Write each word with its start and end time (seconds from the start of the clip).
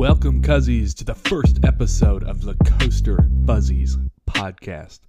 Welcome, 0.00 0.40
Cuzzies, 0.40 0.94
to 0.94 1.04
the 1.04 1.14
first 1.14 1.62
episode 1.62 2.24
of 2.24 2.40
the 2.40 2.54
Coaster 2.64 3.28
Fuzzies 3.44 3.98
podcast. 4.26 5.00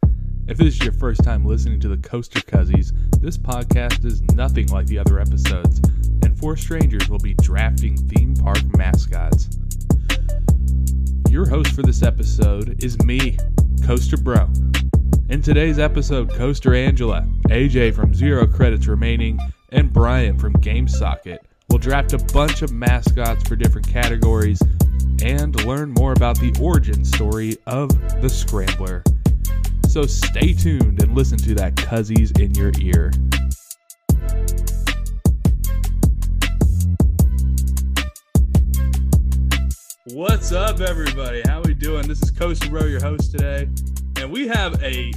If 0.49 0.57
this 0.57 0.73
is 0.75 0.83
your 0.83 0.91
first 0.91 1.23
time 1.23 1.45
listening 1.45 1.79
to 1.79 1.87
the 1.87 1.95
Coaster 1.95 2.41
Cuzzies, 2.41 2.91
this 3.21 3.37
podcast 3.37 4.03
is 4.03 4.21
nothing 4.33 4.67
like 4.67 4.87
the 4.87 4.99
other 4.99 5.17
episodes, 5.17 5.79
and 6.23 6.37
four 6.37 6.57
strangers 6.57 7.07
will 7.07 7.19
be 7.19 7.35
drafting 7.35 7.95
theme 7.95 8.35
park 8.35 8.59
mascots. 8.75 9.47
Your 11.29 11.47
host 11.47 11.71
for 11.71 11.83
this 11.83 12.03
episode 12.03 12.83
is 12.83 13.01
me, 13.05 13.37
Coaster 13.85 14.17
Bro. 14.17 14.49
In 15.29 15.41
today's 15.41 15.79
episode, 15.79 16.33
Coaster 16.33 16.75
Angela, 16.75 17.25
AJ 17.47 17.95
from 17.95 18.13
Zero 18.13 18.45
Credits 18.45 18.87
Remaining, 18.87 19.39
and 19.69 19.93
Brian 19.93 20.37
from 20.37 20.51
GameSocket 20.55 21.39
will 21.71 21.77
draft 21.77 22.11
a 22.11 22.17
bunch 22.33 22.61
of 22.63 22.73
mascots 22.73 23.47
for 23.47 23.55
different 23.55 23.87
categories 23.87 24.61
and 25.23 25.63
learn 25.63 25.93
more 25.93 26.11
about 26.11 26.37
the 26.37 26.53
origin 26.59 27.05
story 27.05 27.55
of 27.65 27.87
the 28.21 28.27
Scrambler. 28.27 29.01
So 29.87 30.03
stay 30.03 30.51
tuned 30.51 31.01
and 31.01 31.15
listen 31.15 31.37
to 31.37 31.55
that 31.55 31.75
Cuzzies 31.75 32.37
in 32.41 32.53
your 32.55 32.73
ear. 32.81 33.11
What's 40.13 40.51
up, 40.51 40.81
everybody? 40.81 41.41
How 41.45 41.61
we 41.61 41.73
doing? 41.73 42.05
This 42.05 42.21
is 42.21 42.31
Coaster 42.31 42.69
Bro, 42.69 42.87
your 42.87 43.01
host 43.01 43.31
today, 43.31 43.69
and 44.17 44.29
we 44.29 44.49
have 44.49 44.83
a 44.83 45.13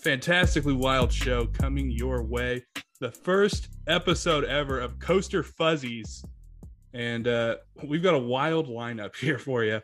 fantastically 0.00 0.74
wild 0.74 1.12
show 1.12 1.46
coming 1.46 1.90
your 1.90 2.22
way. 2.22 2.62
The 2.98 3.10
first 3.10 3.68
episode 3.86 4.44
ever 4.44 4.80
of 4.80 4.98
Coaster 4.98 5.42
Fuzzies, 5.42 6.24
and 6.94 7.28
uh, 7.28 7.56
we've 7.84 8.02
got 8.02 8.14
a 8.14 8.18
wild 8.18 8.68
lineup 8.68 9.14
here 9.20 9.38
for 9.38 9.64
you. 9.64 9.80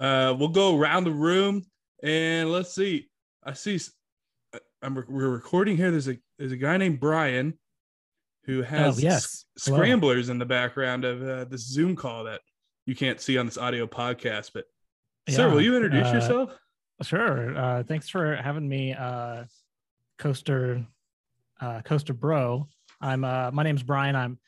Uh, 0.00 0.34
we'll 0.36 0.48
go 0.48 0.76
around 0.78 1.04
the 1.04 1.12
room, 1.12 1.62
and 2.02 2.50
let's 2.50 2.74
see. 2.74 3.08
I 3.44 3.52
see. 3.52 3.78
uh, 4.54 4.58
I'm 4.82 4.94
we're 5.08 5.28
recording 5.28 5.76
here. 5.76 5.90
There's 5.92 6.08
a 6.08 6.18
there's 6.38 6.52
a 6.52 6.56
guy 6.56 6.76
named 6.78 6.98
Brian 6.98 7.58
who 8.44 8.62
has 8.62 8.98
Oh, 8.98 9.00
yes. 9.00 9.24
s- 9.24 9.44
Hello. 9.64 9.76
scramblers 9.78 10.28
in 10.28 10.38
the 10.38 10.44
background 10.46 11.04
of 11.04 11.22
uh, 11.22 11.44
this 11.44 11.64
Zoom 11.68 11.94
call 11.94 12.24
that 12.24 12.40
you 12.86 12.96
can't 12.96 13.20
see 13.20 13.38
on 13.38 13.46
this 13.46 13.56
audio 13.58 13.86
podcast. 13.86 14.50
But 14.52 14.64
sir, 15.28 15.48
will 15.48 15.60
you 15.60 15.76
introduce 15.76 16.08
uh, 16.08 16.12
yourself? 16.14 16.58
Sure. 17.02 17.56
Uh, 17.56 17.82
thanks 17.84 18.08
for 18.08 18.34
having 18.34 18.68
me, 18.68 18.94
uh, 18.94 19.44
Coaster, 20.18 20.84
uh, 21.62 21.80
Coaster 21.82 22.12
Bro. 22.12 22.68
I'm 23.00 23.24
uh, 23.24 23.50
my 23.52 23.62
name's 23.62 23.82
Brian. 23.82 24.14
I'm 24.16 24.38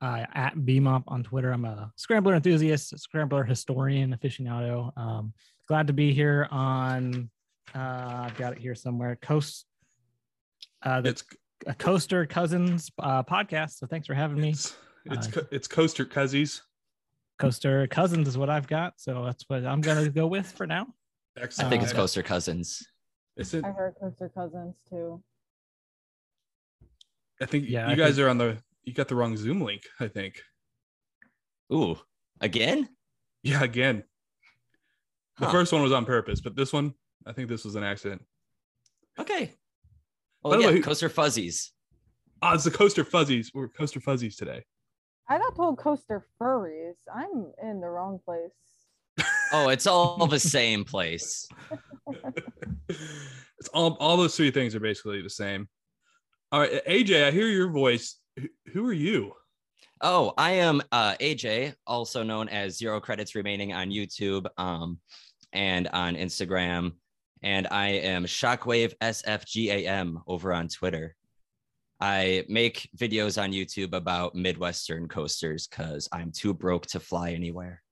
uh, 0.00 0.24
at 0.34 0.54
BMOP 0.54 1.02
on 1.08 1.24
Twitter. 1.24 1.50
I'm 1.50 1.64
a 1.64 1.90
scrambler 1.96 2.34
enthusiast, 2.34 2.96
scrambler 3.00 3.42
historian, 3.44 4.16
aficionado. 4.16 4.96
Um, 4.96 5.32
glad 5.66 5.86
to 5.88 5.92
be 5.92 6.12
here 6.12 6.46
on. 6.50 7.30
Uh, 7.74 7.78
I've 8.26 8.36
got 8.36 8.52
it 8.52 8.58
here 8.58 8.74
somewhere. 8.74 9.16
Coast. 9.16 9.66
Uh, 10.82 11.00
the 11.00 11.10
It's 11.10 11.24
a 11.66 11.74
Coaster 11.74 12.24
Cousins 12.26 12.90
uh, 13.00 13.22
podcast. 13.24 13.72
So 13.78 13.86
thanks 13.86 14.06
for 14.06 14.14
having 14.14 14.40
me. 14.40 14.50
it's 14.50 14.76
it's, 15.06 15.26
Uh, 15.28 15.30
co- 15.32 15.46
it's 15.50 15.66
Coaster 15.68 16.04
Cuzzies. 16.04 16.60
Coaster 17.38 17.86
Cousins 17.88 18.28
is 18.28 18.36
what 18.38 18.50
I've 18.50 18.66
got. 18.66 18.94
So 18.96 19.24
that's 19.24 19.44
what 19.48 19.64
I'm 19.66 19.80
gonna 19.80 20.08
go 20.10 20.26
with 20.26 20.50
for 20.52 20.66
now. 20.66 20.86
Excellent. 21.36 21.66
I 21.66 21.70
think 21.70 21.82
it's 21.82 21.92
Coaster 21.92 22.22
Cousins. 22.22 22.86
Is 23.36 23.54
it- 23.54 23.64
I 23.64 23.70
heard 23.70 23.94
Coaster 24.00 24.28
Cousins 24.28 24.76
too. 24.88 25.22
I 27.40 27.46
think 27.46 27.68
Yeah, 27.68 27.86
you 27.86 27.92
I 27.92 27.96
guys 27.96 28.16
think- 28.16 28.26
are 28.26 28.28
on 28.30 28.38
the. 28.38 28.62
You 28.84 28.94
got 28.94 29.08
the 29.08 29.14
wrong 29.16 29.36
Zoom 29.36 29.60
link. 29.60 29.82
I 30.00 30.08
think. 30.08 30.40
Ooh, 31.72 31.98
again? 32.40 32.88
Yeah, 33.42 33.62
again. 33.62 34.02
The 35.38 35.46
Huh. 35.46 35.52
first 35.52 35.72
one 35.72 35.82
was 35.82 35.92
on 35.92 36.04
purpose, 36.06 36.40
but 36.40 36.56
this 36.56 36.72
one, 36.72 36.94
I 37.26 37.32
think 37.32 37.48
this 37.48 37.64
was 37.64 37.74
an 37.76 37.84
accident. 37.84 38.22
Okay. 39.18 39.54
Oh 40.44 40.50
the 40.52 40.58
yeah, 40.60 40.66
way, 40.68 40.72
who- 40.74 40.82
Coaster 40.82 41.08
Fuzzies. 41.10 41.72
Oh, 42.42 42.54
it's 42.54 42.64
the 42.64 42.70
Coaster 42.70 43.04
Fuzzies. 43.04 43.52
We're 43.52 43.68
Coaster 43.68 44.00
Fuzzies 44.00 44.36
today. 44.36 44.64
I 45.28 45.38
got 45.38 45.54
told 45.54 45.76
Coaster 45.78 46.24
Furries. 46.40 46.94
I'm 47.14 47.52
in 47.62 47.80
the 47.80 47.88
wrong 47.88 48.18
place. 48.24 48.52
Oh, 49.50 49.68
it's 49.70 49.86
all 49.86 50.26
the 50.26 50.38
same 50.38 50.84
place. 50.84 51.48
it's 52.88 53.68
all 53.72 53.96
all 54.00 54.16
those 54.16 54.36
three 54.36 54.50
things 54.50 54.74
are 54.74 54.80
basically 54.80 55.22
the 55.22 55.30
same. 55.30 55.68
All 56.50 56.60
right, 56.60 56.82
AJ, 56.86 57.26
I 57.26 57.30
hear 57.30 57.46
your 57.46 57.68
voice. 57.68 58.16
Who, 58.72 58.88
are 58.88 58.92
you? 58.94 59.32
Oh, 60.00 60.32
I 60.38 60.52
am 60.52 60.80
uh, 60.90 61.14
AJ, 61.20 61.74
also 61.86 62.22
known 62.22 62.48
as 62.48 62.78
Zero 62.78 63.00
Credits 63.00 63.34
Remaining 63.34 63.74
on 63.74 63.90
YouTube 63.90 64.46
um, 64.56 64.98
and 65.52 65.88
on 65.88 66.14
Instagram. 66.16 66.92
And 67.42 67.68
I 67.70 67.88
am 67.88 68.24
Shockwave 68.24 68.94
SFGAM 69.02 70.22
over 70.26 70.54
on 70.54 70.68
Twitter. 70.68 71.14
I 72.00 72.46
make 72.48 72.88
videos 72.96 73.42
on 73.42 73.52
YouTube 73.52 73.92
about 73.92 74.34
Midwestern 74.34 75.06
coasters 75.06 75.66
because 75.66 76.08
I'm 76.12 76.32
too 76.32 76.54
broke 76.54 76.86
to 76.86 77.00
fly 77.00 77.32
anywhere. 77.32 77.82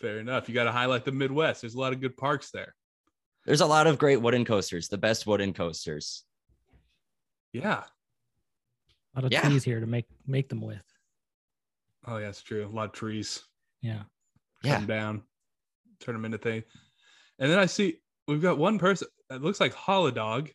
Fair 0.00 0.18
enough. 0.18 0.48
You 0.48 0.54
got 0.56 0.64
to 0.64 0.72
highlight 0.72 1.04
the 1.04 1.12
Midwest. 1.12 1.60
There's 1.60 1.74
a 1.74 1.80
lot 1.80 1.92
of 1.92 2.00
good 2.00 2.16
parks 2.16 2.50
there. 2.50 2.74
There's 3.46 3.60
a 3.60 3.66
lot 3.66 3.86
of 3.86 3.98
great 3.98 4.20
wooden 4.20 4.44
coasters, 4.44 4.88
the 4.88 4.98
best 4.98 5.28
wooden 5.28 5.52
coasters. 5.52 6.24
Yeah. 7.52 7.84
A 9.14 9.18
lot 9.20 9.24
of 9.26 9.32
Yeah. 9.32 9.42
trees 9.42 9.64
here 9.64 9.80
to 9.80 9.86
make 9.86 10.06
make 10.26 10.48
them 10.48 10.60
with. 10.60 10.82
Oh 12.06 12.16
yeah, 12.18 12.28
it's 12.28 12.42
true. 12.42 12.66
A 12.66 12.68
lot 12.68 12.86
of 12.86 12.92
trees. 12.92 13.44
Yeah. 13.80 14.04
cut 14.62 14.68
Yeah. 14.68 14.78
them 14.78 14.86
down, 14.86 15.22
turn 16.00 16.14
them 16.14 16.24
into 16.24 16.38
things. 16.38 16.64
And 17.38 17.50
then 17.50 17.58
I 17.58 17.66
see 17.66 17.98
we've 18.28 18.40
got 18.42 18.58
one 18.58 18.78
person. 18.78 19.08
It 19.30 19.42
looks 19.42 19.60
like 19.60 19.74
Holodog 19.74 20.52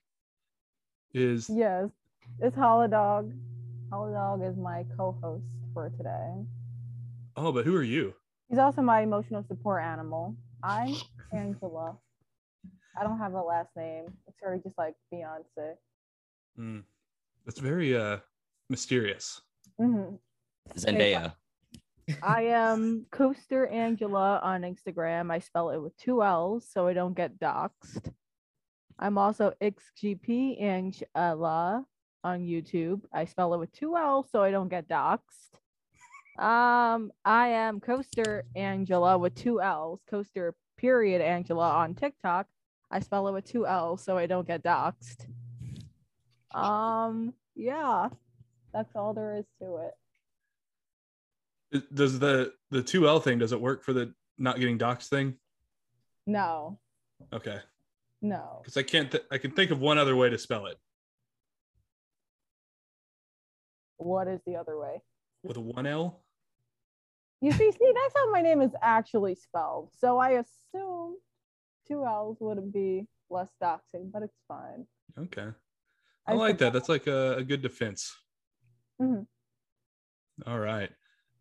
is 1.14 1.50
Yes, 1.50 1.90
it's 2.40 2.56
Holodog. 2.56 3.38
Holodog 3.92 4.50
is 4.50 4.58
my 4.58 4.86
co-host 4.98 5.44
for 5.74 5.90
today. 5.92 6.46
oh, 7.36 7.52
but 7.52 7.66
who 7.66 7.76
are 7.76 7.84
you? 7.84 8.14
He's 8.50 8.58
also 8.60 8.82
my 8.82 9.02
emotional 9.02 9.44
support 9.48 9.84
animal. 9.84 10.36
I'm 10.64 10.96
Angela. 11.34 11.98
I 13.00 13.04
don't 13.04 13.18
have 13.20 13.34
a 13.34 13.42
last 13.42 13.70
name. 13.76 14.06
It's 14.28 14.42
already 14.42 14.64
just 14.64 14.78
like 14.78 14.96
Beyonce. 15.14 15.76
Hmm. 16.58 16.80
That's 17.46 17.60
very 17.60 17.96
uh 17.96 18.18
mysterious. 18.70 19.42
hmm 19.80 20.16
Zendaya. 20.76 21.34
I 22.24 22.44
am 22.44 23.06
Coaster 23.12 23.68
Angela 23.68 24.40
on 24.42 24.62
Instagram. 24.62 25.32
I 25.32 25.40
spell 25.40 25.70
it 25.72 25.78
with 25.78 25.96
two 25.98 26.24
L's 26.24 26.68
so 26.70 26.88
I 26.88 26.94
don't 26.94 27.16
get 27.16 27.40
doxxed. 27.40 28.12
I'm 29.00 29.18
also 29.18 29.54
XGP 29.62 30.62
Angela 30.62 31.86
on 32.24 32.40
YouTube. 32.42 33.02
I 33.14 33.26
spell 33.26 33.54
it 33.54 33.60
with 33.60 33.72
two 33.72 33.96
L's 33.96 34.30
so 34.32 34.42
I 34.42 34.52
don't 34.52 34.70
get 34.70 34.88
doxxed. 34.90 35.54
Um, 36.40 37.12
I 37.26 37.50
am 37.50 37.80
Coaster 37.80 38.46
Angela 38.56 39.18
with 39.18 39.36
two 39.36 39.62
L's. 39.62 40.02
Coaster 40.10 40.56
period 40.78 41.22
Angela 41.22 41.70
on 41.70 41.94
TikTok. 41.94 42.48
I 42.90 43.00
spell 43.02 43.28
it 43.28 43.34
with 43.34 43.46
two 43.46 43.68
L's 43.68 44.04
so 44.04 44.18
I 44.18 44.28
don't 44.28 44.48
get 44.48 44.64
doxxed. 44.64 45.28
Um, 46.54 47.34
yeah, 47.56 48.10
that's 48.74 48.96
all 48.96 49.14
there 49.14 49.36
is 49.36 49.46
to 49.62 49.88
it. 51.72 51.84
Does 51.94 52.20
the 52.20 52.54
the 52.72 52.82
two 52.82 53.08
L 53.08 53.20
thing 53.20 53.40
does 53.40 53.52
it 53.52 53.60
work 53.60 53.84
for 53.84 53.92
the 53.94 54.14
not 54.38 54.60
getting 54.60 54.78
doxxed 54.78 55.10
thing? 55.10 55.36
No, 56.26 56.80
Okay, 57.34 57.58
no. 58.22 58.60
because 58.62 58.78
I 58.78 58.84
can't. 58.84 59.12
Th- 59.12 59.24
I 59.32 59.38
can 59.38 59.52
think 59.52 59.72
of 59.72 59.80
one 59.82 59.98
other 59.98 60.16
way 60.16 60.30
to 60.30 60.38
spell 60.38 60.66
it 60.68 60.78
What 63.98 64.28
is 64.28 64.40
the 64.46 64.56
other 64.56 64.78
way? 64.80 65.02
with 65.44 65.58
a 65.58 65.62
one 65.62 65.86
L. 65.86 66.22
You 67.42 67.52
see, 67.52 67.72
see, 67.72 67.92
that's 67.94 68.14
how 68.16 68.32
my 68.32 68.42
name 68.42 68.62
is 68.62 68.72
actually 68.82 69.36
spelled. 69.36 69.92
So 70.00 70.18
I 70.18 70.32
assume 70.42 71.18
two 71.88 72.04
L's 72.06 72.38
wouldn't 72.40 72.74
be 72.74 73.08
less 73.30 73.50
doxing, 73.62 74.12
but 74.12 74.24
it's 74.24 74.40
fine. 74.48 74.86
Okay, 75.18 75.48
I 76.28 76.34
I 76.34 76.36
like 76.36 76.58
that. 76.60 76.74
That's 76.74 76.90
like 76.90 77.08
a, 77.08 77.38
a 77.38 77.44
good 77.44 77.62
defense. 77.62 78.16
Mhm. 79.02 79.26
All 80.46 80.60
right. 80.60 80.90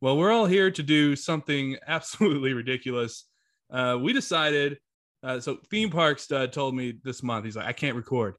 Well, 0.00 0.16
we're 0.16 0.30
all 0.32 0.46
here 0.46 0.70
to 0.70 0.82
do 0.82 1.16
something 1.16 1.76
absolutely 1.86 2.52
ridiculous. 2.52 3.24
Uh, 3.70 3.98
we 4.00 4.12
decided. 4.12 4.78
Uh, 5.22 5.40
so 5.40 5.58
theme 5.70 5.90
parks 5.90 6.22
stud 6.22 6.52
told 6.52 6.74
me 6.74 7.00
this 7.02 7.22
month 7.22 7.44
he's 7.44 7.56
like 7.56 7.66
I 7.66 7.72
can't 7.72 7.96
record, 7.96 8.36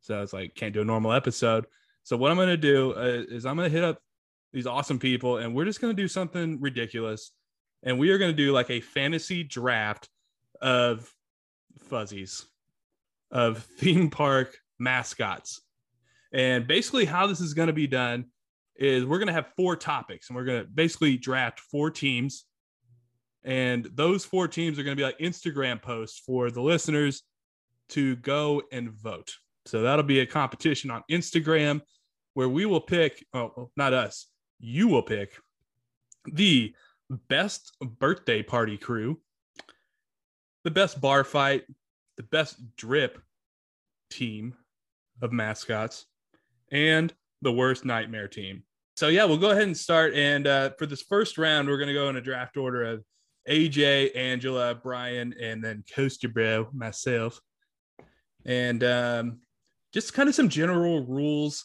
so 0.00 0.20
it's 0.22 0.32
like 0.32 0.54
can't 0.54 0.74
do 0.74 0.80
a 0.80 0.84
normal 0.84 1.12
episode. 1.12 1.66
So 2.02 2.16
what 2.16 2.30
I'm 2.30 2.36
gonna 2.36 2.56
do 2.56 2.92
uh, 2.94 3.22
is 3.28 3.46
I'm 3.46 3.56
gonna 3.56 3.68
hit 3.68 3.84
up 3.84 3.98
these 4.52 4.66
awesome 4.66 4.98
people 4.98 5.36
and 5.36 5.54
we're 5.54 5.66
just 5.66 5.80
gonna 5.80 5.94
do 5.94 6.08
something 6.08 6.60
ridiculous, 6.60 7.32
and 7.84 7.98
we 7.98 8.10
are 8.10 8.18
gonna 8.18 8.32
do 8.32 8.52
like 8.52 8.70
a 8.70 8.80
fantasy 8.80 9.44
draft 9.44 10.08
of 10.60 11.08
fuzzies, 11.88 12.46
of 13.30 13.62
theme 13.78 14.10
park 14.10 14.58
mascots. 14.78 15.60
And 16.32 16.66
basically, 16.66 17.04
how 17.04 17.26
this 17.26 17.40
is 17.40 17.54
going 17.54 17.68
to 17.68 17.72
be 17.72 17.86
done 17.86 18.26
is 18.76 19.04
we're 19.04 19.18
going 19.18 19.28
to 19.28 19.32
have 19.32 19.48
four 19.56 19.76
topics 19.76 20.28
and 20.28 20.36
we're 20.36 20.44
going 20.44 20.62
to 20.62 20.68
basically 20.68 21.16
draft 21.16 21.60
four 21.60 21.90
teams 21.90 22.44
And 23.44 23.88
those 23.94 24.24
four 24.24 24.48
teams 24.48 24.78
are 24.78 24.82
going 24.82 24.96
to 24.96 25.00
be 25.00 25.04
like 25.04 25.18
Instagram 25.18 25.80
posts 25.80 26.20
for 26.24 26.50
the 26.50 26.60
listeners 26.60 27.22
to 27.90 28.16
go 28.16 28.62
and 28.72 28.90
vote. 28.90 29.32
So 29.66 29.82
that'll 29.82 30.02
be 30.02 30.20
a 30.20 30.26
competition 30.26 30.90
on 30.90 31.02
Instagram 31.10 31.80
where 32.34 32.48
we 32.48 32.66
will 32.66 32.80
pick, 32.80 33.24
oh, 33.34 33.52
oh 33.56 33.70
not 33.76 33.94
us, 33.94 34.26
you 34.58 34.88
will 34.88 35.02
pick 35.02 35.32
the 36.26 36.74
best 37.28 37.76
birthday 37.80 38.42
party 38.42 38.76
crew, 38.76 39.20
the 40.64 40.70
best 40.70 41.00
bar 41.00 41.24
fight, 41.24 41.64
the 42.16 42.22
best 42.24 42.76
drip 42.76 43.18
team 44.10 44.54
of 45.22 45.32
mascots, 45.32 46.06
and 46.72 47.12
the 47.42 47.52
worst 47.52 47.84
nightmare 47.84 48.28
team. 48.28 48.62
So 48.96 49.08
yeah, 49.08 49.24
we'll 49.24 49.38
go 49.38 49.50
ahead 49.50 49.62
and 49.62 49.76
start. 49.76 50.14
And 50.14 50.46
uh, 50.46 50.70
for 50.78 50.86
this 50.86 51.02
first 51.02 51.38
round, 51.38 51.68
we're 51.68 51.76
to 51.88 51.94
go 51.94 52.08
in 52.08 52.16
a 52.16 52.20
draft 52.20 52.56
order 52.56 52.82
of 52.84 53.04
AJ, 53.48 54.16
Angela, 54.16 54.74
Brian, 54.74 55.34
and 55.40 55.62
then 55.62 55.84
Coaster 55.94 56.28
Bro, 56.28 56.70
myself. 56.72 57.40
And 58.44 58.82
um, 58.82 59.38
just 59.92 60.14
kind 60.14 60.28
of 60.28 60.34
some 60.34 60.48
general 60.48 61.06
rules. 61.06 61.64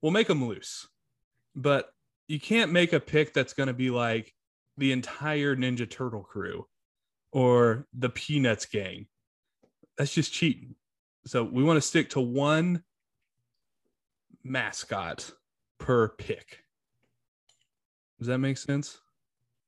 We'll 0.00 0.12
make 0.12 0.26
them 0.26 0.46
loose, 0.46 0.88
but 1.54 1.88
you 2.26 2.40
can't 2.40 2.72
make 2.72 2.92
a 2.92 3.00
pick 3.00 3.32
that's 3.32 3.54
to 3.68 3.72
be 3.72 3.90
like 3.90 4.32
the 4.76 4.92
entire 4.92 5.54
Ninja 5.54 5.88
Turtle 5.88 6.22
crew 6.22 6.66
or 7.30 7.86
the 7.96 8.08
Peanuts 8.08 8.66
gang. 8.66 9.06
That's 9.96 10.12
just 10.12 10.32
cheating. 10.32 10.74
So 11.26 11.44
we 11.44 11.62
want 11.62 11.76
to 11.76 11.86
stick 11.86 12.10
to 12.10 12.20
one 12.20 12.82
mascot 14.44 15.30
per 15.78 16.08
pick. 16.08 16.58
Does 18.18 18.28
that 18.28 18.38
make 18.38 18.56
sense? 18.58 18.98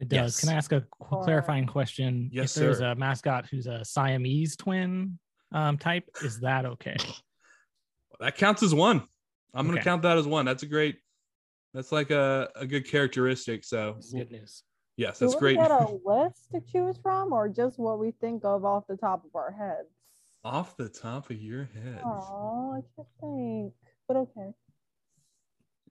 It 0.00 0.08
does. 0.08 0.36
Yes. 0.36 0.40
Can 0.40 0.48
I 0.50 0.54
ask 0.54 0.72
a 0.72 0.84
clarifying 1.00 1.66
question? 1.66 2.28
Yes, 2.32 2.56
if 2.56 2.62
there's 2.62 2.78
sir. 2.78 2.90
a 2.90 2.94
mascot 2.94 3.46
who's 3.46 3.66
a 3.66 3.84
Siamese 3.84 4.56
twin 4.56 5.18
um, 5.52 5.78
type, 5.78 6.04
is 6.22 6.40
that 6.40 6.64
okay? 6.66 6.96
That 8.20 8.36
counts 8.36 8.62
as 8.62 8.72
one. 8.72 9.02
I'm 9.54 9.66
going 9.66 9.76
to 9.76 9.82
count 9.84 10.02
that 10.02 10.16
as 10.16 10.26
one. 10.26 10.44
That's 10.46 10.62
a 10.62 10.66
great, 10.66 10.98
that's 11.74 11.90
like 11.90 12.10
a, 12.12 12.48
a 12.54 12.64
good 12.64 12.88
characteristic. 12.88 13.64
So, 13.64 13.94
That's 13.94 14.12
good 14.12 14.30
news. 14.30 14.62
yes, 14.96 15.18
Do 15.18 15.24
that's 15.24 15.34
we 15.34 15.40
great. 15.40 15.56
get 15.56 15.72
a 15.72 15.98
list 16.04 16.46
to 16.52 16.60
choose 16.60 16.96
from, 17.02 17.32
or 17.32 17.48
just 17.48 17.76
what 17.78 17.98
we 17.98 18.12
think 18.12 18.44
of 18.44 18.64
off 18.64 18.84
the 18.88 18.96
top 18.96 19.24
of 19.24 19.34
our 19.34 19.50
heads? 19.50 19.88
Off 20.44 20.76
the 20.76 20.88
top 20.88 21.28
of 21.28 21.42
your 21.42 21.64
head. 21.74 22.00
Oh, 22.04 22.72
I 22.76 22.82
can't 22.94 23.08
think. 23.20 23.72
But 24.06 24.16
okay. 24.18 24.50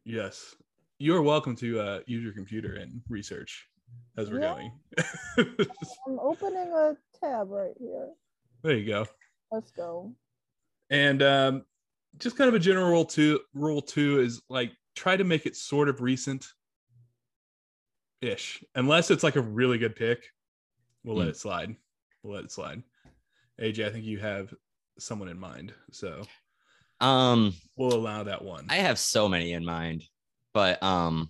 Yes. 0.05 0.55
You're 0.99 1.21
welcome 1.21 1.55
to 1.57 1.79
uh, 1.79 1.99
use 2.05 2.23
your 2.23 2.33
computer 2.33 2.75
and 2.75 3.01
research 3.09 3.67
as 4.17 4.29
we're 4.29 4.41
Yeah. 4.41 4.53
going. 4.53 4.71
I'm 6.07 6.19
opening 6.19 6.71
a 6.71 6.95
tab 7.19 7.49
right 7.49 7.73
here. 7.79 8.09
there 8.63 8.75
you 8.77 8.85
go. 8.87 9.05
Let's 9.51 9.71
go. 9.71 10.13
And 10.89 11.21
um, 11.21 11.65
just 12.19 12.37
kind 12.37 12.47
of 12.47 12.53
a 12.53 12.59
general 12.59 12.89
rule 12.89 13.05
two 13.05 13.39
rule 13.53 13.81
two 13.81 14.19
is 14.19 14.41
like 14.49 14.71
try 14.95 15.15
to 15.17 15.23
make 15.23 15.45
it 15.45 15.55
sort 15.55 15.89
of 15.89 16.01
recent 16.01 16.45
ish. 18.21 18.63
Unless 18.75 19.11
it's 19.11 19.23
like 19.23 19.35
a 19.35 19.41
really 19.41 19.77
good 19.77 19.95
pick, 19.95 20.23
we'll 21.03 21.15
let 21.17 21.25
Hmm. 21.25 21.29
it 21.31 21.37
slide. 21.37 21.75
We'll 22.21 22.35
let 22.35 22.45
it 22.45 22.51
slide. 22.51 22.83
AJ, 23.59 23.85
I 23.85 23.91
think 23.91 24.05
you 24.05 24.19
have 24.19 24.53
someone 24.99 25.27
in 25.29 25.39
mind. 25.39 25.73
So 25.91 26.23
Um, 27.03 27.53
we'll 27.75 27.93
allow 27.93 28.23
that 28.23 28.43
one. 28.43 28.65
I 28.69 28.77
have 28.77 28.97
so 28.97 29.27
many 29.27 29.53
in 29.53 29.65
mind, 29.65 30.03
but 30.53 30.81
um, 30.81 31.29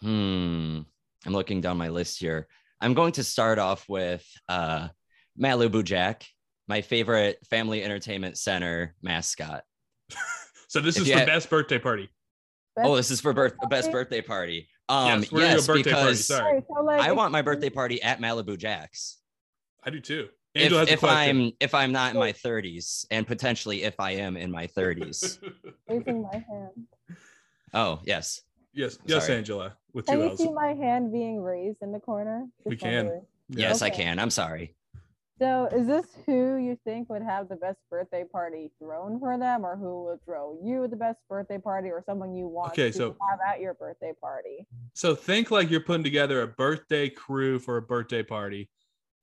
hmm, 0.00 0.80
I'm 1.26 1.32
looking 1.32 1.60
down 1.60 1.78
my 1.78 1.88
list 1.88 2.20
here. 2.20 2.46
I'm 2.80 2.94
going 2.94 3.12
to 3.12 3.24
start 3.24 3.58
off 3.58 3.88
with 3.88 4.26
uh, 4.48 4.88
Malibu 5.40 5.82
Jack, 5.84 6.26
my 6.68 6.82
favorite 6.82 7.38
family 7.48 7.82
entertainment 7.82 8.36
center 8.36 8.94
mascot. 9.02 9.62
so 10.68 10.80
this 10.80 10.96
if 10.96 11.02
is 11.02 11.08
you 11.08 11.14
for 11.14 11.20
had- 11.20 11.28
best 11.28 11.48
birthday 11.48 11.78
party. 11.78 12.10
Oh, 12.76 12.96
this 12.96 13.10
is 13.10 13.20
for 13.20 13.34
birth 13.34 13.54
best 13.68 13.92
birthday 13.92 14.22
party. 14.22 14.66
Um, 14.88 15.20
Yes, 15.20 15.32
we're 15.32 15.40
gonna 15.40 15.50
go 15.50 15.56
yes, 15.56 15.66
birthday 15.66 15.90
party, 15.92 16.06
because 16.06 16.26
sorry. 16.26 16.46
Alright, 16.46 16.64
so, 16.74 16.82
like, 16.82 17.00
I 17.02 17.12
want 17.12 17.30
my 17.30 17.42
birthday 17.42 17.68
party 17.68 18.02
at 18.02 18.18
Malibu 18.18 18.56
Jack's. 18.56 19.18
I 19.84 19.90
do 19.90 20.00
too. 20.00 20.28
If, 20.54 20.64
Angel 20.64 20.78
has 20.80 20.88
if. 20.90 21.04
I'm 21.04 21.52
if 21.60 21.74
I'm 21.74 21.92
not 21.92 22.12
in 22.12 22.20
my 22.20 22.32
30s, 22.32 23.06
and 23.10 23.26
potentially 23.26 23.84
if 23.84 23.98
I 23.98 24.12
am 24.12 24.36
in 24.36 24.50
my 24.50 24.66
30s. 24.66 25.38
Raising 25.88 26.22
my 26.22 26.34
hand. 26.34 27.16
Oh 27.72 28.00
yes. 28.04 28.42
yes, 28.74 28.98
yes, 29.06 29.26
Sorry. 29.26 29.38
Angela, 29.38 29.76
with 29.94 30.06
Can 30.06 30.18
two 30.18 30.24
you 30.24 30.30
L's. 30.30 30.38
see 30.38 30.52
my 30.52 30.74
hand 30.74 31.10
being 31.10 31.40
raised 31.40 31.78
in 31.80 31.90
the 31.90 32.00
corner? 32.00 32.46
We 32.66 32.76
can. 32.76 32.96
wondering. 33.06 33.22
Yes, 33.48 33.80
I 33.80 33.88
can. 33.90 34.18
I'm 34.18 34.30
sorry. 34.30 34.76
So, 35.38 35.68
is 35.74 35.86
this 35.86 36.06
who 36.26 36.56
you 36.56 36.78
think 36.84 37.08
would 37.08 37.22
have 37.22 37.48
the 37.48 37.56
best 37.56 37.78
birthday 37.90 38.22
party 38.30 38.70
thrown 38.78 39.18
for 39.18 39.38
them, 39.38 39.64
or 39.64 39.76
who 39.76 40.04
would 40.04 40.22
throw 40.24 40.56
you 40.62 40.86
the 40.86 40.96
best 40.96 41.18
birthday 41.28 41.58
party, 41.58 41.88
or 41.88 42.02
someone 42.06 42.34
you 42.34 42.46
want 42.46 42.72
Okay, 42.72 42.90
to 42.90 42.96
so- 42.96 43.16
have 43.30 43.40
at 43.48 43.58
your 43.60 43.72
birthday 43.74 44.12
party? 44.20 44.66
So 44.92 45.14
think 45.14 45.50
like 45.50 45.70
you're 45.70 45.80
putting 45.80 46.04
together 46.04 46.42
a 46.42 46.46
birthday 46.46 47.08
crew 47.08 47.58
for 47.58 47.78
a 47.78 47.82
birthday 47.82 48.22
party. 48.22 48.68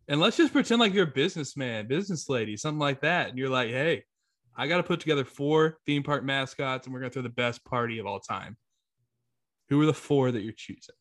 And 0.10 0.20
let's 0.20 0.38
just 0.38 0.52
pretend 0.52 0.82
like 0.82 0.92
you're 0.92 1.04
a 1.04 1.08
businessman, 1.08 1.86
business 1.88 2.28
lady, 2.28 2.58
something 2.58 2.80
like 2.80 3.02
that. 3.02 3.30
And 3.30 3.38
you're 3.38 3.48
like, 3.50 3.70
hey, 3.70 4.04
I 4.58 4.66
got 4.66 4.78
to 4.78 4.84
put 4.84 5.00
together 5.00 5.24
four 5.24 5.78
theme 5.86 6.02
park 6.02 6.24
mascots 6.24 6.88
and 6.88 6.94
we're 6.94 7.00
going 7.00 7.12
to 7.12 7.14
throw 7.14 7.22
the 7.22 7.30
best 7.30 7.64
party 7.64 8.00
of 8.00 8.08
all 8.08 8.20
time. 8.20 8.58
Who 9.70 9.80
are 9.82 9.86
the 9.86 9.94
four 9.94 10.32
that 10.32 10.42
you're 10.42 10.52
choosing? 10.52 10.96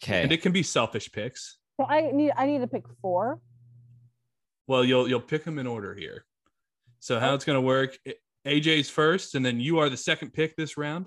Okay. 0.00 0.22
And 0.22 0.30
it 0.30 0.42
can 0.42 0.52
be 0.52 0.62
selfish 0.62 1.10
picks. 1.10 1.58
So 1.80 1.86
I 1.86 2.12
need 2.12 2.30
I 2.36 2.46
need 2.46 2.60
to 2.60 2.68
pick 2.68 2.84
four. 3.00 3.40
Well, 4.68 4.84
you'll 4.84 5.08
you'll 5.08 5.20
pick 5.20 5.44
them 5.44 5.58
in 5.58 5.66
order 5.66 5.92
here. 5.92 6.24
So 7.00 7.18
how 7.18 7.32
oh. 7.32 7.34
it's 7.34 7.44
going 7.44 7.56
to 7.56 7.66
work, 7.66 7.98
AJ's 8.46 8.90
first 8.90 9.34
and 9.34 9.44
then 9.44 9.58
you 9.58 9.80
are 9.80 9.88
the 9.88 9.96
second 9.96 10.32
pick 10.32 10.54
this 10.54 10.76
round, 10.76 11.06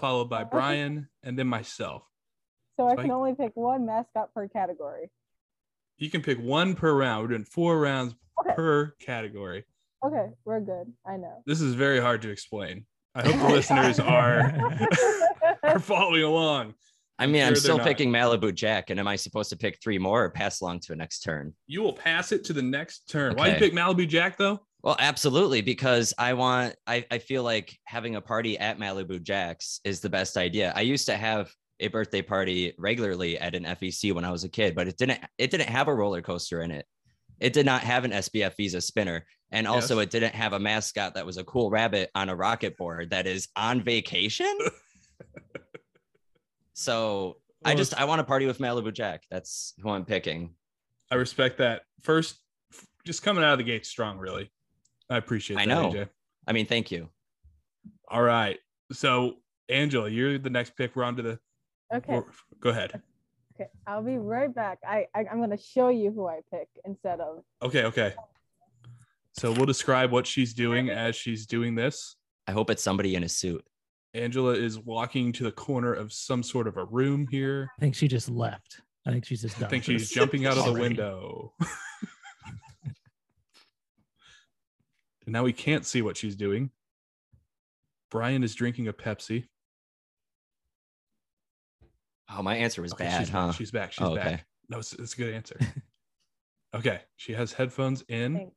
followed 0.00 0.30
by 0.30 0.38
oh, 0.38 0.42
Okay. 0.42 0.50
Brian 0.52 1.08
and 1.24 1.36
then 1.36 1.48
myself. 1.48 2.04
So 2.78 2.88
So 2.88 2.96
I- 2.96 3.02
can 3.02 3.10
only 3.10 3.34
pick 3.34 3.50
one 3.56 3.86
mascot 3.86 4.32
per 4.32 4.46
category. 4.46 5.10
You 6.00 6.10
can 6.10 6.22
pick 6.22 6.38
one 6.40 6.74
per 6.74 6.92
round. 6.92 7.22
We're 7.22 7.28
doing 7.28 7.44
four 7.44 7.78
rounds 7.78 8.14
Okay. 8.40 8.54
per 8.56 8.94
category. 9.00 9.64
Okay, 10.04 10.28
we're 10.46 10.60
good. 10.60 10.90
I 11.06 11.18
know. 11.18 11.42
This 11.44 11.60
is 11.60 11.74
very 11.74 12.00
hard 12.00 12.22
to 12.22 12.30
explain. 12.30 12.86
I 13.14 13.22
hope 13.22 13.36
the 13.36 13.48
listeners 13.54 14.00
are 14.00 14.54
are 15.62 15.78
following 15.78 16.22
along. 16.22 16.74
I 17.18 17.26
mean, 17.26 17.34
sure 17.34 17.46
I'm 17.48 17.52
they're 17.52 17.60
still 17.60 17.76
not. 17.76 17.86
picking 17.86 18.10
Malibu 18.10 18.54
Jack, 18.54 18.88
and 18.88 18.98
am 18.98 19.06
I 19.06 19.16
supposed 19.16 19.50
to 19.50 19.58
pick 19.58 19.78
three 19.82 19.98
more 19.98 20.24
or 20.24 20.30
pass 20.30 20.62
along 20.62 20.80
to 20.80 20.94
a 20.94 20.96
next 20.96 21.20
turn? 21.20 21.52
You 21.66 21.82
will 21.82 21.92
pass 21.92 22.32
it 22.32 22.44
to 22.44 22.54
the 22.54 22.62
next 22.62 23.10
turn. 23.10 23.36
Why 23.36 23.48
you 23.48 23.56
pick 23.56 23.74
Malibu 23.74 24.08
Jack 24.08 24.38
though? 24.38 24.60
Well, 24.82 24.96
absolutely, 24.98 25.60
because 25.60 26.14
I 26.16 26.32
want, 26.32 26.76
I, 26.86 27.04
I 27.10 27.18
feel 27.18 27.42
like 27.42 27.76
having 27.84 28.16
a 28.16 28.22
party 28.22 28.58
at 28.58 28.78
Malibu 28.78 29.22
Jack's 29.22 29.80
is 29.84 30.00
the 30.00 30.08
best 30.08 30.38
idea. 30.38 30.72
I 30.74 30.80
used 30.80 31.04
to 31.06 31.16
have 31.18 31.52
a 31.80 31.88
birthday 31.88 32.22
party 32.22 32.74
regularly 32.78 33.38
at 33.38 33.54
an 33.54 33.64
FEC 33.64 34.12
when 34.12 34.24
I 34.24 34.30
was 34.30 34.44
a 34.44 34.48
kid, 34.48 34.74
but 34.74 34.86
it 34.86 34.96
didn't, 34.96 35.20
it 35.38 35.50
didn't 35.50 35.68
have 35.68 35.88
a 35.88 35.94
roller 35.94 36.22
coaster 36.22 36.62
in 36.62 36.70
it. 36.70 36.86
It 37.40 37.52
did 37.52 37.66
not 37.66 37.82
have 37.82 38.04
an 38.04 38.12
SBF 38.12 38.56
Visa 38.56 38.80
spinner. 38.80 39.26
And 39.50 39.66
also, 39.66 39.96
Yes. 39.96 40.04
it 40.04 40.10
didn't 40.10 40.34
have 40.34 40.52
a 40.52 40.60
mascot 40.60 41.14
that 41.14 41.26
was 41.26 41.36
a 41.36 41.44
cool 41.44 41.70
rabbit 41.70 42.10
on 42.14 42.28
a 42.28 42.36
rocket 42.36 42.76
board 42.76 43.10
that 43.10 43.26
is 43.26 43.48
on 43.56 43.82
vacation. 43.82 44.56
so 46.74 47.36
I 47.64 47.74
just, 47.74 47.98
I 47.98 48.04
want 48.04 48.20
to 48.20 48.24
party 48.24 48.46
with 48.46 48.58
Malibu 48.58 48.92
Jack. 48.92 49.24
That's 49.30 49.74
who 49.82 49.90
I'm 49.90 50.04
picking. 50.04 50.54
I 51.10 51.16
respect 51.16 51.58
that. 51.58 51.82
First, 52.02 52.36
just 53.04 53.22
coming 53.22 53.42
out 53.42 53.52
of 53.52 53.58
the 53.58 53.64
gate 53.64 53.84
strong, 53.86 54.18
really. 54.18 54.50
I 55.10 55.16
appreciate 55.16 55.58
I 55.58 55.64
know. 55.64 55.90
AJ. 55.90 56.08
I 56.46 56.52
mean, 56.52 56.66
thank 56.66 56.90
you. 56.90 57.08
All 58.08 58.22
right. 58.22 58.58
So, 58.92 59.36
Angela, 59.68 60.08
you're 60.08 60.38
the 60.38 60.50
next 60.50 60.76
pick. 60.76 60.94
We're 60.94 61.04
on 61.04 61.16
to 61.16 61.22
the. 61.22 61.38
Okay. 61.92 62.14
or- 62.14 62.26
Go 62.60 62.70
ahead. 62.70 63.02
Okay. 63.54 63.70
I'll 63.86 64.02
be 64.02 64.16
right 64.16 64.54
back. 64.54 64.78
I, 64.86 65.06
I 65.14 65.24
I'm 65.30 65.40
gonna 65.40 65.58
show 65.58 65.88
you 65.88 66.10
who 66.12 66.26
I 66.26 66.40
pick 66.50 66.68
instead 66.84 67.20
of 67.20 67.42
Okay. 67.62 67.84
Okay. 67.84 68.14
So 69.32 69.52
we'll 69.52 69.66
describe 69.66 70.10
what 70.10 70.26
she's 70.26 70.54
doing 70.54 70.90
as 70.90 71.14
she's 71.16 71.46
doing 71.46 71.74
this. 71.74 72.16
I 72.46 72.52
hope 72.52 72.70
it's 72.70 72.82
somebody 72.82 73.14
in 73.14 73.22
a 73.24 73.28
suit. 73.28 73.64
Angela 74.12 74.52
is 74.54 74.78
walking 74.78 75.32
to 75.32 75.44
the 75.44 75.52
corner 75.52 75.92
of 75.92 76.12
some 76.12 76.42
sort 76.42 76.66
of 76.66 76.76
a 76.76 76.84
room 76.84 77.28
here. 77.30 77.70
I 77.78 77.80
think 77.80 77.94
she 77.94 78.08
just 78.08 78.28
left. 78.28 78.80
I 79.06 79.12
think 79.12 79.24
she's 79.24 79.42
just 79.42 79.62
I 79.62 79.68
think 79.68 79.84
she's 79.84 80.10
jumping 80.12 80.46
out 80.46 80.58
of 80.58 80.64
the 80.64 80.72
window. 80.72 81.54
and 82.84 82.92
now 85.28 85.44
we 85.44 85.52
can't 85.52 85.86
see 85.86 86.02
what 86.02 86.16
she's 86.16 86.36
doing. 86.36 86.70
Brian 88.10 88.42
is 88.42 88.54
drinking 88.54 88.88
a 88.88 88.92
Pepsi. 88.92 89.44
Oh, 92.36 92.42
my 92.42 92.56
answer 92.56 92.82
was 92.82 92.92
Okay, 92.92 93.04
bad, 93.04 93.20
she's 93.20 93.28
huh? 93.28 93.46
back. 93.48 93.56
She's 93.56 93.70
back. 93.70 93.92
She's 93.92 94.06
Oh, 94.06 94.14
back. 94.16 94.26
okay. 94.26 94.42
No, 94.68 94.78
it's, 94.78 94.92
it's 94.92 95.14
a 95.14 95.16
good 95.16 95.34
answer. 95.34 95.58
okay. 96.74 97.00
She 97.16 97.32
has 97.32 97.52
headphones 97.52 98.02
in 98.08 98.34
Thanks. 98.36 98.56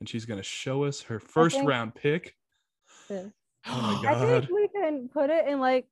and 0.00 0.08
she's 0.08 0.24
going 0.26 0.38
to 0.38 0.44
show 0.44 0.84
us 0.84 1.00
her 1.02 1.18
first 1.18 1.56
think- 1.56 1.68
round 1.68 1.94
pick. 1.94 2.36
this. 3.08 3.32
Oh 3.66 4.00
my 4.02 4.10
I 4.14 4.18
think 4.40 4.50
we 4.50 4.68
can 4.68 5.08
put 5.08 5.30
it 5.30 5.46
in 5.46 5.60
like 5.60 5.86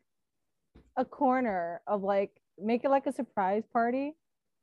a 0.96 1.04
corner 1.04 1.80
of 1.86 2.02
like 2.02 2.32
make 2.58 2.84
it 2.84 2.90
like 2.90 3.06
a 3.06 3.12
surprise 3.12 3.62
party 3.72 4.12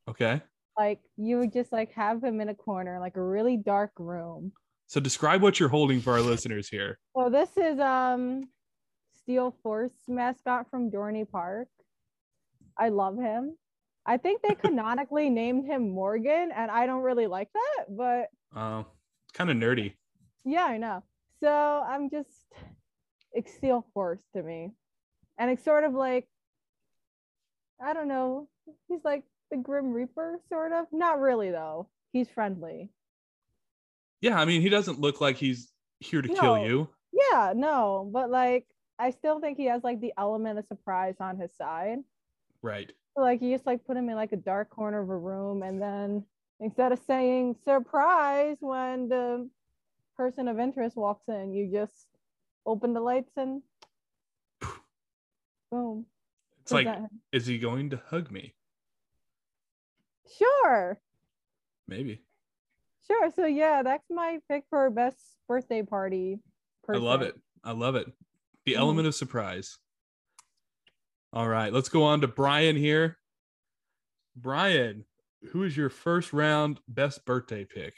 Okay. 0.08 0.40
Like 0.78 1.00
you 1.16 1.38
would 1.38 1.52
just 1.52 1.72
like 1.72 1.92
have 1.94 2.22
him 2.22 2.40
in 2.40 2.48
a 2.50 2.54
corner, 2.54 3.00
like 3.00 3.16
a 3.16 3.22
really 3.22 3.56
dark 3.56 3.90
room. 3.98 4.52
So 4.86 5.00
describe 5.00 5.42
what 5.42 5.58
you're 5.58 5.68
holding 5.68 6.00
for 6.00 6.12
our 6.14 6.20
listeners 6.20 6.68
here. 6.68 6.98
Well, 7.14 7.30
this 7.30 7.50
is 7.56 7.78
um 7.80 8.44
Steel 9.16 9.54
Force 9.62 9.92
mascot 10.06 10.70
from 10.70 10.90
Dorney 10.90 11.28
Park. 11.28 11.68
I 12.78 12.88
love 12.90 13.16
him. 13.18 13.56
I 14.06 14.16
think 14.16 14.42
they 14.42 14.54
canonically 14.54 15.28
named 15.42 15.66
him 15.66 15.90
Morgan, 15.90 16.50
and 16.54 16.70
I 16.70 16.86
don't 16.86 17.02
really 17.02 17.26
like 17.26 17.48
that, 17.52 17.86
but 17.96 18.28
Uh, 18.54 18.84
it's 19.24 19.32
kind 19.36 19.50
of 19.50 19.56
nerdy. 19.56 19.94
yeah, 20.44 20.64
I 20.64 20.78
know. 20.78 21.02
So 21.40 21.84
I'm 21.86 22.10
just 22.10 22.30
it's 23.32 23.52
Steel 23.54 23.86
Force 23.94 24.22
to 24.34 24.42
me. 24.42 24.72
And 25.38 25.50
it's 25.50 25.64
sort 25.64 25.84
of 25.84 25.92
like 25.94 26.26
I 27.80 27.92
don't 27.94 28.08
know, 28.08 28.48
he's 28.88 29.04
like 29.04 29.24
the 29.50 29.56
Grim 29.56 29.92
Reaper, 29.92 30.40
sort 30.48 30.72
of. 30.72 30.86
Not 30.92 31.20
really 31.20 31.50
though. 31.50 31.88
He's 32.12 32.28
friendly. 32.28 32.90
Yeah, 34.20 34.40
I 34.40 34.44
mean, 34.46 34.62
he 34.62 34.68
doesn't 34.68 34.98
look 35.00 35.20
like 35.20 35.36
he's 35.36 35.70
here 36.00 36.22
to 36.22 36.28
kill 36.28 36.58
you. 36.58 36.88
Yeah, 37.12 37.52
no, 37.54 38.10
but 38.12 38.30
like 38.30 38.66
I 38.98 39.10
still 39.10 39.38
think 39.40 39.58
he 39.58 39.66
has 39.66 39.84
like 39.84 40.00
the 40.00 40.12
element 40.18 40.58
of 40.58 40.66
surprise 40.66 41.14
on 41.20 41.38
his 41.38 41.54
side. 41.56 41.98
Right. 42.62 42.90
So, 43.16 43.22
like 43.22 43.42
you 43.42 43.52
just 43.54 43.66
like 43.66 43.84
put 43.86 43.96
him 43.96 44.08
in 44.08 44.16
like 44.16 44.32
a 44.32 44.36
dark 44.36 44.70
corner 44.70 45.00
of 45.00 45.10
a 45.10 45.16
room 45.16 45.62
and 45.62 45.80
then 45.80 46.24
instead 46.60 46.92
of 46.92 47.00
saying 47.06 47.56
surprise 47.64 48.56
when 48.60 49.08
the 49.08 49.48
person 50.16 50.48
of 50.48 50.58
interest 50.58 50.96
walks 50.96 51.28
in, 51.28 51.52
you 51.52 51.70
just 51.70 52.06
open 52.66 52.92
the 52.92 53.00
lights 53.00 53.32
and 53.36 53.62
boom. 55.70 56.06
It's 56.62 56.72
like, 56.72 56.88
is 57.32 57.46
he 57.46 57.58
going 57.58 57.90
to 57.90 58.02
hug 58.10 58.30
me? 58.30 58.54
sure. 60.36 61.00
Maybe. 61.86 62.20
Sure. 63.06 63.30
So 63.34 63.46
yeah, 63.46 63.82
that's 63.82 64.04
my 64.10 64.38
pick 64.50 64.64
for 64.68 64.90
best 64.90 65.18
birthday 65.48 65.82
party. 65.82 66.40
I 66.88 66.96
love 66.98 67.22
it. 67.22 67.34
I 67.64 67.72
love 67.72 67.94
it. 67.94 68.06
The 68.66 68.74
Mm. 68.74 68.78
element 68.78 69.08
of 69.08 69.14
surprise. 69.14 69.78
All 71.38 71.46
right, 71.46 71.72
let's 71.72 71.88
go 71.88 72.02
on 72.02 72.20
to 72.22 72.26
Brian 72.26 72.74
here. 72.74 73.16
Brian, 74.34 75.04
who 75.52 75.62
is 75.62 75.76
your 75.76 75.88
first 75.88 76.32
round 76.32 76.80
best 76.88 77.24
birthday 77.24 77.64
pick? 77.64 77.94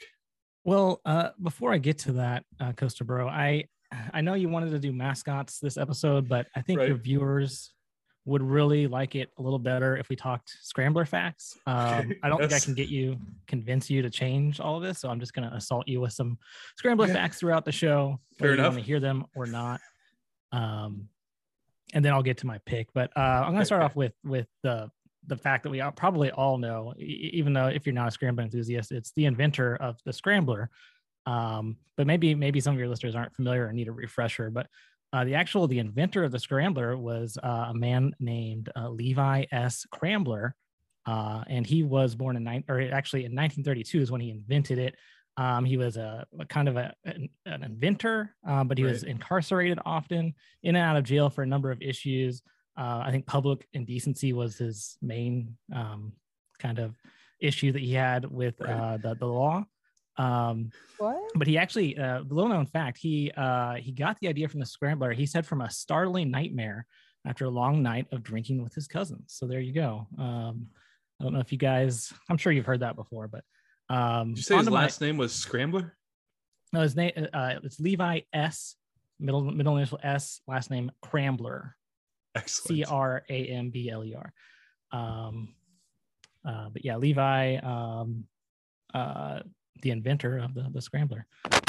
Well, 0.63 1.01
uh, 1.05 1.29
before 1.41 1.73
I 1.73 1.79
get 1.79 1.97
to 1.99 2.11
that, 2.11 2.43
uh, 2.59 2.73
Coaster 2.73 3.03
Bro, 3.03 3.29
I 3.29 3.63
I 4.13 4.21
know 4.21 4.35
you 4.35 4.47
wanted 4.47 4.69
to 4.69 4.79
do 4.79 4.91
mascots 4.91 5.57
this 5.57 5.75
episode, 5.77 6.29
but 6.29 6.45
I 6.55 6.61
think 6.61 6.81
your 6.81 6.93
viewers 6.97 7.73
would 8.25 8.43
really 8.43 8.85
like 8.85 9.15
it 9.15 9.31
a 9.39 9.41
little 9.41 9.57
better 9.57 9.97
if 9.97 10.07
we 10.09 10.15
talked 10.15 10.55
scrambler 10.61 11.05
facts. 11.05 11.57
Um, 11.65 12.13
I 12.21 12.29
don't 12.29 12.37
think 12.39 12.53
I 12.53 12.59
can 12.59 12.75
get 12.75 12.89
you 12.89 13.17
convince 13.47 13.89
you 13.89 14.03
to 14.03 14.11
change 14.11 14.59
all 14.59 14.77
of 14.77 14.83
this, 14.83 14.99
so 14.99 15.09
I'm 15.09 15.19
just 15.19 15.33
going 15.33 15.49
to 15.49 15.55
assault 15.55 15.87
you 15.87 15.99
with 15.99 16.13
some 16.13 16.37
scrambler 16.77 17.07
Yeah. 17.07 17.13
facts 17.13 17.39
throughout 17.39 17.65
the 17.65 17.71
show, 17.71 18.19
Fair 18.37 18.49
whether 18.49 18.53
you 18.53 18.59
enough. 18.61 18.73
want 18.73 18.83
to 18.83 18.87
hear 18.87 18.99
them 18.99 19.25
or 19.35 19.47
not. 19.47 19.81
Um, 20.51 21.07
and 21.93 22.03
then 22.03 22.13
I'll 22.13 22.23
get 22.23 22.37
to 22.39 22.47
my 22.47 22.59
pick. 22.65 22.87
But 22.93 23.11
uh, 23.15 23.43
I'm 23.45 23.53
gonna 23.53 23.65
start 23.65 23.83
off 23.83 23.95
with 23.95 24.13
with 24.23 24.47
the 24.63 24.89
the 25.27 25.37
fact 25.37 25.63
that 25.63 25.69
we 25.69 25.81
all, 25.81 25.91
probably 25.91 26.31
all 26.31 26.57
know, 26.57 26.93
even 26.97 27.53
though 27.53 27.67
if 27.67 27.85
you're 27.85 27.93
not 27.93 28.07
a 28.07 28.11
scrambler 28.11 28.43
enthusiast, 28.43 28.91
it's 28.91 29.11
the 29.15 29.25
inventor 29.25 29.75
of 29.75 29.97
the 30.05 30.13
scrambler. 30.13 30.69
Um, 31.25 31.77
but 31.97 32.07
maybe 32.07 32.33
maybe 32.33 32.59
some 32.59 32.73
of 32.73 32.79
your 32.79 32.89
listeners 32.89 33.15
aren't 33.15 33.35
familiar 33.35 33.67
or 33.67 33.73
need 33.73 33.87
a 33.87 33.91
refresher. 33.91 34.49
But 34.49 34.67
uh, 35.13 35.23
the 35.23 35.35
actual 35.35 35.67
the 35.67 35.79
inventor 35.79 36.23
of 36.23 36.31
the 36.31 36.39
scrambler 36.39 36.97
was 36.97 37.37
uh, 37.41 37.67
a 37.69 37.73
man 37.73 38.13
named 38.19 38.69
uh, 38.75 38.89
Levi 38.89 39.45
S. 39.51 39.85
Crambler, 39.93 40.53
uh, 41.05 41.43
and 41.47 41.65
he 41.65 41.83
was 41.83 42.15
born 42.15 42.35
in 42.35 42.43
nine 42.43 42.63
or 42.67 42.79
actually 42.81 43.25
in 43.25 43.35
1932 43.35 44.01
is 44.01 44.11
when 44.11 44.21
he 44.21 44.31
invented 44.31 44.79
it. 44.79 44.95
Um, 45.41 45.65
he 45.65 45.77
was 45.77 45.97
a, 45.97 46.25
a 46.39 46.45
kind 46.45 46.67
of 46.69 46.75
a, 46.77 46.93
an, 47.05 47.29
an 47.45 47.63
inventor, 47.63 48.17
uh, 48.47 48.63
but 48.63 48.77
he 48.77 48.83
was 48.83 49.03
incarcerated 49.03 49.79
often, 49.85 50.23
in 50.63 50.75
and 50.75 50.85
out 50.87 50.97
of 50.97 51.03
jail 51.03 51.29
for 51.29 51.41
a 51.43 51.47
number 51.53 51.71
of 51.71 51.81
issues. 51.81 52.41
Uh, 52.77 53.01
I 53.07 53.09
think 53.11 53.25
public 53.25 53.59
indecency 53.73 54.33
was 54.33 54.57
his 54.57 54.97
main 55.01 55.57
um, 55.73 56.13
kind 56.59 56.79
of 56.79 56.89
issue 57.39 57.71
that 57.71 57.81
he 57.81 57.93
had 57.93 58.21
with 58.25 58.55
Right. 58.59 58.69
uh, 58.69 58.97
the, 59.03 59.15
the 59.15 59.25
law. 59.25 59.63
Um, 60.17 60.69
What? 60.97 61.17
but 61.35 61.47
he 61.47 61.57
actually, 61.57 61.97
uh, 61.97 62.21
little 62.37 62.49
known 62.49 62.65
fact, 62.65 62.97
he 62.97 63.31
uh, 63.45 63.75
he 63.75 63.91
got 63.91 64.19
the 64.19 64.27
idea 64.27 64.47
from 64.47 64.59
the 64.59 64.65
scrambler. 64.65 65.11
He 65.13 65.25
said 65.25 65.45
from 65.45 65.61
a 65.61 65.69
startling 65.69 66.29
nightmare 66.31 66.85
after 67.25 67.45
a 67.45 67.49
long 67.61 67.81
night 67.81 68.07
of 68.11 68.21
drinking 68.21 68.61
with 68.63 68.73
his 68.73 68.87
cousins. 68.87 69.27
So 69.37 69.47
there 69.47 69.61
you 69.67 69.73
go. 69.73 70.07
Um, 70.19 70.67
I 71.19 71.23
don't 71.23 71.33
know 71.33 71.39
if 71.39 71.51
you 71.51 71.57
guys, 71.57 72.11
I'm 72.29 72.37
sure 72.37 72.51
you've 72.51 72.65
heard 72.71 72.81
that 72.81 72.95
before, 72.95 73.27
but 73.27 73.43
um, 73.93 74.29
Did 74.29 74.37
you 74.37 74.43
say 74.43 74.55
his 74.55 74.67
onto 74.67 74.71
my- 74.75 74.83
last 74.83 75.01
name 75.01 75.17
was 75.17 75.33
Scrambler? 75.33 75.95
no, 76.73 76.81
his 76.81 76.95
name 76.95 77.11
uh, 77.33 77.55
it's 77.63 77.79
Levi 77.79 78.21
S. 78.33 78.75
Middle 79.19 79.41
middle 79.41 79.77
initial 79.77 79.99
S. 80.01 80.41
Last 80.47 80.71
name 80.71 80.91
Crambler. 81.03 81.73
Excellent. 82.33 82.67
C 82.79 82.83
R 82.85 83.23
A 83.29 83.45
M 83.47 83.69
B 83.69 83.89
L 83.89 84.03
E 84.03 84.15
R. 84.15 84.33
Um, 84.91 85.53
uh, 86.43 86.69
but 86.69 86.83
yeah, 86.83 86.97
Levi, 86.97 87.57
um, 87.57 88.25
uh, 88.93 89.41
the 89.83 89.91
inventor 89.91 90.39
of 90.39 90.53
the, 90.53 90.67
the 90.73 90.81
scrambler. 90.81 91.25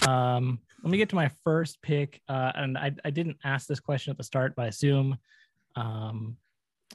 Um, 0.08 0.58
let 0.82 0.90
me 0.90 0.96
get 0.98 1.08
to 1.10 1.14
my 1.16 1.30
first 1.44 1.80
pick. 1.82 2.20
Uh, 2.28 2.52
and 2.54 2.78
I, 2.78 2.92
I 3.04 3.10
didn't 3.10 3.36
ask 3.44 3.66
this 3.66 3.80
question 3.80 4.10
at 4.12 4.16
the 4.16 4.24
start, 4.24 4.54
but 4.56 4.64
I 4.64 4.68
assume 4.68 5.18
um, 5.76 6.36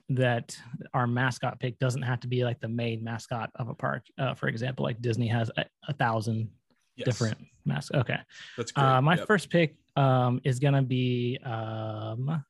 that 0.10 0.58
our 0.94 1.06
mascot 1.08 1.60
pick 1.60 1.78
doesn't 1.80 2.02
have 2.02 2.20
to 2.22 2.28
be 2.28 2.44
like 2.44 2.60
the 2.62 2.68
main 2.68 3.04
mascot 3.04 3.50
of 3.56 3.68
a 3.70 3.74
park. 3.74 4.06
Uh, 4.18 4.34
for 4.34 4.48
example, 4.48 4.84
like 4.84 5.02
Disney 5.02 5.28
has 5.28 5.52
a, 5.58 5.66
a 5.88 5.94
thousand 5.94 6.50
Yes, 6.96 7.06
different 7.06 7.38
masks. 7.66 7.92
Okay. 7.94 8.18
That's 8.58 8.72
great. 8.72 8.84
Uh, 8.84 9.02
my 9.02 9.16
Yep. 9.18 9.28
first 9.28 9.50
pick 9.52 9.76
um, 9.96 10.42
is 10.44 10.60
gonna 10.60 10.82
be 10.82 11.38
um, 11.44 12.44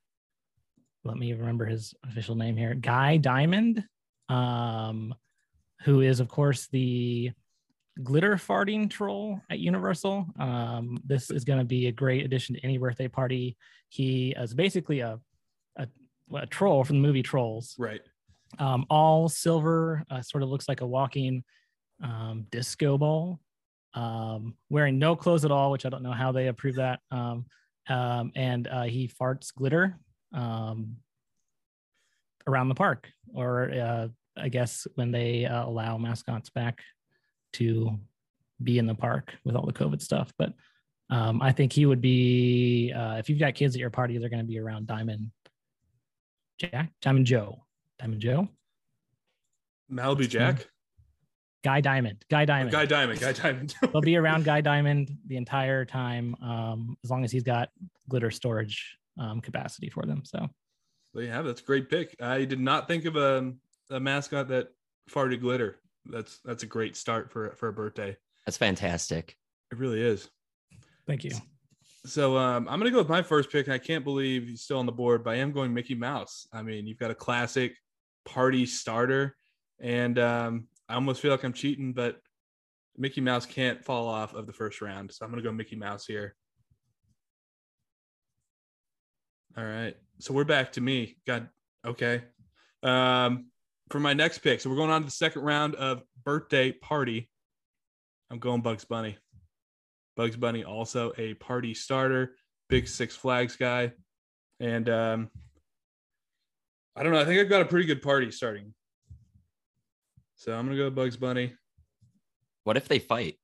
let 1.03 1.17
me 1.17 1.33
remember 1.33 1.65
his 1.65 1.93
official 2.03 2.35
name 2.35 2.55
here, 2.55 2.73
Guy 2.73 3.17
Diamond, 3.17 3.83
um, 4.29 5.13
who 5.83 6.01
is 6.01 6.19
of 6.19 6.29
course 6.29 6.67
the 6.67 7.31
glitter 8.03 8.35
farting 8.35 8.89
troll 8.89 9.41
at 9.49 9.59
Universal. 9.59 10.27
Um, 10.39 10.97
this 11.05 11.29
is 11.29 11.43
gonna 11.43 11.65
be 11.65 11.87
a 11.87 11.91
great 11.91 12.23
addition 12.23 12.55
to 12.55 12.63
any 12.63 12.77
birthday 12.77 13.07
party. 13.09 13.57
He 13.89 14.33
is 14.37 14.53
basically 14.53 14.99
a 15.01 15.19
a, 16.33 16.45
troll 16.45 16.83
from 16.83 17.01
the 17.01 17.07
movie 17.07 17.23
Trolls 17.23 17.75
Right. 17.77 18.01
um, 18.59 18.85
all 18.89 19.29
silver, 19.29 20.03
uh, 20.09 20.21
sort 20.21 20.43
of 20.43 20.49
looks 20.49 20.67
like 20.67 20.81
a 20.81 20.87
walking 20.87 21.43
um, 22.03 22.45
disco 22.51 22.97
ball, 22.97 23.39
um, 23.93 24.55
wearing 24.69 24.99
no 24.99 25.15
clothes 25.15 25.45
at 25.45 25.51
all, 25.51 25.71
which 25.71 25.85
I 25.85 25.89
don't 25.89 26.03
know 26.03 26.11
how 26.11 26.31
they 26.31 26.47
approve 26.47 26.75
that. 26.75 26.99
Um, 27.11 27.45
um, 27.89 28.31
and 28.35 28.67
uh, 28.67 28.83
he 28.83 29.07
farts 29.07 29.53
glitter 29.53 29.97
um, 30.33 30.97
around 32.45 32.69
the 32.69 32.75
park, 32.75 33.09
or 33.33 33.71
uh, 33.71 34.07
I 34.37 34.49
guess 34.49 34.85
when 34.95 35.11
they 35.11 35.45
uh, 35.45 35.65
allow 35.65 35.97
mascots 35.97 36.49
back 36.49 36.81
to 37.53 37.97
be 38.61 38.77
in 38.77 38.85
the 38.87 38.95
park 38.95 39.33
with 39.43 39.55
all 39.55 39.65
the 39.65 39.73
COVID 39.73 40.01
stuff. 40.01 40.33
But 40.37 40.53
um, 41.09 41.41
I 41.41 41.53
think 41.53 41.71
he 41.71 41.85
would 41.85 42.01
be, 42.01 42.91
uh, 42.91 43.15
if 43.15 43.29
you've 43.29 43.39
got 43.39 43.55
kids 43.55 43.75
at 43.75 43.79
your 43.79 43.89
party, 43.89 44.17
they're 44.17 44.29
going 44.29 44.41
to 44.41 44.47
be 44.47 44.59
around 44.59 44.87
Diamond 44.87 45.31
Jack, 46.59 46.91
Diamond 47.01 47.25
Joe, 47.25 47.63
Diamond 47.99 48.21
Joe. 48.21 48.47
Malibu 49.91 50.19
That's 50.19 50.27
Jack. 50.33 50.67
Guy 51.63 51.81
Diamond. 51.81 52.23
Guy 52.29 52.43
Oh, 52.43 52.45
Diamond. 52.45 52.71
Guy 52.71 52.85
Diamond. 52.85 53.19
Guy 53.19 53.31
Diamond. 53.33 53.75
They'll 53.91 54.01
be 54.01 54.15
around 54.17 54.45
Guy 54.45 54.61
Diamond 54.61 55.11
the 55.25 55.37
entire 55.37 55.85
time, 55.85 56.35
um, 56.41 56.97
as 57.03 57.09
long 57.09 57.23
as 57.23 57.31
he's 57.31 57.43
got 57.43 57.69
glitter 58.09 58.31
storage 58.31 58.97
um, 59.19 59.41
capacity 59.41 59.89
for 59.89 60.05
them. 60.05 60.23
So 60.23 60.47
There 61.13 61.23
you 61.23 61.29
have 61.31 61.45
it. 61.45 61.49
That's 61.49 61.61
a 61.61 61.65
great 61.65 61.89
pick. 61.89 62.15
I 62.21 62.45
did 62.45 62.59
not 62.59 62.87
think 62.87 63.05
of 63.05 63.15
a, 63.15 63.53
a 63.89 63.99
mascot 63.99 64.47
that 64.49 64.69
farted 65.09 65.41
glitter. 65.41 65.77
That's 66.05 66.39
that's 66.45 66.63
a 66.63 66.67
great 66.67 66.95
start 66.95 67.31
for 67.31 67.51
for 67.55 67.67
a 67.67 67.73
birthday. 67.73 68.15
That's 68.45 68.57
fantastic. 68.57 69.35
It 69.71 69.77
really 69.77 70.01
is. 70.01 70.29
thank 71.05 71.25
you. 71.25 71.31
So 72.05 72.37
um, 72.37 72.67
I'm 72.69 72.79
gonna 72.79 72.91
go 72.91 72.99
with 72.99 73.09
my 73.09 73.21
first 73.21 73.51
pick, 73.51 73.67
I 73.67 73.77
can't 73.77 74.03
believe 74.03 74.47
he's 74.47 74.61
still 74.61 74.79
on 74.79 74.85
the 74.85 74.91
board, 74.91 75.23
but 75.23 75.31
I 75.31 75.37
am 75.37 75.51
going 75.51 75.73
Mickey 75.73 75.95
Mouse. 75.95 76.47
I 76.53 76.61
mean, 76.61 76.87
you've 76.87 76.99
got 76.99 77.11
a 77.11 77.15
classic 77.15 77.75
party 78.25 78.65
starter, 78.65 79.35
and 79.81 80.17
um, 80.17 80.67
I 80.87 80.95
almost 80.95 81.21
feel 81.21 81.31
like 81.31 81.43
I'm 81.43 81.53
cheating, 81.53 81.93
but 81.93 82.21
Mickey 82.97 83.21
Mouse 83.21 83.45
can't 83.45 83.83
fall 83.83 84.07
off 84.07 84.33
of 84.33 84.47
the 84.47 84.53
first 84.53 84.81
round, 84.81 85.11
so 85.11 85.25
I'm 85.25 85.31
gonna 85.31 85.41
go 85.41 85.51
Mickey 85.51 85.75
Mouse 85.75 86.05
here. 86.05 86.35
All 89.57 89.65
right, 89.65 89.95
so 90.19 90.33
we're 90.33 90.45
back 90.45 90.73
to 90.73 90.81
me. 90.81 91.17
God, 91.25 91.49
okay. 91.85 92.23
Um, 92.83 93.47
for 93.89 93.99
my 93.99 94.13
next 94.13 94.39
pick, 94.39 94.61
so 94.61 94.69
we're 94.69 94.75
going 94.75 94.91
on 94.91 95.01
to 95.01 95.05
the 95.05 95.11
second 95.11 95.41
round 95.41 95.75
of 95.75 96.03
birthday 96.23 96.71
party. 96.71 97.29
I'm 98.29 98.39
going 98.39 98.61
Bugs 98.61 98.85
Bunny. 98.85 99.17
Bugs 100.17 100.35
Bunny 100.35 100.63
also 100.65 101.13
a 101.17 101.35
party 101.35 101.73
starter, 101.75 102.35
big 102.69 102.87
Six 102.87 103.15
Flags 103.15 103.55
guy, 103.55 103.91
and 104.59 104.89
um, 104.89 105.29
I 106.95 107.03
don't 107.03 107.13
know. 107.13 107.19
I 107.21 107.25
think 107.25 107.39
I've 107.39 107.49
got 107.49 107.61
a 107.61 107.65
pretty 107.65 107.85
good 107.85 108.01
party 108.01 108.31
starting. 108.31 108.73
So 110.35 110.53
I'm 110.57 110.65
gonna 110.65 110.75
go 110.77 110.89
Bugs 110.89 111.15
Bunny. 111.17 111.53
What 112.63 112.77
if 112.77 112.87
they 112.87 112.99
fight? 112.99 113.35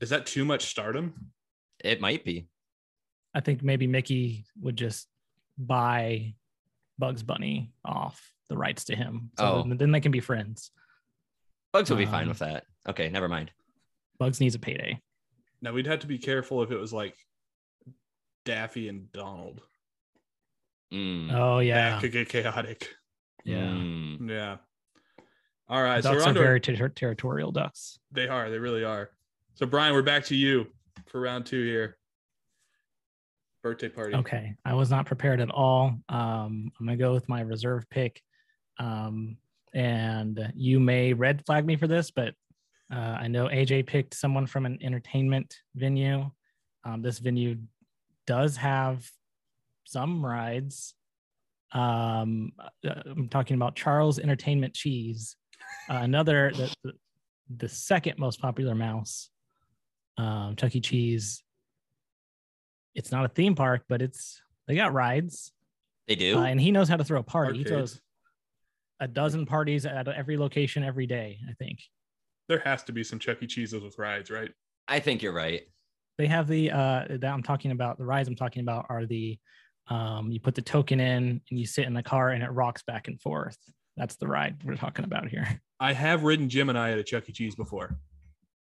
Is 0.00 0.10
that 0.10 0.26
too 0.26 0.44
much 0.44 0.66
stardom? 0.66 1.30
It 1.82 2.00
might 2.00 2.24
be. 2.24 2.48
I 3.32 3.40
think 3.40 3.62
maybe 3.62 3.86
Mickey 3.86 4.44
would 4.60 4.76
just 4.76 5.06
buy 5.56 6.34
Bugs 6.98 7.22
Bunny 7.22 7.72
off 7.84 8.32
the 8.48 8.56
rights 8.56 8.84
to 8.86 8.96
him. 8.96 9.30
So 9.38 9.44
Oh. 9.44 9.62
then, 9.68 9.76
then 9.78 9.92
they 9.92 10.00
can 10.00 10.10
be 10.10 10.20
friends. 10.20 10.72
Bugs 11.72 11.88
will 11.90 11.96
be 11.96 12.06
fine 12.06 12.24
Um, 12.24 12.28
with 12.30 12.40
that. 12.40 12.64
Okay, 12.88 13.08
never 13.08 13.28
mind. 13.28 13.52
Bugs 14.20 14.38
needs 14.38 14.54
a 14.54 14.58
payday. 14.58 15.00
Now 15.62 15.72
we'd 15.72 15.86
have 15.86 16.00
to 16.00 16.06
be 16.06 16.18
careful 16.18 16.62
if 16.62 16.70
it 16.70 16.76
was 16.76 16.92
like 16.92 17.16
Daffy 18.44 18.88
and 18.88 19.10
Donald. 19.12 19.62
Mm. 20.92 21.32
Oh 21.32 21.56
That 21.58 21.64
yeah, 21.64 22.00
could 22.00 22.12
get 22.12 22.28
chaotic. 22.28 22.88
yeah. 23.44 23.62
Mm. 23.62 24.28
Yeah. 24.28 24.56
All 25.68 25.82
right. 25.82 26.02
so 26.02 26.10
Ducks 26.10 26.20
we're 26.20 26.26
are 26.26 26.28
on 26.28 26.34
very 26.34 26.60
ter- 26.60 26.88
territorial 26.90 27.50
ducks. 27.50 27.98
They 28.12 28.28
are. 28.28 28.50
They 28.50 28.58
really 28.58 28.84
are. 28.84 29.10
So 29.54 29.66
Brian, 29.66 29.94
we're 29.94 30.02
back 30.02 30.24
to 30.26 30.36
you 30.36 30.66
for 31.06 31.20
round 31.20 31.46
two 31.46 31.64
here. 31.64 31.96
Birthday 33.62 33.88
party. 33.88 34.14
Okay, 34.16 34.54
I 34.64 34.74
was 34.74 34.90
not 34.90 35.06
prepared 35.06 35.40
at 35.40 35.50
all. 35.50 35.94
Um, 36.08 36.72
I'm 36.78 36.86
gonna 36.86 36.96
go 36.96 37.12
with 37.14 37.28
my 37.28 37.40
reserve 37.42 37.88
pick, 37.90 38.22
um, 38.78 39.36
and 39.74 40.52
you 40.54 40.78
may 40.80 41.12
red 41.12 41.44
flag 41.46 41.64
me 41.66 41.76
for 41.76 41.86
this, 41.86 42.10
but 42.10 42.34
uh, 42.92 43.18
I 43.20 43.28
know 43.28 43.46
AJ 43.46 43.86
picked 43.86 44.14
someone 44.14 44.46
from 44.46 44.66
an 44.66 44.78
entertainment 44.82 45.56
venue. 45.74 46.30
Um, 46.84 47.02
this 47.02 47.18
venue 47.18 47.56
does 48.26 48.56
have 48.56 49.08
some 49.84 50.24
rides. 50.24 50.94
Um, 51.72 52.52
uh, 52.58 53.02
I'm 53.06 53.28
talking 53.28 53.54
about 53.54 53.76
Charles 53.76 54.18
Entertainment 54.18 54.74
Cheese, 54.74 55.36
uh, 55.88 56.00
another 56.02 56.50
the, 56.54 56.92
the, 57.56 57.68
second 57.68 58.18
most 58.18 58.40
popular 58.40 58.74
mouse, 58.74 59.30
um, 60.18 60.56
Chuck 60.56 60.74
E. 60.74 60.80
Cheese 60.80 61.44
it's 62.94 63.12
not 63.12 63.24
a 63.24 63.28
theme 63.28 63.54
park, 63.54 63.84
but 63.88 64.02
it's 64.02 64.42
they 64.66 64.74
got 64.74 64.92
rides, 64.92 65.52
They 66.08 66.14
do. 66.14 66.38
uh, 66.38 66.44
and 66.44 66.60
he 66.60 66.70
knows 66.70 66.88
how 66.88 66.96
to 66.96 67.04
throw 67.04 67.20
a 67.20 67.24
party. 67.24 67.58
He 67.58 67.64
throws 67.64 68.00
a 69.00 69.08
dozen 69.08 69.46
parties 69.46 69.86
at 69.86 70.06
every 70.08 70.36
location 70.36 70.84
every 70.84 71.06
day. 71.06 71.38
I 71.48 71.52
think 71.54 71.80
There 72.50 72.58
has 72.64 72.82
to 72.82 72.92
be 72.92 73.04
some 73.04 73.20
Chuck 73.20 73.40
E. 73.44 73.46
Cheeses 73.46 73.80
with 73.80 73.96
rides, 73.96 74.28
right? 74.28 74.50
I 74.88 74.98
think 74.98 75.22
you're 75.22 75.32
right. 75.32 75.62
they 76.18 76.26
have 76.26 76.48
the 76.48 76.72
uh, 76.72 77.04
that 77.08 77.32
I'm 77.32 77.44
talking 77.44 77.70
about. 77.70 77.96
The 77.96 78.04
rides 78.04 78.28
I'm 78.28 78.34
talking 78.34 78.62
about 78.62 78.86
are 78.88 79.06
the 79.06 79.38
um, 79.86 80.32
you 80.32 80.40
put 80.40 80.56
the 80.56 80.62
token 80.62 80.98
in 80.98 81.40
and 81.48 81.58
you 81.60 81.64
sit 81.64 81.84
in 81.84 81.94
the 81.94 82.02
car 82.02 82.30
and 82.30 82.42
it 82.42 82.48
rocks 82.48 82.82
back 82.82 83.06
and 83.06 83.20
forth. 83.20 83.56
That's 83.96 84.16
the 84.16 84.26
ride 84.26 84.64
we're 84.64 84.74
talking 84.74 85.04
about 85.04 85.28
here. 85.28 85.60
I 85.78 85.92
have 85.92 86.24
ridden 86.24 86.48
Gemini 86.48 86.90
at 86.90 86.98
a 86.98 87.04
Chuck 87.04 87.28
E. 87.28 87.32
Cheese 87.32 87.54
before 87.54 87.96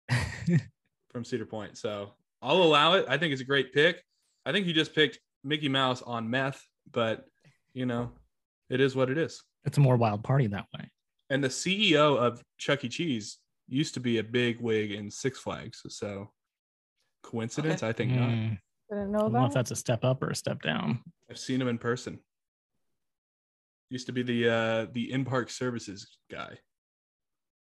from 1.12 1.26
Cedar 1.26 1.46
Point, 1.46 1.78
so 1.78 2.14
I'll 2.42 2.64
allow 2.64 2.94
it. 2.94 3.06
I 3.10 3.18
think 3.18 3.34
it's 3.34 3.42
a 3.42 3.46
great 3.46 3.74
pick. 3.74 4.02
I 4.46 4.54
think 4.54 4.66
you 4.66 4.72
just 4.72 4.96
picked 4.96 5.20
Mickey 5.44 5.68
Mouse 5.68 6.02
on 6.02 6.30
meth, 6.30 6.66
but 6.94 7.26
you 7.74 7.86
know, 7.86 8.14
it 8.70 8.80
is 8.80 8.96
what 8.96 9.10
it 9.10 9.18
is. 9.18 9.44
it's 9.66 9.78
a 9.78 9.82
more 9.82 9.98
wild 9.98 10.24
party 10.24 10.48
that 10.48 10.68
way. 10.74 10.90
And 11.30 11.44
the 11.44 11.50
CEO 11.50 12.18
of 12.18 12.42
Chuck 12.58 12.86
E. 12.86 12.88
Cheese 12.88 13.40
used 13.68 13.94
to 13.96 14.00
be 14.00 14.18
a 14.18 14.24
big 14.24 14.60
wig 14.60 14.92
in 14.92 15.10
Six 15.10 15.40
Flags. 15.40 15.82
So 15.90 16.32
coincidence? 17.24 17.84
I 17.84 17.94
think 17.94 18.12
not. 18.12 18.30
Mm, 18.30 18.58
Didn't 18.90 19.10
I 19.10 19.12
know 19.12 19.20
don't 19.20 19.34
know 19.34 19.46
if 19.46 19.54
that's 19.54 19.72
a 19.72 19.76
step 19.76 20.04
up 20.04 20.22
or 20.24 20.30
a 20.30 20.36
step 20.36 20.62
down. 20.62 21.02
I've 21.30 21.38
seen 21.40 21.62
him 21.62 21.68
in 21.68 21.78
person. 21.78 22.20
Used 23.90 24.08
to 24.08 24.12
be 24.12 24.24
the 24.24 24.50
uh 24.50 24.88
the 24.92 25.12
in-park 25.12 25.50
services 25.50 26.18
guy. 26.32 26.58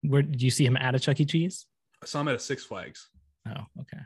Where 0.02 0.22
did 0.22 0.42
you 0.42 0.50
see 0.50 0.64
him 0.64 0.76
at 0.76 0.94
a 0.94 0.98
Chuck 0.98 1.20
E. 1.20 1.24
Cheese? 1.24 1.66
I 2.02 2.06
saw 2.06 2.20
him 2.20 2.28
at 2.28 2.34
a 2.34 2.38
Six 2.38 2.64
Flags. 2.64 3.08
Oh, 3.48 3.64
okay. 3.80 4.02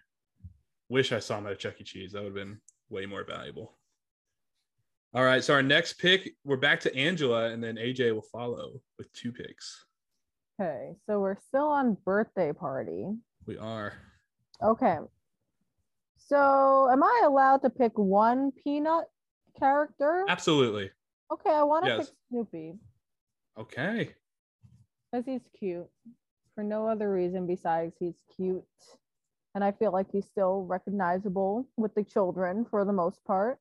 Wish 0.89 1.13
I 1.13 1.19
saw 1.19 1.39
him 1.39 1.47
at 1.47 1.53
a 1.53 1.57
Chuck 1.57 1.75
E. 1.81 1.85
Cheese. 1.85 2.13
That 2.13 2.19
would 2.23 2.27
have 2.27 2.35
been 2.35 2.61
way 2.89 3.07
more 3.07 3.25
valuable. 3.25 3.77
All 5.15 5.25
right. 5.25 5.43
So 5.43 5.55
our 5.55 5.63
next 5.63 5.95
pick, 5.95 6.35
we're 6.45 6.57
back 6.57 6.81
to 6.81 6.95
Angela, 6.97 7.51
and 7.51 7.63
then 7.63 7.77
AJ 7.77 8.15
will 8.15 8.23
follow 8.23 8.81
with 8.99 9.13
two 9.13 9.33
picks. 9.33 9.85
Okay, 10.61 10.95
so 11.07 11.21
we're 11.21 11.37
still 11.49 11.69
on 11.69 11.97
birthday 12.05 12.53
party. 12.53 13.07
We 13.47 13.57
are. 13.57 13.95
Okay. 14.63 14.99
So 16.19 16.91
am 16.93 17.03
I 17.03 17.23
allowed 17.25 17.63
to 17.63 17.71
pick 17.71 17.93
one 17.97 18.53
peanut 18.63 19.07
character? 19.59 20.27
Absolutely. 20.29 20.91
Okay, 21.33 21.51
I 21.51 21.63
want 21.63 21.87
to 21.87 21.91
Yes. 21.93 22.11
pick 22.11 22.19
Snoopy 22.29 22.75
Okay. 23.57 24.15
because 25.11 25.25
he's 25.25 25.47
cute 25.59 25.89
for 26.55 26.63
no 26.63 26.87
other 26.87 27.11
reason 27.11 27.47
besides 27.47 27.97
he's 27.99 28.21
cute. 28.37 28.63
And 29.55 29.65
I 29.65 29.73
feel 29.73 29.93
like 29.93 30.11
he's 30.13 30.27
still 30.27 30.65
recognizable 30.67 31.67
with 31.79 31.95
the 31.95 32.05
children 32.05 32.67
for 32.67 32.85
the 32.85 32.93
most 32.93 33.25
part. 33.25 33.59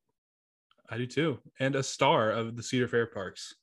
I 0.89 0.97
do 0.97 1.07
too. 1.07 1.39
And 1.61 1.75
a 1.75 1.83
star 1.83 2.29
of 2.31 2.57
the 2.57 2.63
Cedar 2.63 2.89
Fair 2.89 3.05
Parks. 3.07 3.55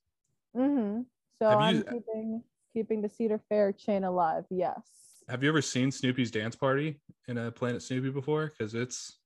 Mm-hmm. 0.57 1.03
So 1.42 1.49
Have 1.51 1.59
I'm 1.61 1.77
you- 1.77 1.85
keeping 1.85 2.42
keeping 2.77 3.01
the 3.01 3.09
Cedar 3.09 3.41
Fair 3.49 3.73
chain 3.73 4.05
alive. 4.05 4.45
Yes. 4.51 4.83
Have 5.31 5.43
you 5.43 5.49
ever 5.49 5.62
seen 5.62 5.91
Snoopy's 5.91 6.31
dance 6.31 6.55
party 6.55 7.01
in 7.27 7.39
a 7.39 7.51
Planet 7.51 7.83
Snoopy 7.83 8.11
before? 8.11 8.53
Because 8.57 8.75
it's 8.75 9.19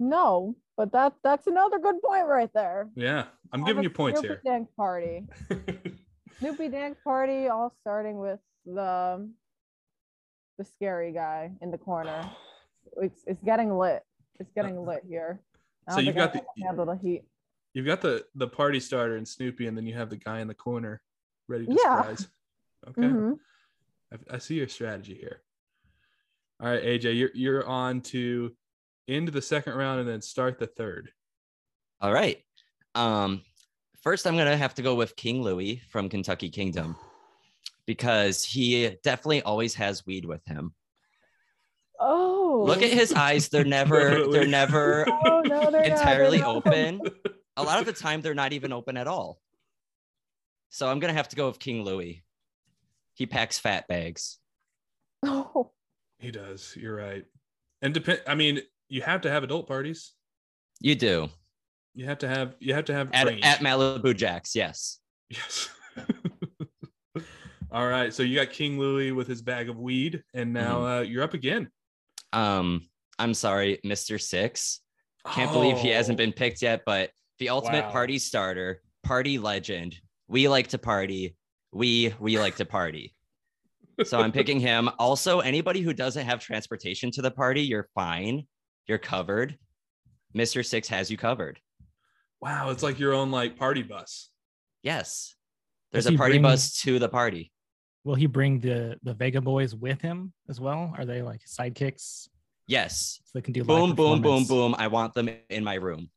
No, 0.00 0.56
but 0.76 0.90
that 0.92 1.14
that's 1.22 1.46
another 1.46 1.78
good 1.78 2.02
point 2.02 2.26
right 2.26 2.50
there. 2.52 2.88
yeah. 2.96 3.26
I'm 3.52 3.64
giving 3.64 3.84
you 3.84 3.90
points 3.90 4.18
Snoopy 4.18 4.34
here. 4.34 4.42
Dance 4.44 4.68
party. 4.76 5.24
Snoopy 6.40 6.68
dance 6.68 6.98
party, 7.04 7.46
all 7.46 7.72
starting 7.82 8.18
with 8.18 8.40
the 8.66 9.30
the 10.58 10.64
scary 10.64 11.12
guy 11.12 11.52
in 11.62 11.70
the 11.70 11.78
corner. 11.78 12.28
It's 13.00 13.22
it's 13.28 13.42
getting 13.44 13.78
lit. 13.78 14.02
It's 14.40 14.50
uh, 14.50 14.60
getting 14.60 14.84
lit 14.84 15.02
here. 15.08 15.40
So 15.90 16.00
you've 16.00 16.16
I 16.16 16.18
got 16.18 16.32
the- 16.32 16.42
handle 16.64 16.84
the 16.84 16.96
heat. 16.96 17.22
You've 17.74 17.86
got 17.86 18.00
the 18.00 18.26
the 18.34 18.48
party 18.48 18.80
starter 18.80 19.16
and 19.16 19.26
Snoopy, 19.28 19.66
and 19.68 19.76
then 19.76 19.86
you 19.86 19.94
have 19.94 20.10
the 20.10 20.16
guy 20.16 20.40
in 20.40 20.48
the 20.48 20.54
corner 20.54 21.00
ready 21.48 21.64
to 21.66 21.72
Yeah. 21.72 21.98
surprise. 22.02 22.28
Okay. 22.88 23.02
Mhm. 23.02 23.38
I, 24.12 24.34
I 24.36 24.38
see 24.38 24.54
your 24.56 24.68
strategy 24.68 25.14
here. 25.14 25.42
All 26.60 26.68
right, 26.68 26.82
AJ, 26.82 27.16
you're 27.18 27.30
you're 27.34 27.66
on 27.66 28.00
to 28.02 28.54
end 29.08 29.28
the 29.28 29.42
second 29.42 29.74
round 29.74 30.00
and 30.00 30.08
then 30.08 30.22
start 30.22 30.58
the 30.58 30.66
third. 30.66 31.10
All 32.00 32.12
right. 32.12 32.42
Um, 32.94 33.42
first, 34.02 34.26
I'm 34.26 34.36
gonna 34.36 34.56
have 34.56 34.74
to 34.74 34.82
go 34.82 34.94
with 34.94 35.16
King 35.16 35.42
Louis 35.42 35.82
from 35.90 36.08
Kentucky 36.08 36.48
Kingdom 36.48 36.96
because 37.86 38.42
he 38.44 38.96
definitely 39.02 39.42
always 39.42 39.74
has 39.74 40.06
weed 40.06 40.24
with 40.24 40.44
him. 40.46 40.74
Oh. 42.00 42.64
Look 42.66 42.82
at 42.82 42.90
his 42.90 43.12
eyes; 43.12 43.48
they're 43.48 43.64
never 43.78 44.30
they're 44.30 44.46
never 44.46 45.06
Oh 45.26 45.42
no, 45.42 45.42
they're 45.42 45.60
not, 45.62 45.72
they're 45.72 45.84
entirely 45.84 46.38
not. 46.38 46.56
open. 46.56 47.00
A 47.56 47.62
lot 47.62 47.80
of 47.80 47.86
the 47.86 47.92
time, 48.04 48.22
they're 48.22 48.34
not 48.34 48.52
even 48.52 48.72
open 48.72 48.96
at 48.96 49.06
all. 49.08 49.40
So 50.70 50.88
I'm 50.88 51.00
gonna 51.00 51.12
have 51.12 51.28
to 51.28 51.36
go 51.36 51.48
with 51.48 51.58
King 51.58 51.84
Louis. 51.84 52.22
He 53.16 53.26
packs 53.26 53.58
fat 53.58 53.88
bags. 53.88 54.38
Oh, 55.24 55.72
He 56.20 56.30
does. 56.30 56.74
You're 56.76 56.94
right. 56.96 57.24
And 57.82 57.92
depend. 57.92 58.22
I 58.26 58.34
mean, 58.36 58.60
you 58.88 59.02
have 59.02 59.20
to 59.22 59.30
have 59.30 59.42
adult 59.44 59.66
parties. 59.68 60.12
You 60.80 60.94
do 60.94 61.28
You 61.94 62.06
have 62.06 62.18
to 62.18 62.28
have. 62.28 62.54
You 62.60 62.72
have 62.74 62.84
to 62.86 62.94
have 62.94 63.08
at 63.12 63.26
range. 63.26 63.44
at 63.44 63.58
Malibu 63.58 64.16
Jacks. 64.16 64.54
Yes. 64.56 64.98
Yes. 65.28 65.68
All 67.72 67.86
right. 67.86 68.14
So 68.14 68.22
you 68.22 68.36
got 68.36 68.50
King 68.52 68.78
Louis 68.78 69.12
with 69.12 69.26
his 69.26 69.42
bag 69.42 69.68
of 69.68 69.78
weed, 69.78 70.22
and 70.34 70.52
now 70.52 70.76
Mm-hmm. 70.78 70.84
uh, 70.98 71.00
you're 71.00 71.22
up 71.24 71.34
again. 71.34 71.68
Um, 72.32 72.88
I'm 73.18 73.34
sorry, 73.34 73.80
Mr. 73.84 74.20
Six. 74.20 74.80
Can't 75.26 75.52
believe 75.52 75.76
he 75.78 75.88
hasn't 75.88 76.16
Oh, 76.18 76.22
been 76.24 76.32
picked 76.32 76.62
yet, 76.62 76.82
but 76.86 77.10
the 77.40 77.48
ultimate 77.48 77.86
Wow. 77.86 77.90
party 77.92 78.18
starter, 78.18 78.80
party 79.02 79.38
legend. 79.38 79.96
We 80.28 80.48
like 80.48 80.68
to 80.68 80.78
party. 80.78 81.36
We 81.72 82.14
we 82.20 82.38
like 82.38 82.56
to 82.56 82.64
party. 82.64 83.14
So 84.04 84.20
I'm 84.20 84.32
picking 84.32 84.60
him. 84.60 84.90
Also, 84.98 85.40
anybody 85.40 85.80
who 85.80 85.92
doesn't 85.94 86.26
have 86.26 86.40
transportation 86.40 87.10
to 87.12 87.22
the 87.22 87.30
party, 87.30 87.62
you're 87.62 87.88
fine. 87.94 88.46
You're 88.86 88.98
covered. 88.98 89.58
Mr. 90.36 90.64
Six 90.64 90.86
has 90.88 91.10
you 91.10 91.16
covered. 91.16 91.58
Wow, 92.42 92.70
it's 92.70 92.82
like 92.82 92.98
your 92.98 93.14
own 93.14 93.30
like 93.30 93.56
party 93.56 93.82
bus. 93.82 94.28
Yes. 94.82 95.34
There's 95.92 96.04
Does 96.04 96.14
a 96.14 96.18
party 96.18 96.34
bring- 96.34 96.42
bus 96.42 96.78
to 96.82 96.98
the 96.98 97.08
party. 97.08 97.52
Will 98.04 98.14
he 98.14 98.26
bring 98.26 98.60
the 98.60 98.98
the 99.02 99.14
Venga 99.14 99.40
Boys 99.40 99.74
with 99.74 100.00
him 100.00 100.32
as 100.48 100.60
well? 100.60 100.94
Are 100.96 101.04
they 101.06 101.22
like 101.22 101.40
sidekicks 101.46 102.28
Yes. 102.68 103.20
so 103.24 103.30
they 103.38 103.42
can 103.42 103.52
do 103.52 103.64
Boom, 103.64 103.94
boom, 103.94 104.20
boom, 104.20 104.44
boom. 104.44 104.74
I 104.78 104.88
want 104.88 105.14
them 105.14 105.28
in 105.48 105.64
my 105.64 105.74
room. 105.74 106.10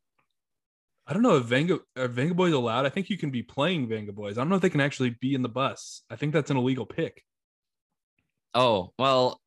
I 1.09 1.13
don't 1.13 1.23
know 1.23 1.37
if 1.37 1.45
Venga 1.45 1.79
are 1.97 2.07
Venga 2.07 2.35
Boys 2.35 2.53
allowed. 2.53 2.85
I 2.85 2.89
think 2.89 3.09
you 3.09 3.17
can 3.17 3.31
be 3.31 3.41
playing 3.41 3.89
Venga 3.89 4.11
Boys. 4.13 4.37
I 4.37 4.41
don't 4.41 4.49
know 4.49 4.57
if 4.57 4.61
they 4.61 4.69
can 4.69 4.79
actually 4.79 5.09
be 5.19 5.33
in 5.33 5.41
the 5.41 5.49
bus. 5.49 6.03
I 6.07 6.15
think 6.15 6.33
that's 6.33 6.51
an 6.51 6.57
illegal 6.57 6.85
pick. 6.85 7.23
Oh, 8.53 8.93
well, 8.99 9.41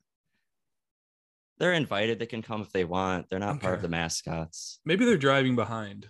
they're 1.58 1.72
invited. 1.72 2.18
They 2.18 2.26
can 2.26 2.42
come 2.42 2.62
if 2.62 2.72
they 2.72 2.84
want. 2.84 3.30
They're 3.30 3.38
not 3.38 3.60
part 3.60 3.76
of 3.76 3.82
the 3.82 3.88
mascots. 3.88 4.80
Maybe 4.84 5.04
they're 5.04 5.16
driving 5.16 5.54
behind 5.54 6.08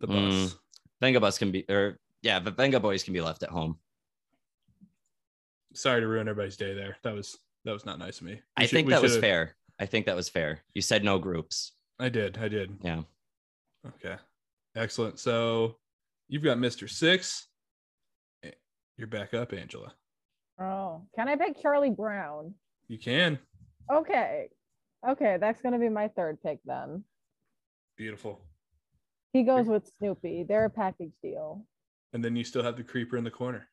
the 0.00 0.08
bus. 0.08 0.16
Mm. 0.16 0.54
Venga 1.00 1.20
Bus 1.20 1.38
can 1.38 1.52
be, 1.52 1.64
or 1.68 1.98
yeah, 2.22 2.40
the 2.40 2.50
Venga 2.50 2.80
Boys 2.80 3.04
can 3.04 3.14
be 3.14 3.20
left 3.20 3.44
at 3.44 3.50
home. 3.50 3.78
sorry 5.74 6.00
to 6.00 6.06
ruin 6.08 6.26
everybody's 6.28 6.56
day 6.56 6.74
there. 6.74 6.96
That 7.04 7.14
was 7.14 7.38
that 7.64 7.72
was 7.72 7.86
not 7.86 8.00
nice 8.00 8.18
of 8.18 8.26
me. 8.26 8.32
We 8.34 8.40
I 8.56 8.62
should- 8.66 8.70
think 8.76 8.88
that 8.90 9.02
was 9.02 9.16
fair. 9.16 9.54
I 9.78 9.86
think 9.86 10.06
that 10.06 10.16
was 10.16 10.28
fair. 10.28 10.62
You 10.74 10.82
said 10.82 11.04
no 11.04 11.18
groups. 11.20 11.72
I 12.00 12.08
did. 12.08 12.38
I 12.38 12.48
did. 12.48 12.76
Yeah. 12.82 13.02
Okay. 13.86 14.16
Excellent. 14.74 15.18
So 15.18 15.76
you've 16.28 16.42
got 16.42 16.58
Mr. 16.58 16.88
Six. 16.88 17.48
You're 18.98 19.08
back 19.08 19.34
up, 19.34 19.52
Angela. 19.52 19.92
Oh, 20.60 21.02
can 21.16 21.28
I 21.28 21.36
pick 21.36 21.60
Charlie 21.60 21.90
Brown? 21.90 22.54
You 22.88 22.98
can. 22.98 23.38
Okay. 23.90 24.48
Okay, 25.08 25.38
that's 25.40 25.60
gonna 25.60 25.78
be 25.78 25.88
my 25.88 26.08
third 26.08 26.40
pick 26.42 26.60
then. 26.64 27.02
Beautiful. 27.96 28.40
He 29.32 29.42
goes 29.42 29.66
with 29.66 29.90
Snoopy. 29.98 30.44
They're 30.46 30.66
a 30.66 30.70
package 30.70 31.12
deal. 31.22 31.64
And 32.12 32.22
then 32.22 32.36
you 32.36 32.44
still 32.44 32.62
have 32.62 32.76
the 32.76 32.84
creeper 32.84 33.16
in 33.16 33.24
the 33.24 33.30
corner. 33.30 33.66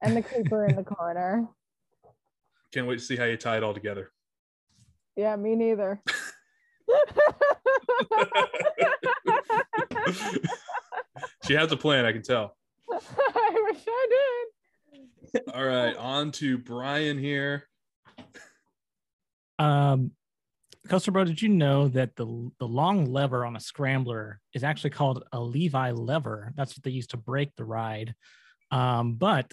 And 0.00 0.16
the 0.16 0.22
creeper 0.22 0.66
in 0.66 0.74
the 0.74 0.84
corner. 0.84 1.46
Can't 2.72 2.86
wait 2.86 2.98
to 2.98 3.04
see 3.04 3.16
how 3.16 3.24
you 3.24 3.36
tie 3.36 3.58
it 3.58 3.62
all 3.62 3.74
together. 3.74 4.10
Yeah, 5.14 5.36
me 5.36 5.54
neither. 5.54 6.02
she 11.46 11.54
has 11.54 11.70
a 11.72 11.76
plan, 11.76 12.04
I 12.04 12.12
can 12.12 12.22
tell. 12.22 12.56
I 12.92 13.66
wish 13.70 13.82
I 13.86 14.08
did. 14.10 15.42
All 15.54 15.64
right, 15.64 15.96
on 15.96 16.30
to 16.32 16.58
Brian 16.58 17.18
here. 17.18 17.68
Um, 19.58 20.12
Coaster 20.88 21.12
Bro, 21.12 21.24
did 21.24 21.40
you 21.40 21.48
know 21.48 21.88
that 21.88 22.16
the 22.16 22.50
the 22.58 22.66
long 22.66 23.06
lever 23.06 23.46
on 23.46 23.56
a 23.56 23.60
scrambler 23.60 24.40
is 24.52 24.64
actually 24.64 24.90
called 24.90 25.24
a 25.32 25.40
Levi 25.40 25.92
lever? 25.92 26.52
That's 26.56 26.76
what 26.76 26.82
they 26.82 26.90
used 26.90 27.10
to 27.10 27.16
break 27.16 27.54
the 27.56 27.64
ride. 27.64 28.14
Um, 28.70 29.14
but 29.14 29.52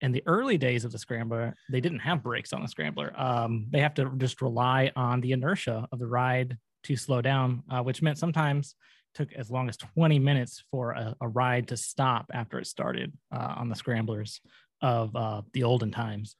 in 0.00 0.12
the 0.12 0.22
early 0.26 0.56
days 0.56 0.84
of 0.84 0.92
the 0.92 0.98
scrambler, 0.98 1.56
they 1.70 1.80
didn't 1.80 1.98
have 2.00 2.22
brakes 2.22 2.52
on 2.52 2.62
the 2.62 2.68
scrambler. 2.68 3.12
Um, 3.16 3.66
they 3.70 3.80
have 3.80 3.94
to 3.94 4.12
just 4.18 4.40
rely 4.40 4.92
on 4.94 5.20
the 5.20 5.32
inertia 5.32 5.88
of 5.90 5.98
the 5.98 6.06
ride 6.06 6.56
to 6.84 6.96
slow 6.96 7.20
down, 7.20 7.64
uh, 7.70 7.82
which 7.82 8.00
meant 8.00 8.18
sometimes 8.18 8.76
took 9.14 9.32
as 9.32 9.50
long 9.50 9.68
as 9.68 9.76
20 9.76 10.18
minutes 10.18 10.62
for 10.70 10.92
a, 10.92 11.14
a 11.20 11.28
ride 11.28 11.68
to 11.68 11.76
stop 11.76 12.26
after 12.32 12.58
it 12.58 12.66
started 12.66 13.12
uh, 13.32 13.54
on 13.56 13.68
the 13.68 13.74
scramblers 13.74 14.40
of 14.82 15.14
uh, 15.16 15.42
the 15.52 15.64
olden 15.64 15.90
times. 15.90 16.36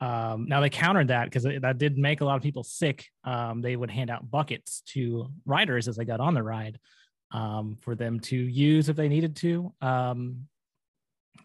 Um, 0.00 0.46
now 0.48 0.60
they 0.60 0.70
countered 0.70 1.08
that 1.08 1.24
because 1.24 1.42
that 1.42 1.78
did 1.78 1.98
make 1.98 2.20
a 2.20 2.24
lot 2.24 2.36
of 2.36 2.42
people 2.42 2.62
sick. 2.62 3.06
Um, 3.24 3.60
they 3.60 3.74
would 3.74 3.90
hand 3.90 4.10
out 4.10 4.30
buckets 4.30 4.82
to 4.92 5.30
riders 5.44 5.88
as 5.88 5.96
they 5.96 6.04
got 6.04 6.20
on 6.20 6.34
the 6.34 6.42
ride 6.42 6.78
um, 7.32 7.76
for 7.80 7.94
them 7.94 8.20
to 8.20 8.36
use 8.36 8.88
if 8.88 8.96
they 8.96 9.08
needed 9.08 9.34
to 9.36 9.72
um, 9.80 10.46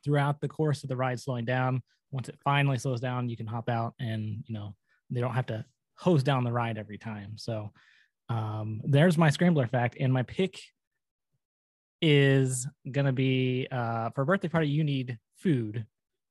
throughout 0.03 0.39
the 0.39 0.47
course 0.47 0.83
of 0.83 0.89
the 0.89 0.95
ride 0.95 1.19
slowing 1.19 1.45
down. 1.45 1.81
Once 2.11 2.29
it 2.29 2.37
finally 2.43 2.77
slows 2.77 2.99
down, 2.99 3.27
you 3.27 3.37
can 3.37 3.47
hop 3.47 3.69
out 3.69 3.95
and 3.99 4.43
you 4.45 4.53
know 4.53 4.75
they 5.09 5.19
don't 5.19 5.33
have 5.33 5.47
to 5.47 5.65
hose 5.95 6.21
down 6.21 6.43
the 6.43 6.51
ride 6.51 6.77
every 6.77 6.97
time. 6.97 7.33
So 7.37 7.71
um, 8.33 8.81
there's 8.83 9.17
my 9.17 9.29
scrambler 9.29 9.67
fact, 9.67 9.97
and 9.99 10.11
my 10.11 10.23
pick 10.23 10.59
is 12.01 12.67
gonna 12.91 13.13
be 13.13 13.67
uh, 13.71 14.09
for 14.09 14.23
a 14.23 14.25
birthday 14.25 14.47
party. 14.47 14.67
You 14.67 14.83
need 14.83 15.19
food, 15.37 15.85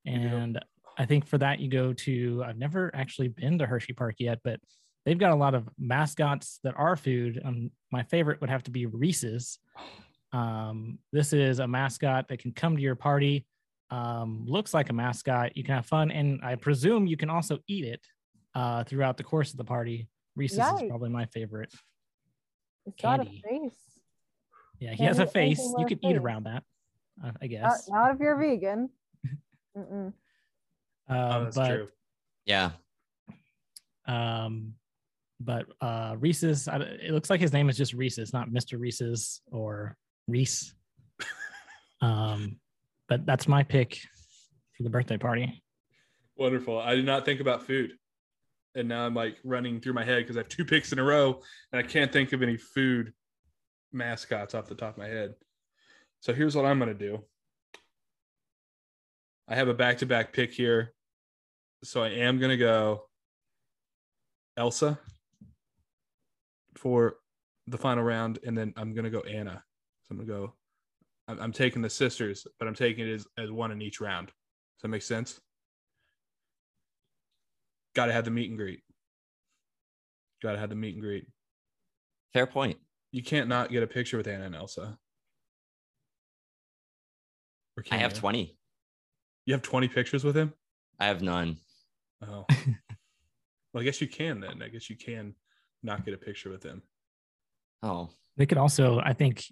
and 0.05 0.59
I 0.99 1.07
think 1.07 1.27
for 1.27 1.39
that 1.39 1.61
you 1.61 1.69
go 1.69 1.93
to. 1.93 2.43
I've 2.45 2.59
never 2.59 2.91
actually 2.95 3.29
been 3.29 3.59
to 3.59 3.67
Hershey 3.67 3.93
Park 3.93 4.17
yet, 4.19 4.41
but 4.43 4.59
they've 5.07 5.19
got 5.19 5.31
a 5.31 5.37
lot 5.37 5.55
of 5.55 5.69
mascots 5.79 6.59
that 6.65 6.75
are 6.77 6.97
food. 6.97 7.41
Um, 7.45 7.71
my 7.93 8.03
favorite 8.03 8.41
would 8.41 8.51
have 8.51 8.65
to 8.65 8.73
be 8.73 8.87
Reese's. 8.87 9.61
Um, 10.33 10.99
this 11.13 11.33
is 11.33 11.61
a 11.61 11.69
mascot 11.69 12.27
that 12.29 12.41
can 12.41 12.53
come 12.53 12.77
to 12.77 12.83
your 12.83 12.97
party. 12.97 13.47
Um, 13.91 14.45
looks 14.49 14.75
like 14.75 14.91
a 14.91 14.95
mascot. 14.95 15.57
You 15.57 15.63
can 15.63 15.77
have 15.77 15.87
fun, 15.87 16.11
and 16.11 16.41
I 16.43 16.57
presume 16.57 17.07
you 17.07 17.17
can 17.17 17.31
also 17.31 17.59
eat 17.69 17.85
it 17.85 18.01
uh, 18.57 18.83
throughout 18.85 19.19
the 19.19 19.25
course 19.25 19.53
of 19.53 19.57
the 19.57 19.65
party. 19.65 20.09
Reese's 20.35 20.59
is 20.59 20.89
probably 20.89 21.11
my 21.11 21.27
favorite. 21.27 21.73
It's 22.87 23.01
got 23.03 23.21
a 23.21 23.25
Candy. 23.25 23.43
face. 23.49 23.77
Yeah, 24.81 24.91
he 24.91 24.97
Can't 24.97 25.09
has 25.09 25.19
a 25.21 25.27
face. 25.27 25.59
You 25.79 25.85
a 25.85 25.89
could 25.89 26.01
eat 26.03 26.17
around 26.17 26.45
that, 26.45 26.65
uh, 27.25 27.31
I 27.41 27.47
guess. 27.47 27.89
not 27.89 28.15
if 28.15 28.21
you're 28.21 28.37
vegan. 28.37 28.91
Mm-mm. 29.77 30.13
Oh, 31.09 31.15
Um, 31.15 31.45
that's 31.45 31.57
but 31.57 31.69
true. 31.69 31.89
Yeah. 32.47 32.71
um, 34.07 34.75
but 35.41 35.67
uh, 35.81 36.17
Reese's. 36.19 36.69
I, 36.69 36.79
it 36.79 37.13
looks 37.13 37.31
like 37.31 37.41
his 37.41 37.53
name 37.53 37.69
is 37.69 37.77
just 37.77 37.93
Reese's, 37.95 38.33
not 38.33 38.51
Mister 38.51 38.79
Reese's 38.79 39.41
or 39.51 39.97
Reese. 40.29 40.75
um, 42.01 42.59
but 43.09 43.25
that's 43.27 43.47
my 43.49 43.63
pick 43.63 43.99
for 44.77 44.83
the 44.83 44.91
birthday 44.91 45.17
party. 45.19 45.63
Wonderful. 46.37 46.79
I 46.79 46.95
did 46.97 47.05
not 47.07 47.25
think 47.25 47.41
about 47.41 47.67
food. 47.67 47.93
And 48.75 48.89
now 48.89 49.05
I'm 49.05 49.15
like 49.15 49.37
running 49.45 49.81
through 49.81 49.93
my 49.93 50.05
head 50.05 50.19
because 50.19 50.37
I 50.37 50.41
have 50.41 50.49
two 50.49 50.65
picks 50.73 50.93
in 50.93 50.99
a 50.99 51.05
row 51.05 51.41
and 51.73 51.79
I 51.79 51.87
can't 51.87 52.13
think 52.13 52.33
of 52.33 52.43
any 52.43 52.57
food 52.57 53.13
mascots 53.93 54.55
off 54.55 54.67
the 54.67 54.75
top 54.75 54.93
of 54.93 54.99
my 54.99 55.09
head. 55.09 55.35
So 56.21 56.33
here's 56.33 56.57
what 56.57 56.65
I'm 56.65 56.79
to 56.89 56.95
do 56.95 57.25
I 59.49 59.55
have 59.55 59.69
a 59.69 59.75
back 59.75 59.99
to 59.99 60.07
back 60.07 60.33
pick 60.33 60.53
here. 60.53 60.95
So 61.85 62.03
I 62.03 62.11
am 62.11 62.39
to 62.51 62.57
go 62.57 63.03
Elsa 64.57 64.99
for 66.77 67.17
the 67.67 67.79
final 67.79 68.05
round. 68.05 68.39
And 68.45 68.57
then 68.57 68.73
I'm 68.77 68.95
to 69.05 69.11
go 69.11 69.21
Anna. 69.21 69.63
So 70.03 70.13
I'm 70.13 70.21
to 70.21 70.25
go, 70.25 70.55
I'm, 71.29 71.41
I'm 71.41 71.53
taking 71.53 71.83
the 71.83 71.91
sisters, 71.91 72.47
but 72.59 72.69
I'm 72.69 72.75
taking 72.75 73.09
it 73.09 73.13
as, 73.13 73.27
as 73.37 73.51
one 73.51 73.73
in 73.73 73.83
each 73.83 74.01
round. 74.01 74.29
Does 74.29 74.83
that 74.83 74.89
make 74.89 75.03
sense? 75.03 75.41
Got 77.95 78.07
to 78.07 78.13
have 78.13 78.25
the 78.25 78.31
meet 78.31 78.49
and 78.49 78.59
greet. 78.59 78.81
Got 80.43 80.53
to 80.53 80.59
have 80.59 80.71
the 80.71 80.77
meet 80.77 80.95
and 80.95 81.03
greet. 81.03 81.27
Fair 82.33 82.47
point. 82.47 82.79
You 83.11 83.23
can't 83.23 83.49
not 83.49 83.71
get 83.71 83.83
a 83.83 83.87
picture 83.87 84.17
with 84.17 84.27
Anna 84.27 84.45
and 84.45 84.55
Elsa. 84.55 84.99
Or 87.77 87.85
I 87.91 87.97
have 87.97 88.13
you? 88.13 88.19
20. 88.19 88.57
You 89.47 89.55
have 89.55 89.63
20 89.63 89.89
pictures 89.89 90.25
with 90.25 90.37
him? 90.37 90.53
I 90.99 91.07
have 91.07 91.23
none. 91.23 91.57
Oh. 92.27 92.47
well, 93.73 93.81
I 93.81 93.83
guess 93.83 94.01
you 94.01 94.09
can 94.09 94.41
then. 94.41 94.63
I 94.63 94.69
guess 94.69 94.89
you 94.89 94.97
can 94.97 95.35
not 95.83 96.05
get 96.05 96.15
a 96.15 96.19
picture 96.19 96.51
with 96.51 96.63
him. 96.63 96.83
Oh, 97.83 98.11
They 98.37 98.47
could 98.47 98.59
also, 98.59 99.01
I 99.01 99.13
think, 99.13 99.45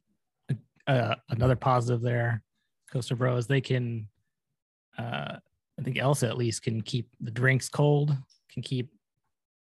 uh, 0.87 1.17
another 1.29 1.57
positive 1.57 2.01
there, 2.01 2.43
Coaster 2.93 3.17
Bro, 3.17 3.37
is 3.39 3.47
they 3.47 3.61
can, 3.61 4.07
uh, 4.97 5.37
I 5.81 5.83
think 5.83 5.99
Elsa 5.99 6.29
at 6.29 6.37
least 6.37 6.63
can 6.63 6.83
keep 6.83 7.09
the 7.21 7.31
drinks 7.31 7.69
cold, 7.71 8.15
can 8.53 8.63
keep 8.63 8.93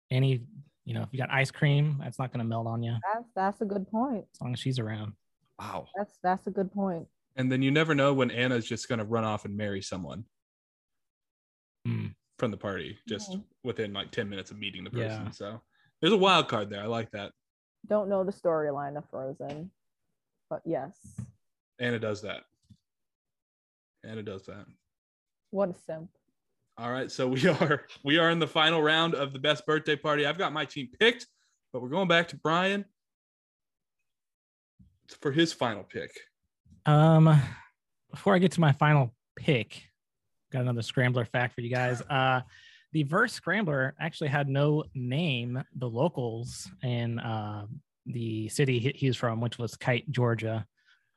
any, 0.09 0.41
you 0.85 0.93
know, 0.93 1.01
if 1.01 1.09
you 1.11 1.19
got 1.19 1.29
ice 1.29 1.51
cream, 1.51 1.97
that's 2.01 2.17
not 2.17 2.31
going 2.31 2.39
to 2.39 2.45
melt 2.45 2.67
on 2.67 2.81
you 2.81 2.95
That's 3.13 3.27
that's 3.35 3.61
a 3.61 3.65
good 3.65 3.85
point. 3.89 4.23
As 4.33 4.41
long 4.41 4.53
as 4.53 4.59
she's 4.59 4.79
around. 4.79 5.11
wow. 5.59 5.87
That's 5.97 6.17
that's 6.23 6.47
a 6.47 6.51
good 6.51 6.71
point. 6.71 7.05
And 7.35 7.51
then 7.51 7.61
you 7.61 7.69
never 7.69 7.93
know 7.93 8.13
when 8.13 8.31
Anna's 8.31 8.65
just 8.65 8.87
going 8.87 8.99
to 8.99 9.05
run 9.05 9.25
off 9.25 9.43
and 9.43 9.57
marry 9.57 9.81
someone 9.81 10.23
Hmm. 11.85 12.07
from 12.39 12.51
the 12.51 12.57
party 12.57 12.97
just 13.09 13.31
Mhm. 13.31 13.43
within 13.63 13.91
like 13.93 14.11
10 14.11 14.29
minutes 14.29 14.51
of 14.51 14.57
meeting 14.57 14.85
the 14.85 14.89
person. 14.91 15.25
Yeah. 15.25 15.31
So 15.31 15.61
there's 15.99 16.13
a 16.13 16.17
wild 16.17 16.47
card 16.47 16.69
there. 16.69 16.81
I 16.81 16.85
like 16.87 17.11
that. 17.11 17.33
Don't 17.87 18.07
know 18.09 18.23
the 18.23 18.31
storyline 18.31 18.97
of 18.97 19.07
Frozen, 19.09 19.69
but 20.49 20.61
yes, 20.65 21.19
Anna 21.77 21.99
does 21.99 22.21
that. 22.21 22.43
Anna 24.03 24.23
does 24.23 24.45
that. 24.45 24.65
What 25.55 25.69
a 25.69 25.73
simp. 25.73 26.09
All 26.77 26.91
right, 26.91 27.09
so 27.09 27.27
we 27.27 27.47
are 27.47 27.85
we 28.03 28.17
are 28.17 28.29
in 28.29 28.39
the 28.39 28.47
final 28.47 28.81
round 28.83 29.15
of 29.15 29.31
the 29.33 29.39
best 29.39 29.65
birthday 29.65 29.95
party. 29.95 30.25
I've 30.25 30.37
got 30.37 30.51
my 30.53 30.65
team 30.65 30.89
picked, 30.99 31.27
but 31.71 31.81
we're 31.81 31.89
going 31.89 32.09
back 32.09 32.27
to 32.29 32.35
Brian 32.35 32.83
for 35.21 35.31
his 35.31 35.53
final 35.53 35.83
pick. 35.83 36.11
Um, 36.85 37.41
before 38.11 38.35
I 38.35 38.39
get 38.39 38.51
to 38.53 38.59
my 38.59 38.73
final 38.73 39.15
pick, 39.37 39.81
got 40.51 40.61
another 40.61 40.81
scrambler 40.81 41.25
fact 41.25 41.55
for 41.55 41.61
you 41.61 41.69
guys. 41.69 42.03
Uh, 42.09 42.41
the 42.91 43.03
verse 43.03 43.33
scrambler 43.33 43.93
actually 43.99 44.29
had 44.29 44.47
no 44.47 44.85
name. 44.93 45.61
The 45.75 45.89
locals 45.89 46.69
in 46.81 47.19
uh, 47.19 47.65
the 48.05 48.47
city 48.47 48.79
he- 48.79 48.95
he's 48.95 49.17
from, 49.17 49.41
which 49.41 49.57
was 49.57 49.75
Kite, 49.75 50.09
Georgia, 50.11 50.65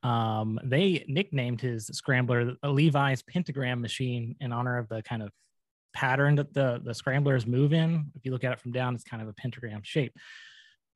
um, 0.02 0.60
they 0.62 1.04
nicknamed 1.08 1.60
his 1.60 1.86
scrambler 1.86 2.54
a 2.62 2.70
Levi's 2.70 3.22
pentagram 3.22 3.80
machine 3.80 4.36
in 4.40 4.52
honor 4.52 4.78
of 4.78 4.88
the 4.88 5.02
kind 5.02 5.22
of 5.22 5.30
pattern 5.92 6.36
that 6.36 6.54
the 6.54 6.80
the 6.84 6.94
scramblers 6.94 7.46
move 7.46 7.72
in. 7.72 8.10
If 8.14 8.24
you 8.24 8.30
look 8.30 8.44
at 8.44 8.52
it 8.52 8.60
from 8.60 8.72
down, 8.72 8.94
it's 8.94 9.04
kind 9.04 9.22
of 9.22 9.28
a 9.28 9.32
pentagram 9.32 9.80
shape. 9.82 10.14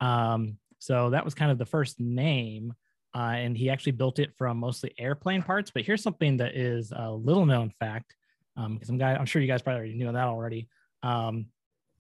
Um, 0.00 0.58
so 0.78 1.10
that 1.10 1.24
was 1.24 1.34
kind 1.34 1.50
of 1.50 1.58
the 1.58 1.66
first 1.66 2.00
name 2.00 2.74
uh, 3.14 3.34
and 3.36 3.56
he 3.56 3.68
actually 3.68 3.92
built 3.92 4.18
it 4.18 4.32
from 4.36 4.56
mostly 4.58 4.94
airplane 4.98 5.42
parts. 5.42 5.70
But 5.70 5.84
here's 5.84 6.02
something 6.02 6.38
that 6.38 6.56
is 6.56 6.92
a 6.94 7.10
little 7.10 7.46
known 7.46 7.70
fact, 7.70 8.14
because 8.56 8.88
I'm, 8.88 9.00
I'm 9.02 9.26
sure 9.26 9.42
you 9.42 9.48
guys 9.48 9.62
probably 9.62 9.78
already 9.78 9.94
knew 9.94 10.10
that 10.10 10.16
already. 10.16 10.68
Um, 11.02 11.46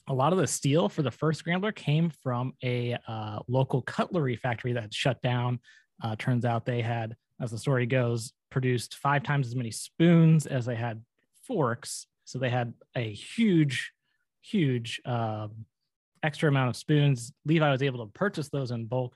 a 0.08 0.14
lot 0.14 0.32
of 0.32 0.38
the 0.38 0.46
steel 0.46 0.88
for 0.88 1.02
the 1.02 1.10
first 1.10 1.38
scrambler 1.38 1.70
came 1.70 2.10
from 2.10 2.54
a 2.64 2.98
uh, 3.06 3.40
local 3.46 3.82
cutlery 3.82 4.36
factory 4.36 4.72
that 4.72 4.92
shut 4.92 5.20
down. 5.22 5.60
Uh, 6.02 6.16
turns 6.16 6.44
out 6.44 6.66
they 6.66 6.82
had, 6.82 7.16
as 7.40 7.50
the 7.50 7.58
story 7.58 7.86
goes, 7.86 8.32
produced 8.50 8.96
five 8.96 9.22
times 9.22 9.46
as 9.46 9.56
many 9.56 9.70
spoons 9.70 10.46
as 10.46 10.66
they 10.66 10.74
had 10.74 11.02
forks. 11.46 12.06
So 12.24 12.38
they 12.38 12.50
had 12.50 12.74
a 12.96 13.12
huge, 13.12 13.92
huge 14.40 15.00
um, 15.04 15.66
extra 16.22 16.48
amount 16.48 16.70
of 16.70 16.76
spoons. 16.76 17.32
Levi 17.44 17.70
was 17.70 17.82
able 17.82 18.04
to 18.04 18.12
purchase 18.12 18.48
those 18.48 18.70
in 18.70 18.86
bulk 18.86 19.14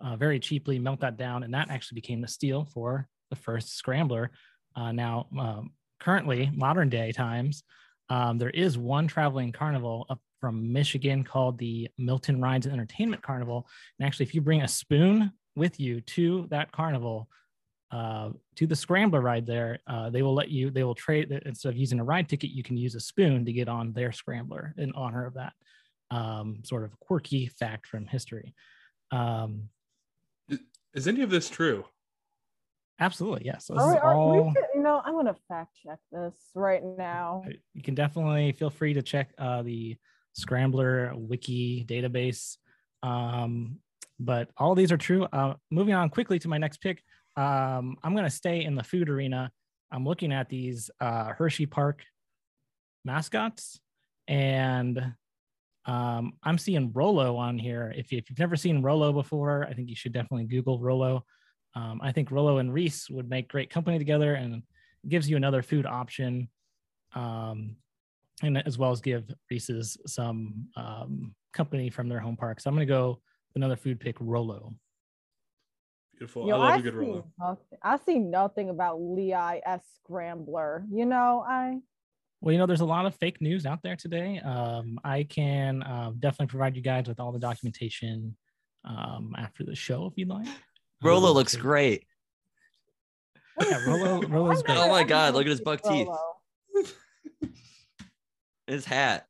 uh, 0.00 0.16
very 0.16 0.38
cheaply, 0.38 0.78
melt 0.78 1.00
that 1.00 1.16
down, 1.16 1.42
and 1.42 1.52
that 1.54 1.70
actually 1.70 1.96
became 1.96 2.20
the 2.20 2.28
steel 2.28 2.64
for 2.64 3.08
the 3.30 3.36
first 3.36 3.76
scrambler. 3.76 4.30
Uh, 4.76 4.92
now, 4.92 5.26
um, 5.38 5.72
currently, 5.98 6.50
modern 6.54 6.88
day 6.88 7.12
times, 7.12 7.62
um, 8.08 8.38
there 8.38 8.50
is 8.50 8.78
one 8.78 9.06
traveling 9.06 9.52
carnival 9.52 10.06
up 10.08 10.20
from 10.40 10.72
Michigan 10.72 11.24
called 11.24 11.58
the 11.58 11.88
Milton 11.98 12.40
Rides 12.40 12.66
and 12.66 12.72
Entertainment 12.72 13.22
Carnival. 13.22 13.66
And 13.98 14.06
actually, 14.06 14.26
if 14.26 14.34
you 14.34 14.40
bring 14.40 14.62
a 14.62 14.68
spoon 14.68 15.32
with 15.58 15.78
you 15.78 16.00
to 16.00 16.46
that 16.50 16.72
carnival, 16.72 17.28
uh, 17.90 18.30
to 18.56 18.66
the 18.66 18.76
scrambler 18.76 19.20
ride 19.20 19.44
there, 19.46 19.80
uh, 19.86 20.08
they 20.08 20.22
will 20.22 20.34
let 20.34 20.48
you, 20.50 20.70
they 20.70 20.84
will 20.84 20.94
trade, 20.94 21.30
instead 21.44 21.70
of 21.70 21.76
using 21.76 22.00
a 22.00 22.04
ride 22.04 22.28
ticket, 22.28 22.50
you 22.50 22.62
can 22.62 22.76
use 22.76 22.94
a 22.94 23.00
spoon 23.00 23.44
to 23.44 23.52
get 23.52 23.68
on 23.68 23.92
their 23.92 24.12
scrambler 24.12 24.74
in 24.78 24.92
honor 24.92 25.26
of 25.26 25.34
that 25.34 25.52
um, 26.10 26.62
sort 26.64 26.84
of 26.84 26.98
quirky 27.00 27.46
fact 27.46 27.86
from 27.86 28.06
history. 28.06 28.54
Um, 29.10 29.68
Is 30.94 31.06
any 31.08 31.22
of 31.22 31.30
this 31.30 31.50
true? 31.50 31.84
absolutely, 33.00 33.44
yes. 33.46 33.66
So 33.66 33.74
this 33.74 33.82
Are 33.82 33.88
we- 33.88 33.94
is 33.96 34.00
are- 34.02 34.14
we 34.32 34.38
all, 34.40 34.52
should- 34.54 34.64
you 34.74 34.82
know, 34.82 35.00
I'm 35.04 35.14
gonna 35.14 35.36
fact 35.48 35.76
check 35.82 35.98
this 36.10 36.34
right 36.54 36.82
now. 36.84 37.44
you 37.74 37.82
can 37.82 37.94
definitely 37.94 38.52
feel 38.52 38.70
free 38.70 38.94
to 38.94 39.02
check 39.02 39.32
uh, 39.38 39.62
the 39.62 39.96
Scrambler 40.32 41.12
wiki 41.16 41.84
database. 41.88 42.56
Um, 43.02 43.78
but 44.18 44.48
all 44.56 44.74
these 44.74 44.92
are 44.92 44.96
true. 44.96 45.24
Uh, 45.32 45.54
moving 45.70 45.94
on 45.94 46.10
quickly 46.10 46.38
to 46.40 46.48
my 46.48 46.58
next 46.58 46.78
pick, 46.78 47.02
um, 47.36 47.96
I'm 48.02 48.12
going 48.12 48.24
to 48.24 48.30
stay 48.30 48.64
in 48.64 48.74
the 48.74 48.82
food 48.82 49.08
arena. 49.08 49.50
I'm 49.92 50.04
looking 50.04 50.32
at 50.32 50.48
these 50.48 50.90
uh, 51.00 51.32
Hershey 51.32 51.66
Park 51.66 52.02
mascots, 53.04 53.80
and 54.26 55.14
um, 55.86 56.34
I'm 56.42 56.58
seeing 56.58 56.92
Rolo 56.92 57.36
on 57.36 57.58
here. 57.58 57.92
If, 57.96 58.12
if 58.12 58.28
you've 58.28 58.38
never 58.38 58.56
seen 58.56 58.82
Rolo 58.82 59.12
before, 59.12 59.66
I 59.68 59.72
think 59.72 59.88
you 59.88 59.96
should 59.96 60.12
definitely 60.12 60.44
Google 60.44 60.78
Rolo. 60.78 61.24
Um, 61.74 62.00
I 62.02 62.12
think 62.12 62.30
Rolo 62.30 62.58
and 62.58 62.72
Reese 62.72 63.08
would 63.08 63.30
make 63.30 63.48
great 63.48 63.70
company 63.70 63.98
together 63.98 64.34
and 64.34 64.62
gives 65.08 65.30
you 65.30 65.36
another 65.36 65.62
food 65.62 65.86
option. 65.86 66.48
Um, 67.14 67.76
and 68.42 68.58
as 68.66 68.78
well 68.78 68.90
as 68.90 69.00
give 69.00 69.24
Reese's 69.50 69.96
some 70.06 70.68
um, 70.76 71.34
company 71.52 71.90
from 71.90 72.08
their 72.08 72.20
home 72.20 72.36
park. 72.36 72.60
So 72.60 72.68
I'm 72.68 72.76
going 72.76 72.86
to 72.86 72.92
go 72.92 73.20
another 73.54 73.76
food 73.76 74.00
pick, 74.00 74.16
Rolo. 74.20 74.74
Beautiful. 76.16 76.48
Yo, 76.48 76.56
I 76.56 76.58
love 76.58 76.70
I 76.70 76.76
a 76.78 76.82
good 76.82 76.94
Rolo. 76.94 77.26
nothing- 77.38 77.78
I 77.82 77.96
see 77.98 78.18
nothing 78.18 78.70
about 78.70 79.00
Levi 79.00 79.60
S 79.64 79.82
Scrambler. 80.02 80.84
You 80.90 81.06
know, 81.06 81.44
I 81.46 81.78
Well, 82.40 82.52
you 82.52 82.58
know, 82.58 82.66
there's 82.66 82.80
a 82.80 82.84
lot 82.86 83.06
of 83.06 83.14
fake 83.16 83.40
news 83.40 83.66
out 83.66 83.82
there 83.82 83.96
today. 83.96 84.38
Um, 84.40 84.98
I 85.04 85.24
can 85.24 85.82
uh, 85.82 86.12
definitely 86.18 86.48
provide 86.48 86.76
you 86.76 86.82
guys 86.82 87.06
with 87.08 87.20
all 87.20 87.32
the 87.32 87.38
documentation 87.38 88.36
um, 88.84 89.34
after 89.38 89.64
the 89.64 89.74
show 89.76 90.06
if 90.06 90.14
you'd 90.16 90.28
like. 90.28 90.46
Rolo 91.02 91.28
Um, 91.30 91.34
looks 91.34 91.54
great. 91.56 92.04
Yeah, 93.60 93.84
Rolo, 93.86 94.20
Rolo's 94.28 94.62
great. 94.62 94.78
Oh 94.78 94.88
my 94.88 95.04
God, 95.04 95.34
look 95.34 95.42
at 95.46 95.50
his 95.50 95.60
buck 95.60 95.82
teeth. 95.82 96.08
His 98.66 98.84
hat. 98.84 99.26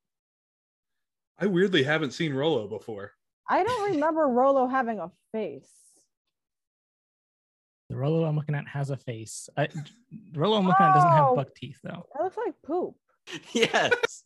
I 1.38 1.46
weirdly 1.46 1.82
haven't 1.84 2.10
seen 2.12 2.34
Rolo 2.34 2.66
before. 2.66 3.12
I 3.48 3.64
don't 3.64 3.92
remember 3.92 4.22
Rolo 4.26 4.66
having 4.66 4.98
a 5.00 5.10
face. 5.32 5.70
The 7.88 7.96
Rolo 7.96 8.24
I'm 8.24 8.36
looking 8.36 8.54
at 8.54 8.68
has 8.68 8.90
a 8.90 8.96
face. 8.98 9.48
I, 9.56 9.68
the 9.68 10.38
Rolo 10.38 10.58
I'm 10.58 10.66
looking 10.66 10.84
at 10.84 10.94
doesn't 10.94 11.10
have 11.12 11.28
Oh. 11.30 11.36
buck 11.36 11.54
teeth 11.54 11.78
though. 11.82 12.06
That 12.14 12.24
looks 12.24 12.36
like 12.36 12.54
poop. 12.62 12.94
Yes, 13.52 14.24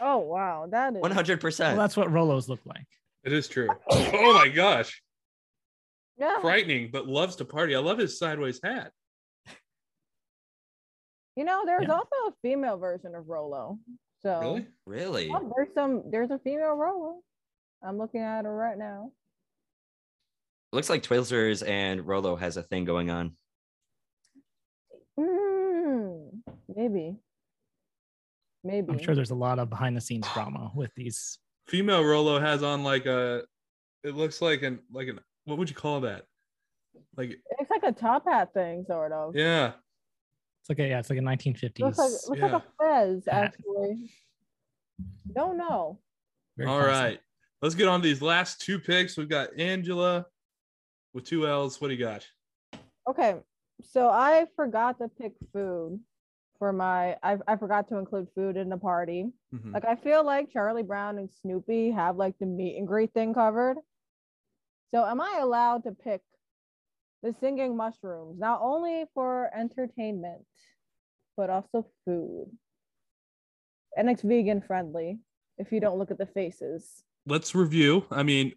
Oh 0.00 0.18
wow, 0.18 0.66
that 0.70 0.94
is 0.94 1.00
one 1.00 1.10
hundred 1.10 1.38
Well, 1.38 1.48
percent. 1.48 1.76
that's 1.78 1.96
what 1.96 2.08
Rolos 2.08 2.48
look 2.48 2.60
like. 2.66 2.86
It 3.24 3.32
is 3.32 3.48
true. 3.48 3.68
Oh 3.90 4.32
my 4.34 4.48
gosh. 4.48 5.02
yeah. 6.18 6.40
Frightening, 6.40 6.90
but 6.92 7.06
loves 7.08 7.36
to 7.36 7.44
party. 7.44 7.74
I 7.74 7.78
love 7.78 7.98
his 7.98 8.18
sideways 8.18 8.60
hat. 8.62 8.92
You 11.34 11.44
know, 11.44 11.64
there's 11.66 11.86
Yeah. 11.88 11.94
also 11.94 12.14
a 12.28 12.32
female 12.42 12.76
version 12.78 13.14
of 13.14 13.28
Rolo. 13.28 13.78
So 14.26 14.40
Really? 14.40 14.66
Really? 14.86 15.30
Oh, 15.32 15.52
there's 15.54 15.68
some 15.72 16.02
there's 16.10 16.30
a 16.32 16.38
female 16.40 16.74
Rolo. 16.74 17.20
I'm 17.80 17.96
looking 17.96 18.22
at 18.22 18.44
her 18.44 18.52
right 18.54 18.76
now. 18.76 19.12
Looks 20.72 20.90
like 20.90 21.04
Twizzlers 21.04 21.66
and 21.66 22.04
Rolo 22.04 22.34
has 22.34 22.56
a 22.56 22.62
thing 22.62 22.84
going 22.84 23.08
on. 23.08 23.36
Mm, 25.18 26.40
maybe. 26.74 27.16
Maybe. 28.64 28.92
I'm 28.92 28.98
sure 28.98 29.14
there's 29.14 29.30
a 29.30 29.36
lot 29.36 29.60
of 29.60 29.70
behind 29.70 29.96
the 29.96 30.00
scenes 30.00 30.26
drama 30.34 30.72
with 30.74 30.92
these. 30.96 31.38
Female 31.68 32.02
Rolo 32.02 32.40
has 32.40 32.64
on 32.64 32.82
like 32.82 33.06
a 33.06 33.42
it 34.02 34.16
looks 34.16 34.42
like 34.42 34.62
an 34.62 34.80
like 34.92 35.06
an 35.06 35.20
what 35.44 35.56
would 35.58 35.70
you 35.70 35.76
call 35.76 36.00
that? 36.00 36.24
Like 37.16 37.38
It's 37.60 37.70
like 37.70 37.84
a 37.84 37.92
top 37.92 38.24
hat 38.26 38.52
thing, 38.54 38.84
sort 38.88 39.12
of. 39.12 39.36
yeah. 39.36 39.72
It's 40.66 40.70
like 40.80 40.84
a 40.84 40.88
yeah, 40.88 40.98
it's 40.98 41.10
like 41.10 41.18
a 41.20 41.22
1950s. 41.22 41.78
Looks 41.78 41.98
like 41.98 42.10
looks 42.28 42.40
like 42.42 42.52
a 42.52 42.64
fez, 42.80 43.28
actually. 43.28 44.10
Don't 45.32 45.56
know. 45.56 46.00
very 46.56 46.68
All 46.68 46.80
classy. 46.80 46.92
right. 47.04 47.20
Let's 47.62 47.76
get 47.76 47.86
on 47.86 48.00
to 48.02 48.08
these 48.08 48.20
last 48.20 48.60
two 48.62 48.80
picks. 48.80 49.16
We've 49.16 49.28
got 49.28 49.56
Angela 49.56 50.26
with 51.14 51.24
two 51.24 51.46
L's. 51.46 51.80
What 51.80 51.88
do 51.88 51.94
you 51.94 52.00
got? 52.04 52.26
Okay, 53.08 53.36
so 53.80 54.08
I 54.08 54.46
forgot 54.56 54.98
to 54.98 55.06
pick 55.08 55.34
food 55.52 56.00
for 56.58 56.72
my. 56.72 57.16
I 57.22 57.38
I 57.46 57.54
forgot 57.56 57.88
to 57.90 57.98
include 57.98 58.26
food 58.34 58.56
in 58.56 58.68
the 58.68 58.76
party. 58.76 59.26
Mhm. 59.54 59.72
Like 59.72 59.84
I 59.84 59.94
feel 59.94 60.24
like 60.24 60.50
Charlie 60.52 60.82
Brown 60.82 61.18
and 61.18 61.30
Snoopy 61.42 61.92
have 61.92 62.16
like 62.16 62.36
the 62.40 62.46
meet 62.46 62.76
and 62.76 62.88
greet 62.88 63.12
thing 63.14 63.34
covered. 63.34 63.76
So 64.92 65.04
am 65.06 65.20
I 65.20 65.38
allowed 65.40 65.84
to 65.84 65.92
pick 65.92 66.22
the 67.26 67.34
singing 67.40 67.76
mushrooms 67.76 68.38
not 68.38 68.60
only 68.62 69.04
for 69.12 69.50
entertainment, 69.54 70.42
but 71.36 71.50
also 71.50 71.86
food? 72.04 72.46
And 73.96 74.08
it's 74.08 74.22
vegan 74.22 74.62
friendly 74.62 75.18
if 75.58 75.72
you 75.72 75.80
don't 75.80 75.98
look 75.98 76.10
at 76.10 76.18
the 76.18 76.26
faces. 76.26 77.02
Let's 77.26 77.54
review. 77.54 78.04
I 78.10 78.22
mean, 78.22 78.52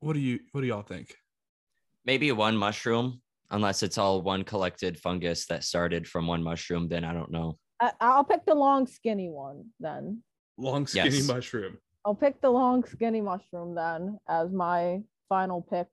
what 0.00 0.12
do 0.12 0.18
you 0.18 0.40
what 0.52 0.60
do 0.60 0.66
y'all 0.66 0.82
think? 0.82 1.14
Maybe 2.04 2.30
one 2.32 2.56
mushroom, 2.56 3.22
unless 3.50 3.82
it's 3.82 3.96
all 3.96 4.20
one 4.22 4.44
collected 4.44 4.98
fungus 4.98 5.46
that 5.46 5.64
started 5.64 6.06
from 6.06 6.26
one 6.26 6.42
mushroom. 6.42 6.88
Then 6.88 7.04
I 7.04 7.14
don't 7.14 7.30
know. 7.30 7.58
I, 7.80 7.92
I'll 8.00 8.24
pick 8.24 8.44
the 8.44 8.54
long 8.54 8.86
skinny 8.86 9.30
one 9.30 9.66
then. 9.80 10.22
Long 10.58 10.86
skinny 10.86 11.16
Yes. 11.16 11.28
mushroom. 11.28 11.78
I'll 12.04 12.14
pick 12.14 12.40
the 12.42 12.50
long 12.50 12.84
skinny 12.84 13.20
mushroom 13.22 13.74
then 13.74 14.18
as 14.28 14.52
my 14.52 15.00
final 15.28 15.62
pick. 15.62 15.88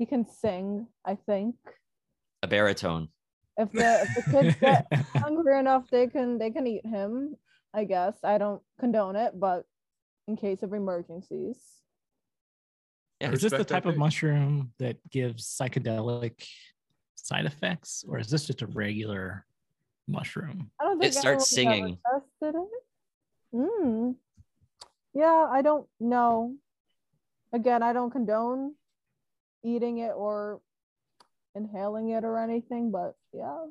He 0.00 0.06
can 0.06 0.26
sing, 0.26 0.86
I 1.04 1.14
think. 1.14 1.56
A 2.42 2.48
baritone. 2.48 3.08
If 3.58 3.70
the, 3.70 4.00
if 4.00 4.14
the 4.14 4.32
kids 4.32 4.56
get 4.60 4.86
hungry 5.14 5.58
enough, 5.58 5.84
they 5.90 6.06
can 6.06 6.38
they 6.38 6.50
can 6.50 6.66
eat 6.66 6.86
him. 6.86 7.36
I 7.74 7.84
guess 7.84 8.16
I 8.24 8.38
don't 8.38 8.62
condone 8.80 9.14
it, 9.14 9.38
but 9.38 9.66
in 10.26 10.38
case 10.38 10.62
of 10.62 10.72
emergencies, 10.72 11.58
Yeah. 13.20 13.32
Is 13.32 13.42
this 13.42 13.52
the 13.52 13.62
type 13.62 13.84
of 13.84 13.98
mushroom 13.98 14.72
that 14.78 14.96
gives 15.10 15.44
psychedelic 15.44 16.46
side 17.16 17.44
effects, 17.44 18.02
or 18.08 18.18
is 18.18 18.30
this 18.30 18.46
just 18.46 18.62
a 18.62 18.68
regular 18.68 19.44
mushroom? 20.08 20.70
I 20.80 20.84
don't 20.84 20.98
think 20.98 21.12
It 21.12 21.18
starts 21.18 21.50
singing. 21.50 21.98
Tested 22.10 22.54
it. 22.58 23.54
Hmm. 23.54 24.12
Yeah, 25.12 25.46
I 25.52 25.60
don't 25.60 25.86
know. 26.00 26.54
Again, 27.52 27.82
I 27.82 27.92
don't 27.92 28.10
condone 28.10 28.76
eating 29.62 29.98
it 29.98 30.12
or 30.16 30.60
inhaling 31.54 32.10
it 32.10 32.24
or 32.24 32.38
anything, 32.38 32.90
but 32.90 33.14
yeah. 33.32 33.66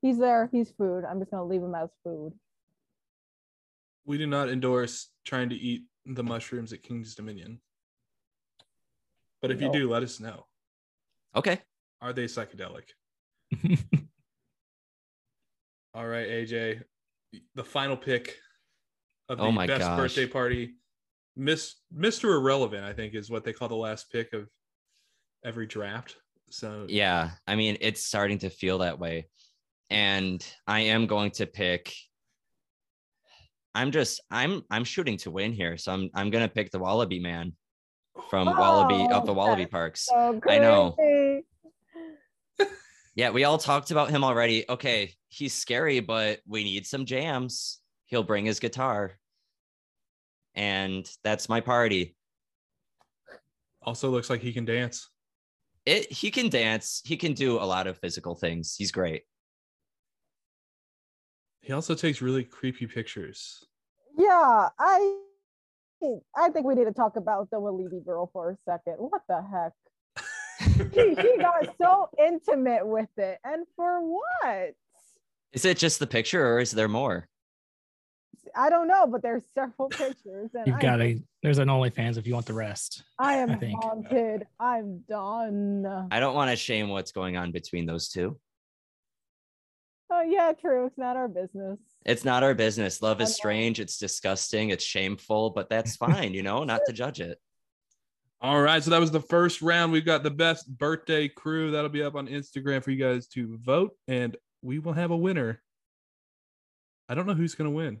He's 0.00 0.18
there. 0.18 0.48
He's 0.50 0.70
food. 0.70 1.04
I'm 1.08 1.20
just 1.20 1.30
gonna 1.30 1.44
leave 1.44 1.62
him 1.62 1.74
as 1.74 1.88
food. 2.02 2.32
We 4.04 4.18
do 4.18 4.26
not 4.26 4.48
endorse 4.48 5.10
trying 5.24 5.48
to 5.50 5.54
eat 5.54 5.84
the 6.04 6.24
mushrooms 6.24 6.72
at 6.72 6.82
King's 6.82 7.14
Dominion. 7.14 7.60
But 9.40 9.52
if 9.52 9.60
you 9.60 9.70
do, 9.72 9.88
let 9.88 10.02
us 10.02 10.18
know. 10.20 10.46
Okay. 11.36 11.60
Are 12.00 12.12
they 12.12 12.24
psychedelic? 12.24 12.84
All 15.94 16.06
right, 16.06 16.28
AJ. 16.28 16.82
The 17.54 17.64
final 17.64 17.96
pick 17.96 18.38
of 19.28 19.38
oh 19.40 19.44
the 19.44 19.48
Oh 19.48 19.52
my 19.52 19.66
best 19.66 19.80
gosh. 19.80 19.96
birthday 19.98 20.26
party. 20.26 20.74
Miss 21.36 21.76
Mr. 21.94 22.34
Irrelevant, 22.36 22.84
I 22.84 22.92
think, 22.92 23.14
is 23.14 23.30
what 23.30 23.44
they 23.44 23.52
call 23.52 23.68
the 23.68 23.74
last 23.74 24.10
pick 24.10 24.32
of 24.32 24.48
every 25.44 25.66
draft. 25.66 26.16
So 26.50 26.86
Yeah. 26.88 27.30
I 27.46 27.56
mean, 27.56 27.78
it's 27.80 28.04
starting 28.04 28.38
to 28.38 28.50
feel 28.50 28.78
that 28.78 28.98
way. 28.98 29.28
And 29.90 30.44
I 30.66 30.80
am 30.80 31.06
going 31.06 31.30
to 31.32 31.46
pick. 31.46 31.94
I'm 33.74 33.90
just 33.90 34.20
I'm 34.30 34.62
I'm 34.70 34.84
shooting 34.84 35.16
to 35.18 35.30
win 35.30 35.52
here. 35.52 35.76
So 35.78 35.92
I'm 35.92 36.10
I'm 36.14 36.30
gonna 36.30 36.48
pick 36.48 36.70
the 36.70 36.78
Wallaby 36.78 37.20
Man 37.20 37.54
from 38.28 38.46
Wallaby 38.46 39.06
oh, 39.10 39.16
of 39.16 39.26
the 39.26 39.32
Oh, 39.32 39.36
Wallaby 39.36 39.66
Parks. 39.66 40.06
So 40.06 40.40
I 40.48 40.58
know. 40.58 40.96
Yeah, 43.14 43.30
we 43.30 43.44
all 43.44 43.58
talked 43.58 43.90
about 43.90 44.08
him 44.08 44.24
already. 44.24 44.64
Okay, 44.68 45.12
he's 45.28 45.52
scary, 45.52 46.00
but 46.00 46.40
we 46.46 46.64
need 46.64 46.86
some 46.86 47.04
jams. 47.04 47.80
He'll 48.06 48.22
bring 48.22 48.46
his 48.46 48.58
guitar. 48.58 49.12
And 50.54 51.08
that's 51.24 51.48
my 51.48 51.60
party. 51.60 52.16
Also 53.82 54.10
looks 54.10 54.30
like 54.30 54.40
he 54.40 54.52
can 54.52 54.64
dance. 54.64 55.08
It 55.84 56.12
he 56.12 56.30
can 56.30 56.48
dance, 56.48 57.02
he 57.04 57.16
can 57.16 57.32
do 57.32 57.58
a 57.58 57.64
lot 57.64 57.86
of 57.86 57.98
physical 57.98 58.34
things. 58.34 58.76
He's 58.76 58.92
great. 58.92 59.22
He 61.60 61.72
also 61.72 61.94
takes 61.94 62.22
really 62.22 62.44
creepy 62.44 62.86
pictures. 62.86 63.64
Yeah, 64.16 64.68
I 64.78 65.18
I 66.36 66.50
think 66.50 66.66
we 66.66 66.74
need 66.74 66.84
to 66.84 66.92
talk 66.92 67.16
about 67.16 67.50
the 67.50 67.58
Walibi 67.58 68.04
girl 68.04 68.30
for 68.32 68.50
a 68.50 68.56
second. 68.68 68.94
What 68.98 69.22
the 69.28 69.42
heck? 69.42 69.72
she, 70.92 71.14
she 71.14 71.38
got 71.38 71.74
so 71.80 72.08
intimate 72.18 72.86
with 72.86 73.08
it. 73.16 73.38
And 73.44 73.64
for 73.76 74.00
what? 74.00 74.74
Is 75.52 75.64
it 75.64 75.78
just 75.78 75.98
the 75.98 76.06
picture 76.06 76.46
or 76.46 76.60
is 76.60 76.72
there 76.72 76.88
more? 76.88 77.28
I 78.54 78.70
don't 78.70 78.88
know, 78.88 79.06
but 79.06 79.22
there's 79.22 79.44
several 79.54 79.88
pictures. 79.90 80.50
And 80.54 80.66
You've 80.66 80.80
got 80.80 81.00
a 81.00 81.20
there's 81.42 81.58
an 81.58 81.68
OnlyFans 81.68 82.18
if 82.18 82.26
you 82.26 82.34
want 82.34 82.46
the 82.46 82.54
rest. 82.54 83.02
I 83.18 83.34
am 83.34 83.50
I 83.50 83.54
think. 83.56 83.82
haunted. 83.82 84.46
I'm 84.60 85.00
done. 85.08 86.08
I 86.10 86.20
don't 86.20 86.34
want 86.34 86.50
to 86.50 86.56
shame 86.56 86.88
what's 86.88 87.12
going 87.12 87.36
on 87.36 87.52
between 87.52 87.86
those 87.86 88.08
two. 88.08 88.38
Oh 90.10 90.20
yeah, 90.20 90.52
true. 90.52 90.86
It's 90.86 90.98
not 90.98 91.16
our 91.16 91.28
business. 91.28 91.78
It's 92.04 92.24
not 92.24 92.42
our 92.42 92.54
business. 92.54 93.00
Love 93.00 93.20
is 93.22 93.34
strange. 93.34 93.80
It's 93.80 93.96
disgusting. 93.96 94.68
It's 94.68 94.84
shameful, 94.84 95.50
but 95.50 95.70
that's 95.70 95.96
fine, 96.04 96.34
you 96.34 96.42
know, 96.42 96.64
not 96.64 96.82
to 96.86 96.92
judge 96.92 97.20
it. 97.20 97.38
All 98.42 98.60
right, 98.60 98.82
so 98.82 98.90
that 98.90 99.00
was 99.00 99.12
the 99.12 99.20
first 99.20 99.62
round. 99.62 99.92
We've 99.92 100.04
got 100.04 100.24
the 100.24 100.30
best 100.30 100.66
birthday 100.66 101.28
crew 101.28 101.70
that'll 101.70 101.88
be 101.88 102.02
up 102.02 102.16
on 102.16 102.26
Instagram 102.26 102.82
for 102.82 102.90
you 102.90 102.98
guys 102.98 103.28
to 103.28 103.56
vote, 103.62 103.96
and 104.08 104.36
we 104.62 104.80
will 104.80 104.92
have 104.94 105.12
a 105.12 105.16
winner. 105.16 105.62
I 107.08 107.14
don't 107.14 107.26
know 107.26 107.34
who's 107.34 107.54
going 107.54 107.70
to 107.70 107.76
win, 107.76 108.00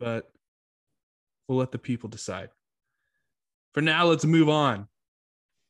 but 0.00 0.32
we'll 1.46 1.58
let 1.58 1.70
the 1.70 1.78
people 1.78 2.08
decide. 2.08 2.48
For 3.74 3.82
now, 3.82 4.06
let's 4.06 4.24
move 4.24 4.48
on. 4.48 4.88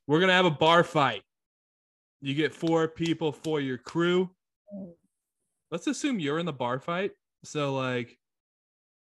We're 0.07 0.21
going 0.21 0.29
to 0.29 0.35
have 0.35 0.47
a 0.47 0.51
bar 0.51 0.83
fight. 0.85 1.23
You 2.23 2.35
get 2.35 2.55
four 2.55 2.89
people 2.89 3.33
for 3.33 3.61
your 3.61 3.77
crew. 3.77 4.31
Let's 5.71 5.87
assume 5.87 6.19
you're 6.19 6.39
in 6.39 6.47
the 6.47 6.53
bar 6.53 6.79
fight. 6.79 7.13
So, 7.45 7.75
like, 7.75 8.19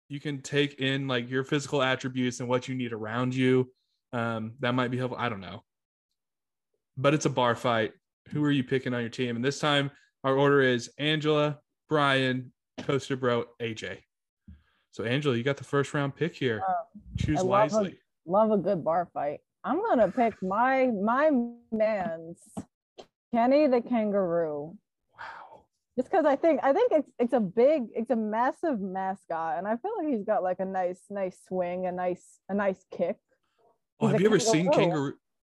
you 0.09 0.19
can 0.19 0.41
take 0.41 0.79
in 0.79 1.07
like 1.07 1.29
your 1.29 1.43
physical 1.43 1.81
attributes 1.81 2.39
and 2.39 2.47
what 2.47 2.67
you 2.67 2.75
need 2.75 2.93
around 2.93 3.33
you. 3.33 3.71
Um, 4.13 4.53
that 4.59 4.73
might 4.73 4.91
be 4.91 4.97
helpful. 4.97 5.17
I 5.19 5.29
don't 5.29 5.41
know. 5.41 5.63
But 6.97 7.13
it's 7.13 7.25
a 7.25 7.29
bar 7.29 7.55
fight. 7.55 7.93
Who 8.29 8.43
are 8.43 8.51
you 8.51 8.63
picking 8.63 8.93
on 8.93 9.01
your 9.01 9.09
team? 9.09 9.35
And 9.35 9.43
this 9.43 9.59
time 9.59 9.91
our 10.23 10.35
order 10.35 10.61
is 10.61 10.89
Angela, 10.97 11.59
Brian, 11.89 12.51
Coaster 12.81 13.15
Bro, 13.15 13.45
AJ. 13.61 13.99
So 14.95 15.03
Angela, 15.03 15.35
you 15.35 15.43
got 15.43 15.57
the 15.57 15.65
first 15.65 15.93
round 15.93 16.15
pick 16.15 16.33
here. 16.33 16.63
Choose 17.17 17.39
I 17.39 17.41
love 17.41 17.47
a- 17.49 17.49
wisely. 17.49 17.99
Love 18.25 18.51
a 18.51 18.57
good 18.57 18.81
bar 18.81 19.09
fight. 19.13 19.41
I'm 19.65 19.83
gonna 19.83 20.09
pick 20.09 20.41
my 20.41 20.85
my 20.87 21.31
man's 21.69 22.39
Kenny 23.33 23.67
the 23.67 23.81
kangaroo. 23.81 24.77
Wow. 25.19 25.63
Just 25.97 26.09
because 26.09 26.23
I 26.25 26.37
think 26.37 26.61
I 26.63 26.71
think 26.71 26.93
it's 26.93 27.11
it's 27.19 27.33
a 27.33 27.41
big 27.41 27.87
it's 27.93 28.09
a 28.09 28.15
massive 28.15 28.79
mascot 28.79 29.57
and 29.57 29.67
I 29.67 29.75
feel 29.75 29.91
like 29.97 30.07
he's 30.07 30.23
got 30.23 30.43
like 30.43 30.61
a 30.61 30.65
nice 30.65 31.01
nice 31.09 31.37
swing 31.45 31.87
a 31.87 31.91
nice 31.91 32.39
a 32.47 32.53
nice 32.53 32.85
kick. 32.89 33.17
Oh, 33.99 34.07
He's 34.07 34.13
have 34.13 34.21
a 34.21 34.23
you 34.23 34.29
ever 34.29 34.39
seen 34.39 34.71
kangaroo. 34.71 35.15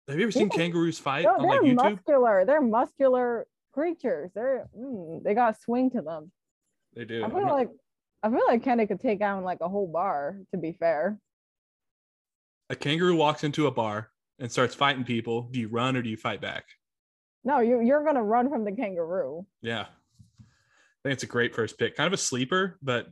Have 0.09 0.17
you 0.17 0.23
ever 0.23 0.33
seen 0.33 0.49
kangaroos 0.49 0.99
fight 0.99 1.23
No, 1.23 1.35
on 1.35 1.41
they're 1.43 1.61
like 1.61 1.61
YouTube? 1.61 1.75
muscular. 1.93 2.43
They're 2.45 2.61
muscular 2.61 3.47
creatures. 3.71 4.31
They're 4.35 4.67
mm, 4.77 5.23
they 5.23 5.33
got 5.33 5.55
a 5.55 5.57
swing 5.61 5.91
to 5.91 6.01
them. 6.01 6.29
They 6.93 7.05
do. 7.05 7.21
I 7.21 7.25
I'm 7.25 7.31
feel 7.31 7.41
not- 7.43 7.53
like 7.53 7.69
I 8.21 8.29
feel 8.29 8.41
like 8.47 8.63
Kenny 8.63 8.85
could 8.87 8.99
take 8.99 9.19
down 9.19 9.43
like 9.43 9.59
a 9.61 9.69
whole 9.69 9.87
bar. 9.87 10.37
To 10.51 10.57
be 10.57 10.73
fair, 10.73 11.17
a 12.69 12.75
kangaroo 12.75 13.15
walks 13.15 13.43
into 13.43 13.67
a 13.67 13.71
bar 13.71 14.09
and 14.39 14.51
starts 14.51 14.75
fighting 14.75 15.03
people. 15.03 15.43
Do 15.51 15.59
you 15.59 15.67
run 15.67 15.95
or 15.95 16.01
do 16.01 16.09
you 16.09 16.17
fight 16.17 16.41
back? 16.41 16.65
no, 17.43 17.59
you 17.59 17.81
you're 17.81 18.03
gonna 18.03 18.23
run 18.23 18.49
from 18.49 18.65
the 18.65 18.71
kangaroo. 18.71 19.45
Yeah. 19.61 19.85
I 20.41 21.01
think 21.03 21.13
it's 21.13 21.23
a 21.23 21.27
great 21.27 21.55
first 21.55 21.77
pick. 21.77 21.95
Kind 21.95 22.07
of 22.07 22.13
a 22.13 22.17
sleeper, 22.17 22.77
but 22.81 23.07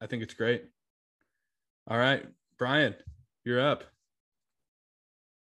I 0.00 0.06
think 0.06 0.22
it's 0.22 0.32
great. 0.32 0.64
All 1.86 1.98
right, 1.98 2.24
Brian, 2.58 2.94
you're 3.44 3.60
up. 3.60 3.84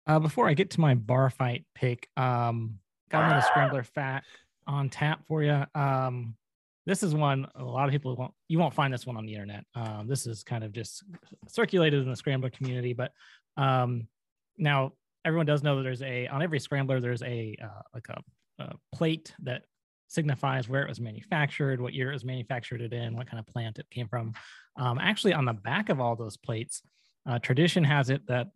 Uh, 0.06 0.20
before 0.20 0.48
I 0.48 0.54
get 0.54 0.70
to 0.70 0.80
my 0.80 0.94
bar 0.94 1.28
fight 1.28 1.66
pick, 1.74 2.08
um, 2.16 2.78
got 3.10 3.24
another 3.24 3.42
scrambler 3.42 3.82
fat 3.82 4.24
on 4.66 4.88
tap 4.88 5.20
for 5.26 5.42
you. 5.42 5.64
Um, 5.74 6.36
this 6.86 7.02
is 7.02 7.14
one 7.14 7.46
a 7.56 7.64
lot 7.64 7.88
of 7.88 7.92
people 7.92 8.14
won't 8.16 8.32
you 8.48 8.58
won't 8.58 8.72
find 8.72 8.94
this 8.94 9.06
one 9.06 9.16
on 9.16 9.26
the 9.26 9.34
internet. 9.34 9.64
Um, 9.74 10.06
this 10.08 10.26
is 10.26 10.42
kind 10.42 10.64
of 10.64 10.72
just 10.72 11.02
circulated 11.48 12.02
in 12.02 12.10
the 12.10 12.16
scrambler 12.16 12.50
community, 12.50 12.92
but 12.92 13.12
um, 13.56 14.06
now 14.56 14.92
everyone 15.24 15.46
does 15.46 15.62
know 15.62 15.76
that 15.76 15.82
there's 15.82 16.02
a 16.02 16.28
on 16.28 16.42
every 16.42 16.60
scrambler 16.60 17.00
there's 17.00 17.22
a 17.22 17.56
uh, 17.62 17.82
like 17.92 18.06
a, 18.08 18.22
a 18.62 18.74
plate 18.92 19.34
that 19.42 19.64
signifies 20.08 20.68
where 20.68 20.82
it 20.82 20.88
was 20.88 21.00
manufactured, 21.00 21.80
what 21.80 21.92
year 21.92 22.10
it 22.10 22.14
was 22.14 22.24
manufactured 22.24 22.80
it 22.80 22.92
in, 22.92 23.16
what 23.16 23.28
kind 23.28 23.40
of 23.40 23.46
plant 23.52 23.78
it 23.78 23.90
came 23.90 24.06
from. 24.06 24.32
Um, 24.76 24.98
actually, 25.00 25.34
on 25.34 25.44
the 25.44 25.52
back 25.52 25.88
of 25.88 26.00
all 26.00 26.14
those 26.14 26.36
plates, 26.36 26.82
uh, 27.28 27.40
tradition 27.40 27.82
has 27.82 28.08
it 28.10 28.26
that 28.28 28.48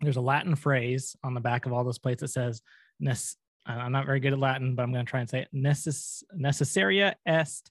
there's 0.00 0.16
a 0.16 0.20
Latin 0.20 0.56
phrase 0.56 1.14
on 1.22 1.34
the 1.34 1.40
back 1.40 1.66
of 1.66 1.72
all 1.72 1.84
those 1.84 1.98
plates 2.00 2.22
that 2.22 2.28
says, 2.28 2.62
"Nec- 2.98 3.36
I'm 3.66 3.92
not 3.92 4.06
very 4.06 4.20
good 4.20 4.32
at 4.32 4.38
Latin, 4.38 4.74
but 4.74 4.82
I'm 4.82 4.92
going 4.92 5.04
to 5.04 5.10
try 5.10 5.20
and 5.20 5.30
say 5.30 5.42
it, 5.42 5.48
necess- 5.54 6.24
necessaria 6.36 7.14
est 7.26 7.70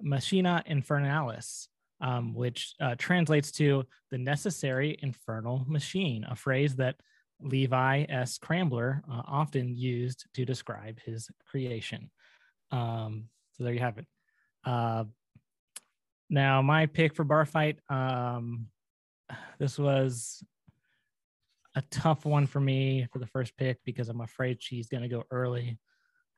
machina 0.00 0.62
infernalis, 0.68 1.68
um, 2.00 2.34
which 2.34 2.74
uh, 2.80 2.94
translates 2.98 3.50
to 3.52 3.84
the 4.10 4.18
necessary 4.18 4.98
infernal 5.02 5.64
machine, 5.68 6.24
a 6.28 6.36
phrase 6.36 6.76
that 6.76 6.96
Levi 7.40 8.06
S. 8.08 8.34
Scrambler 8.34 9.02
uh, 9.10 9.22
often 9.26 9.76
used 9.76 10.26
to 10.34 10.44
describe 10.44 10.98
his 11.04 11.28
creation. 11.46 12.10
Um, 12.70 13.24
so 13.52 13.64
there 13.64 13.74
you 13.74 13.80
have 13.80 13.98
it. 13.98 14.06
Uh, 14.64 15.04
now, 16.28 16.62
my 16.62 16.86
pick 16.86 17.14
for 17.14 17.24
bar 17.24 17.44
fight, 17.44 17.78
um, 17.88 18.66
this 19.58 19.78
was 19.78 20.42
a 21.76 21.82
tough 21.90 22.24
one 22.24 22.46
for 22.46 22.58
me 22.60 23.06
for 23.12 23.18
the 23.18 23.26
first 23.26 23.56
pick 23.56 23.78
because 23.84 24.08
I'm 24.08 24.22
afraid 24.22 24.60
she's 24.60 24.88
going 24.88 25.02
to 25.02 25.08
go 25.08 25.24
early. 25.30 25.78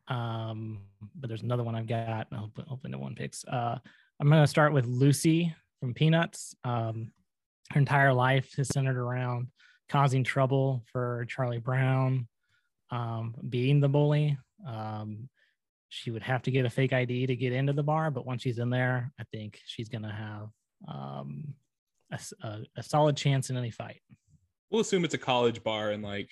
Um, 0.08 0.80
but 1.14 1.28
there's 1.28 1.42
another 1.42 1.62
one 1.64 1.74
I've 1.74 1.86
got. 1.86 2.26
I 2.32 2.34
hope, 2.36 2.58
hopefully 2.66 2.90
no 2.90 2.98
one 2.98 3.14
picks. 3.14 3.44
Uh, 3.44 3.78
I'm 4.20 4.28
going 4.28 4.42
to 4.42 4.46
start 4.46 4.72
with 4.72 4.84
Lucy 4.86 5.54
from 5.80 5.94
Peanuts. 5.94 6.54
Um, 6.64 7.12
her 7.72 7.78
entire 7.78 8.12
life 8.12 8.58
is 8.58 8.68
centered 8.68 8.96
around 8.96 9.48
causing 9.88 10.24
trouble 10.24 10.82
for 10.92 11.24
Charlie 11.28 11.58
Brown, 11.58 12.26
um, 12.90 13.34
being 13.48 13.80
the 13.80 13.88
bully. 13.88 14.36
Um, 14.66 15.28
she 15.88 16.10
would 16.10 16.22
have 16.22 16.42
to 16.42 16.50
get 16.50 16.66
a 16.66 16.70
fake 16.70 16.92
ID 16.92 17.26
to 17.28 17.36
get 17.36 17.52
into 17.52 17.72
the 17.72 17.82
bar, 17.82 18.10
but 18.10 18.26
once 18.26 18.42
she's 18.42 18.58
in 18.58 18.70
there, 18.70 19.12
I 19.20 19.24
think 19.32 19.60
she's 19.66 19.88
going 19.88 20.02
to 20.02 20.10
have 20.10 20.48
um, 20.88 21.54
a, 22.10 22.18
a- 22.42 22.64
a 22.78 22.82
solid 22.82 23.16
chance 23.16 23.50
in 23.50 23.56
any 23.56 23.70
fight. 23.70 24.00
We'll 24.70 24.82
assume 24.82 25.04
it's 25.04 25.14
a 25.14 25.18
college 25.18 25.62
bar 25.62 25.90
and 25.90 26.02
like, 26.02 26.30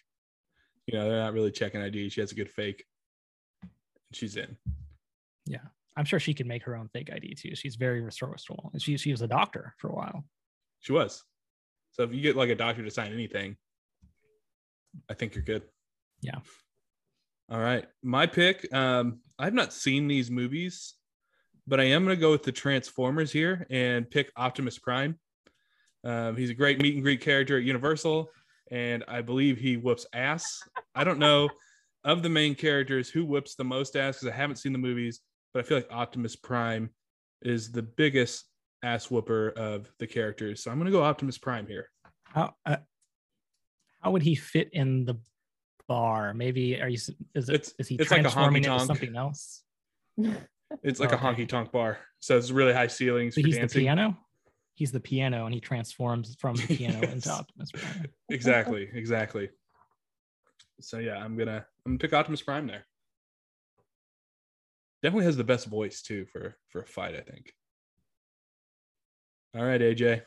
you 0.87 0.96
know, 0.96 1.09
they're 1.09 1.18
not 1.18 1.33
really 1.33 1.51
checking 1.51 1.81
ID. 1.81 2.11
She 2.11 2.20
has 2.20 2.33
a 2.33 2.35
good 2.35 2.51
fake. 2.51 2.85
And 3.62 3.70
she's 4.12 4.37
in. 4.37 4.57
Yeah, 5.46 5.64
I'm 5.96 6.05
sure 6.05 6.20
she 6.20 6.35
could 6.35 6.46
make 6.46 6.64
her 6.64 6.77
own 6.77 6.88
fake 6.88 7.11
ID 7.12 7.35
too. 7.35 7.55
She's 7.55 7.76
very 7.76 8.01
resourceful. 8.01 8.70
And 8.72 8.82
she 8.82 8.97
she 8.97 9.11
was 9.11 9.22
a 9.22 9.28
doctor 9.28 9.74
for 9.78 9.89
a 9.89 9.95
while. 9.95 10.24
She 10.80 10.93
was. 10.93 11.24
So 11.93 12.03
if 12.03 12.12
you 12.12 12.20
get 12.20 12.37
like 12.37 12.51
a 12.51 12.55
doctor 12.55 12.84
to 12.84 12.91
sign 12.91 13.12
anything, 13.12 13.57
I 15.09 15.14
think 15.14 15.34
you're 15.34 15.45
good. 15.45 15.62
Yeah. 16.20 16.39
All 17.51 17.61
right. 17.61 17.87
My 18.03 18.26
pick. 18.26 18.72
Um, 18.72 19.20
I've 19.39 19.55
not 19.55 19.72
seen 19.72 20.09
these 20.09 20.30
movies, 20.30 20.95
but 21.66 21.80
I 21.80 21.84
am 21.84 22.05
going 22.05 22.16
to 22.16 22.20
go 22.20 22.30
with 22.30 22.43
the 22.43 22.53
Transformers 22.53 23.32
here 23.32 23.66
and 23.70 24.11
pick 24.11 24.32
Optimus 24.37 24.78
Prime. 24.78 25.18
Um, 26.07 26.37
he's 26.37 26.51
a 26.51 26.55
great 26.55 26.81
meet 26.81 26.95
and 26.95 27.03
greet 27.03 27.21
character 27.21 27.59
at 27.59 27.65
Universal, 27.65 28.31
and 28.71 29.03
I 29.09 29.23
believe 29.23 29.59
he 29.59 29.77
whoops 29.77 30.07
ass. 30.13 30.63
I 30.95 31.03
don't 31.03 31.19
know 31.19 31.49
of 32.05 32.23
the 32.23 32.29
main 32.29 32.55
characters 32.55 33.11
who 33.11 33.25
whoops 33.25 33.57
the 33.57 33.65
most 33.65 33.97
ass 33.97 34.19
because 34.21 34.33
I 34.33 34.37
haven't 34.37 34.57
seen 34.57 34.73
the 34.73 34.79
movies, 34.79 35.21
but 35.53 35.65
I 35.65 35.69
feel 35.69 35.79
like 35.79 35.89
Optimus 35.91 36.37
Prime 36.37 36.91
is 37.43 37.73
the 37.73 37.83
biggest 37.83 38.45
ass 38.85 39.11
whooper 39.11 39.49
of 39.57 39.91
the 39.99 40.07
characters. 40.07 40.63
So 40.63 40.71
I'm 40.71 40.79
going 40.79 40.87
to 40.87 40.93
go 40.97 41.03
Optimus 41.03 41.39
Prime 41.39 41.67
here. 41.67 41.91
How 42.23 42.55
uh, 42.65 42.77
how 44.01 44.13
would 44.13 44.23
he 44.23 44.37
fit 44.37 44.69
in 44.73 45.05
the 45.05 45.19
bar? 45.89 46.33
Maybe 46.35 46.81
are 46.81 46.89
you 46.89 46.99
is 46.99 47.09
it 47.49 47.55
It's- 47.55 47.75
is 47.81 47.89
he 47.89 47.97
it's 47.97 48.11
like 48.13 48.21
a 48.21 48.23
transforming 48.23 48.63
into 48.65 48.79
something 48.87 49.17
else? 49.17 49.63
It's 50.83 50.99
like 50.99 51.13
a 51.13 51.17
honky 51.17 51.49
tonk 51.49 51.71
bar. 51.71 51.99
So 52.19 52.37
it's 52.37 52.51
really 52.51 52.73
high 52.73 52.89
ceilings 52.89 53.37
So 53.37 53.41
for 53.41 53.47
he's 53.47 53.55
the 53.55 53.61
dancing. 53.61 53.83
piano. 53.83 54.19
He's 54.77 54.93
the 54.93 55.01
piano, 55.01 55.47
and 55.47 55.55
he 55.55 55.61
transforms 55.61 56.37
from 56.39 56.55
the 56.57 56.66
piano 56.66 56.99
Yes. 57.03 57.12
into 57.14 57.31
Optimus 57.31 57.70
Prime. 57.72 58.07
exactly, 58.31 58.89
exactly. 58.93 59.49
So 60.81 60.99
yeah, 60.99 61.16
I'm 61.16 61.35
gonna 61.37 61.64
I'm 61.85 61.93
gonna 61.93 61.99
pick 61.99 62.12
Optimus 62.12 62.43
Prime 62.43 62.66
there. 62.66 62.85
Definitely 65.03 65.24
has 65.24 65.37
the 65.39 65.45
best 65.45 65.66
voice 65.66 66.03
too 66.03 66.27
for 66.27 66.59
for 66.68 66.83
a 66.83 66.87
fight. 66.87 67.14
I 67.14 67.20
think. 67.22 67.55
All 69.57 69.64
right, 69.64 69.81
AJ. 69.81 70.20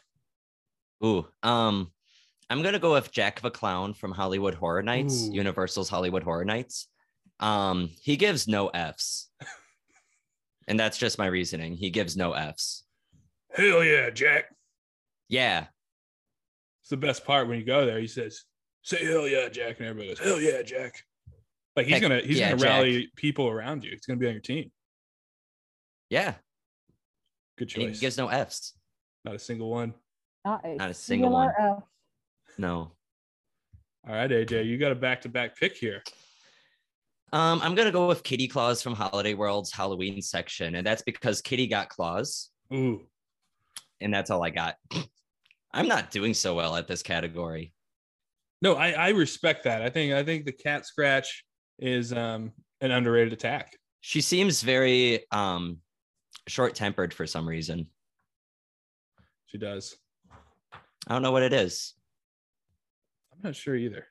Ooh, 1.05 1.27
um, 1.43 1.91
I'm 2.49 2.63
gonna 2.63 2.79
go 2.79 2.93
with 2.93 3.11
Jack 3.11 3.41
the 3.41 3.51
Clown 3.51 3.93
from 3.93 4.11
Halloween 4.13 4.53
Horror 4.53 4.81
Nights, 4.81 5.27
Ooh. 5.27 5.33
Universal's 5.33 5.91
Halloween 5.91 6.23
Horror 6.23 6.45
Nights. 6.45 6.87
Um, 7.39 7.91
he 8.01 8.17
gives 8.17 8.47
no 8.47 8.69
Fs, 8.69 9.29
and 10.67 10.79
that's 10.79 10.97
just 10.97 11.19
my 11.19 11.27
reasoning. 11.27 11.75
He 11.75 11.91
gives 11.91 12.17
no 12.17 12.33
Fs. 12.33 12.83
Hell 13.53 13.83
yeah, 13.83 14.09
Jack. 14.09 14.45
Yeah, 15.27 15.67
It's 16.81 16.89
the 16.89 16.97
best 16.97 17.23
part 17.25 17.47
when 17.47 17.59
you 17.59 17.65
go 17.65 17.85
there. 17.85 17.99
He 17.99 18.07
says, 18.07 18.43
"Say 18.83 19.05
hell 19.05 19.27
yeah, 19.27 19.47
Jack," 19.49 19.79
and 19.79 19.87
everybody 19.87 20.09
goes, 20.09 20.19
"Hell 20.19 20.41
yeah, 20.41 20.61
Jack." 20.63 21.03
Like 21.75 21.85
he's 21.85 21.93
Heck 21.95 22.01
gonna 22.01 22.21
he's 22.21 22.39
yeah, 22.39 22.49
gonna 22.49 22.61
Jack. 22.61 22.69
rally 22.69 23.11
people 23.15 23.47
around 23.47 23.83
you. 23.83 23.91
He's 23.91 24.05
gonna 24.05 24.17
be 24.19 24.27
on 24.27 24.33
your 24.33 24.41
team. 24.41 24.71
yeah. 26.09 26.35
Good 27.57 27.71
And 27.75 27.83
he 27.83 27.87
choice. 27.89 27.99
gives 27.99 28.17
no 28.17 28.27
Fs. 28.29 28.73
Not 29.25 29.35
a 29.35 29.39
single 29.39 29.69
one. 29.69 29.93
Not 30.45 30.65
a, 30.65 30.75
Not 30.75 30.89
a 30.89 30.93
single 30.93 31.29
one. 31.31 31.49
F. 31.59 31.83
No. 32.57 32.93
All 34.07 34.15
right, 34.15 34.29
AJ, 34.31 34.65
you 34.65 34.77
got 34.77 34.93
a 34.93 34.95
back 34.95 35.21
to 35.21 35.29
back 35.29 35.57
pick 35.59 35.75
here. 35.75 36.01
Um, 37.33 37.59
I'm 37.61 37.75
gonna 37.75 37.91
go 37.91 38.07
with 38.07 38.23
Kitty 38.23 38.47
Claus 38.47 38.81
from 38.81 38.95
Holiday 38.95 39.33
World's 39.35 39.71
Halloween 39.71 40.21
section, 40.21 40.75
and 40.75 40.87
that's 40.87 41.01
because 41.03 41.41
Kitty 41.41 41.67
got 41.67 41.89
claws, 41.89 42.49
Ooh, 42.73 43.05
and 44.01 44.13
that's 44.13 44.29
all 44.29 44.43
I 44.43 44.49
got. 44.49 44.75
I'm 45.73 45.87
not 45.87 46.11
doing 46.11 46.33
so 46.33 46.55
well 46.55 46.75
at 46.75 46.87
this 46.87 47.03
category. 47.03 47.73
no, 48.61 48.75
I 48.75 48.91
I 48.91 49.09
respect 49.09 49.63
that. 49.65 49.81
I 49.81 49.89
think 49.89 50.13
I 50.13 50.23
think 50.23 50.45
the 50.45 50.51
cat 50.51 50.85
scratch 50.85 51.43
is 51.77 52.11
um 52.13 52.51
an 52.81 52.91
underrated 52.91 53.33
attack. 53.33 53.77
She 54.01 54.21
seems 54.21 54.61
very 54.61 55.25
um 55.31 55.77
short-tempered 56.47 57.13
for 57.13 57.27
some 57.27 57.47
reason. 57.47 57.87
She 59.45 59.57
does. 59.57 59.95
I 60.73 61.13
don't 61.13 61.21
know 61.21 61.31
what 61.31 61.43
it 61.43 61.53
is. 61.53 61.93
I'm 63.33 63.39
not 63.43 63.55
sure 63.55 63.75
either. 63.75 64.05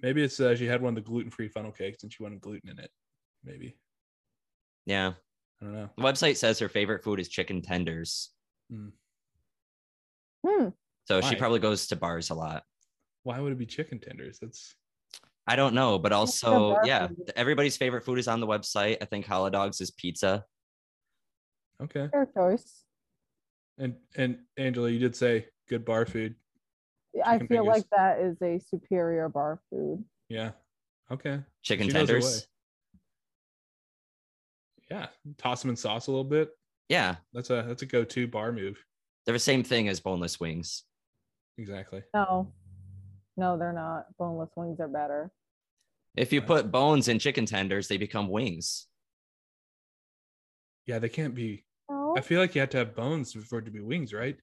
Maybe 0.00 0.22
it's 0.22 0.38
uh, 0.40 0.54
she 0.54 0.66
had 0.66 0.82
one 0.82 0.90
of 0.90 1.02
the 1.02 1.08
gluten 1.08 1.30
free 1.30 1.48
funnel 1.48 1.72
cakes 1.72 2.02
and 2.02 2.12
she 2.12 2.22
wanted 2.22 2.40
gluten 2.40 2.70
in 2.70 2.78
it. 2.78 2.90
Maybe 3.44 3.76
Yeah. 4.86 5.12
I 5.60 5.64
don't 5.64 5.74
know. 5.74 5.88
The 5.96 6.02
website 6.02 6.36
says 6.36 6.58
her 6.58 6.68
favorite 6.68 7.02
food 7.04 7.20
is 7.20 7.28
chicken 7.28 7.62
tenders. 7.62 8.30
Hmm. 8.74 8.88
Hmm. 10.46 10.68
So 11.06 11.20
she 11.20 11.36
probably 11.36 11.60
goes 11.60 11.86
to 11.88 11.96
bars 11.96 12.30
a 12.30 12.34
lot. 12.34 12.64
Why 13.22 13.40
would 13.40 13.52
it 13.52 13.58
be 13.58 13.66
chicken 13.66 14.00
tenders? 14.00 14.38
That's 14.40 14.74
I 15.46 15.56
don't 15.56 15.74
know, 15.74 15.98
but 15.98 16.12
also, 16.12 16.78
yeah, 16.84 17.08
food? 17.08 17.32
everybody's 17.36 17.76
favorite 17.76 18.04
food 18.04 18.18
is 18.18 18.28
on 18.28 18.40
the 18.40 18.46
website. 18.46 18.96
I 19.02 19.04
think 19.04 19.26
Holidog's 19.26 19.80
is 19.80 19.90
pizza. 19.90 20.44
okay. 21.82 22.08
Fair 22.10 22.28
choice. 22.34 22.84
And 23.78 23.96
and 24.16 24.38
Angela, 24.56 24.88
you 24.88 24.98
did 24.98 25.14
say 25.14 25.46
good 25.68 25.84
bar 25.84 26.06
food. 26.06 26.34
I 27.24 27.38
feel 27.38 27.46
fingers. 27.48 27.66
like 27.66 27.84
that 27.96 28.20
is 28.20 28.40
a 28.42 28.58
superior 28.58 29.28
bar 29.28 29.60
food. 29.70 30.04
Yeah. 30.28 30.52
Okay. 31.10 31.40
Chicken 31.62 31.86
She 31.86 31.92
tenders. 31.92 32.46
Yeah. 34.90 35.06
Toss 35.38 35.60
them 35.60 35.70
in 35.70 35.76
sauce 35.76 36.06
a 36.06 36.10
little 36.10 36.24
bit. 36.24 36.50
Yeah, 36.88 37.16
That's 37.32 37.50
a 37.50 37.64
that's 37.66 37.82
a 37.82 37.86
go 37.86 38.04
to 38.04 38.26
bar 38.28 38.52
move. 38.52 38.76
they're 39.24 39.32
the 39.34 39.38
same 39.38 39.62
thing 39.62 39.88
as 39.88 40.00
boneless 40.00 40.38
wings. 40.38 40.82
Exactly. 41.56 42.02
No, 42.12 42.52
no, 43.36 43.56
they're 43.58 43.72
not. 43.72 44.06
Boneless 44.18 44.50
wings 44.56 44.80
are 44.80 44.88
better. 44.88 45.32
If 46.16 46.32
you 46.32 46.42
put 46.42 46.70
bones 46.70 47.08
in 47.08 47.18
chicken 47.18 47.46
tenders, 47.46 47.88
they 47.88 47.96
become 47.96 48.28
wings. 48.28 48.86
Yeah, 50.86 50.98
they 50.98 51.08
can't 51.08 51.34
be. 51.34 51.64
No, 51.90 52.14
I 52.16 52.20
feel 52.20 52.40
like 52.40 52.54
you 52.54 52.60
have 52.60 52.70
to 52.70 52.78
have 52.78 52.94
bones 52.94 53.32
for 53.32 53.58
it 53.58 53.64
to 53.64 53.70
be 53.70 53.80
wings, 53.80 54.12
right? 54.12 54.36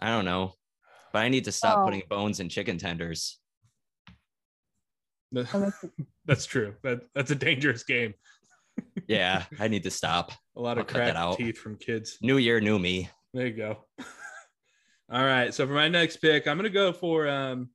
I 0.00 0.08
don't 0.08 0.24
know, 0.24 0.54
but 1.12 1.20
I 1.22 1.28
need 1.28 1.44
to 1.44 1.52
stop 1.52 1.78
Oh. 1.78 1.84
putting 1.84 2.02
bones 2.08 2.40
in 2.40 2.48
chicken 2.48 2.78
tenders. 2.78 3.38
that 5.32 5.52
makes 5.54 5.84
it- 5.84 5.90
That's 6.24 6.46
true. 6.46 6.74
That 6.82 7.02
that's 7.14 7.30
a 7.30 7.34
dangerous 7.36 7.84
game. 7.84 8.14
Yeah, 9.06 9.44
I 9.60 9.68
need 9.68 9.82
to 9.84 9.90
stop. 9.90 10.32
A 10.56 10.60
lot 10.60 10.78
I'll 10.78 10.82
of 10.82 10.86
cut 10.88 10.98
that 10.98 11.12
cracked 11.14 11.16
out. 11.18 11.36
teeth 11.36 11.58
from 11.58 11.76
kids. 11.76 12.16
New 12.22 12.38
year, 12.38 12.60
new 12.60 12.78
me. 12.78 13.10
There 13.34 13.46
you 13.46 13.52
go. 13.52 13.78
All 15.12 15.24
right. 15.24 15.52
So 15.52 15.66
for 15.66 15.72
my 15.74 15.88
next 15.88 16.16
pick, 16.18 16.46
I'm 16.48 16.56
gonna 16.56 16.70
go 16.70 16.92
for 16.92 17.28
um 17.28 17.68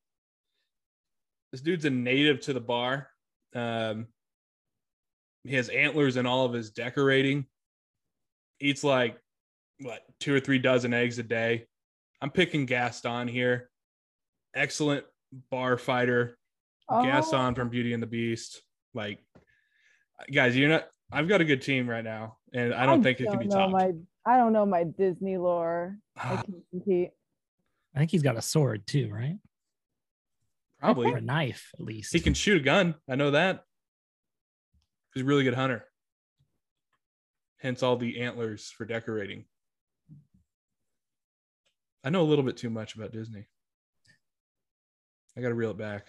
this 1.51 1.61
dude's 1.61 1.85
a 1.85 1.89
native 1.89 2.39
to 2.41 2.53
the 2.53 2.59
bar. 2.59 3.07
Um 3.55 4.07
he 5.43 5.55
has 5.55 5.69
antlers 5.69 6.17
in 6.17 6.25
all 6.25 6.45
of 6.45 6.53
his 6.53 6.71
decorating. 6.71 7.45
Eats 8.59 8.83
like 8.83 9.17
what 9.81 10.01
two 10.19 10.33
or 10.33 10.39
three 10.39 10.59
dozen 10.59 10.93
eggs 10.93 11.19
a 11.19 11.23
day. 11.23 11.65
I'm 12.21 12.31
picking 12.31 12.65
Gaston 12.65 13.27
here. 13.27 13.69
Excellent 14.55 15.05
bar 15.51 15.77
fighter. 15.77 16.37
Gaston 16.89 17.51
Oh. 17.51 17.55
from 17.55 17.69
Beauty 17.69 17.93
and 17.93 18.01
the 18.03 18.07
Beast. 18.07 18.61
Like 18.93 19.19
guys, 20.31 20.55
you're 20.55 20.69
not 20.69 20.87
I've 21.11 21.27
got 21.27 21.41
a 21.41 21.45
good 21.45 21.61
team 21.61 21.89
right 21.89 22.03
now, 22.03 22.37
and 22.53 22.73
I 22.73 22.85
don't 22.85 23.01
think 23.01 23.19
it 23.19 23.27
can 23.29 23.39
be 23.39 23.47
know 23.47 23.55
topped. 23.55 23.71
My, 23.71 23.91
I 24.25 24.37
don't 24.37 24.53
know 24.53 24.65
my 24.65 24.83
Disney 24.83 25.37
lore. 25.37 25.97
I 26.17 26.37
can 26.37 26.61
compete. 26.69 27.09
I 27.95 27.99
think 27.99 28.11
he's 28.11 28.21
got 28.21 28.37
a 28.37 28.41
sword 28.41 28.85
too, 28.85 29.09
right? 29.11 29.37
Probably. 30.79 31.11
Or 31.11 31.17
a 31.17 31.21
knife, 31.21 31.71
at 31.73 31.81
least. 31.81 32.13
He 32.13 32.19
can 32.19 32.33
shoot 32.33 32.57
a 32.57 32.63
gun. 32.63 32.95
I 33.09 33.15
know 33.15 33.31
that. 33.31 33.63
He's 35.13 35.23
a 35.23 35.25
really 35.25 35.43
good 35.43 35.55
hunter. 35.55 35.85
Hence 37.57 37.83
all 37.83 37.97
the 37.97 38.21
antlers 38.21 38.71
for 38.77 38.85
decorating. 38.85 39.45
I 42.03 42.11
know 42.11 42.21
a 42.21 42.23
little 42.23 42.45
bit 42.45 42.55
too 42.55 42.69
much 42.69 42.95
about 42.95 43.11
Disney. 43.11 43.45
I 45.35 45.41
got 45.41 45.49
to 45.49 45.53
reel 45.55 45.71
it 45.71 45.77
back. 45.77 46.07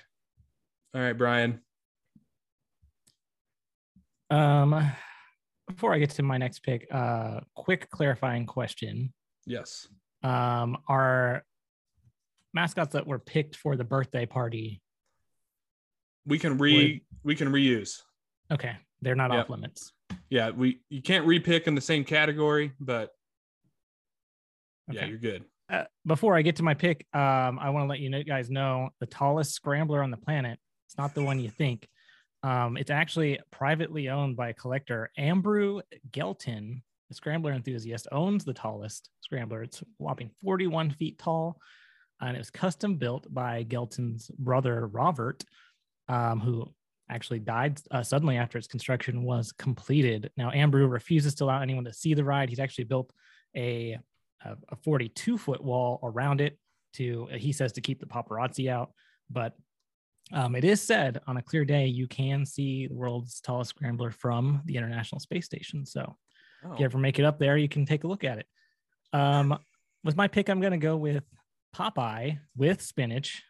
All 0.94 1.00
right, 1.00 1.14
Brian. 1.14 1.62
Um, 4.30 4.90
before 5.68 5.92
I 5.94 5.98
get 5.98 6.10
to 6.10 6.22
my 6.22 6.38
next 6.38 6.60
pick, 6.60 6.86
uh, 6.90 7.40
quick 7.54 7.90
clarifying 7.90 8.46
question: 8.46 9.12
Yes. 9.46 9.88
um, 10.22 10.76
Are 10.88 11.44
mascots 12.52 12.92
that 12.94 13.06
were 13.06 13.18
picked 13.18 13.56
for 13.56 13.76
the 13.76 13.84
birthday 13.84 14.26
party 14.26 14.82
We 16.26 16.38
can 16.38 16.58
re 16.58 17.02
we 17.22 17.34
can 17.36 17.48
reuse. 17.48 18.00
okay? 18.50 18.76
They're 19.02 19.14
not 19.14 19.30
Yep. 19.32 19.44
off 19.44 19.50
limits. 19.50 19.92
Yeah, 20.28 20.50
we 20.50 20.80
you 20.88 21.02
can't 21.02 21.26
repick 21.26 21.66
in 21.66 21.74
the 21.74 21.80
same 21.80 22.04
category, 22.04 22.72
but 22.80 23.10
yeah, 24.90 25.06
you're 25.06 25.18
good. 25.18 25.44
uh, 25.68 25.84
before 26.04 26.36
I 26.36 26.42
get 26.42 26.56
to 26.56 26.62
my 26.64 26.74
pick, 26.74 27.06
um, 27.14 27.58
I 27.60 27.70
want 27.70 27.84
to 27.84 27.88
let 27.88 28.00
you 28.00 28.10
know, 28.10 28.22
guys 28.24 28.50
know 28.50 28.90
the 28.98 29.06
tallest 29.06 29.54
scrambler 29.54 30.02
on 30.02 30.10
the 30.10 30.16
planet. 30.16 30.58
It's 30.86 30.98
not 30.98 31.14
the 31.14 31.22
one 31.22 31.38
you 31.38 31.48
think. 31.48 31.88
Um, 32.42 32.76
it's 32.76 32.90
actually 32.90 33.38
privately 33.50 34.08
owned 34.08 34.36
by 34.36 34.50
a 34.50 34.54
collector. 34.54 35.10
Ambrew 35.18 35.82
Gelton, 36.10 36.82
the 37.08 37.14
scrambler 37.14 37.52
enthusiast, 37.52 38.08
owns 38.12 38.44
the 38.44 38.54
tallest 38.54 39.10
scrambler. 39.20 39.62
It's 39.62 39.82
a 39.82 39.84
whopping 39.98 40.30
41 40.42 40.90
feet 40.92 41.18
tall, 41.18 41.60
and 42.20 42.36
it 42.36 42.40
was 42.40 42.50
custom 42.50 42.96
built 42.96 43.32
by 43.32 43.64
Gelton's 43.64 44.30
brother 44.38 44.86
Robert, 44.86 45.44
um, 46.08 46.40
who 46.40 46.72
actually 47.10 47.40
died 47.40 47.80
uh, 47.90 48.02
suddenly 48.02 48.36
after 48.36 48.56
its 48.56 48.68
construction 48.68 49.22
was 49.22 49.52
completed. 49.52 50.30
Now, 50.36 50.50
Ambrew 50.50 50.90
refuses 50.90 51.34
to 51.36 51.44
allow 51.44 51.60
anyone 51.60 51.84
to 51.84 51.92
see 51.92 52.14
the 52.14 52.24
ride. 52.24 52.48
He's 52.48 52.60
actually 52.60 52.84
built 52.84 53.12
a 53.56 53.98
a, 54.44 54.56
a 54.70 54.76
42 54.76 55.38
foot 55.38 55.62
wall 55.62 56.00
around 56.02 56.40
it 56.40 56.58
to 56.94 57.28
he 57.34 57.52
says 57.52 57.72
to 57.72 57.80
keep 57.80 58.00
the 58.00 58.06
paparazzi 58.06 58.70
out 58.70 58.92
but 59.30 59.54
um, 60.32 60.54
it 60.54 60.64
is 60.64 60.80
said 60.80 61.20
on 61.26 61.36
a 61.36 61.42
clear 61.42 61.64
day 61.64 61.86
you 61.86 62.06
can 62.06 62.46
see 62.46 62.86
the 62.86 62.94
world's 62.94 63.40
tallest 63.40 63.70
scrambler 63.70 64.10
from 64.10 64.62
the 64.64 64.76
international 64.76 65.20
space 65.20 65.46
station. 65.46 65.84
So 65.84 66.16
Oh, 66.64 66.74
if 66.74 66.80
you 66.80 66.84
ever 66.84 66.98
make 66.98 67.18
it 67.18 67.24
up 67.24 67.38
there 67.38 67.56
you 67.56 67.68
can 67.68 67.86
take 67.86 68.04
a 68.04 68.06
look 68.06 68.24
at 68.24 68.38
it. 68.38 68.46
Um, 69.12 69.58
with 70.04 70.16
my 70.16 70.28
pick 70.28 70.48
i'm 70.48 70.60
going 70.60 70.72
to 70.72 70.78
go 70.78 70.96
with 70.96 71.24
popeye 71.74 72.38
with 72.56 72.80
spinach 72.80 73.42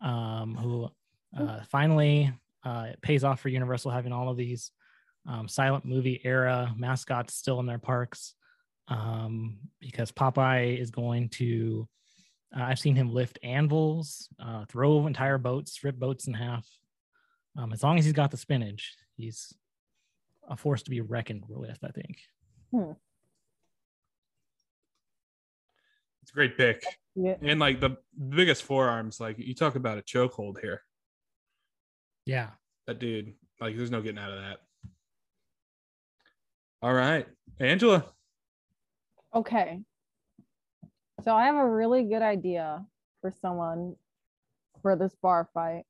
um, 0.00 0.56
who 0.56 0.88
uh, 1.38 1.60
finally 1.70 2.32
uh, 2.64 2.86
it 2.90 3.00
pays 3.02 3.24
off 3.24 3.40
for 3.40 3.48
universal 3.48 3.90
having 3.90 4.12
all 4.12 4.28
of 4.28 4.36
these 4.36 4.72
um, 5.28 5.48
silent 5.48 5.84
movie 5.84 6.20
era 6.24 6.74
mascots 6.76 7.34
still 7.34 7.60
in 7.60 7.66
their 7.66 7.78
parks. 7.78 8.34
Um, 8.88 9.58
because 9.80 10.12
Popeye 10.12 10.78
is 10.78 10.90
going 10.90 11.28
to. 11.30 11.88
Uh, 12.54 12.62
I've 12.62 12.78
seen 12.78 12.96
him 12.96 13.12
lift 13.12 13.38
anvils, 13.42 14.28
uh, 14.38 14.64
throw 14.66 15.06
entire 15.06 15.38
boats, 15.38 15.82
rip 15.82 15.96
boats 15.96 16.26
in 16.26 16.34
half. 16.34 16.66
Um, 17.56 17.72
as 17.72 17.82
long 17.82 17.98
as 17.98 18.04
he's 18.04 18.14
got 18.14 18.30
the 18.30 18.36
spinach, 18.36 18.94
he's 19.16 19.54
a 20.48 20.56
force 20.56 20.82
to 20.84 20.90
be 20.90 21.00
reckoned 21.00 21.44
with. 21.48 21.78
I 21.82 21.90
think. 21.90 22.18
it's 26.22 26.32
a 26.32 26.34
great 26.34 26.56
pick. 26.56 26.84
Yeah. 27.14 27.36
And 27.40 27.60
like 27.60 27.80
the 27.80 27.96
biggest 28.28 28.64
forearms, 28.64 29.20
like 29.20 29.38
you 29.38 29.54
talk 29.54 29.76
about 29.76 29.96
a 29.98 30.02
chokehold 30.02 30.60
here. 30.60 30.82
Yeah, 32.24 32.50
That 32.88 32.98
dude, 32.98 33.34
like 33.60 33.76
there's 33.76 33.92
no 33.92 34.02
getting 34.02 34.18
out 34.18 34.32
of 34.32 34.40
that. 34.40 34.56
All 36.82 36.92
right, 36.92 37.26
Angela. 37.60 38.04
Okay. 39.32 39.80
So 41.24 41.34
I 41.34 41.46
have 41.46 41.56
a 41.56 41.68
really 41.68 42.04
good 42.04 42.22
idea 42.22 42.84
for 43.20 43.30
someone 43.30 43.96
for 44.82 44.96
this 44.96 45.14
bar 45.22 45.48
fight. 45.54 45.84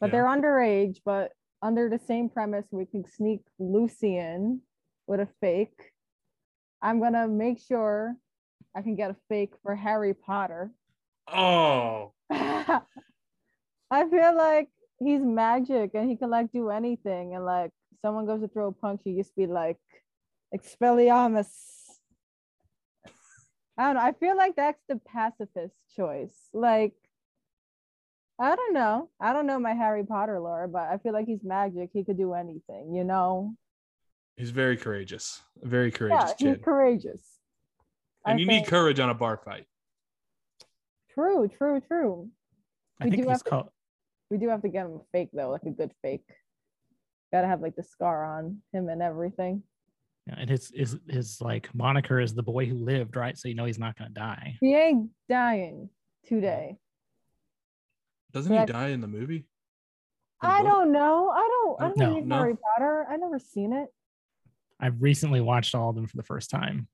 But 0.00 0.06
Yeah. 0.06 0.12
they're 0.12 0.24
underage, 0.24 1.00
but 1.04 1.32
under 1.62 1.88
the 1.88 1.98
same 1.98 2.28
premise, 2.28 2.66
we 2.70 2.86
can 2.86 3.04
sneak 3.04 3.42
Lucy 3.58 4.16
in 4.16 4.62
with 5.06 5.20
a 5.20 5.26
fake. 5.40 5.92
I'm 6.82 7.00
gonna 7.00 7.28
make 7.28 7.58
sure 7.60 8.16
I 8.74 8.82
can 8.82 8.96
get 8.96 9.10
a 9.10 9.16
fake 9.28 9.54
for 9.62 9.74
Harry 9.74 10.14
Potter. 10.14 10.72
Oh, 11.28 12.12
I 12.30 12.80
feel 13.90 14.34
like 14.36 14.68
he's 14.98 15.22
magic 15.22 15.92
and 15.94 16.08
he 16.10 16.16
can 16.16 16.30
like 16.30 16.50
do 16.52 16.70
anything. 16.70 17.34
And 17.34 17.44
like 17.44 17.70
someone 18.02 18.26
goes 18.26 18.40
to 18.40 18.48
throw 18.48 18.68
a 18.68 18.72
punch, 18.72 19.02
you 19.04 19.16
just 19.16 19.36
be 19.36 19.46
like, 19.46 19.78
Expelliarmus. 20.54 21.83
I 23.76 23.84
don't 23.86 23.94
know. 23.94 24.00
I 24.02 24.12
feel 24.12 24.36
like 24.36 24.54
that's 24.56 24.80
the 24.88 24.96
pacifist 24.96 25.74
choice. 25.96 26.48
Like, 26.52 26.92
I 28.38 28.54
don't 28.54 28.74
know. 28.74 29.10
I 29.20 29.32
don't 29.32 29.46
know 29.46 29.58
my 29.58 29.74
Harry 29.74 30.04
Potter 30.04 30.38
lore, 30.40 30.68
but 30.68 30.82
I 30.82 30.98
feel 30.98 31.12
like 31.12 31.26
he's 31.26 31.42
magic. 31.42 31.90
He 31.92 32.04
could 32.04 32.16
do 32.18 32.34
anything, 32.34 32.94
you 32.94 33.04
know? 33.04 33.54
he's 34.36 34.50
very 34.50 34.76
courageous. 34.76 35.40
A 35.62 35.68
very 35.68 35.86
Yeah, 35.90 35.96
courageous 35.96 36.34
he's 36.38 36.54
kid. 36.56 36.62
courageous. 36.64 37.38
and 38.26 38.34
I 38.36 38.40
you 38.40 38.46
need 38.46 38.66
courage 38.66 38.98
on 38.98 39.08
a 39.10 39.14
bar 39.14 39.36
fight. 39.36 39.66
True, 41.12 41.46
true, 41.46 41.80
true. 41.86 42.28
I 43.00 43.04
We 43.04 43.10
think 43.10 43.22
do 43.22 43.28
he's 43.28 43.42
have 43.42 43.44
to- 43.64 43.70
We 44.30 44.38
do 44.38 44.48
have 44.48 44.62
to 44.62 44.68
get 44.68 44.86
him 44.86 44.94
a 44.96 45.04
fake 45.12 45.30
though, 45.32 45.50
like 45.50 45.62
a 45.64 45.70
good 45.70 45.92
fake. 46.02 46.28
Gotta 47.32 47.46
have 47.46 47.60
like 47.60 47.76
the 47.76 47.84
scar 47.84 48.24
on 48.24 48.60
him 48.72 48.88
and 48.88 49.00
everything. 49.02 49.62
Yeah, 50.26 50.36
and 50.38 50.48
his 50.48 50.72
his 50.74 50.98
his 51.08 51.40
like 51.42 51.68
moniker 51.74 52.18
is 52.18 52.34
the 52.34 52.42
boy 52.42 52.64
who 52.66 52.76
lived, 52.76 53.16
right? 53.16 53.36
So 53.36 53.48
you 53.48 53.54
know 53.54 53.66
he's 53.66 53.78
not 53.78 53.96
gonna 53.98 54.10
die. 54.10 54.56
He 54.60 54.74
ain't 54.74 55.10
dying 55.28 55.90
today. 56.26 56.78
Doesn't 58.32 58.58
he 58.58 58.64
die 58.64 58.88
in 58.88 59.00
the 59.00 59.06
movie? 59.06 59.36
In 59.36 59.44
the 60.42 60.48
I 60.48 60.62
book? 60.62 60.70
don't 60.72 60.92
know. 60.92 61.28
I 61.30 61.48
don't. 61.48 61.80
I 61.82 61.88
don't 61.88 61.98
No, 61.98 62.14
read 62.14 62.26
no. 62.26 62.36
Harry 62.38 62.56
Potter. 62.56 63.06
I 63.08 63.16
never 63.16 63.38
seen 63.38 63.72
it. 63.74 63.88
I've 64.80 65.00
recently 65.02 65.40
watched 65.40 65.74
all 65.74 65.90
of 65.90 65.96
them 65.96 66.06
for 66.06 66.16
the 66.16 66.22
first 66.22 66.48
time, 66.50 66.88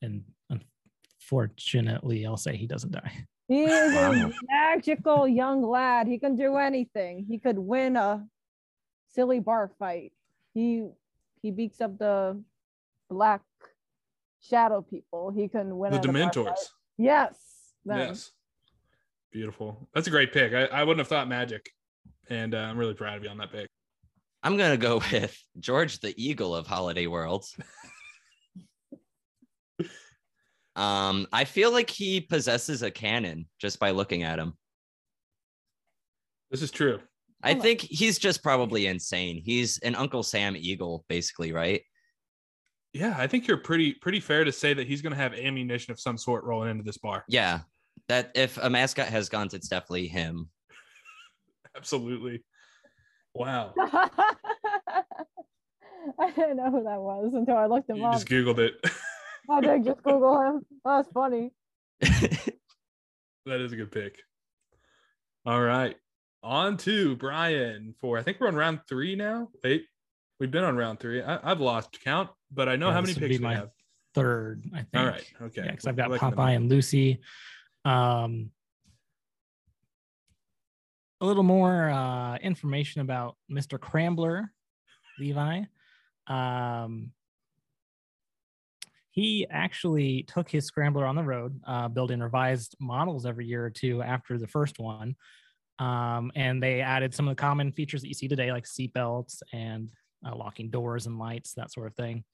and 0.00 0.22
unfortunately, 0.50 2.24
I'll 2.26 2.36
say 2.36 2.56
he 2.56 2.66
doesn't 2.66 2.92
die. 2.92 3.12
He 3.48 3.64
is 3.64 3.94
a 3.94 4.30
magical 4.50 5.26
young 5.26 5.62
lad. 5.66 6.06
He 6.06 6.18
can 6.18 6.36
do 6.36 6.58
anything. 6.58 7.24
He 7.26 7.38
could 7.38 7.58
win 7.58 7.96
a 7.96 8.26
silly 9.14 9.40
bar 9.40 9.70
fight. 9.78 10.12
He 10.52 10.86
he 11.40 11.50
beats 11.50 11.80
up 11.80 11.98
the 11.98 12.42
black 13.08 13.42
shadow 14.40 14.82
people. 14.82 15.30
He 15.30 15.48
can 15.48 15.76
win 15.76 15.92
The 15.92 15.98
at 15.98 16.04
a 16.04 16.12
bar 16.12 16.30
Dementors. 16.30 16.58
Yes. 16.96 17.36
them. 17.84 17.98
Yes. 17.98 18.30
Beautiful. 19.32 19.88
That's 19.94 20.06
a 20.06 20.10
great 20.10 20.32
pick. 20.32 20.52
I, 20.52 20.64
I 20.66 20.82
wouldn't 20.82 21.00
have 21.00 21.08
thought 21.08 21.28
magic. 21.28 21.70
And 22.30 22.54
uh, 22.54 22.58
I'm 22.58 22.78
really 22.78 22.94
proud 22.94 23.16
of 23.16 23.24
you 23.24 23.30
on 23.30 23.38
that 23.38 23.52
pick. 23.52 23.68
I'm 24.42 24.56
gonna 24.56 24.76
go 24.76 25.00
with 25.12 25.36
George 25.58 26.00
the 26.00 26.14
Eagle 26.22 26.54
of 26.54 26.66
Holiday 26.66 27.06
Worlds. 27.06 27.56
um, 30.76 31.26
I 31.32 31.44
feel 31.44 31.72
like 31.72 31.90
he 31.90 32.20
possesses 32.20 32.82
a 32.82 32.90
cannon 32.90 33.46
just 33.60 33.78
by 33.78 33.90
looking 33.90 34.22
at 34.22 34.38
him. 34.38 34.54
This 36.50 36.62
is 36.62 36.70
true. 36.70 37.00
I 37.42 37.54
think 37.54 37.82
he's 37.82 38.18
just 38.18 38.42
probably 38.42 38.86
insane. 38.86 39.40
He's 39.44 39.78
an 39.78 39.94
Uncle 39.94 40.24
Sam 40.24 40.56
Eagle, 40.56 41.04
basically, 41.08 41.52
right? 41.52 41.82
Yeah, 42.92 43.14
I 43.18 43.26
think 43.26 43.46
you're 43.46 43.58
pretty 43.58 43.92
pretty 43.94 44.20
fair 44.20 44.44
to 44.44 44.52
say 44.52 44.72
that 44.74 44.86
he's 44.86 45.02
going 45.02 45.12
to 45.12 45.16
have 45.18 45.34
ammunition 45.34 45.92
of 45.92 46.00
some 46.00 46.16
sort 46.18 46.44
rolling 46.44 46.70
into 46.70 46.82
this 46.82 46.96
bar. 46.98 47.24
Yeah. 47.28 47.60
That 48.08 48.32
if 48.34 48.56
a 48.58 48.70
mascot 48.70 49.08
has 49.08 49.28
guns, 49.28 49.52
it's 49.54 49.68
definitely 49.68 50.08
him. 50.08 50.48
Absolutely. 51.76 52.42
Wow. 53.34 53.74
I 56.18 56.30
didn't 56.34 56.56
know 56.56 56.70
who 56.70 56.82
that 56.84 57.00
was 57.00 57.32
until 57.34 57.56
I 57.56 57.66
looked 57.66 57.90
him 57.90 57.96
You 57.96 58.06
up. 58.06 58.14
just 58.14 58.26
Googled 58.28 58.58
it. 58.58 58.74
I 59.50 59.60
did 59.60 59.84
just 59.84 60.02
Google 60.02 60.40
him. 60.40 60.66
That's 60.84 61.08
funny. 61.12 61.52
that 62.00 63.60
is 63.60 63.72
a 63.72 63.76
good 63.76 63.92
pick. 63.92 64.16
All 65.46 65.60
right. 65.60 65.96
On 66.42 66.76
to 66.78 67.16
Brian 67.16 67.94
for 68.00 68.16
I 68.18 68.22
think 68.22 68.38
we're 68.40 68.48
on 68.48 68.54
round 68.54 68.80
three 68.88 69.14
now. 69.16 69.48
Wait, 69.64 69.84
we've 70.38 70.50
been 70.50 70.64
on 70.64 70.76
round 70.76 71.00
three. 71.00 71.22
I, 71.22 71.50
I've 71.50 71.60
lost 71.60 71.98
count, 72.04 72.30
but 72.50 72.68
I 72.68 72.76
know 72.76 72.88
Yeah, 72.88 72.94
how 72.94 73.00
many 73.00 73.14
picks 73.14 73.38
we 73.38 73.44
my 73.44 73.54
have. 73.54 73.70
Third, 74.14 74.64
I 74.72 74.78
think. 74.78 74.88
All 74.96 75.06
right. 75.06 75.32
Okay. 75.42 75.62
Yeah, 75.64 75.70
because 75.70 75.86
I've 75.86 75.96
got 75.96 76.08
We're 76.08 76.16
liking 76.16 76.30
the 76.30 76.36
Popeye 76.36 76.56
and 76.56 76.68
Lucy. 76.68 77.20
Um, 77.84 78.50
a 81.20 81.26
little 81.26 81.42
more 81.42 81.90
uh, 81.90 82.36
information 82.36 83.00
about 83.00 83.36
Mr. 83.50 83.78
Scrambler, 83.84 84.52
Levi. 85.18 85.62
Um, 86.26 87.12
he 89.10 89.46
actually 89.50 90.22
took 90.24 90.48
his 90.48 90.64
scrambler 90.66 91.04
on 91.04 91.16
the 91.16 91.24
road, 91.24 91.60
uh, 91.66 91.88
building 91.88 92.20
revised 92.20 92.76
models 92.80 93.26
every 93.26 93.46
year 93.46 93.64
or 93.64 93.70
two 93.70 94.00
after 94.00 94.38
the 94.38 94.46
first 94.46 94.78
one. 94.78 95.16
Um, 95.80 96.30
and 96.34 96.62
they 96.62 96.80
added 96.80 97.14
some 97.14 97.28
of 97.28 97.36
the 97.36 97.40
common 97.40 97.72
features 97.72 98.02
that 98.02 98.08
you 98.08 98.14
see 98.14 98.28
today, 98.28 98.52
like 98.52 98.64
seatbelts 98.64 99.42
and 99.52 99.90
uh, 100.26 100.34
locking 100.34 100.70
doors 100.70 101.06
and 101.06 101.18
lights, 101.18 101.54
that 101.54 101.72
sort 101.72 101.86
of 101.86 101.94
thing. 101.94 102.24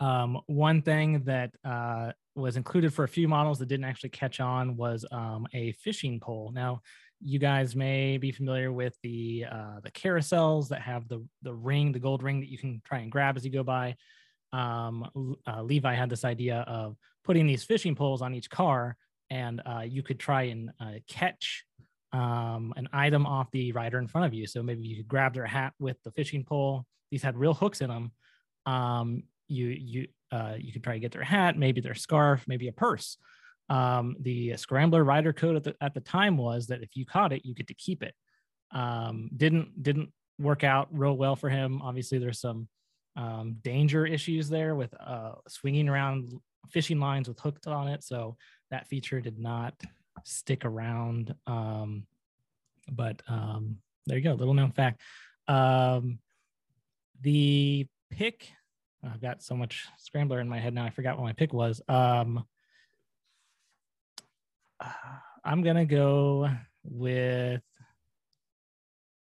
Um, 0.00 0.40
one 0.46 0.82
thing 0.82 1.22
that 1.24 1.54
uh, 1.64 2.12
was 2.34 2.56
included 2.56 2.92
for 2.92 3.04
a 3.04 3.08
few 3.08 3.28
models 3.28 3.58
that 3.58 3.66
didn't 3.66 3.84
actually 3.84 4.10
catch 4.10 4.40
on 4.40 4.76
was 4.76 5.04
um, 5.12 5.46
a 5.52 5.72
fishing 5.72 6.18
pole. 6.18 6.50
Now, 6.52 6.80
you 7.20 7.38
guys 7.38 7.76
may 7.76 8.18
be 8.18 8.32
familiar 8.32 8.72
with 8.72 8.96
the 9.02 9.46
uh, 9.50 9.80
the 9.82 9.90
carousels 9.90 10.68
that 10.68 10.82
have 10.82 11.08
the 11.08 11.24
the 11.42 11.54
ring, 11.54 11.92
the 11.92 11.98
gold 11.98 12.22
ring 12.22 12.40
that 12.40 12.50
you 12.50 12.58
can 12.58 12.82
try 12.84 12.98
and 12.98 13.10
grab 13.10 13.36
as 13.36 13.44
you 13.44 13.50
go 13.50 13.62
by. 13.62 13.96
Um, 14.52 15.36
uh, 15.46 15.62
Levi 15.62 15.94
had 15.94 16.10
this 16.10 16.24
idea 16.24 16.64
of 16.66 16.96
putting 17.24 17.46
these 17.46 17.64
fishing 17.64 17.94
poles 17.94 18.20
on 18.20 18.34
each 18.34 18.50
car, 18.50 18.96
and 19.30 19.62
uh, 19.64 19.84
you 19.86 20.02
could 20.02 20.18
try 20.18 20.42
and 20.42 20.70
uh, 20.80 20.94
catch 21.08 21.64
um, 22.14 22.72
an 22.76 22.88
item 22.92 23.26
off 23.26 23.50
the 23.50 23.72
rider 23.72 23.98
in 23.98 24.06
front 24.06 24.26
of 24.26 24.32
you. 24.32 24.46
So 24.46 24.62
maybe 24.62 24.86
you 24.86 24.96
could 24.96 25.08
grab 25.08 25.34
their 25.34 25.46
hat 25.46 25.74
with 25.80 26.00
the 26.04 26.12
fishing 26.12 26.44
pole. 26.44 26.86
These 27.10 27.22
had 27.22 27.36
real 27.36 27.54
hooks 27.54 27.80
in 27.80 27.90
them. 27.90 28.12
Um, 28.66 29.24
you 29.48 29.66
you 29.66 30.08
uh, 30.30 30.54
you 30.58 30.72
could 30.72 30.84
try 30.84 30.94
to 30.94 31.00
get 31.00 31.12
their 31.12 31.24
hat, 31.24 31.58
maybe 31.58 31.80
their 31.80 31.94
scarf, 31.94 32.44
maybe 32.46 32.68
a 32.68 32.72
purse. 32.72 33.18
Um, 33.68 34.16
the 34.20 34.56
Scrambler 34.56 35.02
rider 35.02 35.32
code 35.32 35.56
at 35.56 35.64
the 35.64 35.74
at 35.80 35.92
the 35.92 36.00
time 36.00 36.36
was 36.36 36.68
that 36.68 36.82
if 36.82 36.90
you 36.94 37.04
caught 37.04 37.32
it, 37.32 37.44
you 37.44 37.52
get 37.52 37.66
to 37.66 37.74
keep 37.74 38.02
it. 38.02 38.14
Um, 38.70 39.28
didn't 39.36 39.82
didn't 39.82 40.12
work 40.38 40.62
out 40.62 40.88
real 40.92 41.16
well 41.16 41.34
for 41.34 41.48
him. 41.48 41.82
Obviously, 41.82 42.18
there's 42.18 42.40
some 42.40 42.68
um, 43.16 43.56
danger 43.62 44.06
issues 44.06 44.48
there 44.48 44.76
with 44.76 44.94
uh, 45.00 45.32
swinging 45.48 45.88
around 45.88 46.32
fishing 46.70 47.00
lines 47.00 47.28
with 47.28 47.40
hooks 47.40 47.66
on 47.66 47.88
it. 47.88 48.04
So 48.04 48.36
that 48.70 48.86
feature 48.86 49.20
did 49.20 49.38
not 49.38 49.74
stick 50.24 50.64
around. 50.64 51.34
Um, 51.46 52.06
but 52.90 53.22
um, 53.28 53.78
there 54.06 54.18
you 54.18 54.24
go, 54.24 54.34
little 54.34 54.54
known 54.54 54.72
fact. 54.72 55.00
Um, 55.48 56.18
the 57.20 57.86
pick, 58.10 58.50
I've 59.02 59.20
got 59.20 59.42
so 59.42 59.54
much 59.54 59.86
scrambler 59.98 60.40
in 60.40 60.48
my 60.48 60.58
head 60.58 60.74
now. 60.74 60.84
I 60.84 60.90
forgot 60.90 61.16
what 61.16 61.24
my 61.24 61.32
pick 61.32 61.52
was. 61.52 61.80
Um, 61.88 62.44
I'm 65.44 65.62
gonna 65.62 65.84
go 65.84 66.50
with. 66.82 67.62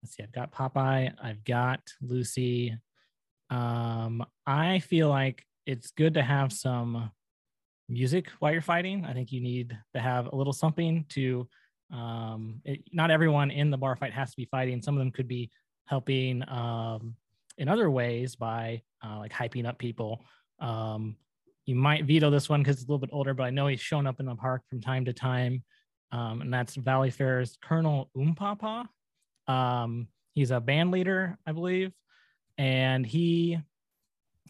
Let's 0.01 0.15
see. 0.15 0.23
I've 0.23 0.31
got 0.31 0.51
Popeye. 0.51 1.13
I've 1.21 1.43
got 1.43 1.81
Lucy. 2.01 2.77
Um, 3.49 4.25
I 4.45 4.79
feel 4.79 5.09
like 5.09 5.45
it's 5.65 5.91
good 5.91 6.15
to 6.15 6.23
have 6.23 6.51
some 6.51 7.11
music 7.89 8.29
while 8.39 8.51
you're 8.51 8.61
fighting. 8.61 9.05
I 9.05 9.13
think 9.13 9.31
you 9.31 9.41
need 9.41 9.77
to 9.93 9.99
have 9.99 10.27
a 10.27 10.35
little 10.35 10.53
something 10.53 11.05
to. 11.09 11.47
Um, 11.91 12.61
it, 12.65 12.81
not 12.91 13.11
everyone 13.11 13.49
in 13.49 13.71
the 13.71 13.77
bar 13.77 13.95
fight 13.95 14.13
has 14.13 14.31
to 14.31 14.37
be 14.37 14.45
fighting. 14.45 14.81
Some 14.81 14.95
of 14.95 14.99
them 14.99 15.11
could 15.11 15.27
be 15.27 15.49
helping 15.85 16.43
um, 16.49 17.15
in 17.57 17.69
other 17.69 17.89
ways 17.89 18.35
by 18.35 18.81
uh, 19.05 19.19
like 19.19 19.31
hyping 19.31 19.65
up 19.65 19.77
people. 19.77 20.25
Um, 20.59 21.15
you 21.65 21.75
might 21.75 22.05
veto 22.05 22.29
this 22.29 22.49
one 22.49 22.61
because 22.61 22.77
it's 22.77 22.85
a 22.85 22.87
little 22.87 22.99
bit 22.99 23.09
older, 23.13 23.33
but 23.33 23.43
I 23.43 23.49
know 23.49 23.67
he's 23.67 23.79
shown 23.79 24.07
up 24.07 24.19
in 24.19 24.25
the 24.25 24.35
park 24.35 24.63
from 24.69 24.81
time 24.81 25.05
to 25.05 25.13
time. 25.13 25.63
Um, 26.11 26.41
and 26.41 26.53
that's 26.53 26.77
Valleyfair's 26.77 27.57
Colonel 27.61 28.09
Umpapa. 28.15 28.87
Um, 29.47 30.07
he's 30.33 30.51
a 30.51 30.59
band 30.59 30.91
leader, 30.91 31.37
I 31.45 31.51
believe, 31.51 31.91
and 32.57 33.05
he 33.05 33.59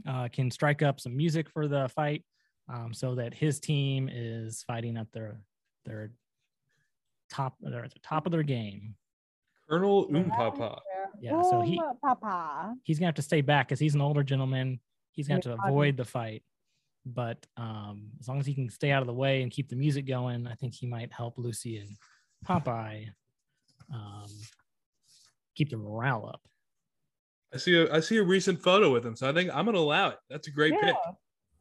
uh, 0.07 0.27
can 0.29 0.51
strike 0.51 0.83
up 0.83 0.99
some 0.99 1.17
music 1.17 1.49
for 1.49 1.67
the 1.67 1.89
fight 1.95 2.23
um, 2.69 2.93
so 2.93 3.15
that 3.15 3.33
his 3.33 3.59
team 3.59 4.09
is 4.11 4.63
fighting 4.63 4.97
at 4.97 5.11
their 5.11 5.41
their 5.85 6.11
top 7.29 7.55
they're 7.61 7.83
at 7.83 7.93
the 7.93 7.99
top 7.99 8.25
of 8.25 8.31
their 8.31 8.43
game. 8.43 8.95
Colonel 9.69 10.07
Umpapa. 10.09 10.79
Yeah, 11.19 11.41
so 11.41 11.61
he- 11.61 11.81
Papa. 12.03 12.75
He's 12.83 12.99
gonna 12.99 13.07
have 13.07 13.15
to 13.15 13.21
stay 13.21 13.41
back 13.41 13.67
because 13.67 13.79
he's 13.79 13.95
an 13.95 14.01
older 14.01 14.23
gentleman. 14.23 14.79
he's 15.11 15.27
going 15.27 15.41
to 15.41 15.49
have 15.49 15.59
to 15.59 15.67
avoid 15.67 15.97
the 15.97 16.05
fight. 16.05 16.43
But 17.05 17.45
um, 17.55 18.11
as 18.19 18.27
long 18.27 18.39
as 18.39 18.45
he 18.45 18.53
can 18.53 18.69
stay 18.69 18.91
out 18.91 19.01
of 19.01 19.07
the 19.07 19.13
way 19.13 19.41
and 19.41 19.51
keep 19.51 19.69
the 19.69 19.75
music 19.75 20.05
going, 20.05 20.45
I 20.45 20.53
think 20.55 20.75
he 20.75 20.85
might 20.85 21.11
help 21.11 21.37
Lucy 21.37 21.77
and 21.77 21.89
Popeye 22.45 23.07
um, 23.93 24.27
keep 25.55 25.69
the 25.69 25.77
morale 25.77 26.27
up. 26.27 26.41
I 27.53 27.57
see 27.57 27.81
a 27.81 27.93
I 27.93 28.01
see 28.01 28.17
a 28.17 28.23
recent 28.23 28.61
photo 28.61 28.91
with 28.91 29.05
him, 29.05 29.15
so 29.15 29.29
I 29.29 29.33
think 29.33 29.49
I'm 29.53 29.65
gonna 29.65 29.77
allow 29.77 30.09
it. 30.09 30.17
That's 30.29 30.47
a 30.47 30.51
great 30.51 30.73
yeah, 30.73 30.87
pick. 30.87 30.95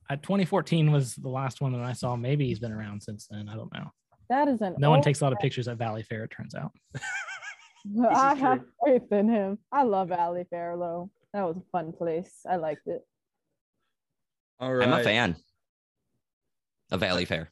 Uh, 0.09 0.16
2014 0.16 0.92
was 0.92 1.14
the 1.16 1.28
last 1.28 1.61
one 1.61 1.72
that 1.72 1.82
I 1.82 1.92
saw. 1.92 2.14
Maybe 2.16 2.46
he's 2.46 2.59
been 2.61 2.72
around 2.72 3.02
since 3.02 3.26
then. 3.28 3.48
I 3.48 3.57
don't 3.57 3.72
know. 3.72 3.90
that 4.28 4.48
is 4.48 4.61
an. 4.61 4.76
No 4.78 4.90
one 4.90 5.02
takes 5.02 5.20
a 5.20 5.24
lot 5.24 5.32
of 5.32 5.38
pictures 5.40 5.66
at 5.68 5.78
Valleyfair, 5.78 6.24
it 6.24 6.30
turns 6.30 6.54
out. 6.54 6.72
I 8.11 8.34
have 8.34 8.62
faith 8.84 9.11
in 9.12 9.28
him. 9.28 9.59
I 9.72 9.82
love 9.84 10.09
Valleyfair 10.09 10.78
though. 10.78 11.11
That 11.32 11.42
was 11.44 11.57
a 11.57 11.62
fun 11.72 11.92
place. 11.92 12.32
I 12.48 12.57
liked 12.57 12.86
it. 12.86 13.02
All 14.59 14.74
right. 14.74 14.86
I'm 14.88 14.94
a 14.94 15.02
fan 15.04 15.36
of 16.90 17.00
Valleyfair. 17.00 17.48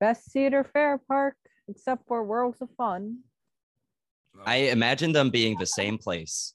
Best 0.00 0.30
Cedar 0.30 0.64
Fair 0.64 0.98
park, 1.08 1.36
except 1.68 2.06
for 2.06 2.22
Worlds 2.22 2.60
of 2.60 2.68
Fun. 2.76 3.18
I 4.44 4.56
imagine 4.56 5.12
them 5.12 5.30
being 5.30 5.56
the 5.58 5.66
same 5.66 5.96
place. 5.98 6.54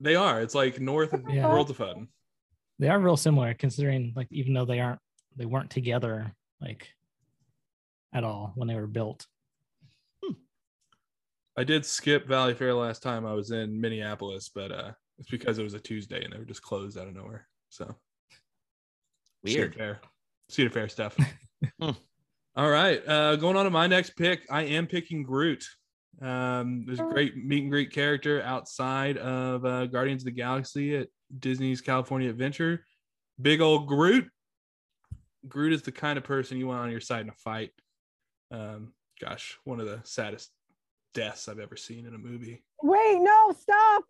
They 0.00 0.14
are. 0.14 0.40
It's 0.42 0.54
like 0.54 0.78
north 0.80 1.12
of 1.12 1.24
Yeah. 1.28 1.48
World 1.48 1.70
of 1.70 1.76
Fun. 1.78 2.08
They 2.78 2.88
are 2.88 2.98
real 2.98 3.16
similar, 3.16 3.54
considering 3.54 4.12
like 4.16 4.28
even 4.30 4.52
though 4.54 4.64
they 4.66 4.80
aren't, 4.80 5.00
they 5.36 5.46
weren't 5.46 5.70
together 5.70 6.32
like 6.60 6.88
at 8.12 8.24
all 8.24 8.52
when 8.54 8.68
they 8.68 8.74
were 8.76 8.86
built. 8.86 9.26
I 11.58 11.64
did 11.64 11.86
skip 11.86 12.28
Valleyfair 12.28 12.78
last 12.78 13.02
time 13.02 13.24
I 13.24 13.32
was 13.32 13.50
in 13.50 13.80
Minneapolis, 13.80 14.50
but 14.54 14.70
uh 14.72 14.92
it's 15.18 15.30
because 15.30 15.58
it 15.58 15.62
was 15.62 15.72
a 15.72 15.80
Tuesday 15.80 16.22
and 16.22 16.30
they 16.32 16.38
were 16.38 16.44
just 16.44 16.60
closed 16.62 16.98
out 16.98 17.08
of 17.08 17.14
nowhere. 17.14 17.48
So 17.70 17.84
Cedar 19.46 19.60
Weird. 19.60 19.74
Fair. 19.74 20.00
Cedar 20.50 20.70
Fair 20.70 20.88
stuff. 20.88 21.16
Hmm. 21.80 21.92
All 22.54 22.68
right. 22.70 23.02
Uh 23.08 23.36
going 23.36 23.56
on 23.56 23.64
to 23.64 23.70
my 23.70 23.86
next 23.86 24.10
pick. 24.16 24.42
I 24.50 24.64
am 24.64 24.86
picking 24.86 25.22
Groot. 25.22 25.64
Um 26.20 26.84
there's 26.86 27.00
a 27.00 27.04
Oh. 27.04 27.10
great 27.10 27.34
meet 27.36 27.62
and 27.62 27.70
greet 27.72 27.90
character 27.92 28.42
outside 28.42 29.16
of 29.16 29.64
uh, 29.64 29.86
Guardians 29.86 30.20
of 30.22 30.26
the 30.26 30.32
Galaxy 30.32 30.94
at 30.96 31.08
Disney's 31.36 31.80
California 31.80 32.30
Adventure. 32.30 32.84
Big 33.40 33.60
old 33.60 33.86
Groot. 33.86 34.28
Groot 35.48 35.72
is 35.72 35.82
the 35.82 35.92
kind 35.92 36.18
of 36.18 36.24
person 36.24 36.58
you 36.58 36.66
want 36.66 36.80
on 36.80 36.90
your 36.90 37.00
side 37.00 37.22
in 37.22 37.28
a 37.28 37.34
fight. 37.34 37.72
Um, 38.50 38.92
gosh, 39.20 39.58
one 39.64 39.80
of 39.80 39.86
the 39.86 40.00
saddest 40.04 40.50
deaths 41.14 41.48
I've 41.48 41.58
ever 41.58 41.76
seen 41.76 42.06
in 42.06 42.14
a 42.14 42.18
movie. 42.18 42.62
Wait, 42.82 43.18
no, 43.20 43.54
stop. 43.58 44.04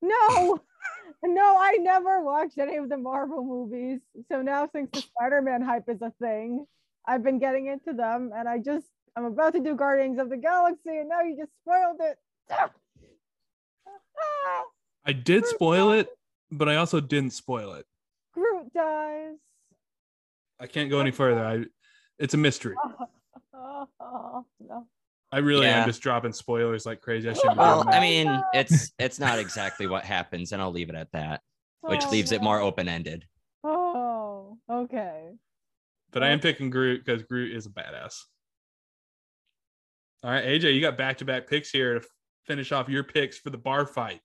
No. 0.00 0.60
no, 1.24 1.56
I 1.58 1.78
never 1.80 2.22
watched 2.22 2.58
any 2.58 2.76
of 2.76 2.88
the 2.88 2.96
Marvel 2.96 3.44
movies. 3.44 4.00
So 4.30 4.42
now 4.42 4.68
since 4.72 4.90
the 4.92 5.00
Spider-Man 5.00 5.62
hype 5.62 5.88
is 5.88 6.02
a 6.02 6.12
thing, 6.20 6.66
I've 7.06 7.22
been 7.22 7.38
getting 7.38 7.66
into 7.66 7.92
them 7.92 8.30
and 8.34 8.48
I 8.48 8.58
just 8.58 8.86
I'm 9.16 9.24
about 9.24 9.52
to 9.54 9.60
do 9.60 9.74
Guardians 9.74 10.18
of 10.18 10.30
the 10.30 10.36
Galaxy 10.36 10.90
and 10.90 11.08
now 11.08 11.20
you 11.22 11.36
just 11.36 11.52
spoiled 11.62 12.00
it. 12.00 12.18
I 15.04 15.12
did 15.12 15.46
spoil 15.46 15.92
it, 15.92 16.08
but 16.52 16.68
I 16.68 16.76
also 16.76 17.00
didn't 17.00 17.32
spoil 17.32 17.72
it. 17.74 17.86
Groot 18.32 18.72
dies. 18.72 19.34
I 20.60 20.66
can't 20.66 20.90
go 20.90 21.00
any 21.00 21.10
further. 21.10 21.44
I 21.44 21.64
it's 22.18 22.34
a 22.34 22.36
mystery. 22.36 22.76
Oh, 23.54 24.44
no. 24.60 24.86
I 25.32 25.38
really 25.38 25.66
Yeah. 25.66 25.80
am 25.82 25.88
just 25.88 26.02
dropping 26.02 26.32
spoilers 26.32 26.84
like 26.86 27.00
crazy. 27.00 27.28
I 27.28 27.32
shouldn't 27.32 27.56
Well, 27.58 27.84
I 27.88 28.00
mean, 28.00 28.26
no. 28.32 28.42
it's 28.54 28.92
it's 28.98 29.18
not 29.18 29.38
exactly 29.38 29.86
what 29.86 30.04
happens, 30.04 30.52
and 30.52 30.60
I'll 30.62 30.70
leave 30.70 30.90
it 30.90 30.94
at 30.94 31.10
that, 31.12 31.40
which 31.80 32.04
Oh, 32.04 32.10
leaves 32.10 32.32
it 32.32 32.42
more 32.42 32.60
open 32.60 32.86
ended. 32.88 33.26
Oh, 33.64 34.58
okay. 34.70 35.32
but 36.10 36.22
I 36.22 36.28
am 36.28 36.40
picking 36.40 36.68
Groot 36.70 37.04
because 37.04 37.22
Groot 37.22 37.56
is 37.56 37.66
a 37.66 37.70
badass. 37.70 38.14
All 40.22 40.30
right, 40.30 40.44
AJ, 40.44 40.74
you 40.74 40.80
got 40.80 40.96
back 40.98 41.18
to 41.18 41.24
back 41.24 41.48
picks 41.48 41.70
here 41.70 41.98
to 41.98 42.06
finish 42.46 42.70
off 42.70 42.88
your 42.88 43.02
picks 43.02 43.38
for 43.38 43.50
the 43.50 43.58
bar 43.58 43.86
fight. 43.86 44.20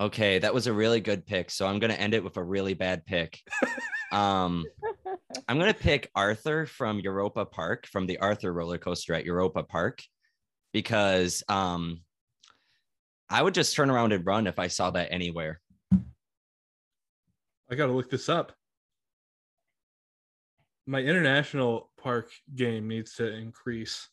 Okay, 0.00 0.38
that 0.38 0.54
was 0.54 0.66
a 0.66 0.72
really 0.72 1.00
good 1.00 1.26
pick. 1.26 1.50
So 1.50 1.66
I'm 1.66 1.78
gonna 1.78 1.94
end 1.94 2.14
it 2.14 2.24
with 2.24 2.38
a 2.38 2.42
really 2.42 2.74
bad 2.74 3.04
pick. 3.04 3.38
Um, 4.12 4.64
I'm 5.48 5.58
gonna 5.58 5.74
pick 5.74 6.10
Arthur 6.14 6.64
from 6.64 7.00
Europa 7.00 7.44
Park, 7.44 7.86
from 7.86 8.06
the 8.06 8.18
Arthur 8.18 8.52
roller 8.52 8.78
coaster 8.78 9.12
at 9.14 9.26
Europa 9.26 9.62
Park, 9.62 10.02
because 10.72 11.42
um, 11.48 12.00
I 13.28 13.42
would 13.42 13.54
just 13.54 13.76
turn 13.76 13.90
around 13.90 14.12
and 14.12 14.26
run 14.26 14.46
if 14.46 14.58
I 14.58 14.68
saw 14.68 14.90
that 14.90 15.12
anywhere. 15.12 15.60
I 17.70 17.76
got 17.76 17.86
to 17.86 17.92
look 17.92 18.10
this 18.10 18.28
up. 18.28 18.52
My 20.86 20.98
international 20.98 21.92
park 22.02 22.32
game 22.56 22.88
needs 22.88 23.14
to 23.14 23.32
increase. 23.32 24.08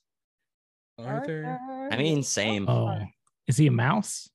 Arthur. 0.99 1.57
I 1.91 1.97
mean, 1.97 2.21
same. 2.21 2.69
Oh, 2.69 2.99
is 3.47 3.57
he 3.57 3.67
a 3.67 3.71
mouse? 3.71 4.29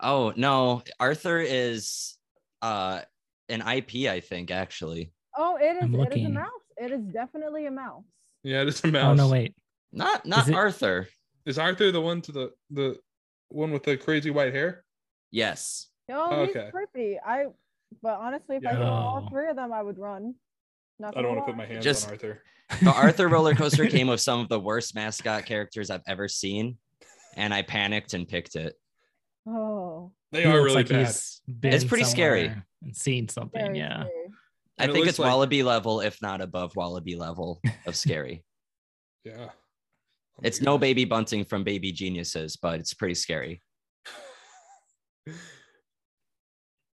Oh 0.00 0.32
no, 0.36 0.82
Arthur 1.00 1.38
is 1.40 2.16
uh 2.62 3.00
an 3.48 3.60
IP, 3.62 4.08
I 4.10 4.20
think, 4.20 4.50
actually. 4.50 5.12
Oh, 5.36 5.56
it 5.60 5.82
is. 5.84 5.90
It 5.94 6.18
is 6.18 6.26
a 6.26 6.28
mouse. 6.30 6.50
It 6.76 6.92
is 6.92 7.00
definitely 7.12 7.66
a 7.66 7.70
mouse. 7.70 8.04
Yeah, 8.42 8.62
it 8.62 8.68
is 8.68 8.82
a 8.84 8.88
mouse. 8.88 9.18
Oh 9.18 9.24
no, 9.24 9.28
wait. 9.30 9.54
Not 9.92 10.26
not 10.26 10.48
it- 10.48 10.54
Arthur. 10.54 11.08
Is 11.46 11.58
Arthur 11.58 11.92
the 11.92 12.00
one 12.00 12.20
to 12.22 12.32
the 12.32 12.52
the 12.70 12.98
one 13.48 13.70
with 13.70 13.84
the 13.84 13.96
crazy 13.96 14.30
white 14.30 14.52
hair? 14.52 14.84
Yes. 15.30 15.86
No, 16.08 16.44
he's 16.44 16.50
Okay. 16.56 16.70
creepy. 16.70 17.18
I, 17.24 17.46
but 18.02 18.18
honestly, 18.18 18.56
if 18.56 18.66
I 18.66 18.72
Yeah. 18.72 18.78
saw 18.78 19.08
all 19.14 19.24
Oh. 19.26 19.30
three 19.30 19.48
of 19.48 19.56
them, 19.56 19.72
I 19.72 19.82
would 19.82 19.98
run. 19.98 20.34
Not 20.98 21.16
I 21.16 21.22
don't 21.22 21.30
gonna 21.30 21.36
want 21.40 21.46
to 21.48 21.52
put 21.52 21.56
my 21.58 21.66
hands 21.66 21.84
Just- 21.84 22.06
on 22.06 22.12
Arthur. 22.12 22.42
The 22.82 22.92
Arthur 22.92 23.28
roller 23.28 23.54
coaster 23.56 23.86
came 23.86 24.08
with 24.08 24.20
some 24.20 24.40
of 24.40 24.48
the 24.48 24.58
worst 24.58 24.94
mascot 24.96 25.46
characters 25.46 25.88
I've 25.90 26.02
ever 26.08 26.26
seen, 26.28 26.78
and 27.36 27.54
I 27.54 27.62
panicked 27.62 28.14
and 28.14 28.26
picked 28.26 28.56
it. 28.56 28.74
Oh, 29.48 30.12
They 30.32 30.42
He 30.42 30.48
are 30.48 30.62
really 30.62 30.74
like 30.76 30.88
bad. 30.88 31.14
It's 31.62 31.84
pretty 31.84 32.04
scary. 32.04 32.46
somewhere 32.46 32.66
And 32.82 32.96
seen 32.96 33.28
something. 33.28 33.64
very 33.64 33.78
yeah. 33.78 34.04
scary. 34.04 34.10
I 34.78 34.82
And 34.84 34.90
it 34.90 34.92
think 34.94 34.96
looks 35.04 35.08
it's 35.10 35.18
like- 35.20 35.30
Wallaby 35.30 35.62
level, 35.62 36.00
if 36.00 36.20
not 36.20 36.40
above 36.40 36.74
Wallaby 36.76 37.16
level 37.16 37.60
of 37.86 37.94
scary. 38.04 38.44
Yeah. 39.24 39.50
Oh 40.38 40.42
my 40.42 40.48
it's 40.48 40.60
no 40.60 40.76
baby 40.78 41.04
bunting 41.04 41.44
from 41.44 41.64
Baby 41.64 41.92
Geniuses, 41.92 42.56
but 42.56 42.80
it's 42.80 42.92
pretty 42.94 43.14
scary. 43.14 43.62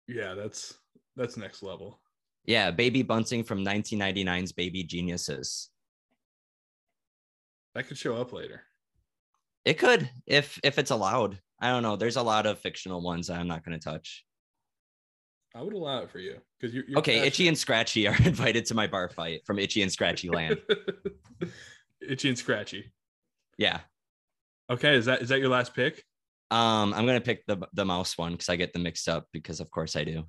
Yeah, 0.08 0.34
that's 0.34 0.74
that's 1.16 1.38
next 1.38 1.64
level. 1.64 2.02
Yeah, 2.46 2.72
Baby 2.72 3.02
Bunting 3.04 3.44
from 3.44 3.64
1999's 3.64 4.52
Baby 4.52 4.84
Geniuses. 4.84 5.70
That 7.76 7.88
could 7.88 7.98
show 7.98 8.18
up 8.18 8.34
later. 8.34 8.64
It 9.64 9.76
could, 9.76 10.10
if 10.26 10.60
if 10.64 10.78
it's 10.80 10.92
allowed. 10.92 11.40
I 11.62 11.70
don't 11.70 11.84
know. 11.84 11.96
There's 11.96 12.16
a 12.18 12.24
lot 12.24 12.46
of 12.48 12.60
fictional 12.60 13.02
ones 13.02 13.28
that 13.28 13.40
I'm 13.40 13.48
not 13.48 13.64
going 13.64 13.80
to 13.80 13.84
touch. 13.84 14.26
I 15.54 15.62
would 15.62 15.74
allow 15.74 16.00
it 16.00 16.10
for 16.10 16.18
you 16.20 16.38
because 16.60 16.74
you're, 16.74 16.86
you're 16.88 17.00
Okay, 17.00 17.20
Itchy 17.20 17.48
and 17.48 17.58
Scratchy 17.58 18.08
are 18.08 18.16
invited 18.26 18.66
to 18.68 18.74
my 18.74 18.88
bar 18.88 19.10
fight 19.10 19.42
from 19.46 19.60
Itchy 19.60 19.82
and 19.84 19.92
Scratchy 19.92 20.30
Land. 20.30 20.60
Itchy 22.02 22.30
and 22.30 22.38
Scratchy. 22.38 22.92
Yeah. 23.58 23.82
Okay, 24.70 24.96
is 24.96 25.06
that 25.06 25.22
is 25.22 25.30
that 25.30 25.40
your 25.40 25.50
last 25.50 25.76
pick? 25.76 26.04
Um, 26.50 26.94
I'm 26.94 27.06
gonna 27.06 27.20
pick 27.22 27.46
the 27.46 27.58
the 27.74 27.84
mouse 27.86 28.18
one 28.18 28.32
because 28.32 28.48
I 28.50 28.56
get 28.56 28.72
them 28.74 28.84
mixed 28.84 29.08
up 29.10 29.28
because 29.34 29.60
of 29.60 29.70
course 29.70 29.96
I 29.98 30.06
do. 30.06 30.24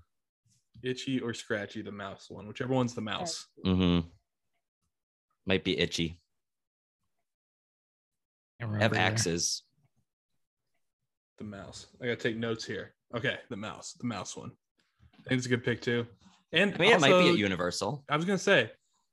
Itchy 0.83 1.21
or 1.21 1.33
Scratchy, 1.33 1.83
the 1.83 1.93
mouse 1.93 2.27
one, 2.29 2.49
whichever 2.49 2.75
one's 2.75 2.93
the 2.95 3.01
mouse. 3.01 3.47
Mm-hmm. 3.65 4.09
Might 5.47 5.63
be 5.63 5.79
itchy. 5.79 6.19
I 8.61 8.65
Have 8.65 8.73
remember- 8.73 8.97
axes. 8.99 9.63
The 11.43 11.49
mouse. 11.49 11.89
I 12.01 12.05
gotta 12.05 12.17
take 12.17 12.37
notes 12.37 12.65
here. 12.65 12.95
Okay, 13.17 13.37
the 13.51 13.57
mouse, 13.57 13.95
the 13.95 14.07
mouse 14.07 14.37
one. 14.37 14.53
I 15.27 15.29
think 15.29 15.39
it's 15.39 15.47
a 15.47 15.49
good 15.49 15.65
pick 15.65 15.81
too. 15.83 16.07
And 16.53 16.73
I 16.75 16.79
mean, 16.79 16.93
it 16.93 17.01
might 17.01 17.09
be 17.09 17.15
also, 17.15 17.33
at 17.33 17.39
Universal. 17.39 18.05
I 18.09 18.15
was 18.17 18.25
gonna 18.25 18.39
say, 18.39 18.71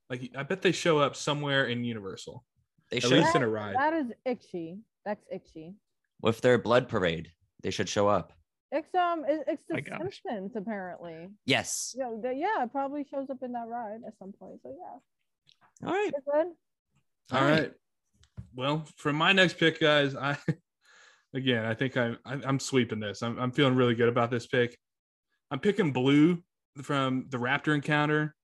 like, 0.08 0.30
I 0.36 0.44
bet 0.44 0.62
they 0.62 0.70
show 0.70 0.98
up 0.98 1.16
somewhere 1.16 1.66
in 1.66 1.82
Universal. 1.82 2.44
They 2.90 2.98
At 2.98 3.02
should 3.02 3.12
least 3.18 3.34
in 3.34 3.40
That- 3.42 3.48
a 3.48 3.50
ride. 3.50 3.74
That 3.74 3.94
is 3.94 4.06
itchy. 4.24 4.78
That's 5.04 5.24
itchy. 5.32 5.74
with 6.22 6.40
their 6.40 6.56
blood 6.56 6.88
parade. 6.88 7.32
They 7.64 7.70
should 7.72 7.88
show 7.88 8.06
up. 8.06 8.32
It's 8.70 8.94
um, 8.94 9.24
it's 9.26 9.64
the 9.66 9.74
My 9.74 9.80
gosh. 9.80 10.22
Apparently. 10.54 11.30
Yes. 11.46 11.96
Yeah, 11.98 12.14
the, 12.22 12.32
yeah, 12.32 12.62
it 12.62 12.70
probably 12.70 13.04
shows 13.10 13.28
up 13.28 13.38
in 13.42 13.50
that 13.52 13.66
ride 13.66 14.02
at 14.06 14.16
some 14.20 14.32
point. 14.38 14.60
So 14.62 14.72
yeah, 14.78 15.88
All 15.88 15.92
right. 15.94 16.12
it's 16.14 16.24
good. 16.32 16.46
All 17.36 17.44
right. 17.44 17.72
Well, 18.54 18.86
for 18.96 19.12
my 19.12 19.32
next 19.32 19.58
pick, 19.58 19.80
guys, 19.80 20.14
I 20.14 20.36
again, 21.34 21.64
I 21.64 21.74
think 21.74 21.96
I'm 21.96 22.18
I- 22.24 22.40
I'm 22.44 22.58
sweeping 22.60 23.00
this. 23.00 23.22
I'm 23.22 23.38
I'm 23.38 23.50
feeling 23.52 23.74
really 23.74 23.94
good 23.94 24.08
about 24.08 24.30
this 24.30 24.46
pick. 24.46 24.76
I'm 25.50 25.60
picking 25.60 25.92
Blue 25.92 26.42
from 26.82 27.26
the 27.28 27.38
Raptor 27.38 27.74
Encounter 27.74 28.34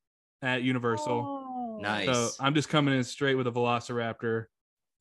at 0.43 0.62
Universal. 0.62 1.43
Oh. 1.43 1.78
Nice. 1.80 2.07
So 2.07 2.30
I'm 2.41 2.55
just 2.55 2.68
coming 2.68 2.95
in 2.95 3.05
straight 3.05 3.34
with 3.34 3.47
a 3.47 3.53
Velociraptor, 3.53 4.47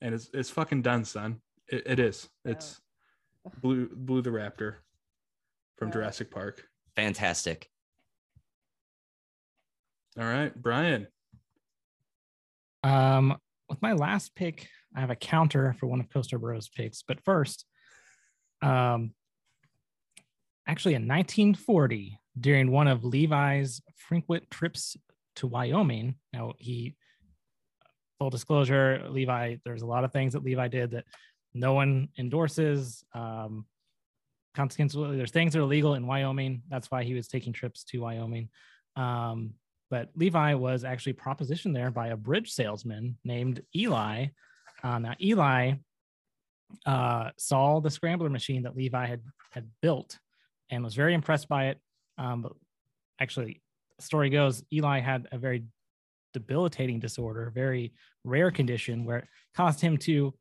and 0.02 0.14
it's 0.14 0.30
it's 0.34 0.50
fucking 0.50 0.82
done, 0.82 1.06
son. 1.06 1.42
It, 1.68 1.84
it 1.86 2.00
is. 2.00 2.28
Yeah. 2.44 2.52
It's 2.52 2.80
Blue 3.62 3.90
Blue 3.96 4.22
the 4.22 4.30
Raptor 4.30 4.76
from 5.78 5.88
Yeah. 5.88 5.94
Jurassic 5.94 6.32
Park. 6.32 6.64
Fantastic. 6.96 7.70
All 10.18 10.26
right, 10.26 10.54
Brian. 10.56 11.08
Um, 12.84 13.38
with 13.68 13.82
my 13.82 13.94
last 13.94 14.36
pick, 14.36 14.68
I 14.96 15.00
have 15.02 15.10
a 15.10 15.16
counter 15.16 15.74
for 15.80 15.88
one 15.88 16.00
of 16.00 16.10
Coaster 16.10 16.38
Bros 16.38 16.70
picks. 16.70 17.04
But 17.06 17.20
first, 17.26 17.66
um, 18.62 19.14
actually 20.68 20.96
in 20.96 21.08
1940, 21.08 22.20
during 22.40 22.72
one 22.72 22.88
of 22.88 23.04
Levi's 23.04 23.82
frequent 23.96 24.50
trips 24.52 24.98
to 25.38 25.48
Wyoming, 25.48 26.16
now 26.34 26.54
he, 26.58 26.96
full 28.20 28.30
disclosure, 28.30 29.06
Levi, 29.10 29.58
there's 29.64 29.82
a 29.82 29.88
lot 29.88 30.04
of 30.04 30.12
things 30.12 30.34
that 30.34 30.44
Levi 30.44 30.68
did 30.68 30.92
that 30.92 31.06
no 31.54 31.74
one 31.74 32.10
endorses. 32.18 33.04
Um, 33.14 33.66
consequently, 34.54 35.18
there's 35.18 35.32
things 35.32 35.54
that 35.54 35.60
are 35.60 35.66
legal 35.66 35.96
in 35.96 36.08
Wyoming. 36.08 36.64
That's 36.70 36.92
why 36.92 37.04
he 37.04 37.14
was 37.14 37.28
taking 37.28 37.54
trips 37.54 37.84
to 37.86 38.02
Wyoming. 38.02 38.50
Um, 38.96 39.54
but 39.90 40.10
Levi 40.16 40.56
was 40.56 40.84
actually 40.84 41.14
propositioned 41.14 41.74
there 41.74 41.92
by 41.92 42.08
a 42.08 42.18
bridge 42.18 42.52
salesman 42.52 43.18
named 43.24 43.62
Eli. 43.76 44.28
Uh, 44.84 45.00
now 45.00 45.14
Eli 45.22 45.74
uh, 46.86 47.30
saw 47.38 47.80
the 47.80 47.90
scrambler 47.90 48.30
machine 48.30 48.64
that 48.64 48.76
Levi 48.76 49.06
had 49.06 49.22
had 49.52 49.68
built 49.82 50.20
and 50.70 50.84
was 50.84 50.96
very 50.96 51.14
impressed 51.14 51.48
by 51.48 51.68
it. 51.68 51.80
Um, 52.18 52.42
but 52.42 52.54
actually, 53.20 53.62
the 53.98 54.04
story 54.04 54.30
goes 54.30 54.64
Eli 54.72 55.00
had 55.00 55.28
a 55.32 55.38
very 55.38 55.64
debilitating 56.34 57.00
disorder, 57.00 57.52
very 57.54 57.94
rare 58.24 58.52
condition 58.52 59.06
where 59.06 59.20
it 59.20 59.28
caused 59.56 59.80
him 59.80 59.98
to 59.98 60.34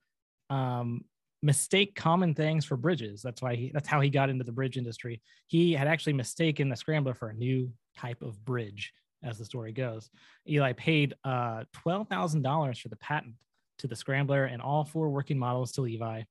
um, 0.50 1.04
mistake 1.42 1.94
common 1.94 2.34
things 2.34 2.64
for 2.64 2.76
bridges. 2.76 3.22
That's 3.22 3.42
why 3.42 3.54
he, 3.54 3.70
that's 3.72 3.88
how 3.88 4.00
he 4.00 4.10
got 4.10 4.30
into 4.30 4.44
the 4.44 4.52
bridge 4.52 4.76
industry. 4.76 5.22
He 5.46 5.72
had 5.72 5.86
actually 5.86 6.14
mistaken 6.14 6.68
the 6.68 6.76
scrambler 6.76 7.14
for 7.14 7.28
a 7.28 7.34
new 7.34 7.70
type 7.96 8.22
of 8.22 8.44
bridge, 8.44 8.92
as 9.22 9.38
the 9.38 9.44
story 9.44 9.72
goes. 9.72 10.10
Eli 10.48 10.72
paid 10.72 11.14
uh, 11.22 11.64
twelve 11.72 12.08
thousand 12.08 12.42
dollars 12.42 12.78
for 12.78 12.88
the 12.88 12.96
patent 12.96 13.34
to 13.78 13.86
the 13.86 13.96
scrambler 13.96 14.44
and 14.44 14.62
all 14.62 14.84
four 14.84 15.08
working 15.08 15.38
models 15.38 15.72
to 15.72 15.82
Levi. 15.82 16.22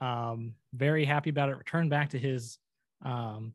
Um, 0.00 0.54
very 0.74 1.04
happy 1.04 1.30
about 1.30 1.50
it. 1.50 1.58
Returned 1.58 1.90
back 1.90 2.10
to 2.10 2.18
his 2.18 2.58
um, 3.04 3.54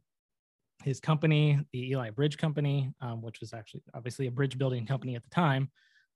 his 0.83 0.99
company, 0.99 1.59
the 1.71 1.91
Eli 1.91 2.09
Bridge 2.09 2.37
Company, 2.37 2.91
um, 3.01 3.21
which 3.21 3.39
was 3.39 3.53
actually 3.53 3.81
obviously 3.93 4.27
a 4.27 4.31
bridge 4.31 4.57
building 4.57 4.85
company 4.85 5.15
at 5.15 5.23
the 5.23 5.29
time. 5.29 5.69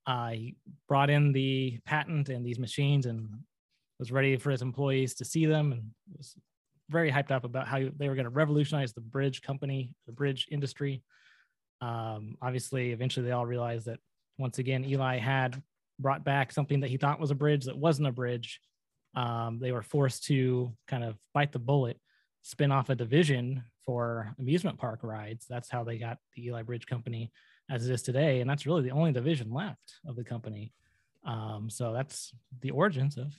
Uh, 0.05 0.29
he 0.29 0.55
brought 0.87 1.09
in 1.09 1.31
the 1.31 1.79
patent 1.85 2.29
and 2.29 2.45
these 2.45 2.59
machines 2.59 3.05
and 3.05 3.29
was 3.99 4.11
ready 4.11 4.37
for 4.37 4.51
his 4.51 4.61
employees 4.61 5.13
to 5.15 5.25
see 5.25 5.45
them 5.45 5.71
and 5.71 5.83
was 6.17 6.35
very 6.89 7.11
hyped 7.11 7.31
up 7.31 7.43
about 7.43 7.67
how 7.67 7.79
they 7.97 8.09
were 8.09 8.15
going 8.15 8.25
to 8.25 8.29
revolutionize 8.29 8.93
the 8.93 9.01
bridge 9.01 9.41
company, 9.41 9.93
the 10.07 10.11
bridge 10.11 10.47
industry. 10.51 11.03
Um, 11.81 12.35
obviously, 12.41 12.91
eventually 12.91 13.25
they 13.25 13.31
all 13.31 13.45
realized 13.45 13.85
that 13.85 13.99
once 14.37 14.57
again, 14.57 14.85
Eli 14.85 15.17
had 15.17 15.61
brought 15.99 16.23
back 16.23 16.51
something 16.51 16.79
that 16.79 16.89
he 16.89 16.97
thought 16.97 17.19
was 17.19 17.31
a 17.31 17.35
bridge 17.35 17.65
that 17.65 17.77
wasn't 17.77 18.07
a 18.07 18.11
bridge. 18.11 18.59
Um, 19.15 19.59
they 19.59 19.71
were 19.71 19.81
forced 19.81 20.25
to 20.25 20.71
kind 20.87 21.03
of 21.03 21.17
bite 21.33 21.51
the 21.51 21.59
bullet, 21.59 21.99
spin 22.41 22.71
off 22.71 22.89
a 22.89 22.95
division 22.95 23.63
for 23.85 24.33
amusement 24.39 24.77
park 24.77 24.99
rides. 25.03 25.45
That's 25.49 25.69
how 25.69 25.83
they 25.83 25.97
got 25.97 26.17
the 26.35 26.45
Eli 26.45 26.61
Bridge 26.63 26.85
Company 26.85 27.31
as 27.69 27.87
it 27.87 27.93
is 27.93 28.01
today. 28.01 28.41
And 28.41 28.49
that's 28.49 28.65
really 28.65 28.83
the 28.83 28.91
only 28.91 29.11
division 29.11 29.51
left 29.51 29.95
of 30.07 30.15
the 30.15 30.23
company. 30.23 30.73
Um, 31.25 31.69
so 31.69 31.93
that's 31.93 32.33
the 32.61 32.71
origins 32.71 33.17
of 33.17 33.33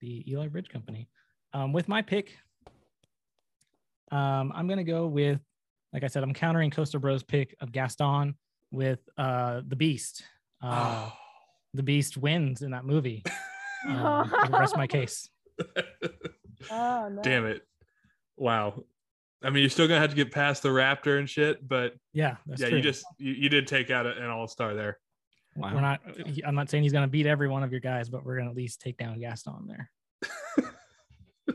the 0.00 0.30
Eli 0.30 0.48
Bridge 0.48 0.68
Company. 0.68 1.08
Um, 1.52 1.72
with 1.72 1.88
my 1.88 2.02
pick, 2.02 2.36
um, 4.10 4.52
I'm 4.54 4.66
going 4.66 4.78
to 4.78 4.84
go 4.84 5.06
with, 5.06 5.40
like 5.92 6.04
I 6.04 6.06
said, 6.06 6.22
I'm 6.22 6.34
countering 6.34 6.70
Coaster 6.70 6.98
Bros 6.98 7.22
pick 7.22 7.54
of 7.60 7.72
Gaston 7.72 8.34
with 8.70 9.00
uh, 9.16 9.62
the 9.66 9.76
Beast. 9.76 10.22
Uh, 10.62 11.10
The 11.74 11.82
Beast 11.82 12.16
wins 12.16 12.62
in 12.62 12.70
that 12.72 12.84
movie. 12.84 13.22
Um, 13.88 14.28
the 14.50 14.58
rest 14.58 14.76
my 14.76 14.88
case. 14.88 15.28
Oh, 16.68 17.08
no. 17.08 17.22
Damn 17.22 17.46
it. 17.46 17.62
Wow. 18.36 18.82
I 19.40 19.50
mean, 19.50 19.60
you're 19.62 19.70
still 19.70 19.86
gonna 19.86 20.00
have 20.00 20.10
to 20.10 20.16
get 20.16 20.32
past 20.32 20.64
the 20.64 20.70
Raptor 20.70 21.16
and 21.20 21.30
shit, 21.30 21.66
but 21.66 21.94
Yeah, 22.12 22.38
that's 22.46 22.60
yeah, 22.60 22.68
true. 22.70 22.78
you 22.78 22.82
just 22.82 23.04
you, 23.18 23.32
you 23.34 23.48
did 23.48 23.68
take 23.68 23.92
out 23.92 24.04
an 24.04 24.24
all 24.28 24.48
star 24.48 24.74
there. 24.74 24.98
Wow. 25.54 25.74
We're 25.74 25.80
not. 25.80 26.00
I'm 26.44 26.56
not 26.56 26.68
saying 26.70 26.82
he's 26.82 26.90
going 26.92 27.04
to 27.04 27.08
beat 27.08 27.26
every 27.26 27.48
one 27.48 27.62
of 27.62 27.70
your 27.70 27.80
guys, 27.80 28.08
but 28.08 28.24
we're 28.24 28.34
going 28.34 28.46
to 28.46 28.50
at 28.50 28.56
least 28.56 28.80
take 28.80 28.96
down 28.96 29.20
Gaston 29.20 29.68
there. 29.68 29.90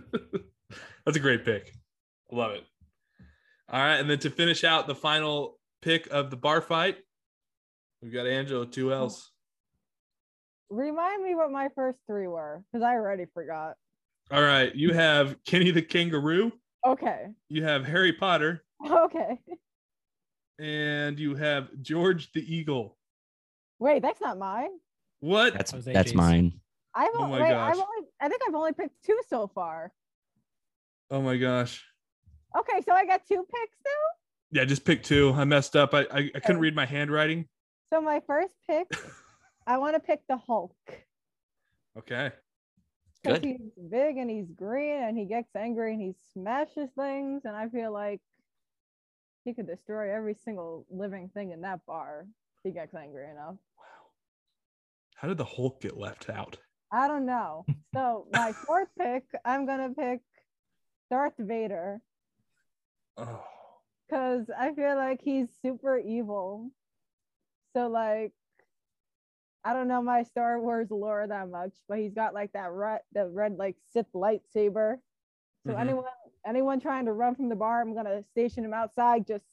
That's 1.06 1.18
a 1.18 1.20
great 1.20 1.44
pick. 1.44 1.74
Love 2.32 2.52
it. 2.52 2.64
All 3.70 3.80
right, 3.82 3.98
and 3.98 4.10
then 4.10 4.20
to 4.20 4.30
finish 4.30 4.64
out 4.64 4.88
the 4.88 4.96
final 4.96 5.60
pick 5.82 6.08
of 6.10 6.30
the 6.30 6.38
bar 6.38 6.62
fight, 6.62 6.98
we've 8.02 8.14
got 8.14 8.28
Angela 8.28 8.66
two 8.66 8.94
L's. 8.94 9.32
Remind 10.78 11.24
me 11.24 11.36
what 11.36 11.52
my 11.52 11.70
first 11.76 12.00
three 12.08 12.28
were 12.28 12.64
because 12.72 12.84
I 12.84 12.94
already 12.96 13.26
forgot. 13.32 13.76
All 14.32 14.42
right, 14.42 14.74
you 14.74 14.92
have 14.92 15.36
Kenny 15.46 15.70
the 15.70 15.84
Kangaroo, 15.84 16.52
Okay. 16.84 17.28
you 17.48 17.64
have 17.64 17.86
Harry 17.86 18.12
Potter, 18.12 18.64
Okay. 18.84 19.38
and 20.58 21.20
you 21.20 21.36
have 21.36 21.70
George 21.84 22.32
the 22.32 22.42
Eagle. 22.42 22.98
Wait, 23.78 24.02
that's 24.02 24.20
not 24.20 24.40
mine. 24.40 24.72
What? 25.20 25.54
That's 25.54 25.72
Jose 25.72 25.94
that's 25.94 26.16
mine. 26.16 26.60
I've 26.96 27.10
Oh 27.14 27.28
my 27.28 27.42
wait, 27.44 27.50
gosh. 27.50 27.76
I've 27.76 27.80
only, 27.80 28.08
I 28.20 28.28
think 28.30 28.42
I've 28.48 28.56
only 28.56 28.74
picked 28.74 29.04
two 29.06 29.20
so 29.30 29.46
far. 29.54 29.92
Oh 31.12 31.22
my 31.22 31.38
gosh. 31.38 31.86
Okay, 32.58 32.82
so 32.82 32.94
I 32.94 33.06
got 33.06 33.28
two 33.28 33.46
picks 33.46 33.78
now. 33.86 34.60
Yeah, 34.60 34.66
just 34.66 34.86
pick 34.86 35.04
two. 35.04 35.34
I 35.36 35.44
messed 35.46 35.76
up. 35.76 35.94
I 35.94 36.08
I, 36.12 36.32
I 36.34 36.40
couldn't 36.40 36.62
read 36.62 36.76
my 36.76 36.86
handwriting. 36.88 37.48
So 37.92 38.02
my 38.02 38.22
first 38.26 38.56
pick, 38.68 38.88
I 39.66 39.78
want 39.78 39.96
to 39.96 40.00
pick 40.00 40.22
the 40.28 40.38
Hulk 40.38 40.76
Okay. 41.98 42.32
because 43.22 43.40
Good. 43.42 43.44
he's 43.44 43.90
big 43.90 44.18
and 44.18 44.30
he's 44.30 44.50
green 44.52 45.04
and 45.04 45.18
he 45.18 45.26
gets 45.26 45.56
angry 45.56 45.94
and 45.94 46.02
he 46.02 46.16
smashes 46.34 46.90
things 46.98 47.44
and 47.46 47.56
I 47.56 47.70
feel 47.70 47.92
like 47.94 48.22
he 49.46 49.54
could 49.54 49.68
destroy 49.68 50.14
every 50.14 50.36
single 50.36 50.86
living 50.90 51.30
thing 51.34 51.52
in 51.52 51.62
that 51.62 51.86
bar. 51.86 52.26
If 52.58 52.70
he 52.70 52.72
gets 52.72 52.94
angry 52.96 53.30
enough. 53.30 53.56
Wow. 53.78 53.86
How 55.16 55.28
did 55.28 55.38
the 55.38 55.46
Hulk 55.46 55.82
get 55.82 55.98
left 55.98 56.30
out? 56.30 56.58
I 56.92 57.08
don't 57.08 57.26
know. 57.26 57.66
So 57.94 58.28
my 58.34 58.54
fourth 58.66 58.88
pick, 58.98 59.26
I'm 59.46 59.66
gonna 59.66 59.90
pick 59.90 60.22
Darth 61.10 61.34
Vader 61.38 62.02
Oh. 63.18 63.44
because 64.08 64.46
I 64.58 64.74
feel 64.74 64.96
like 64.96 65.22
he's 65.22 65.48
super 65.62 65.98
evil. 65.98 66.72
So 67.76 67.88
like, 67.88 68.32
I 69.66 69.74
don't 69.74 69.88
know 69.88 70.02
my 70.02 70.24
Star 70.24 70.60
Wars 70.60 70.90
lore 70.92 71.26
that 71.28 71.50
much, 71.50 71.74
but 71.88 71.98
he's 71.98 72.14
got 72.14 72.34
like 72.34 72.52
that 72.54 72.72
red, 72.72 73.02
the 73.14 73.28
red 73.28 73.56
like 73.58 73.76
Sith 73.94 74.12
lightsaber. 74.14 74.98
So 75.66 75.74
Mhm. 75.74 75.80
anyone, 75.80 76.06
anyone 76.46 76.80
trying 76.82 77.06
to 77.06 77.14
run 77.14 77.36
from 77.36 77.48
the 77.50 77.56
bar, 77.56 77.80
I'm 77.82 77.94
gonna 77.94 78.24
station 78.32 78.66
him 78.66 78.74
outside. 78.74 79.26
Just 79.26 79.46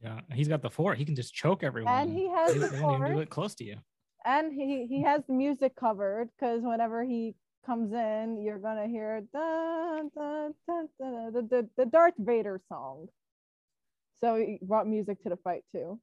Yeah, 0.00 0.20
he's 0.32 0.48
got 0.48 0.62
the 0.62 0.70
four. 0.70 0.94
He 0.96 1.04
can 1.04 1.14
just 1.14 1.32
choke 1.32 1.62
everyone. 1.62 1.92
and 1.94 2.10
he 2.10 2.28
has 2.28 2.52
They- 2.52 2.58
the 2.58 2.76
even 2.76 3.04
do 3.06 3.20
it 3.20 3.30
close 3.30 3.54
to 3.56 3.64
you. 3.64 3.78
and 4.24 4.52
he 4.52 4.86
he 4.86 5.02
has 5.02 5.24
the 5.26 5.32
music 5.32 5.76
covered 5.76 6.28
because 6.34 6.62
whenever 6.62 7.04
he 7.04 7.36
comes 7.64 7.92
in, 7.92 8.42
you're 8.42 8.58
gonna 8.58 8.88
hear 8.88 9.20
dun, 9.32 10.08
dun, 10.08 10.54
dun, 10.66 10.88
the, 10.98 11.42
the 11.48 11.68
the 11.76 11.86
Darth 11.86 12.14
Vader 12.18 12.60
song. 12.68 13.08
So 14.20 14.34
he 14.36 14.58
brought 14.62 14.88
music 14.88 15.22
to 15.22 15.28
the 15.28 15.36
fight 15.36 15.64
too. 15.70 16.00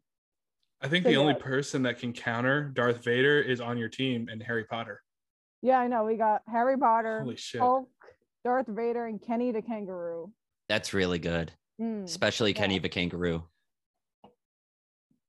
I 0.81 0.87
think 0.87 1.03
So 1.03 1.09
the 1.11 1.17
only 1.17 1.33
person 1.33 1.81
that 1.83 1.99
can 1.99 2.13
counter 2.13 2.69
Darth 2.73 3.03
Vader 3.03 3.41
is 3.41 3.59
on 3.59 3.77
your 3.77 3.89
team 3.89 4.27
and 4.31 4.41
Harry 4.41 4.63
Potter. 4.63 5.01
Yeah, 5.61 5.77
I 5.79 5.87
know. 5.87 6.05
We 6.05 6.15
got 6.15 6.41
Harry 6.47 6.77
Potter, 6.77 7.21
Holy 7.21 7.35
shit. 7.35 7.59
Hulk, 7.59 7.89
Darth 8.45 8.67
Vader, 8.67 9.05
and 9.05 9.21
Kenny 9.21 9.51
the 9.51 9.61
Kangaroo. 9.61 10.31
That's 10.69 10.93
really 10.93 11.19
good, 11.19 11.51
Mm, 11.81 12.03
especially 12.05 12.53
Kenny 12.53 12.79
the 12.79 12.87
Kangaroo. 12.89 13.43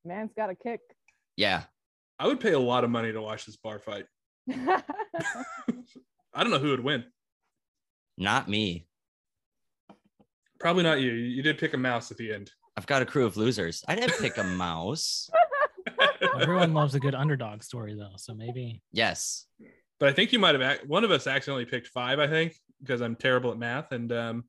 man's 0.05 0.31
got 0.37 0.49
a 0.49 0.55
kick. 0.55 0.79
Yeah, 1.35 1.63
I 2.19 2.27
would 2.27 2.39
pay 2.39 2.53
a 2.53 2.59
lot 2.59 2.83
of 2.85 2.89
money 2.89 3.11
to 3.11 3.21
watch 3.21 3.45
this 3.45 3.57
bar 3.57 3.79
fight. 3.79 4.05
I 6.33 6.43
don't 6.43 6.51
know 6.51 6.59
who 6.59 6.69
would 6.69 6.83
win. 6.83 7.03
not 8.17 8.47
me. 8.47 8.87
Probably 10.59 10.83
not 10.83 11.01
you. 11.01 11.11
You 11.11 11.41
did 11.41 11.57
pick 11.57 11.73
a 11.73 11.77
mouse 11.77 12.11
at 12.11 12.17
the 12.17 12.31
end. 12.31 12.51
I've 12.77 12.85
got 12.85 13.01
a 13.01 13.05
crew 13.05 13.25
of 13.25 13.35
losers. 13.35 13.83
I 13.87 13.95
didn't 13.95 14.17
pick 14.19 14.37
a 14.37 14.43
mouse. 14.57 15.29
Everyone 16.39 16.73
loves 16.73 16.95
a 16.95 16.99
good 16.99 17.15
underdog 17.15 17.63
story, 17.63 17.95
though. 17.95 18.13
So 18.17 18.33
maybe 18.33 18.81
Yes. 18.91 19.47
But 19.99 20.09
I 20.09 20.13
think 20.13 20.33
you 20.33 20.39
might 20.39 20.55
have 20.55 20.61
ac- 20.61 20.87
one 20.87 21.03
of 21.03 21.11
us 21.11 21.27
accidentally 21.27 21.65
picked 21.65 21.87
five. 21.87 22.19
I 22.19 22.27
think 22.27 22.55
because 22.81 23.01
I'm 23.01 23.15
terrible 23.15 23.51
at 23.51 23.57
math, 23.57 23.91
and 23.91 24.11
um, 24.11 24.43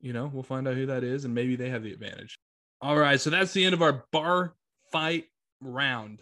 you 0.00 0.12
know 0.12 0.30
we'll 0.32 0.44
find 0.44 0.68
out 0.68 0.74
who 0.74 0.86
that 0.86 1.02
is, 1.02 1.24
and 1.24 1.34
maybe 1.34 1.56
they 1.56 1.70
have 1.70 1.82
the 1.82 1.92
advantage. 1.92 2.38
All 2.80 2.96
right, 2.96 3.20
so 3.20 3.30
that's 3.30 3.52
the 3.52 3.64
end 3.64 3.74
of 3.74 3.82
our 3.82 4.04
bar 4.12 4.54
fight 4.92 5.24
round. 5.60 6.20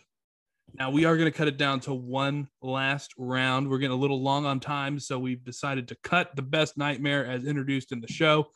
Now 0.72 0.91
we 0.91 1.05
are 1.05 1.16
going 1.16 1.30
to 1.30 1.37
cut 1.37 1.47
it 1.47 1.59
down 1.59 1.80
to 1.80 1.93
one 1.95 2.49
last 2.62 3.12
round. 3.18 3.68
We're 3.68 3.78
getting 3.78 3.97
a 3.97 4.01
little 4.01 4.22
long 4.22 4.47
on 4.47 4.61
time, 4.61 4.99
so 4.99 5.18
we've 5.18 5.45
decided 5.45 5.89
to 5.89 5.97
cut 6.03 6.35
the 6.35 6.43
best 6.43 6.78
nightmare 6.78 7.26
as 7.26 7.45
introduced 7.45 7.93
in 7.93 8.01
the 8.01 8.09
show, 8.09 8.47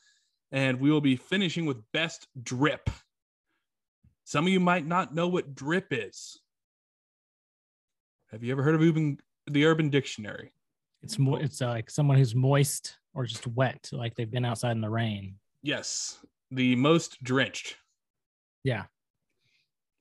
and 0.52 0.80
we 0.80 0.90
will 0.90 1.02
be 1.02 1.16
finishing 1.16 1.66
with 1.66 1.82
best 1.92 2.26
drip. 2.42 2.88
Some 4.28 4.44
of 4.44 4.52
you 4.52 4.60
might 4.60 4.86
not 4.86 5.14
know 5.14 5.26
what 5.26 5.54
drip 5.54 5.86
is. 5.90 6.38
Have 8.30 8.44
you 8.44 8.52
ever 8.52 8.62
heard 8.62 8.74
of 8.74 8.82
Urban, 8.82 9.16
the 9.46 9.64
Urban 9.64 9.88
Dictionary? 9.88 10.52
It's 11.02 11.18
more. 11.18 11.40
It's 11.40 11.62
uh, 11.62 11.68
like 11.68 11.88
someone 11.88 12.18
who's 12.18 12.34
moist 12.34 12.98
or 13.14 13.24
just 13.24 13.46
wet, 13.46 13.88
like 13.90 14.14
they've 14.16 14.30
been 14.30 14.44
outside 14.44 14.72
in 14.72 14.82
the 14.82 14.90
rain. 14.90 15.36
Yes, 15.62 16.18
the 16.50 16.76
most 16.76 17.24
drenched, 17.24 17.76
Yeah. 18.64 18.84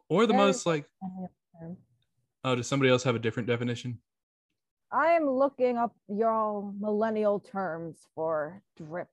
or 0.09 0.25
the 0.25 0.33
most 0.33 0.65
like. 0.65 0.83
Oh, 2.43 2.53
does 2.55 2.67
somebody 2.67 2.91
else 2.91 3.03
have 3.03 3.15
a 3.15 3.19
different 3.19 3.47
definition? 3.47 3.97
I 4.91 5.11
am 5.13 5.29
looking 5.29 5.77
up 5.77 5.95
your 6.09 6.69
millennial 6.77 7.39
terms 7.39 7.99
for 8.13 8.61
drip 8.75 9.07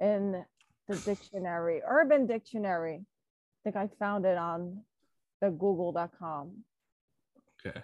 in 0.00 0.44
the 0.86 0.96
dictionary, 1.04 1.80
Urban 1.84 2.28
Dictionary. 2.28 3.04
I 3.64 3.70
think 3.70 3.76
I 3.76 3.88
found 3.98 4.24
it 4.26 4.36
on 4.36 4.80
the 5.40 5.50
google.com. 5.50 6.50
Okay, 7.64 7.80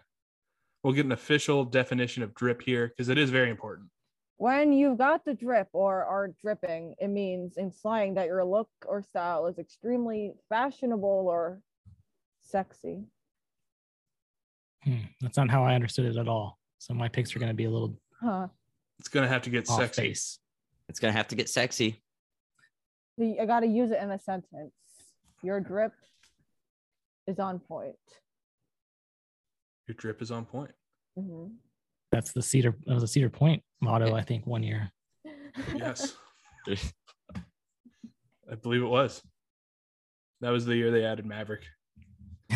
we'll 0.83 0.93
get 0.93 1.07
an 1.07 1.13
official 1.13 1.65
definition 1.65 2.25
of 2.25 2.35
drip 2.35 2.63
here 2.63 2.89
because 2.89 3.09
it 3.09 3.17
is 3.17 3.31
very 3.31 3.49
important. 3.49 3.89
When 4.39 4.73
you've 4.73 4.99
got 4.99 5.25
the 5.25 5.35
drip 5.35 5.69
or 5.73 6.05
are 6.05 6.33
dripping, 6.43 6.95
it 6.99 7.09
means 7.09 7.57
in 7.57 7.71
slang 7.73 8.15
that 8.15 8.27
your 8.27 8.45
look 8.45 8.69
or 8.87 9.03
style 9.03 9.47
is 9.47 9.59
extremely 9.59 10.33
fashionable 10.49 11.27
or 11.29 11.61
sexy. 12.41 13.05
Hmm, 14.85 14.99
That's 15.21 15.37
not 15.37 15.49
how 15.51 15.65
I 15.65 15.75
understood 15.75 16.07
it 16.07 16.17
at 16.17 16.29
all. 16.29 16.59
So 16.79 16.93
my 16.95 17.09
picks 17.09 17.35
are 17.35 17.39
going 17.41 17.51
to 17.51 17.55
be 17.55 17.65
a 17.65 17.71
little 17.71 17.97
Huh. 18.21 18.49
It's 18.99 19.09
gonna 19.09 19.29
have 19.29 19.43
to 19.43 19.51
get 19.51 19.69
sexy. 19.69 20.03
base. 20.03 20.41
It's 20.89 20.99
gonna 20.99 21.13
have 21.13 21.29
to 21.29 21.37
get 21.37 21.49
sexy. 21.49 22.03
I 23.21 23.47
got 23.47 23.61
to 23.61 23.67
use 23.69 23.93
it 23.93 24.03
in 24.03 24.11
a 24.11 24.19
sentence. 24.19 24.73
Your 25.43 25.61
drip 25.61 25.93
is 27.27 27.39
on 27.39 27.59
point. 27.61 27.97
Your 29.87 29.95
drip 29.95 30.21
is 30.23 30.31
on 30.31 30.45
point. 30.45 30.73
Mhm. 31.19 31.55
That's 32.11 32.33
the 32.33 32.43
Cedar. 32.43 32.75
That 32.87 32.95
was 32.95 33.03
a 33.03 33.09
Cedar 33.09 33.31
Point 33.31 33.63
motto, 33.81 34.15
I 34.15 34.23
think, 34.23 34.47
one 34.47 34.63
year. 34.63 34.91
Yes, 35.75 36.17
I 36.67 38.55
believe 38.63 38.83
it 38.83 38.87
was. 38.87 39.23
That 40.41 40.51
was 40.51 40.65
the 40.65 40.77
year 40.77 40.91
they 40.91 41.05
added 41.05 41.27
Maverick. 41.27 41.65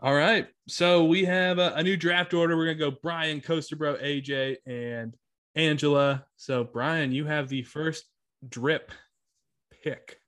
All 0.00 0.14
right. 0.14 0.46
So 0.68 1.04
we 1.04 1.24
have 1.24 1.58
a, 1.58 1.72
a 1.74 1.82
new 1.82 1.96
draft 1.96 2.32
order. 2.32 2.56
We're 2.56 2.66
going 2.66 2.78
to 2.78 2.90
go 2.90 2.96
Brian, 3.02 3.40
Coaster 3.40 3.76
Bro, 3.76 3.96
AJ, 3.96 4.58
and 4.66 5.14
Angela. 5.56 6.24
So, 6.36 6.62
Brian, 6.64 7.12
you 7.12 7.26
have 7.26 7.48
the 7.48 7.62
first 7.62 8.04
drip 8.48 8.92
pick. 9.82 10.19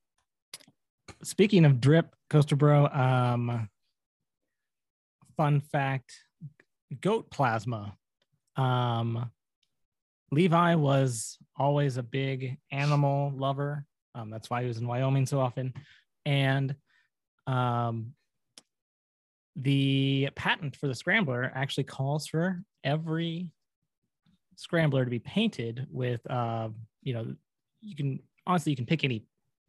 Speaking 1.24 1.64
of 1.64 1.80
drip, 1.80 2.14
Coaster 2.30 2.56
Bro, 2.56 2.86
um, 2.88 3.68
fun 5.36 5.60
fact 5.60 6.12
goat 7.00 7.30
plasma. 7.30 7.96
Um, 8.56 9.30
Levi 10.30 10.74
was 10.74 11.38
always 11.56 11.96
a 11.96 12.02
big 12.02 12.58
animal 12.70 13.32
lover. 13.36 13.84
Um, 14.14 14.30
that's 14.30 14.50
why 14.50 14.62
he 14.62 14.68
was 14.68 14.78
in 14.78 14.86
Wyoming 14.86 15.26
so 15.26 15.40
often. 15.40 15.74
And 16.24 16.74
um, 17.46 18.14
the 19.56 20.30
patent 20.34 20.76
for 20.76 20.86
the 20.86 20.94
scrambler 20.94 21.52
actually 21.54 21.84
calls 21.84 22.26
for 22.26 22.62
every 22.82 23.50
scrambler 24.56 25.04
to 25.04 25.10
be 25.10 25.18
painted 25.18 25.86
with, 25.90 26.28
uh, 26.30 26.68
you 27.02 27.14
know, 27.14 27.34
you 27.80 27.96
can 27.96 28.20
honestly, 28.46 28.72
you 28.72 28.76
can 28.76 28.86
pick 28.86 29.04
any 29.04 29.24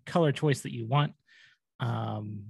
color 0.06 0.32
choice 0.32 0.62
that 0.62 0.74
you 0.74 0.86
want. 0.86 1.14
Um, 1.84 2.44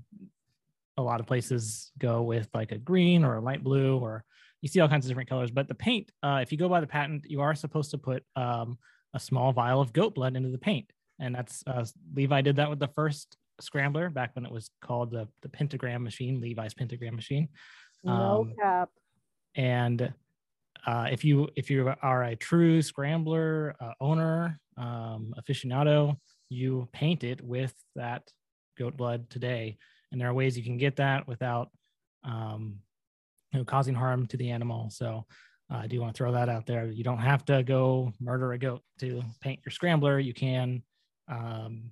a 0.97 1.01
lot 1.01 1.19
of 1.19 1.25
places 1.25 1.91
go 1.97 2.21
with 2.21 2.47
like 2.53 2.71
a 2.71 2.77
green 2.77 3.23
or 3.25 3.35
a 3.35 3.41
light 3.41 3.63
blue, 3.63 3.97
or 3.97 4.23
you 4.61 4.69
see 4.69 4.79
all 4.79 4.87
kinds 4.87 5.05
of 5.05 5.09
different 5.09 5.29
colors. 5.29 5.51
But 5.51 5.67
the 5.67 5.75
paint, 5.75 6.11
uh, 6.21 6.39
if 6.43 6.51
you 6.51 6.57
go 6.57 6.69
by 6.69 6.81
the 6.81 6.87
patent, 6.87 7.25
you 7.27 7.41
are 7.41 7.55
supposed 7.55 7.91
to 7.91 7.97
put 7.97 8.23
um, 8.35 8.77
a 9.13 9.19
small 9.19 9.51
vial 9.51 9.81
of 9.81 9.91
goat 9.93 10.13
blood 10.15 10.35
into 10.35 10.49
the 10.49 10.57
paint, 10.57 10.87
and 11.19 11.33
that's 11.33 11.63
uh, 11.67 11.85
Levi 12.15 12.41
did 12.41 12.57
that 12.57 12.69
with 12.69 12.79
the 12.79 12.87
first 12.89 13.37
scrambler 13.59 14.09
back 14.09 14.35
when 14.35 14.45
it 14.45 14.51
was 14.51 14.69
called 14.81 15.11
the 15.11 15.27
the 15.41 15.49
pentagram 15.49 16.03
machine, 16.03 16.39
Levi's 16.41 16.73
pentagram 16.75 17.15
machine. 17.15 17.49
No 18.03 18.41
Um, 18.41 18.53
cap. 18.61 18.89
and 19.55 20.13
uh, 20.85 21.07
if 21.11 21.23
you 21.23 21.49
if 21.55 21.69
you 21.71 21.93
are 22.01 22.23
a 22.23 22.35
true 22.35 22.81
scrambler 22.81 23.75
uh, 23.79 23.93
owner 24.01 24.59
um, 24.77 25.33
aficionado 25.39 26.17
you 26.49 26.87
paint 26.91 27.23
it 27.23 27.39
with 27.41 27.73
that 27.95 28.23
goat 28.77 28.97
blood 28.97 29.29
today 29.29 29.77
and 30.11 30.19
there 30.19 30.29
are 30.29 30.33
ways 30.33 30.57
you 30.57 30.63
can 30.63 30.77
get 30.77 30.95
that 30.97 31.27
without 31.27 31.69
um, 32.23 32.79
you 33.51 33.59
know 33.59 33.65
causing 33.65 33.95
harm 33.95 34.25
to 34.27 34.37
the 34.37 34.49
animal 34.49 34.89
so 34.89 35.25
uh, 35.71 35.77
i 35.77 35.87
do 35.87 35.99
want 35.99 36.13
to 36.13 36.17
throw 36.17 36.31
that 36.31 36.49
out 36.49 36.65
there 36.65 36.85
you 36.87 37.03
don't 37.03 37.19
have 37.19 37.43
to 37.45 37.63
go 37.63 38.11
murder 38.19 38.53
a 38.53 38.57
goat 38.57 38.81
to 38.99 39.21
paint 39.41 39.59
your 39.65 39.71
scrambler 39.71 40.19
you 40.19 40.33
can 40.33 40.81
um, 41.27 41.91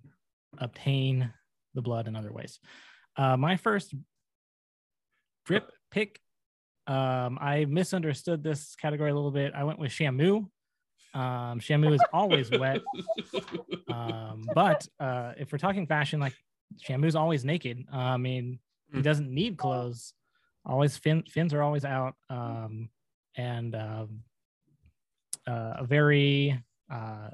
obtain 0.57 1.31
the 1.73 1.81
blood 1.81 2.07
in 2.07 2.15
other 2.15 2.31
ways 2.31 2.59
uh, 3.17 3.37
my 3.37 3.57
first 3.57 3.93
drip 5.45 5.71
pick 5.89 6.19
um, 6.87 7.37
I 7.39 7.65
misunderstood 7.65 8.43
this 8.43 8.75
category 8.75 9.11
a 9.11 9.15
little 9.15 9.31
bit. 9.31 9.53
I 9.55 9.63
went 9.63 9.79
with 9.79 9.91
Shamu. 9.91 10.47
Um, 11.13 11.59
Shamu 11.59 11.93
is 11.93 12.01
always 12.13 12.49
wet. 12.51 12.81
Um, 13.89 14.47
but 14.55 14.87
uh, 15.01 15.33
if 15.37 15.51
we're 15.51 15.57
talking 15.57 15.85
fashion, 15.85 16.21
like 16.21 16.33
Shamu's 16.77 17.15
always 17.15 17.43
naked. 17.45 17.85
Uh, 17.91 17.97
I 17.97 18.17
mean, 18.17 18.59
he 18.93 18.99
Mm. 18.99 19.03
doesn't 19.03 19.33
need 19.33 19.57
clothes. 19.57 20.13
Always 20.65 20.97
fin- 20.97 21.23
fins 21.23 21.53
are 21.53 21.61
always 21.61 21.85
out. 21.85 22.15
Um, 22.29 22.89
and 23.35 23.75
um, 23.75 24.23
uh, 25.47 25.73
a 25.79 25.85
very, 25.85 26.61
uh, 26.89 27.29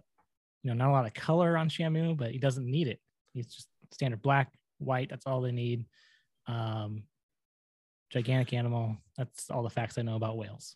you 0.64 0.70
know, 0.70 0.76
not 0.76 0.90
a 0.90 0.94
lot 0.94 1.06
of 1.06 1.14
color 1.14 1.58
on 1.58 1.70
Shamu, 1.70 2.16
but 2.16 2.32
he 2.32 2.38
doesn't 2.40 2.66
need 2.70 2.88
it. 2.88 3.00
He's 3.34 3.48
just 3.54 3.68
standard 3.92 4.22
black, 4.22 4.52
white. 4.80 5.10
That's 5.10 5.26
all 5.28 5.42
they 5.42 5.52
need. 5.52 5.86
Um, 6.48 7.04
gigantic 8.10 8.54
animal. 8.54 8.98
That's 9.18 9.50
all 9.50 9.64
the 9.64 9.70
facts 9.70 9.98
I 9.98 10.02
know 10.04 10.16
about 10.16 10.38
whales. 10.38 10.76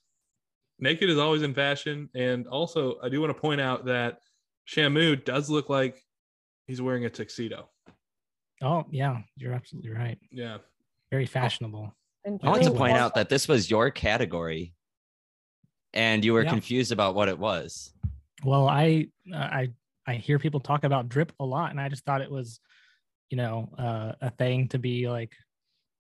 Naked 0.80 1.10
is 1.10 1.18
always 1.18 1.44
in 1.44 1.54
fashion. 1.54 2.10
And 2.16 2.48
also, 2.48 3.00
I 3.02 3.10
do 3.10 3.22
want 3.22 3.34
to 3.36 3.40
point 3.40 3.62
out 3.62 3.86
that 3.86 4.20
Shamu 4.68 5.24
does 5.24 5.50
look 5.50 5.70
like 5.70 6.04
he's 6.68 6.82
wearing 6.82 7.06
a 7.06 7.10
tuxedo. 7.10 7.70
Oh 8.62 8.86
yeah, 8.92 9.20
you're 9.38 9.54
absolutely 9.54 9.92
right. 9.92 10.18
Yeah. 10.32 10.60
Very 11.10 11.26
fashionable. 11.26 11.94
I 12.26 12.50
want 12.50 12.64
to 12.64 12.72
point 12.72 12.98
out 12.98 13.16
that 13.16 13.30
this 13.30 13.48
was 13.48 13.70
your 13.72 13.90
category, 13.90 14.74
and 15.94 16.24
you 16.24 16.34
were 16.34 16.44
Yeah. 16.44 16.52
confused 16.52 16.92
about 16.92 17.16
what 17.16 17.28
it 17.28 17.38
was. 17.38 17.94
Well, 18.44 18.68
I 18.68 19.08
I 19.34 19.72
I 20.08 20.16
hear 20.16 20.40
people 20.40 20.60
talk 20.60 20.84
about 20.84 21.10
drip 21.10 21.32
a 21.40 21.46
lot, 21.46 21.72
and 21.72 21.82
I 21.82 21.90
just 21.90 22.06
thought 22.06 22.22
it 22.22 22.32
was, 22.32 22.60
you 23.30 23.38
know, 23.38 23.74
uh, 23.78 24.14
a 24.22 24.30
thing 24.30 24.68
to 24.70 24.80
be 24.80 25.10
like, 25.10 25.34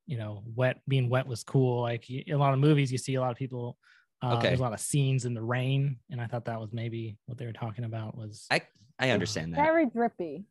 you 0.05 0.17
know, 0.17 0.43
wet. 0.55 0.81
Being 0.87 1.09
wet 1.09 1.25
was 1.27 1.43
cool. 1.43 1.81
Like 1.81 2.05
a 2.09 2.35
lot 2.35 2.53
of 2.53 2.59
movies, 2.59 2.91
you 2.91 2.97
see 2.97 3.15
a 3.15 3.21
lot 3.21 3.31
of 3.31 3.37
people. 3.37 3.77
Uh, 4.23 4.35
Okay. 4.37 4.49
There's 4.49 4.59
a 4.59 4.63
lot 4.63 4.73
of 4.73 4.79
scenes 4.79 5.25
in 5.25 5.33
the 5.33 5.41
rain, 5.41 5.97
and 6.11 6.21
I 6.21 6.27
thought 6.27 6.45
that 6.45 6.59
was 6.59 6.71
maybe 6.71 7.17
what 7.25 7.39
they 7.39 7.45
were 7.47 7.53
talking 7.53 7.85
about. 7.85 8.15
Was 8.15 8.45
I 8.51 8.61
I 8.99 9.09
understand 9.09 9.53
that. 9.53 9.63
Very 9.63 9.87
drippy. 9.87 10.45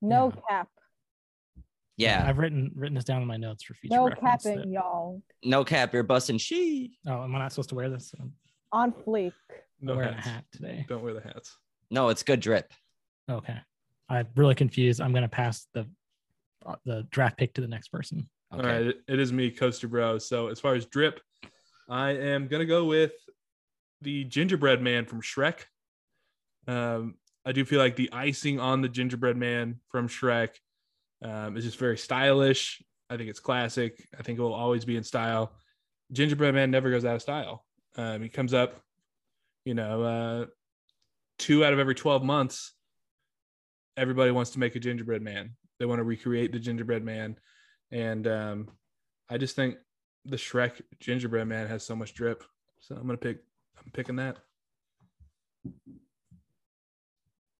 No 0.00 0.32
Yeah. 0.34 0.40
cap. 0.48 0.68
Yeah, 1.96 2.24
I've 2.26 2.38
written 2.38 2.70
written 2.74 2.94
this 2.94 3.04
down 3.04 3.20
in 3.22 3.28
my 3.28 3.36
notes 3.36 3.62
for 3.64 3.74
future 3.74 3.96
No 3.96 4.08
reference. 4.08 4.42
capping, 4.44 4.58
that- 4.60 4.68
y'all. 4.68 5.22
no 5.44 5.64
cap. 5.64 5.92
You're 5.92 6.02
busting 6.02 6.38
she. 6.38 6.98
oh, 7.06 7.22
am 7.24 7.34
I 7.34 7.38
not 7.38 7.52
supposed 7.52 7.68
to 7.70 7.74
wear 7.74 7.90
this? 7.90 8.14
I'm 8.18 8.32
On 8.72 8.92
fleek. 8.92 9.32
No 9.80 9.96
wearing 9.96 10.14
hats. 10.14 10.26
a 10.26 10.30
hat 10.30 10.44
today. 10.52 10.86
Don't 10.88 11.02
wear 11.02 11.12
the 11.14 11.20
hats. 11.20 11.56
No, 11.90 12.08
it's 12.08 12.22
good 12.22 12.40
drip. 12.40 12.72
Okay. 13.30 13.56
I'm 14.08 14.26
really 14.36 14.54
confused. 14.54 15.00
I'm 15.00 15.12
gonna 15.12 15.28
pass 15.28 15.66
the 15.74 15.86
uh, 16.64 16.76
the 16.84 17.06
draft 17.10 17.36
pick 17.36 17.54
to 17.54 17.60
the 17.60 17.68
next 17.68 17.88
person. 17.88 18.28
Okay. 18.54 18.62
All 18.62 18.66
right, 18.74 18.86
it- 18.86 19.00
it 19.08 19.18
is 19.18 19.32
me, 19.32 19.50
Coaster 19.50 19.88
Bro. 19.88 20.18
So 20.18 20.48
as 20.48 20.60
far 20.60 20.74
as 20.74 20.86
drip, 20.86 21.20
I 21.88 22.10
am 22.10 22.46
gonna 22.48 22.64
go 22.66 22.84
with 22.86 23.12
the 24.00 24.24
gingerbread 24.24 24.80
man 24.80 25.04
from 25.04 25.20
Shrek. 25.20 25.60
Um, 26.66 27.16
I 27.44 27.52
do 27.52 27.64
feel 27.64 27.78
like 27.78 27.96
the 27.96 28.10
icing 28.12 28.58
on 28.60 28.80
the 28.80 28.88
gingerbread 28.88 29.36
man 29.36 29.80
from 29.90 30.08
Shrek 30.08 30.50
um, 31.22 31.56
is 31.56 31.64
just 31.64 31.78
very 31.78 31.96
stylish. 31.98 32.82
I 33.10 33.16
think 33.16 33.28
it's 33.30 33.40
classic. 33.40 34.08
I 34.18 34.22
think 34.22 34.38
it 34.38 34.42
will 34.42 34.54
always 34.54 34.84
be 34.84 34.96
in 34.96 35.04
style. 35.04 35.52
Gingerbread 36.12 36.54
man 36.54 36.70
never 36.70 36.90
goes 36.90 37.04
out 37.04 37.14
of 37.16 37.22
style. 37.22 37.64
Um, 37.96 38.22
he 38.22 38.28
comes 38.28 38.54
up, 38.54 38.80
you 39.64 39.74
know, 39.74 40.02
uh, 40.02 40.46
two 41.38 41.64
out 41.64 41.72
of 41.72 41.78
every 41.78 41.94
twelve 41.94 42.22
months. 42.22 42.72
Everybody 43.96 44.30
wants 44.30 44.52
to 44.52 44.58
make 44.58 44.74
a 44.76 44.80
gingerbread 44.80 45.20
man. 45.22 45.56
They 45.78 45.84
want 45.86 45.98
to 45.98 46.04
recreate 46.04 46.52
the 46.52 46.58
gingerbread 46.58 47.04
man. 47.04 47.36
And 47.90 48.26
um, 48.26 48.68
I 49.28 49.36
just 49.36 49.54
think 49.56 49.76
the 50.24 50.36
Shrek 50.36 50.80
gingerbread 51.00 51.46
man 51.46 51.66
has 51.66 51.84
so 51.84 51.94
much 51.94 52.14
drip. 52.14 52.44
So 52.80 52.94
I'm 52.94 53.02
gonna 53.06 53.18
pick. 53.18 53.38
I'm 53.78 53.90
picking 53.92 54.16
that. 54.16 54.38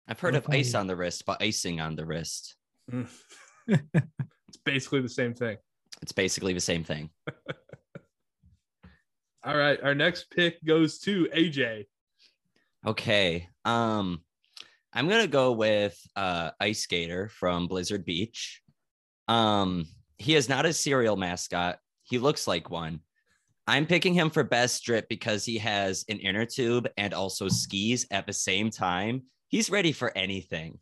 I've 0.07 0.19
heard 0.19 0.35
of 0.35 0.45
Okay. 0.45 0.59
ice 0.59 0.73
on 0.73 0.87
the 0.87 0.95
wrist, 0.95 1.25
but 1.25 1.41
icing 1.41 1.79
on 1.79 1.95
the 1.95 2.05
wrist. 2.05 2.55
It's 3.67 4.61
basically 4.63 5.01
the 5.01 5.09
same 5.09 5.33
thing. 5.33 5.57
It's 6.01 6.11
basically 6.11 6.53
the 6.53 6.59
same 6.59 6.83
thing. 6.83 7.09
All 9.43 9.57
right, 9.57 9.81
our 9.81 9.95
next 9.95 10.29
pick 10.29 10.63
goes 10.63 10.99
to 10.99 11.27
AJ. 11.35 11.85
Okay. 12.85 13.49
Um, 13.65 14.21
I'm 14.93 15.09
gonna 15.09 15.27
go 15.27 15.53
with 15.53 15.99
uh 16.15 16.51
Ice 16.59 16.81
Skater 16.81 17.29
from 17.29 17.67
Blizzard 17.67 18.05
Beach. 18.05 18.61
Um, 19.27 19.87
he 20.17 20.35
is 20.35 20.49
not 20.49 20.65
a 20.65 20.73
cereal 20.73 21.15
mascot. 21.15 21.79
He 22.03 22.19
looks 22.19 22.47
like 22.47 22.69
one. 22.69 22.99
I'm 23.65 23.85
picking 23.85 24.13
him 24.13 24.29
for 24.29 24.43
best 24.43 24.83
drip 24.83 25.07
because 25.07 25.45
he 25.45 25.57
has 25.57 26.05
an 26.09 26.19
inner 26.19 26.45
tube 26.45 26.89
and 26.97 27.13
also 27.13 27.47
skis 27.47 28.05
at 28.11 28.27
the 28.27 28.33
same 28.33 28.69
time. 28.69 29.23
He's 29.47 29.69
ready 29.69 29.93
for 29.93 30.15
anything. 30.17 30.79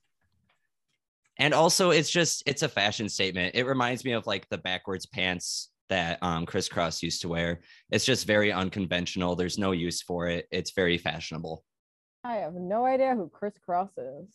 And 1.39 1.53
also 1.53 1.89
it's 1.91 2.09
just 2.09 2.43
it's 2.45 2.61
a 2.63 2.69
fashion 2.69 3.09
statement. 3.09 3.55
It 3.55 3.65
reminds 3.65 4.03
me 4.05 4.11
of 4.11 4.27
like 4.27 4.47
the 4.49 4.57
backwards 4.57 5.05
pants 5.05 5.69
that 5.89 6.19
um 6.21 6.45
Kris 6.45 6.69
Kross 6.69 7.01
used 7.01 7.21
to 7.21 7.29
wear. 7.29 7.61
It's 7.89 8.05
just 8.05 8.27
very 8.27 8.51
unconventional. 8.51 9.35
There's 9.35 9.57
no 9.57 9.71
use 9.71 10.01
for 10.01 10.27
it. 10.27 10.47
It's 10.51 10.71
very 10.71 10.97
fashionable. 10.97 11.63
I 12.23 12.35
have 12.37 12.53
no 12.53 12.85
idea 12.85 13.15
who 13.15 13.29
Kris 13.29 13.53
Kross 13.67 13.89
is. 13.97 14.29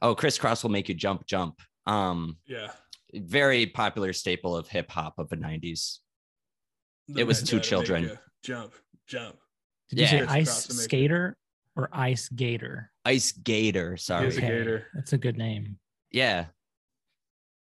Oh, 0.00 0.14
Kris 0.14 0.38
Kross 0.38 0.62
will 0.62 0.70
make 0.70 0.88
you 0.88 0.94
jump, 0.94 1.26
jump. 1.26 1.60
Um, 1.86 2.36
Yeah. 2.46 2.70
very 3.12 3.66
popular 3.66 4.12
staple 4.12 4.56
of 4.56 4.68
hip 4.68 4.90
hop 4.90 5.18
of 5.18 5.28
the 5.28 5.36
90s. 5.36 5.98
It 7.16 7.24
was 7.24 7.42
two 7.42 7.58
children. 7.58 8.16
Jump, 8.44 8.74
jump. 9.06 9.36
Did 9.88 9.98
you 10.00 10.06
say 10.06 10.18
Yeah. 10.18 10.30
Ice 10.30 10.66
to 10.66 10.74
make 10.74 10.78
it- 10.78 10.82
skater 10.82 11.36
or 11.74 11.88
ice 11.92 12.28
gator? 12.28 12.92
Ice 13.04 13.32
Gator, 13.32 13.96
sorry. 13.96 14.28
is 14.28 14.36
a 14.36 14.40
gator. 14.42 14.86
That's 14.94 15.14
a 15.14 15.18
good 15.18 15.36
name. 15.38 15.78
Yeah. 16.10 16.46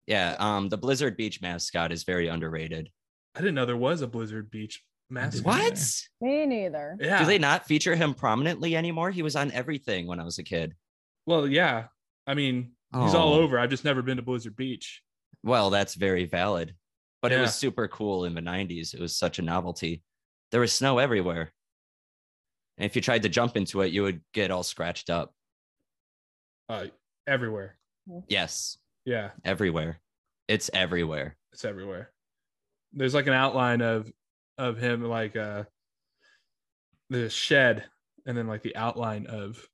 Yeah, 0.07 0.37
um 0.39 0.69
the 0.69 0.77
Blizzard 0.77 1.17
Beach 1.17 1.41
mascot 1.41 1.91
is 1.93 2.05
very 2.05 2.29
underrated. 2.29 2.91
I 3.35 3.41
didn't 3.41 3.55
know 3.55 3.65
there 3.67 3.77
was 3.77 4.03
a 4.03 4.07
Blizzard 4.07 4.51
Beach 4.51 4.83
mascot. 5.11 5.45
What? 5.47 6.01
Me 6.21 6.45
neither. 6.47 6.97
Yeah. 7.01 7.19
Do 7.21 7.25
they 7.25 7.39
not 7.39 7.67
feature 7.67 7.95
him 7.97 8.15
prominently 8.15 8.77
anymore? 8.77 9.11
He 9.11 9.23
was 9.23 9.35
on 9.37 9.51
everything 9.53 10.07
when 10.07 10.21
I 10.21 10.25
was 10.25 10.39
a 10.39 10.43
kid. 10.43 10.75
Well, 11.27 11.47
yeah. 11.49 11.85
I 12.27 12.35
mean, 12.35 12.73
he's 12.93 13.15
all 13.15 13.35
Oh. 13.35 13.41
over. 13.41 13.59
I've 13.59 13.71
just 13.71 13.85
never 13.85 14.03
been 14.03 14.19
to 14.19 14.23
Blizzard 14.23 14.57
Beach. 14.57 15.03
Well, 15.43 15.71
that's 15.71 15.95
very 15.95 16.27
valid. 16.27 16.75
But 17.23 17.33
it 17.33 17.41
was 17.41 17.55
super 17.55 17.89
cool 17.89 18.27
in 18.27 18.35
the 18.35 18.43
90s. 18.43 18.93
It 18.93 19.01
was 19.01 19.17
such 19.17 19.39
a 19.39 19.43
novelty. 19.43 20.03
There 20.53 20.61
was 20.61 20.75
snow 20.75 20.99
everywhere. 20.99 21.53
And 22.77 22.85
if 22.85 22.95
you 22.97 23.01
tried 23.03 23.23
to 23.23 23.31
jump 23.31 23.57
into 23.57 23.81
it, 23.81 23.93
you 23.93 24.03
would 24.03 24.21
get 24.35 24.51
all 24.51 24.63
scratched 24.63 25.09
up. 25.09 25.33
Uh, 26.69 26.87
everywhere. 27.27 27.79
Yes, 28.29 28.79
Yeah, 29.05 29.31
everywhere. 29.45 30.01
It's 30.49 30.71
everywhere. 30.75 31.37
it's 31.53 31.65
everywhere. 31.65 32.11
There's 32.93 33.15
like 33.15 33.27
an 33.27 33.33
outline 33.33 33.81
of 33.81 34.11
of 34.59 34.77
him, 34.79 35.03
like 35.05 35.37
uh, 35.37 35.65
the 37.11 37.29
shed, 37.31 37.85
and 38.27 38.37
then 38.37 38.47
like 38.47 38.63
the 38.63 38.77
outline 38.77 39.27
of 39.27 39.67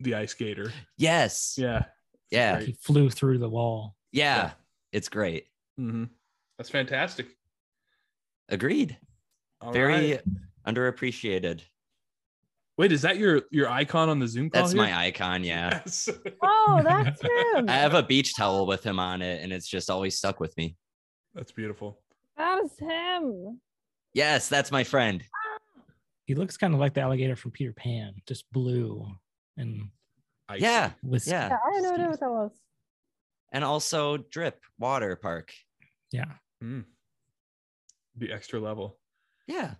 the 0.00 0.14
ice 0.14 0.30
skater. 0.32 0.72
Yes. 0.96 1.54
Yeah, 1.58 1.84
Yeah. 2.30 2.56
Great. 2.56 2.66
He 2.68 2.72
flew 2.74 3.10
through 3.10 3.38
the 3.38 3.48
wall. 3.48 3.96
Yeah. 4.12 4.36
Yeah. 4.36 4.50
It's 4.92 5.08
great. 5.08 5.46
Mm-hmm. 5.78 6.04
that's 6.58 6.70
fantastic. 6.70 7.28
Agreed. 8.48 8.96
All 9.60 9.72
Very 9.72 10.12
right. 10.12 10.22
underappreciated. 10.66 11.62
Wait, 12.80 12.92
is 12.92 13.02
that 13.02 13.18
your 13.18 13.42
your 13.50 13.68
icon 13.68 14.08
on 14.08 14.18
the 14.18 14.26
Zoom 14.26 14.48
call? 14.48 14.62
That's 14.62 14.72
here? 14.72 14.80
my 14.82 14.96
icon. 14.98 15.44
Yeah. 15.44 15.82
Yes. 15.84 16.08
Oh, 16.42 16.80
that's 16.82 17.20
him. 17.20 17.68
I 17.68 17.74
have 17.74 17.92
a 17.92 18.02
beach 18.02 18.34
towel 18.34 18.66
with 18.66 18.82
him 18.82 18.98
on 18.98 19.20
it, 19.20 19.42
and 19.42 19.52
it's 19.52 19.68
just 19.68 19.90
always 19.90 20.16
stuck 20.16 20.40
with 20.40 20.56
me. 20.56 20.76
That's 21.34 21.52
beautiful. 21.52 22.00
That 22.38 22.64
is 22.64 22.78
him. 22.78 23.60
Yes, 24.14 24.48
that's 24.48 24.70
my 24.70 24.84
friend. 24.84 25.22
He 26.24 26.34
looks 26.34 26.56
kind 26.56 26.72
of 26.72 26.80
like 26.80 26.94
the 26.94 27.02
alligator 27.02 27.36
from 27.36 27.50
Peter 27.50 27.74
Pan, 27.74 28.14
just 28.26 28.50
blue 28.50 29.06
and 29.58 29.90
Icy. 30.48 30.62
Yeah. 30.62 30.92
with 31.02 31.26
Yeah. 31.26 31.48
Yeah, 31.48 31.56
I 31.62 31.80
didn't 31.82 32.00
know 32.00 32.08
what 32.08 32.20
that 32.20 32.30
was. 32.30 32.52
And 33.52 33.62
also 33.62 34.16
Drip 34.16 34.58
Water 34.78 35.16
Park. 35.16 35.52
Yeah. 36.12 36.32
Mm. 36.64 36.84
The 38.16 38.32
extra 38.32 38.58
level. 38.58 38.98
Yeah. 39.46 39.74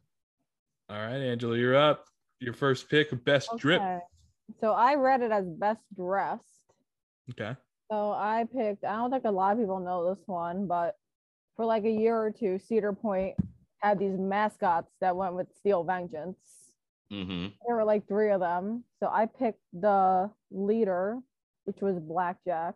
All 0.91 0.99
right, 0.99 1.21
Angela, 1.21 1.57
you're 1.57 1.77
up. 1.77 2.10
Your 2.41 2.55
first 2.55 2.89
pick 2.89 3.13
of 3.13 3.25
best 3.25 3.51
drip. 3.59 3.83
So 4.61 4.73
I 4.73 4.95
read 4.95 5.23
it 5.23 5.31
as 5.31 5.47
best 5.47 5.83
dressed. 5.95 6.45
Okay. 7.31 7.55
So 7.91 8.13
I 8.13 8.47
picked, 8.53 8.85
I 8.85 8.97
don't 8.97 9.11
think 9.11 9.25
a 9.25 9.31
lot 9.31 9.53
of 9.53 9.59
people 9.59 9.81
know 9.81 10.13
this 10.13 10.23
one, 10.27 10.67
but 10.67 10.97
for 11.57 11.65
like 11.65 11.85
a 11.85 11.91
year 11.91 12.17
or 12.17 12.31
two, 12.31 12.59
Cedar 12.59 12.93
Point 12.93 13.35
had 13.79 13.99
these 13.99 14.19
mascots 14.19 14.91
that 15.01 15.17
went 15.17 15.35
with 15.35 15.49
Steel 15.59 15.85
Vengeance. 15.85 16.39
Mm-hmm. 17.13 17.49
There 17.67 17.77
were 17.77 17.85
like 17.85 18.07
three 18.09 18.31
of 18.31 18.41
them. 18.41 18.85
So 19.01 19.09
I 19.13 19.27
picked 19.27 19.63
the 19.73 20.31
leader, 20.51 21.19
which 21.65 21.81
was 21.81 21.99
Blackjack. 21.99 22.75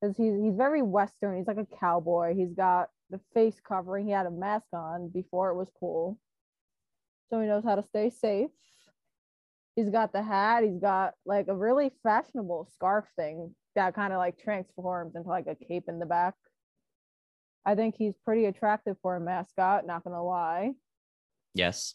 Because 0.00 0.16
he's 0.16 0.40
he's 0.40 0.56
very 0.56 0.80
Western. 0.80 1.36
He's 1.36 1.46
like 1.46 1.58
a 1.58 1.66
cowboy. 1.78 2.34
He's 2.34 2.54
got 2.54 2.88
the 3.10 3.20
face 3.34 3.60
covering. 3.62 4.06
He 4.06 4.12
had 4.12 4.26
a 4.26 4.30
mask 4.30 4.66
on 4.72 5.08
before 5.08 5.50
it 5.50 5.56
was 5.56 5.68
cool. 5.78 6.18
So 7.30 7.40
he 7.40 7.46
knows 7.46 7.64
how 7.64 7.76
to 7.76 7.82
stay 7.82 8.10
safe. 8.10 8.50
He's 9.76 9.88
got 9.88 10.12
the 10.12 10.22
hat. 10.22 10.64
He's 10.64 10.78
got 10.78 11.14
like 11.24 11.48
a 11.48 11.54
really 11.54 11.92
fashionable 12.02 12.68
scarf 12.74 13.06
thing 13.16 13.54
that 13.76 13.94
kind 13.94 14.12
of 14.12 14.18
like 14.18 14.36
transforms 14.38 15.14
into 15.14 15.28
like 15.28 15.46
a 15.46 15.54
cape 15.54 15.84
in 15.88 15.98
the 16.00 16.06
back. 16.06 16.34
I 17.64 17.74
think 17.76 17.94
he's 17.96 18.14
pretty 18.24 18.46
attractive 18.46 18.96
for 19.00 19.16
a 19.16 19.20
mascot, 19.20 19.86
not 19.86 20.02
gonna 20.02 20.22
lie. 20.22 20.72
Yes. 21.54 21.94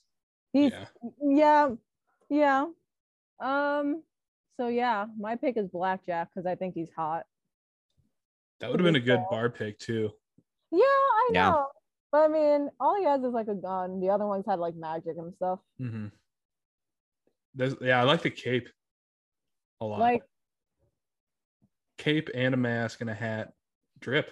He's 0.54 0.72
Yeah. 0.72 0.86
yeah, 1.22 1.70
yeah. 2.30 2.66
Um. 3.40 4.04
So 4.58 4.70
yeah, 4.70 5.08
my 5.20 5.36
pick 5.36 5.58
is 5.58 5.68
Blackjack 5.68 6.30
because 6.34 6.46
I 6.46 6.56
think 6.56 6.76
he's 6.76 6.92
hot. 6.96 7.26
That 8.62 8.72
would 8.72 8.80
have 8.80 8.86
been 8.86 8.96
a 8.96 9.02
good 9.02 9.22
bar 9.30 9.50
pick 9.50 9.78
too. 9.80 10.12
Yeah, 10.72 10.80
I 10.84 11.30
Yeah. 11.34 11.50
know. 11.52 11.68
But 12.16 12.22
I 12.22 12.28
mean, 12.30 12.70
all 12.80 12.96
he 12.96 13.04
has 13.04 13.22
is 13.26 13.34
like 13.34 13.50
a 13.50 13.54
gun. 13.54 14.00
The 14.00 14.10
other 14.10 14.26
ones 14.26 14.46
had 14.48 14.58
like 14.58 14.74
magic 14.74 15.18
and 15.18 15.34
stuff. 15.36 15.60
Mm-hmm. 15.82 16.08
There's, 17.56 17.76
yeah, 17.82 18.00
I 18.00 18.04
like 18.04 18.22
the 18.22 18.30
cape 18.30 18.70
a 19.82 19.86
lot. 19.86 20.00
Like 20.00 20.24
cape 21.98 22.30
and 22.34 22.54
a 22.54 22.58
mask 22.58 23.02
and 23.02 23.10
a 23.10 23.14
hat. 23.14 23.52
Drip. 24.00 24.32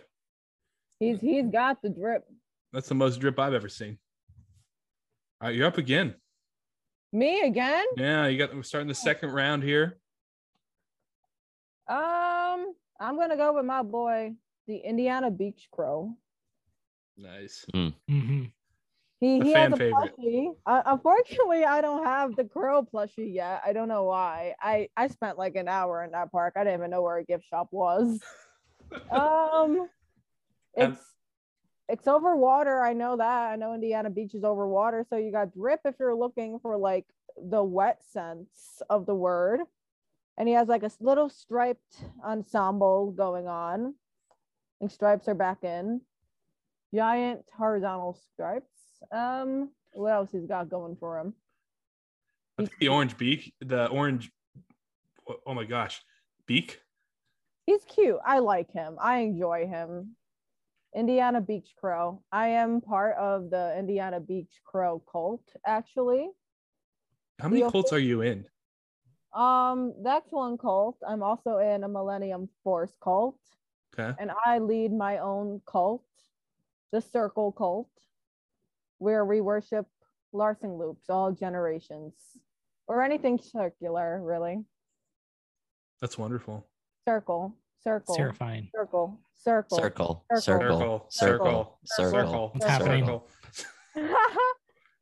he's 1.01 1.19
he's 1.19 1.47
got 1.47 1.81
the 1.81 1.89
drip. 1.89 2.23
That's 2.71 2.87
the 2.87 2.95
most 2.95 3.19
drip 3.19 3.37
I've 3.37 3.53
ever 3.53 3.67
seen. 3.67 3.97
All 5.41 5.49
right, 5.49 5.55
you're 5.57 5.67
up 5.67 5.77
again. 5.77 6.15
Me 7.11 7.41
again? 7.41 7.83
Yeah, 7.97 8.27
you 8.27 8.37
got. 8.37 8.55
We're 8.55 8.63
starting 8.63 8.87
the 8.87 8.95
second 8.95 9.31
round 9.31 9.61
here. 9.61 9.97
Um, 11.89 12.75
I'm 12.97 13.17
gonna 13.17 13.35
go 13.35 13.51
with 13.51 13.65
my 13.65 13.83
boy, 13.83 14.35
the 14.67 14.77
Indiana 14.77 15.29
Beach 15.29 15.67
Crow. 15.69 16.15
Nice. 17.17 17.65
hmm 17.73 18.43
He 19.19 19.39
A 19.39 19.43
he 19.43 19.51
fan 19.53 19.71
has 19.71 19.73
a 19.73 19.77
favorite. 19.77 20.15
plushie. 20.17 20.55
Uh, 20.65 20.81
unfortunately, 20.85 21.63
I 21.63 21.81
don't 21.81 22.03
have 22.03 22.35
the 22.35 22.43
crow 22.43 22.83
plushie 22.83 23.33
yet. 23.33 23.61
I 23.65 23.73
don't 23.73 23.87
know 23.87 24.03
why. 24.03 24.55
I 24.59 24.89
I 24.97 25.07
spent 25.07 25.37
like 25.37 25.55
an 25.55 25.67
hour 25.67 26.03
in 26.03 26.11
that 26.11 26.31
park. 26.31 26.53
I 26.57 26.63
didn't 26.63 26.79
even 26.79 26.91
know 26.91 27.01
where 27.01 27.17
a 27.17 27.23
gift 27.23 27.45
shop 27.45 27.67
was. 27.71 28.19
Um, 29.11 29.89
it's 30.75 30.99
it's 31.89 32.07
over 32.07 32.35
water. 32.35 32.81
I 32.81 32.93
know 32.93 33.17
that. 33.17 33.51
I 33.51 33.55
know 33.55 33.73
Indiana 33.73 34.09
Beach 34.09 34.33
is 34.33 34.43
over 34.43 34.67
water. 34.67 35.05
So 35.09 35.17
you 35.17 35.31
got 35.31 35.53
drip 35.53 35.81
if 35.85 35.95
you're 35.99 36.15
looking 36.15 36.59
for 36.59 36.77
like 36.77 37.05
the 37.37 37.63
wet 37.63 38.01
sense 38.03 38.81
of 38.89 39.05
the 39.05 39.15
word. 39.15 39.61
And 40.37 40.47
he 40.47 40.55
has 40.55 40.67
like 40.67 40.83
a 40.83 40.91
little 40.99 41.29
striped 41.29 42.03
ensemble 42.25 43.11
going 43.11 43.47
on. 43.47 43.95
And 44.81 44.91
stripes 44.91 45.27
are 45.27 45.35
back 45.35 45.63
in. 45.63 46.01
Giant 46.93 47.43
horizontal 47.57 48.17
stripes. 48.33 48.67
Um, 49.11 49.69
what 49.93 50.11
else 50.13 50.29
he's 50.31 50.45
got 50.45 50.69
going 50.69 50.95
for 50.99 51.19
him? 51.19 51.33
I 52.57 52.63
think 52.63 52.77
the 52.79 52.89
orange 52.89 53.17
beak, 53.17 53.53
the 53.61 53.87
orange. 53.87 54.31
Oh 55.45 55.53
my 55.53 55.63
gosh, 55.63 56.01
beak. 56.45 56.79
He's 57.65 57.83
cute. 57.85 58.19
I 58.25 58.39
like 58.39 58.71
him. 58.71 58.97
I 59.01 59.19
enjoy 59.19 59.67
him. 59.67 60.15
Indiana 60.95 61.41
Beach 61.41 61.73
Crow. 61.79 62.21
I 62.31 62.49
am 62.49 62.81
part 62.81 63.17
of 63.17 63.49
the 63.49 63.75
Indiana 63.77 64.19
Beach 64.19 64.61
Crow 64.63 65.01
cult, 65.11 65.41
actually. 65.65 66.29
How 67.39 67.49
many 67.49 67.63
cults 67.71 67.91
are 67.91 67.99
you 67.99 68.21
in? 68.21 68.45
Um, 69.33 69.95
that's 70.03 70.31
one 70.31 70.57
cult. 70.59 70.97
I'm 71.07 71.23
also 71.23 71.57
in 71.57 71.83
a 71.83 71.87
Millennium 71.87 72.47
Force 72.63 72.93
cult, 73.03 73.39
Okay. 73.97 74.15
and 74.19 74.29
I 74.45 74.59
lead 74.59 74.91
my 74.93 75.17
own 75.17 75.61
cult, 75.65 76.03
the 76.93 77.01
Circle 77.01 77.51
Cult, 77.51 77.89
where 78.99 79.25
we 79.25 79.41
worship 79.41 79.87
Larson 80.31 80.77
loops, 80.77 81.09
all 81.09 81.31
generations, 81.31 82.13
or 82.87 83.01
anything 83.01 83.39
circular, 83.39 84.21
really. 84.23 84.63
That's 85.99 86.17
wonderful. 86.17 86.67
Circle. 87.05 87.55
Circle. 87.83 88.15
terrifying. 88.15 88.69
Circle. 88.73 89.19
Circle. 89.33 89.77
Circle, 89.77 90.25
Circle. 90.35 90.39
circle, 90.39 91.07
circle, 91.09 91.09
circle, 91.09 91.79
circle, 91.83 92.11
circle. 92.11 92.51
What's 92.53 92.65
happening? 92.65 93.05
circle. 93.05 93.27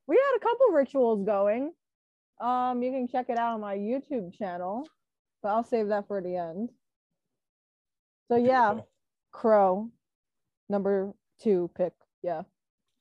we 0.08 0.16
had 0.16 0.38
a 0.38 0.40
couple 0.40 0.68
rituals 0.72 1.26
going. 1.26 1.74
Um, 2.40 2.82
you 2.82 2.92
can 2.92 3.08
check 3.08 3.30
it 3.30 3.38
out 3.38 3.54
on 3.54 3.62
my 3.62 3.76
YouTube 3.76 4.34
channel, 4.36 4.88
but 5.44 5.50
I'll 5.50 5.64
save 5.64 5.90
that 5.90 6.08
for 6.08 6.22
the 6.22 6.38
end. 6.38 6.70
So 8.30 8.38
yeah, 8.38 8.70
Beautiful. 8.70 8.90
Crow, 9.32 9.90
number 10.70 11.14
two 11.42 11.70
pick. 11.78 11.94
Yeah. 12.24 12.44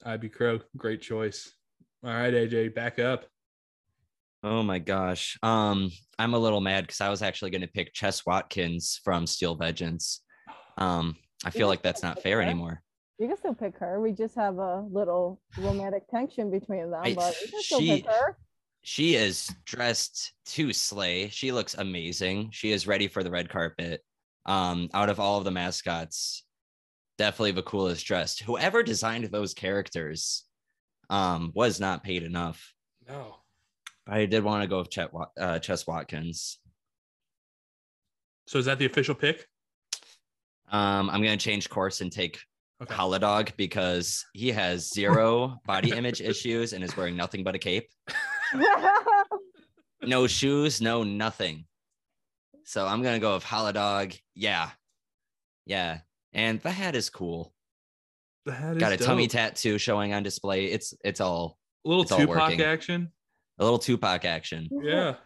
IB 0.04 0.30
Crow, 0.30 0.60
great 0.76 1.02
choice. 1.02 1.52
All 2.04 2.10
right, 2.12 2.32
AJ, 2.32 2.74
back 2.74 2.98
up. 2.98 3.26
Oh 4.42 4.62
my 4.62 4.78
gosh. 4.78 5.38
Um, 5.42 5.90
I'm 6.18 6.32
a 6.32 6.38
little 6.38 6.62
mad 6.62 6.84
because 6.86 7.02
I 7.02 7.10
was 7.10 7.20
actually 7.20 7.50
going 7.50 7.60
to 7.60 7.66
pick 7.68 7.92
Chess 7.92 8.24
Watkins 8.24 8.98
from 9.04 9.26
Steel 9.26 9.54
Vengeance. 9.54 10.22
Um, 10.78 11.16
I 11.44 11.50
feel 11.50 11.68
like 11.68 11.82
that's 11.82 12.02
not 12.02 12.22
fair 12.22 12.40
anymore. 12.40 12.82
You 13.18 13.28
can 13.28 13.36
still 13.36 13.54
pick 13.54 13.76
her. 13.78 14.00
We 14.00 14.12
just 14.12 14.34
have 14.36 14.56
a 14.56 14.80
little 14.90 15.42
romantic 15.58 16.08
tension 16.08 16.50
between 16.50 16.90
them, 16.90 17.00
I- 17.02 17.12
but 17.14 17.38
you 17.42 17.48
can 17.48 17.62
still 17.62 17.80
she- 17.80 17.96
pick 18.02 18.06
her. 18.06 18.38
She 18.82 19.14
is 19.14 19.54
dressed 19.66 20.32
to 20.46 20.72
slay. 20.72 21.28
She 21.28 21.52
looks 21.52 21.74
amazing. 21.74 22.48
She 22.50 22.72
is 22.72 22.86
ready 22.86 23.08
for 23.08 23.22
the 23.22 23.30
red 23.30 23.50
carpet. 23.50 24.00
Um, 24.46 24.88
out 24.94 25.10
of 25.10 25.20
all 25.20 25.36
of 25.36 25.44
the 25.44 25.50
mascots, 25.50 26.46
definitely 27.20 27.52
the 27.52 27.62
coolest 27.62 28.06
dressed. 28.06 28.40
Whoever 28.40 28.82
designed 28.82 29.26
those 29.26 29.52
characters 29.52 30.44
um 31.10 31.52
was 31.54 31.78
not 31.78 32.02
paid 32.02 32.22
enough. 32.22 32.72
No. 33.06 33.36
I 34.08 34.24
did 34.24 34.42
want 34.42 34.62
to 34.62 34.68
go 34.68 34.78
with 34.78 34.90
Chet, 34.90 35.10
uh, 35.38 35.58
Chess 35.58 35.86
Watkins. 35.86 36.58
So 38.46 38.58
is 38.58 38.64
that 38.64 38.78
the 38.78 38.86
official 38.86 39.14
pick? 39.14 39.46
Um, 40.70 41.10
I'm 41.10 41.22
gonna 41.22 41.36
change 41.36 41.68
course 41.68 42.00
and 42.00 42.10
take 42.10 42.40
Okay. 42.82 42.94
Holidog 42.94 43.54
because 43.58 44.24
he 44.32 44.48
has 44.52 44.88
zero 44.88 45.58
body 45.66 45.92
image 45.92 46.22
issues 46.22 46.72
and 46.72 46.82
is 46.82 46.96
wearing 46.96 47.14
nothing 47.16 47.44
but 47.44 47.54
a 47.54 47.58
cape. 47.58 47.88
No 50.02 50.26
shoes, 50.26 50.80
no 50.80 51.02
nothing. 51.02 51.66
So 52.64 52.86
I'm 52.86 53.02
gonna 53.02 53.18
go 53.18 53.34
with 53.34 53.44
Holidog. 53.44 54.18
Yeah. 54.34 54.70
Yeah. 55.66 55.98
And 56.32 56.60
the 56.60 56.70
hat 56.70 56.94
is 56.94 57.10
cool. 57.10 57.52
The 58.46 58.52
hat 58.52 58.78
Got 58.78 58.92
a 58.92 58.94
is 58.96 59.04
tummy 59.04 59.26
tattoo 59.26 59.78
showing 59.78 60.12
on 60.14 60.22
display. 60.22 60.66
It's 60.66 60.94
it's 61.04 61.20
all 61.20 61.58
A 61.84 61.88
little 61.88 62.02
it's 62.02 62.12
all 62.12 62.18
Tupac 62.20 62.36
working. 62.36 62.62
action. 62.62 63.12
a 63.58 63.64
little 63.64 63.78
Tupac 63.78 64.24
action. 64.24 64.68
Yeah. 64.82 65.16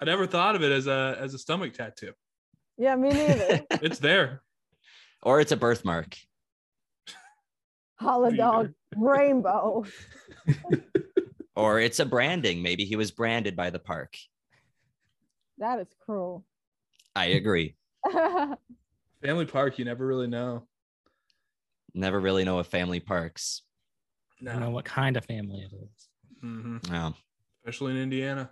I 0.00 0.04
never 0.04 0.26
thought 0.26 0.56
of 0.56 0.62
it 0.62 0.72
as 0.72 0.86
a 0.86 1.16
as 1.18 1.34
a 1.34 1.38
stomach 1.38 1.74
tattoo. 1.74 2.12
yeah, 2.78 2.94
me 2.96 3.10
neither. 3.10 3.62
It's 3.82 3.98
there. 3.98 4.42
Or 5.22 5.40
it's 5.40 5.52
a 5.52 5.56
birthmark. 5.56 6.16
Holidog 8.02 8.74
rainbow. 8.96 9.84
Or 11.54 11.78
it's 11.80 12.00
a 12.00 12.06
branding. 12.06 12.62
Maybe 12.62 12.84
he 12.84 12.96
was 12.96 13.10
branded 13.10 13.54
by 13.56 13.70
the 13.70 13.78
park. 13.78 14.16
That 15.58 15.78
is 15.80 15.86
cruel. 16.04 16.44
I 17.14 17.26
agree. 17.26 17.76
Family 19.22 19.46
Park, 19.46 19.78
you 19.78 19.84
never 19.84 20.06
really 20.06 20.26
know. 20.26 20.66
Never 21.94 22.18
really 22.18 22.44
know 22.44 22.58
of 22.58 22.66
family 22.66 23.00
parks. 23.00 23.62
I 24.40 24.46
don't 24.46 24.60
know 24.60 24.70
what 24.70 24.84
kind 24.84 25.16
of 25.16 25.24
family 25.24 25.60
it 25.60 25.72
is. 25.74 26.08
hmm 26.40 26.78
Um, 26.90 27.14
Especially 27.64 27.92
in 27.92 27.98
Indiana. 27.98 28.50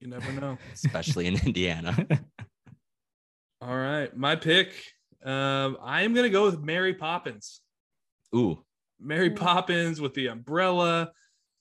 You 0.00 0.08
never 0.08 0.32
know. 0.32 0.58
especially 0.74 1.26
in 1.26 1.34
Indiana. 1.46 1.94
All 3.60 3.76
right. 3.76 4.14
My 4.16 4.34
pick. 4.36 4.72
Um, 5.24 5.76
I 5.82 6.02
am 6.02 6.14
gonna 6.14 6.28
go 6.30 6.44
with 6.46 6.60
Mary 6.60 6.94
Poppins. 6.94 7.60
Ooh, 8.34 8.64
Mary. 9.00 9.30
Poppins 9.30 10.00
with 10.00 10.14
the 10.14 10.28
umbrella, 10.28 11.12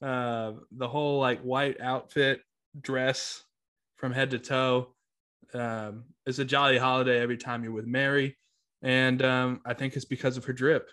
uh, 0.01 0.53
the 0.71 0.87
whole 0.87 1.19
like 1.19 1.41
white 1.41 1.81
outfit, 1.81 2.41
dress 2.79 3.43
from 3.97 4.11
head 4.11 4.31
to 4.31 4.39
toe. 4.39 4.93
Um, 5.53 6.03
it's 6.25 6.39
a 6.39 6.45
jolly 6.45 6.77
holiday 6.77 7.19
every 7.19 7.37
time 7.37 7.63
you're 7.63 7.71
with 7.73 7.87
Mary, 7.87 8.37
and 8.81 9.21
um, 9.23 9.61
I 9.65 9.73
think 9.73 9.95
it's 9.95 10.05
because 10.05 10.37
of 10.37 10.45
her 10.45 10.53
drip. 10.53 10.89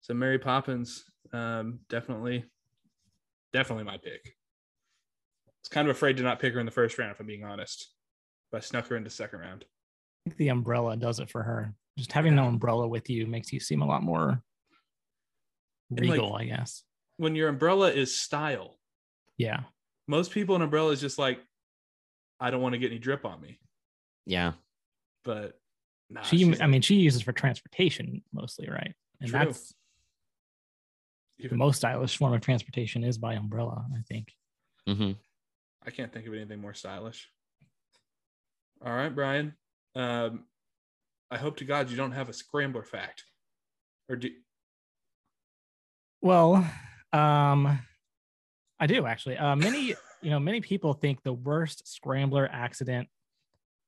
So 0.00 0.14
Mary 0.14 0.38
Poppins, 0.38 1.04
um, 1.32 1.80
definitely, 1.88 2.44
definitely 3.52 3.84
my 3.84 3.96
pick. 3.98 4.20
I 5.46 5.50
was 5.62 5.68
kind 5.68 5.88
of 5.88 5.96
afraid 5.96 6.16
to 6.18 6.22
not 6.22 6.38
pick 6.40 6.54
her 6.54 6.60
in 6.60 6.66
the 6.66 6.72
first 6.72 6.98
round, 6.98 7.10
if 7.12 7.20
I'm 7.20 7.26
being 7.26 7.44
honest, 7.44 7.90
but 8.50 8.58
I 8.58 8.60
snuck 8.60 8.86
her 8.88 8.96
into 8.96 9.10
second 9.10 9.40
round. 9.40 9.64
I 10.26 10.30
think 10.30 10.36
the 10.38 10.48
umbrella 10.48 10.96
does 10.96 11.20
it 11.20 11.30
for 11.30 11.42
her. 11.42 11.74
Just 11.96 12.12
having 12.12 12.32
an 12.34 12.38
umbrella 12.38 12.86
with 12.86 13.10
you 13.10 13.26
makes 13.26 13.52
you 13.52 13.60
seem 13.60 13.82
a 13.82 13.86
lot 13.86 14.02
more 14.02 14.40
And, 15.90 16.00
like- 16.00 16.10
regal, 16.12 16.34
I 16.34 16.44
guess. 16.44 16.84
When 17.16 17.34
your 17.34 17.48
umbrella 17.48 17.90
is 17.90 18.20
style, 18.20 18.78
Yeah. 19.36 19.64
most 20.06 20.30
people 20.30 20.54
an 20.54 20.62
umbrella 20.62 20.92
is 20.92 21.00
just 21.00 21.18
like, 21.18 21.40
I 22.38 22.50
don't 22.52 22.62
want 22.62 22.74
to 22.74 22.78
get 22.78 22.90
any 22.92 23.00
drip 23.00 23.24
on 23.24 23.40
me. 23.40 23.58
yeah. 24.26 24.52
But 25.24 25.58
nah, 26.10 26.22
she, 26.22 26.60
I 26.60 26.66
mean, 26.66 26.82
she 26.82 26.96
uses 26.96 27.22
for 27.22 27.32
transportation 27.32 28.22
mostly, 28.32 28.68
right? 28.68 28.94
And 29.20 29.30
True. 29.30 29.38
that's 29.38 29.74
the 31.38 31.56
most 31.56 31.76
stylish 31.76 32.16
form 32.16 32.32
of 32.32 32.40
transportation 32.40 33.04
is 33.04 33.18
by 33.18 33.34
umbrella, 33.34 33.86
I 33.96 34.02
think. 34.02 34.32
hmm 34.86 35.12
I 35.86 35.90
can't 35.90 36.12
think 36.12 36.26
of 36.26 36.34
anything 36.34 36.60
more 36.60 36.74
stylish. 36.74 37.30
All 38.84 38.94
right, 38.94 39.14
Brian. 39.14 39.54
Um, 39.94 40.44
I 41.30 41.38
hope 41.38 41.56
to 41.58 41.64
God 41.64 41.90
you 41.90 41.96
don't 41.96 42.12
have 42.12 42.28
a 42.28 42.32
scrambler 42.32 42.82
fact, 42.82 43.24
or 44.08 44.16
do 44.16 44.30
Well, 46.20 46.56
um, 47.12 47.78
I 48.80 48.86
do 48.86 49.06
actually. 49.06 49.36
Uh, 49.36 49.56
many, 49.56 49.94
you 50.22 50.30
know, 50.30 50.40
many 50.40 50.60
people 50.60 50.92
think 50.92 51.22
the 51.22 51.32
worst 51.32 51.88
scrambler 51.88 52.48
accident 52.50 53.08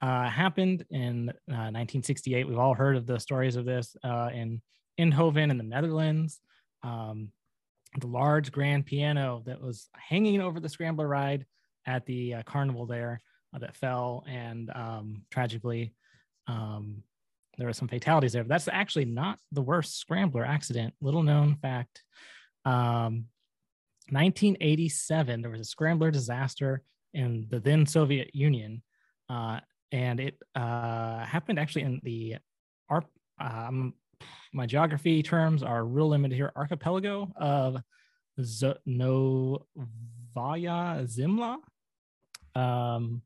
uh, 0.02 0.28
happened 0.28 0.85
in 0.90 1.28
uh, 1.51 1.70
1968. 1.72 2.48
We've 2.48 2.59
all 2.59 2.74
heard 2.74 2.97
of 2.97 3.06
the 3.06 3.18
stories 3.18 3.56
of 3.56 3.64
this 3.64 3.97
uh, 4.02 4.31
in 4.32 4.62
Eindhoven 4.98 5.51
in 5.51 5.59
the 5.59 5.64
Netherlands. 5.64 6.40
Um, 6.82 7.31
the 7.98 8.06
large 8.06 8.52
grand 8.52 8.86
piano 8.86 9.43
that 9.47 9.60
was 9.60 9.89
hanging 9.94 10.40
over 10.40 10.60
the 10.60 10.68
scrambler 10.68 11.09
ride 11.09 11.44
at 11.86 12.06
the 12.06 12.35
uh, 12.35 12.43
carnival 12.44 12.86
there 12.86 13.20
uh, 13.55 13.59
that 13.59 13.77
fell, 13.77 14.24
and 14.28 14.70
um, 14.74 15.22
tragically, 15.31 15.93
um, 16.47 17.02
there 17.59 17.66
were 17.66 17.72
some 17.72 17.89
fatalities 17.89 18.32
there. 18.32 18.44
But 18.44 18.51
that's 18.51 18.68
actually 18.68 19.06
not 19.06 19.39
the 19.52 19.62
worst 19.62 19.98
scrambler 19.98 20.44
accident. 20.44 20.94
Little 21.01 21.22
known 21.22 21.56
fact. 21.56 22.02
Um, 22.64 23.27
1987, 24.10 25.43
there 25.43 25.51
was 25.51 25.60
a 25.60 25.64
scrambler 25.64 26.10
disaster 26.10 26.82
in 27.14 27.47
the 27.51 27.60
then 27.60 27.86
Soviet 27.86 28.35
Union, 28.35 28.82
uh, 29.28 29.60
and 29.93 30.21
it 30.21 30.39
uh, 30.55 31.25
happened 31.25 31.59
actually 31.59 31.83
in 31.83 32.01
the 32.03 32.37
Ar- 32.89 33.05
um, 33.41 33.95
my 34.53 34.67
geography 34.67 35.23
terms 35.23 35.62
are 35.62 35.85
real 35.85 36.09
limited 36.09 36.35
here. 36.35 36.53
Archipelago 36.57 37.33
of 37.37 37.79
Z- 38.41 38.75
Novaya 38.87 39.57
Zemlya. 41.05 41.57
Um, 42.55 43.23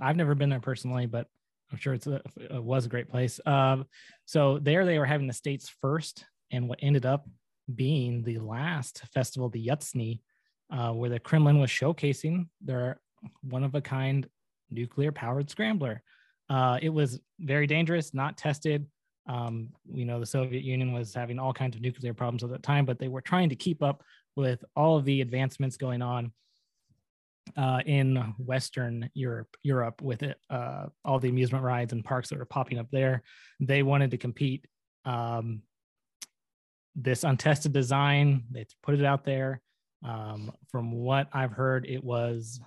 I've 0.00 0.16
never 0.16 0.34
been 0.34 0.50
there 0.50 0.60
personally, 0.60 1.06
but 1.06 1.26
I'm 1.70 1.78
sure 1.78 1.94
it's 1.94 2.06
a, 2.06 2.20
it 2.36 2.62
was 2.62 2.86
a 2.86 2.88
great 2.88 3.08
place. 3.08 3.40
Um, 3.46 3.86
so 4.24 4.58
there 4.58 4.84
they 4.84 4.98
were 4.98 5.04
having 5.04 5.26
the 5.26 5.32
state's 5.32 5.68
first 5.68 6.24
and 6.50 6.68
what 6.68 6.78
ended 6.82 7.06
up 7.06 7.28
being 7.74 8.22
the 8.22 8.38
last 8.38 9.02
festival, 9.12 9.48
the 9.48 9.66
Yuzhny, 9.66 10.20
uh, 10.70 10.92
where 10.92 11.10
the 11.10 11.18
Kremlin 11.18 11.58
was 11.58 11.70
showcasing 11.70 12.48
their 12.60 13.00
one 13.42 13.64
of 13.64 13.74
a 13.74 13.80
kind 13.80 14.28
nuclear 14.70 15.12
powered 15.12 15.50
scrambler. 15.50 16.02
Uh, 16.50 16.78
it 16.82 16.90
was 16.90 17.20
very 17.40 17.66
dangerous, 17.66 18.14
not 18.14 18.36
tested. 18.36 18.86
Um, 19.26 19.70
you 19.90 20.04
know, 20.04 20.20
the 20.20 20.26
Soviet 20.26 20.62
Union 20.62 20.92
was 20.92 21.14
having 21.14 21.38
all 21.38 21.52
kinds 21.52 21.76
of 21.76 21.82
nuclear 21.82 22.12
problems 22.12 22.44
at 22.44 22.50
that 22.50 22.62
time, 22.62 22.84
but 22.84 22.98
they 22.98 23.08
were 23.08 23.22
trying 23.22 23.48
to 23.48 23.56
keep 23.56 23.82
up 23.82 24.02
with 24.36 24.62
all 24.76 24.96
of 24.96 25.04
the 25.04 25.20
advancements 25.20 25.76
going 25.76 26.02
on 26.02 26.32
uh, 27.56 27.80
in 27.86 28.16
Western 28.38 29.10
Europe, 29.14 29.56
Europe 29.62 30.02
with 30.02 30.22
it, 30.22 30.38
uh, 30.50 30.86
all 31.04 31.18
the 31.18 31.28
amusement 31.28 31.64
rides 31.64 31.92
and 31.92 32.04
parks 32.04 32.28
that 32.28 32.38
were 32.38 32.44
popping 32.44 32.78
up 32.78 32.90
there. 32.90 33.22
They 33.60 33.82
wanted 33.82 34.10
to 34.10 34.18
compete. 34.18 34.66
Um, 35.04 35.62
this 36.96 37.24
untested 37.24 37.72
design, 37.72 38.44
they 38.50 38.66
put 38.82 38.94
it 38.94 39.04
out 39.04 39.24
there. 39.24 39.60
Um, 40.04 40.52
from 40.70 40.92
what 40.92 41.28
I've 41.32 41.52
heard, 41.52 41.86
it 41.86 42.04
was 42.04 42.60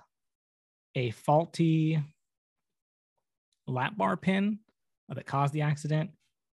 a 0.94 1.10
faulty 1.10 2.00
lap 3.66 3.96
bar 3.96 4.16
pin 4.16 4.58
that 5.08 5.26
caused 5.26 5.52
the 5.52 5.62
accident. 5.62 6.10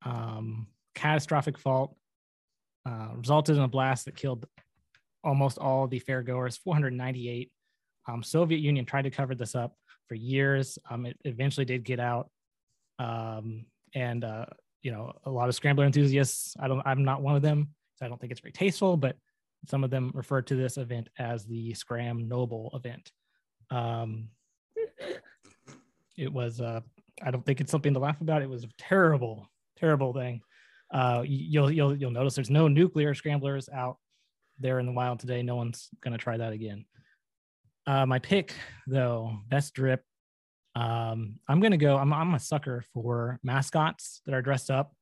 Um, 0.05 0.69
catastrophic 0.95 1.59
fault 1.59 1.97
uh, 2.87 3.09
resulted 3.17 3.57
in 3.57 3.63
a 3.63 3.69
blast 3.69 4.05
that 4.05 4.17
killed 4.17 4.47
almost 5.25 5.59
all 5.59 5.87
the 5.87 6.01
fairgoers, 6.01 6.59
498. 6.59 7.51
Um, 8.09 8.23
Soviet 8.23 8.59
Union 8.59 8.85
tried 8.85 9.03
to 9.03 9.11
cover 9.11 9.35
this 9.35 9.55
up 9.55 9.75
for 10.09 10.15
years. 10.15 10.79
Um, 10.91 11.07
it 11.07 11.17
eventually 11.25 11.67
did 11.67 11.85
get 11.85 12.01
out. 12.01 12.31
Um, 12.99 13.67
and 13.95 14.25
uh, 14.25 14.47
you 14.83 14.91
know, 14.91 15.13
a 15.25 15.31
lot 15.31 15.49
of 15.49 15.55
scrambler 15.55 15.85
enthusiasts. 15.85 16.55
I 16.59 16.69
don't. 16.69 16.83
I'm 16.87 17.05
not 17.05 17.23
one 17.23 17.37
of 17.37 17.43
them. 17.43 17.69
So 17.97 18.07
I 18.07 18.09
don't 18.09 18.21
think 18.21 18.31
it's 18.31 18.41
very 18.41 18.53
tasteful, 18.53 18.97
but 18.97 19.17
some 19.67 19.85
of 19.85 19.91
them 19.91 20.13
refer 20.15 20.41
to 20.43 20.55
this 20.55 20.77
event 20.77 21.09
as 21.19 21.45
the 21.45 21.75
Scram 21.75 22.29
Noble 22.29 22.71
event. 22.75 23.11
Um, 23.71 24.29
it 26.17 26.33
was. 26.33 26.61
Uh, 26.61 26.81
I 27.23 27.31
don't 27.31 27.45
think 27.45 27.61
it's 27.61 27.71
something 27.71 27.95
to 27.95 28.01
laugh 28.01 28.21
about. 28.21 28.43
It 28.43 28.51
was 28.51 28.65
a 28.65 28.69
terrible, 28.79 29.51
terrible 29.77 30.13
thing. 30.13 30.41
Uh, 30.93 31.23
you'll 31.27 31.71
you'll 31.71 31.97
you'll 31.97 32.11
notice 32.11 32.35
there's 32.35 32.51
no 32.51 32.69
nuclear 32.69 33.15
scramblers 33.15 33.69
out 33.69 33.99
there 34.59 34.79
in 34.79 34.87
the 34.87 34.93
wild 34.93 35.21
today. 35.21 35.43
No 35.43 35.57
one's 35.57 35.89
gonna 36.03 36.19
try 36.19 36.37
that 36.37 36.53
again. 36.53 36.85
Uh, 37.87 38.07
my 38.07 38.19
pick 38.19 38.55
though, 38.87 39.39
best 39.49 39.75
drip. 39.75 40.03
Um, 40.75 41.41
I'm 41.49 41.61
gonna 41.61 41.77
go. 41.77 41.97
I'm 41.97 42.13
I'm 42.13 42.35
a 42.35 42.41
sucker 42.41 42.85
for 42.95 43.39
mascots 43.43 44.23
that 44.27 44.35
are 44.35 44.43
dressed 44.43 44.71
up. 44.71 44.95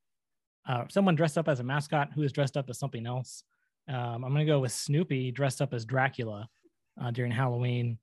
Uh, 0.67 0.83
someone 0.89 1.15
dressed 1.15 1.37
up 1.37 1.47
as 1.47 1.59
a 1.59 1.63
mascot 1.63 2.09
who 2.13 2.23
is 2.23 2.31
dressed 2.31 2.57
up 2.57 2.69
as 2.69 2.79
something 2.79 3.05
else. 3.05 3.43
Um, 3.87 4.25
I'm 4.25 4.33
gonna 4.33 4.45
go 4.45 4.59
with 4.59 4.71
Snoopy 4.73 5.31
dressed 5.31 5.61
up 5.61 5.73
as 5.73 5.85
Dracula 5.85 6.49
uh, 7.01 7.11
during 7.11 7.31
Halloween. 7.31 7.97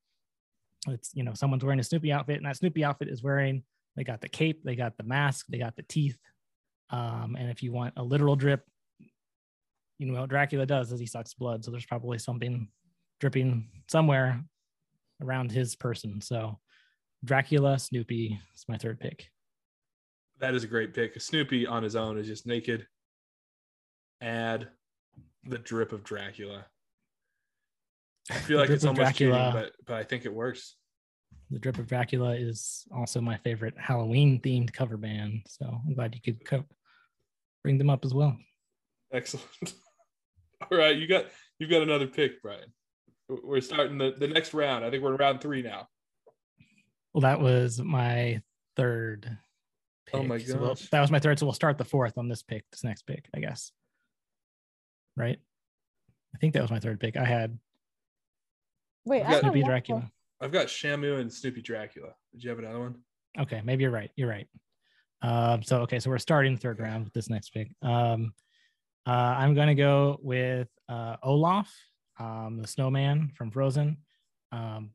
It's 0.87 1.11
you 1.15 1.25
know 1.25 1.35
someone's 1.35 1.65
wearing 1.65 1.81
a 1.81 1.85
Snoopy 1.85 2.13
outfit, 2.13 2.37
and 2.37 2.47
that 2.47 2.57
Snoopy 2.57 2.85
outfit 2.85 3.09
is 3.09 3.23
wearing. 3.23 3.63
They 3.97 4.05
got 4.05 4.21
the 4.21 4.29
cape, 4.29 4.63
they 4.65 4.75
got 4.75 4.97
the 4.97 5.05
mask, 5.05 5.47
they 5.49 5.59
got 5.59 5.77
the 5.77 5.85
teeth. 5.85 6.19
Um, 6.91 7.37
and 7.39 7.49
if 7.51 7.63
you 7.63 7.73
want 7.73 7.95
a 7.97 8.03
literal 8.03 8.37
drip, 8.37 8.65
you 9.99 10.07
know 10.07 10.21
what 10.21 10.31
Dracula 10.31 10.67
does 10.67 10.93
is 10.93 11.01
he 11.01 11.07
sucks 11.07 11.35
blood. 11.35 11.65
So 11.65 11.71
there's 11.71 11.87
probably 11.87 12.19
something 12.19 12.69
dripping 13.21 13.69
somewhere 13.89 14.43
around 15.23 15.53
his 15.53 15.77
person. 15.77 16.21
So 16.21 16.59
Dracula, 17.25 17.79
Snoopy 17.79 18.39
is 18.55 18.65
my 18.69 18.77
third 18.77 19.01
pick. 19.01 19.29
That 20.41 20.55
is 20.55 20.65
a 20.65 20.69
great 20.69 20.93
pick. 20.93 21.21
Snoopy 21.21 21.67
on 21.67 21.83
his 21.83 21.97
own 21.97 22.19
is 22.19 22.27
just 22.27 22.47
naked. 22.47 22.87
Add 24.21 24.69
the 25.45 25.59
drip 25.59 25.93
of 25.93 26.03
Dracula. 26.03 26.67
I 28.31 28.35
feel 28.35 28.59
like 28.59 28.71
it's 28.71 28.85
almost 28.85 29.01
Dracula. 29.01 29.37
cheating, 29.53 29.53
but 29.53 29.73
but 29.87 29.97
I 29.97 30.03
think 30.05 30.25
it 30.25 30.33
works. 30.33 30.77
The 31.51 31.59
Drip 31.59 31.79
of 31.79 31.87
Dracula 31.87 32.35
is 32.35 32.85
also 32.95 33.21
my 33.21 33.37
favorite 33.39 33.75
Halloween 33.79 34.41
themed 34.41 34.73
cover 34.73 34.97
band. 34.97 35.43
So 35.47 35.67
I'm 35.87 35.95
glad 35.95 36.15
you 36.15 36.21
could 36.23 36.45
co- 36.45 36.65
bring 37.63 37.77
them 37.79 37.91
up 37.91 38.05
as 38.05 38.15
well. 38.15 38.37
Excellent. 39.13 39.47
All 40.71 40.79
right, 40.79 40.97
you 40.97 41.07
got 41.07 41.27
you've 41.59 41.71
got 41.71 41.83
another 41.83 42.07
pick, 42.07 42.41
Brian. 42.43 42.73
We're 43.29 43.61
starting 43.61 43.99
the, 43.99 44.15
the 44.19 44.29
next 44.29 44.55
round. 44.55 44.85
I 44.85 44.91
think 44.91 45.03
we're 45.03 45.13
in 45.13 45.17
round 45.19 45.41
three 45.41 45.63
now. 45.63 45.89
Well, 47.13 47.23
that 47.23 47.41
was 47.41 47.81
my 47.81 48.43
third. 48.77 49.27
Oh 50.13 50.19
pick. 50.19 50.21
Oh 50.21 50.25
my 50.25 50.39
So 50.39 50.59
we'll- 50.59 50.79
that 50.93 51.01
was 51.01 51.11
my 51.11 51.19
third. 51.21 51.39
So 51.39 51.47
we'll 51.47 51.53
start 51.53 51.79
the 51.79 51.85
fourth 51.85 52.19
on 52.19 52.29
this 52.29 52.43
pick, 52.43 52.65
this 52.71 52.85
next 52.85 53.03
pick, 53.07 53.27
I 53.35 53.41
guess. 53.41 53.71
Right? 55.17 55.39
I 56.35 56.39
think 56.39 56.55
that 56.55 56.63
was 56.63 56.71
my 56.71 56.81
third 56.81 56.99
pick. 57.01 57.17
I 57.17 57.25
had 57.25 57.59
Wait, 59.05 59.19
You've 59.19 59.27
I 59.27 59.31
got- 59.31 59.33
have 59.35 59.41
Snoopy 59.43 59.63
one 59.63 59.71
Dracula. 59.71 60.01
more. 60.01 60.11
I've 60.41 60.53
got 60.53 60.67
Shamu 60.67 61.21
and 61.21 61.33
Snoopy 61.33 61.63
Dracula. 61.63 62.15
Did 62.33 62.43
you 62.45 62.51
have 62.51 62.59
another 62.59 62.81
one? 62.81 62.97
Okay, 63.39 63.61
maybe 63.65 63.83
you're 63.83 63.91
right. 63.91 64.11
You're 64.17 64.29
right. 64.29 64.47
Um, 65.23 65.63
so 65.63 65.81
okay, 65.83 65.99
so 66.01 66.11
we're 66.11 66.19
starting 66.19 66.55
the 66.55 66.61
third 66.61 66.81
round 66.81 67.05
with 67.05 67.13
this 67.15 67.31
next 67.31 67.51
pick. 67.51 67.71
Um, 67.83 68.35
uh, 69.07 69.11
I'm 69.11 69.55
gonna 69.55 69.75
go 69.75 70.19
with 70.23 70.69
uh, 70.89 71.17
Olaf, 71.23 71.73
um, 72.19 72.59
the 72.61 72.67
snowman 72.69 73.33
from 73.37 73.51
Frozen. 73.51 73.97
Um, 74.53 74.91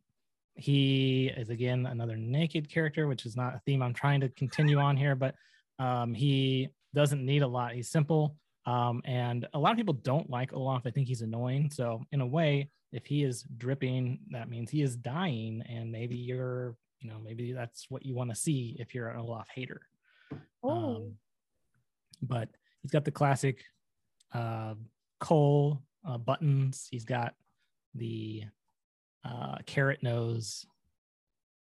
he 0.56 1.32
is 1.36 1.50
again 1.50 1.86
another 1.86 2.16
naked 2.18 2.70
character, 2.70 3.08
which 3.08 3.26
is 3.26 3.36
not 3.36 3.56
a 3.56 3.60
theme 3.66 3.82
I'm 3.82 3.94
trying 3.94 4.22
to 4.22 4.30
continue 4.30 4.78
on 4.78 4.98
here, 4.98 5.16
but 5.16 5.36
um, 5.80 6.14
he 6.14 6.70
doesn't 6.94 7.26
need 7.26 7.42
a 7.42 7.48
lot. 7.48 7.74
He's 7.74 7.90
simple, 7.90 8.36
um, 8.66 9.02
and 9.06 9.48
a 9.54 9.60
lot 9.60 9.72
of 9.72 9.78
people 9.78 9.94
don't 9.96 10.30
like 10.30 10.54
Olaf. 10.54 10.84
I 10.86 10.92
think 10.92 11.08
he's 11.08 11.22
annoying. 11.22 11.72
So 11.72 12.04
in 12.12 12.22
a 12.22 12.28
way, 12.28 12.70
if 12.92 13.06
he 13.06 13.24
is 13.24 13.44
dripping, 13.58 14.20
that 14.32 14.50
means 14.50 14.70
he 14.70 14.82
is 14.82 14.96
dying, 14.96 15.64
and 15.70 15.92
maybe 15.92 16.16
you're 16.16 16.76
you 17.00 17.10
know 17.10 17.18
maybe 17.24 17.54
that's 17.54 17.86
what 17.90 18.06
you 18.06 18.16
want 18.16 18.30
to 18.30 18.36
see 18.36 18.76
if 18.80 18.94
you're 18.94 19.10
an 19.10 19.20
olaf 19.20 19.48
hater. 19.54 19.82
Oh, 20.64 20.96
um, 20.96 21.14
but 22.22 22.50
he's 22.82 22.92
got 22.92 23.06
the 23.06 23.12
classic 23.12 23.64
uh, 24.34 24.74
coal 25.20 25.84
uh, 26.08 26.18
buttons. 26.18 26.88
He's 26.90 27.06
got 27.06 27.34
the 27.96 28.44
uh, 29.26 29.58
carrot 29.66 30.02
nose 30.04 30.66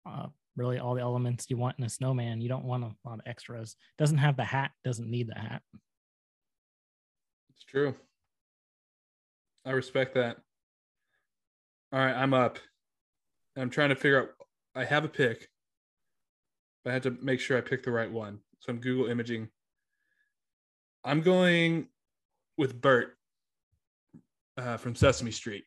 uh, 0.06 0.26
really 0.56 0.78
all 0.78 0.94
the 0.94 1.00
elements 1.00 1.46
you 1.48 1.56
want 1.56 1.78
in 1.78 1.84
a 1.84 1.88
snowman. 1.88 2.40
You 2.40 2.48
don't 2.48 2.64
want 2.64 2.84
a 2.84 3.08
lot 3.08 3.18
of 3.18 3.26
extras. 3.26 3.76
Doesn't 3.98 4.18
have 4.18 4.36
the 4.36 4.44
hat 4.44 4.70
doesn't 4.84 5.10
need 5.10 5.28
the 5.28 5.38
hat. 5.38 5.62
It's 7.50 7.64
true. 7.64 7.94
I 9.64 9.70
respect 9.70 10.14
that. 10.14 10.38
All 11.96 12.04
right, 12.04 12.14
I'm 12.14 12.34
up. 12.34 12.58
I'm 13.56 13.70
trying 13.70 13.88
to 13.88 13.94
figure 13.94 14.20
out. 14.20 14.28
I 14.74 14.84
have 14.84 15.06
a 15.06 15.08
pick, 15.08 15.48
but 16.84 16.90
I 16.90 16.92
had 16.92 17.04
to 17.04 17.16
make 17.22 17.40
sure 17.40 17.56
I 17.56 17.62
pick 17.62 17.82
the 17.82 17.90
right 17.90 18.12
one. 18.12 18.40
So 18.60 18.70
I'm 18.70 18.80
Google 18.80 19.06
imaging. 19.06 19.48
I'm 21.06 21.22
going 21.22 21.88
with 22.58 22.78
Bert 22.78 23.16
uh, 24.58 24.76
from 24.76 24.94
Sesame 24.94 25.30
Street. 25.30 25.64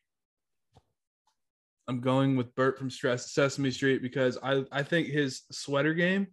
I'm 1.88 1.98
going 1.98 2.36
with 2.36 2.54
Bert 2.54 2.78
from 2.78 2.90
Stress 2.90 3.32
Sesame 3.32 3.72
Street 3.72 4.00
because 4.00 4.38
I, 4.40 4.62
I 4.70 4.84
think 4.84 5.08
his 5.08 5.42
sweater 5.50 5.94
game 5.94 6.28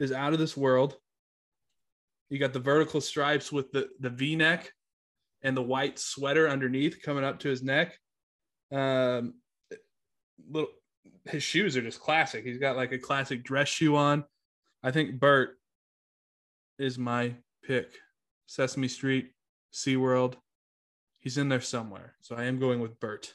is 0.00 0.10
out 0.10 0.32
of 0.32 0.38
this 0.38 0.56
world. 0.56 0.96
You 2.30 2.38
got 2.38 2.54
the 2.54 2.60
vertical 2.60 3.02
stripes 3.02 3.52
with 3.52 3.72
the, 3.72 3.90
the 4.00 4.08
V 4.08 4.36
neck 4.36 4.72
and 5.42 5.54
the 5.54 5.60
white 5.60 5.98
sweater 5.98 6.48
underneath 6.48 7.02
coming 7.02 7.24
up 7.24 7.40
to 7.40 7.50
his 7.50 7.62
neck. 7.62 7.98
Um, 8.72 9.34
little 10.50 10.70
his 11.26 11.42
shoes 11.42 11.76
are 11.76 11.82
just 11.82 12.00
classic. 12.00 12.44
He's 12.44 12.58
got 12.58 12.76
like 12.76 12.92
a 12.92 12.98
classic 12.98 13.44
dress 13.44 13.68
shoe 13.68 13.96
on. 13.96 14.24
I 14.82 14.90
think 14.90 15.20
Bert 15.20 15.58
is 16.78 16.98
my 16.98 17.34
pick. 17.62 17.90
Sesame 18.46 18.88
Street, 18.88 19.30
SeaWorld. 19.72 20.34
He's 21.20 21.38
in 21.38 21.48
there 21.48 21.60
somewhere. 21.60 22.14
So 22.20 22.34
I 22.34 22.44
am 22.44 22.58
going 22.58 22.80
with 22.80 22.98
Bert. 22.98 23.34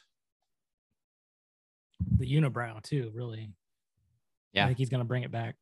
the 2.20 2.26
unibrow 2.32 2.82
too 2.84 3.12
really 3.16 3.50
Yeah. 4.54 4.66
i 4.66 4.68
think 4.68 4.78
he's 4.78 4.90
going 4.90 5.00
to 5.02 5.06
bring 5.08 5.24
it 5.24 5.32
back 5.32 5.56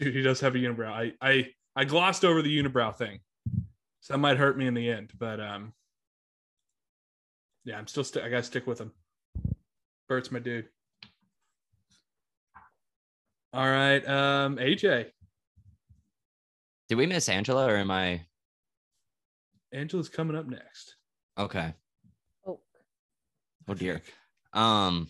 Dude, 0.00 0.12
he 0.14 0.22
does 0.22 0.40
have 0.40 0.56
a 0.56 0.58
unibrow. 0.58 0.88
I 0.90 1.12
I 1.22 1.46
I 1.76 1.84
glossed 1.84 2.24
over 2.24 2.42
the 2.42 2.58
unibrow 2.62 2.94
thing. 2.96 3.20
So 4.00 4.14
that 4.14 4.18
might 4.18 4.36
hurt 4.38 4.58
me 4.58 4.66
in 4.66 4.74
the 4.74 4.90
end, 4.90 5.12
but 5.16 5.38
um 5.40 5.72
yeah, 7.64 7.78
I'm 7.78 7.86
still 7.86 8.04
st- 8.04 8.24
I 8.24 8.28
gotta 8.28 8.42
stick 8.42 8.66
with 8.66 8.80
him. 8.80 8.92
Bert's 10.08 10.30
my 10.30 10.38
dude. 10.38 10.68
All 13.52 13.68
right. 13.70 14.06
Um 14.06 14.56
AJ. 14.56 15.10
Did 16.88 16.98
we 16.98 17.06
miss 17.06 17.28
Angela 17.28 17.66
or 17.66 17.76
am 17.76 17.90
I 17.90 18.22
Angela's 19.72 20.08
coming 20.08 20.36
up 20.36 20.46
next. 20.46 20.96
okay? 21.38 21.74
oh. 22.46 22.60
Oh 23.68 23.74
dear. 23.74 24.02
Um 24.52 25.08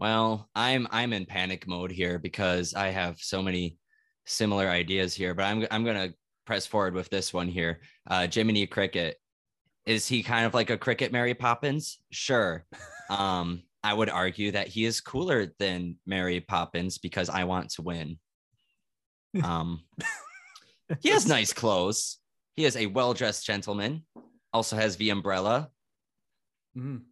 well, 0.00 0.48
I'm 0.54 0.86
I'm 0.90 1.12
in 1.12 1.24
panic 1.26 1.66
mode 1.66 1.90
here 1.92 2.18
because 2.18 2.74
I 2.74 2.88
have 2.88 3.18
so 3.20 3.40
many 3.42 3.78
similar 4.26 4.68
ideas 4.68 5.14
here, 5.14 5.34
but 5.34 5.44
I'm 5.44 5.66
I'm 5.70 5.84
going 5.84 6.08
to 6.10 6.14
press 6.44 6.66
forward 6.66 6.94
with 6.94 7.08
this 7.08 7.32
one 7.32 7.48
here. 7.48 7.80
Uh 8.08 8.26
Jiminy 8.26 8.66
Cricket. 8.66 9.16
Is 9.86 10.06
he 10.08 10.22
kind 10.22 10.46
of 10.46 10.54
like 10.54 10.70
a 10.70 10.78
cricket 10.78 11.12
Mary 11.12 11.34
Poppins? 11.34 11.98
Sure. 12.10 12.64
Um 13.10 13.62
I 13.82 13.92
would 13.92 14.08
argue 14.08 14.52
that 14.52 14.68
he 14.68 14.86
is 14.86 15.02
cooler 15.02 15.52
than 15.58 15.96
Mary 16.06 16.40
Poppins 16.40 16.96
because 16.98 17.28
I 17.28 17.44
want 17.44 17.70
to 17.72 17.82
win. 17.82 18.18
Um 19.42 19.82
he 21.00 21.10
has 21.10 21.26
nice 21.26 21.52
clothes. 21.52 22.18
He 22.56 22.64
is 22.64 22.76
a 22.76 22.86
well-dressed 22.86 23.44
gentleman. 23.44 24.06
Also 24.52 24.76
has 24.76 24.96
the 24.96 25.10
umbrella. 25.10 25.70
Mhm. 26.76 27.02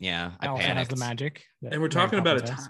Yeah, 0.00 0.32
I 0.40 0.48
also 0.48 0.62
has 0.62 0.88
the 0.88 0.96
magic 0.96 1.44
And 1.62 1.72
we're 1.72 1.78
Mary 1.78 1.90
talking 1.90 2.18
about 2.18 2.38
a 2.38 2.40
Poppins 2.40 2.66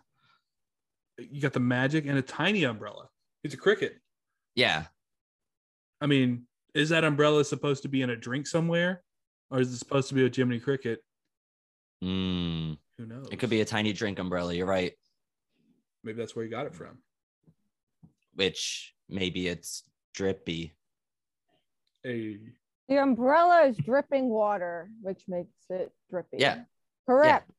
has. 1.19 1.31
you 1.31 1.41
got 1.41 1.53
the 1.53 1.61
magic 1.61 2.07
and 2.07 2.19
a 2.19 2.23
tiny 2.23 2.65
umbrella. 2.65 3.09
It's 3.45 3.55
a 3.55 3.59
cricket. 3.59 4.01
Yeah, 4.55 4.87
I 6.01 6.07
mean, 6.07 6.48
is 6.79 6.91
that 6.91 7.03
umbrella 7.03 7.45
supposed 7.45 7.83
to 7.83 7.89
be 7.89 8.03
in 8.03 8.11
a 8.11 8.17
drink 8.17 8.47
somewhere? 8.47 9.03
Or 9.51 9.59
is 9.61 9.73
it 9.73 9.79
supposed 9.79 10.09
to 10.11 10.15
be 10.15 10.25
a 10.25 10.31
Jiminy 10.33 10.61
Cricket? 10.61 11.01
Mm, 12.05 12.79
Who 12.99 13.07
knows? 13.07 13.29
it 13.33 13.39
could 13.39 13.51
be 13.51 13.61
a 13.61 13.65
tiny 13.65 13.93
drink 13.93 14.21
umbrella. 14.21 14.55
You're 14.55 14.67
right. 14.67 14.93
maybe 16.05 16.19
that's 16.19 16.37
where 16.37 16.45
you 16.45 16.51
got 16.51 16.67
it 16.67 16.75
from. 16.75 16.99
Which 18.35 18.95
maybe 19.09 19.49
it's 19.49 19.83
drippy. 20.15 20.77
Hey. 22.05 22.39
The 22.89 22.99
umbrella 22.99 23.67
is 23.67 23.77
dripping 23.77 24.29
water, 24.29 24.89
which 25.03 25.23
makes 25.27 25.51
it 25.71 25.91
drippy. 26.11 26.37
Yeah. 26.39 26.61
Correct. 27.07 27.51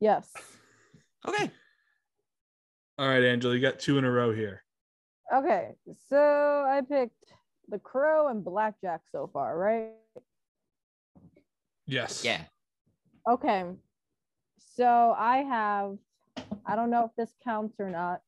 Yes. 0.00 0.32
Okay. 1.26 1.50
All 2.98 3.06
right, 3.08 3.22
Angela, 3.22 3.54
you 3.54 3.60
got 3.60 3.78
two 3.78 3.98
in 3.98 4.04
a 4.04 4.10
row 4.10 4.32
here. 4.32 4.64
Okay, 5.32 5.74
so 6.08 6.64
I 6.68 6.80
picked 6.80 7.32
the 7.68 7.78
crow 7.78 8.28
and 8.28 8.44
blackjack 8.44 9.02
so 9.12 9.28
far, 9.32 9.56
right? 9.58 9.90
Yes. 11.86 12.24
Yeah. 12.24 12.42
Okay. 13.28 13.64
So 14.58 15.14
I 15.16 15.38
have, 15.38 15.96
I 16.66 16.76
don't 16.76 16.90
know 16.90 17.04
if 17.04 17.10
this 17.16 17.34
counts 17.44 17.76
or 17.78 17.90
not, 17.90 18.20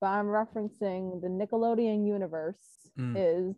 but 0.00 0.08
I'm 0.08 0.26
referencing 0.26 1.20
the 1.20 1.28
Nickelodeon 1.28 2.06
universe 2.06 2.58
Mm. 2.98 3.16
is 3.16 3.56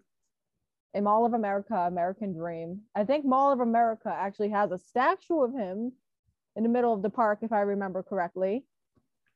in 0.95 1.05
Mall 1.05 1.27
of 1.27 1.35
America, 1.35 1.75
American 1.75 2.33
Dream. 2.33 2.81
I 2.95 3.05
think 3.05 3.27
Mall 3.27 3.53
of 3.53 3.61
America 3.61 4.09
actually 4.11 4.49
has 4.49 4.71
a 4.73 4.79
statue 4.79 5.43
of 5.43 5.53
him 5.53 5.93
in 6.57 6.63
the 6.63 6.71
middle 6.71 6.95
of 6.95 7.03
the 7.03 7.11
park, 7.11 7.41
if 7.43 7.53
I 7.53 7.61
remember 7.61 8.03
correctly. 8.03 8.65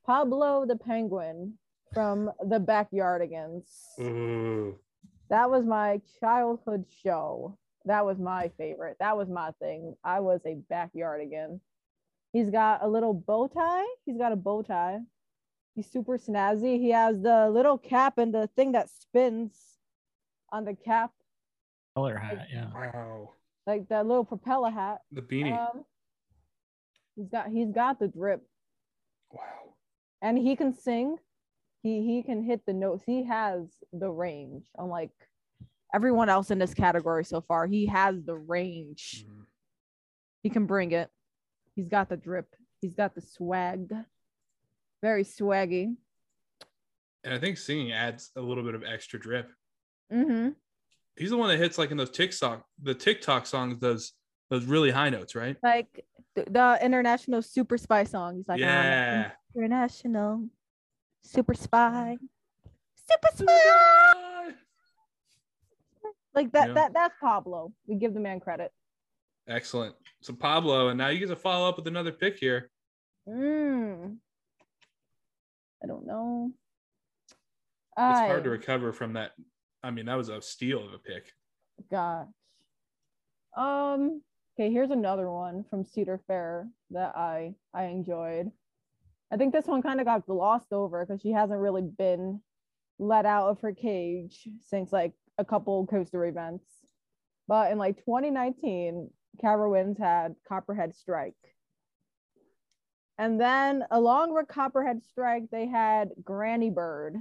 Pablo 0.07 0.65
the 0.65 0.77
Penguin 0.77 1.59
from 1.93 2.31
the 2.43 2.59
Backyardigans. 2.59 3.69
Ooh. 4.01 4.79
That 5.31 5.51
was 5.51 5.65
my 5.65 6.01
childhood 6.21 6.85
show. 7.03 7.57
That 7.85 8.05
was 8.05 8.19
my 8.19 8.51
favorite. 8.59 8.97
That 9.01 9.17
was 9.17 9.29
my 9.29 9.53
thing. 9.61 9.97
I 10.05 10.21
was 10.21 10.41
a 10.45 10.59
Backyardigan. 10.71 11.61
He's 12.33 12.51
got 12.51 12.83
a 12.83 12.89
little 12.89 13.15
bow 13.15 13.49
tie. 13.49 13.85
He's 14.05 14.19
got 14.19 14.33
a 14.33 14.37
bow 14.37 14.63
tie. 14.63 14.99
He's 15.75 15.91
super 15.91 16.19
snazzy. 16.19 16.79
He 16.79 16.91
has 16.91 17.21
the 17.23 17.49
little 17.49 17.79
cap 17.79 18.19
and 18.19 18.35
the 18.35 18.49
thing 18.57 18.73
that 18.73 18.91
spins 18.91 19.53
on 20.53 20.65
the 20.65 20.75
cap, 20.75 21.13
Color 21.95 22.19
hat, 22.19 22.49
yeah. 22.53 22.67
Wow. 22.75 23.31
like 23.67 23.89
that 23.89 24.07
little 24.07 24.25
propeller 24.25 24.71
hat. 24.71 25.01
The 25.13 25.23
beanie. 25.23 25.57
Um, 25.57 25.85
he's 27.17 27.29
got 27.29 27.49
he's 27.49 27.71
got 27.71 27.99
the 27.99 28.09
drip, 28.09 28.43
wow. 29.31 29.75
and 30.23 30.39
he 30.39 30.57
can 30.57 30.75
sing. 30.75 31.17
He 31.83 32.03
he 32.05 32.23
can 32.23 32.43
hit 32.43 32.67
the 32.67 32.73
notes. 32.73 33.03
He 33.05 33.25
has 33.25 33.67
the 33.93 34.11
range. 34.11 34.67
Unlike 34.77 35.13
everyone 35.95 36.29
else 36.29 36.51
in 36.51 36.59
this 36.59 36.75
category 36.75 37.25
so 37.25 37.41
far, 37.41 37.67
he 37.67 37.87
has 37.87 38.23
the 38.23 38.37
range. 38.37 39.25
Mhm. 39.27 39.47
He 40.43 40.51
can 40.51 40.67
bring 40.67 40.93
it. 40.93 41.11
He's 41.75 41.89
got 41.89 42.09
the 42.09 42.17
drip. 42.17 42.55
He's 42.81 42.95
got 42.95 43.15
the 43.15 43.21
swag. 43.21 43.93
Very 45.03 45.25
swaggy. 45.25 45.97
And 47.25 47.35
I 47.35 47.39
think 47.39 47.59
singing 47.59 47.93
adds 47.93 48.31
a 48.37 48.41
little 48.41 48.65
bit 48.65 48.75
of 48.75 48.83
extra 48.85 49.19
drip. 49.19 49.51
Mm-hmm. 50.13 50.51
He's 51.17 51.31
the 51.31 51.37
one 51.37 51.49
that 51.49 51.59
hits 51.59 51.79
like 51.79 51.91
in 51.91 51.97
those 51.97 52.11
TikTok 52.11 52.65
the 52.83 52.95
TikTok 52.95 53.47
songs 53.47 53.79
those 53.79 54.13
those 54.51 54.65
really 54.65 54.91
high 54.91 55.11
notes, 55.11 55.35
right? 55.35 55.57
Like 55.63 56.05
the, 56.35 56.45
the 56.51 56.79
international 56.83 57.41
super 57.43 57.79
spy 57.79 58.05
song. 58.05 58.37
He's 58.37 58.49
like, 58.49 58.59
yeah. 58.59 59.31
international 59.55 60.49
super 61.23 61.55
spy. 61.55 62.17
Super 62.95 63.37
spy. 63.37 64.55
Like 66.35 66.53
that, 66.53 66.69
Yeah. 66.69 66.75
that 66.75 66.93
that's 66.93 67.15
Pablo. 67.21 67.73
We 67.87 67.97
give 67.97 68.15
the 68.15 68.21
man 68.21 68.41
credit. 68.41 68.73
Excellent. 69.49 69.97
So 70.23 70.33
Pablo, 70.33 70.89
and 70.89 70.99
now 70.99 71.09
you 71.09 71.19
get 71.19 71.29
to 71.29 71.37
follow 71.37 71.69
up 71.69 71.77
with 71.77 71.87
another 71.89 72.13
pick 72.13 72.39
here. 72.39 72.71
Mm. 73.29 74.17
I 75.83 75.87
don't 75.87 76.07
know. 76.07 76.53
It's 77.29 77.35
I, 77.97 78.27
hard 78.29 78.45
to 78.45 78.51
recover 78.51 78.93
from 78.93 79.15
that. 79.15 79.33
I 79.83 79.91
mean, 79.91 80.07
that 80.07 80.15
was 80.15 80.29
a 80.29 80.41
steal 80.41 80.85
of 80.87 80.93
a 80.93 80.99
pick. 80.99 81.33
Gosh. 81.91 82.29
Um. 83.57 84.23
Okay, 84.59 84.71
here's 84.71 84.91
another 84.91 85.31
one 85.31 85.65
from 85.71 85.85
Cedar 85.85 86.21
Fair 86.27 86.69
that 86.91 87.17
I 87.17 87.55
I 87.75 87.85
enjoyed. 87.85 88.53
I 89.33 89.37
think 89.37 89.53
this 89.53 89.67
one 89.67 89.83
kind 89.83 90.01
of 90.01 90.07
got 90.07 90.27
glossed 90.27 90.73
over 90.73 91.05
because 91.05 91.21
she 91.21 91.31
hasn't 91.31 91.61
really 91.61 91.83
been 91.83 92.41
let 92.99 93.27
out 93.27 93.49
of 93.49 93.61
her 93.61 93.73
cage 93.73 94.49
since 94.67 94.93
like 94.93 95.13
a 95.39 95.45
couple 95.45 95.87
coaster 95.87 96.25
events. 96.25 96.67
But 97.47 97.73
in 97.73 97.79
like 97.79 97.99
2019, 97.99 99.11
Carowinds 99.43 99.99
had 99.99 100.35
Copperhead 100.49 100.95
Strike. 100.95 101.35
And 103.19 103.41
then 103.41 103.85
along 103.91 104.35
with 104.35 104.49
Copperhead 104.49 105.03
Strike, 105.05 105.45
they 105.51 105.67
had 105.67 106.11
Granny 106.23 106.71
Byrd. 106.71 107.17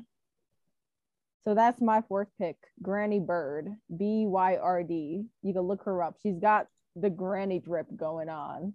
So 1.44 1.56
that's 1.56 1.82
my 1.82 2.02
fourth 2.02 2.28
pick, 2.38 2.58
Granny 2.82 3.20
Byrd, 3.20 3.70
B 3.96 4.26
Y 4.26 4.58
R 4.58 4.84
D. 4.84 5.26
You 5.42 5.54
can 5.54 5.62
look 5.64 5.84
her 5.84 6.04
up. 6.04 6.18
She's 6.22 6.38
got 6.38 6.68
the 6.96 7.10
granny 7.10 7.60
drip 7.60 7.88
going 7.96 8.30
on. 8.30 8.74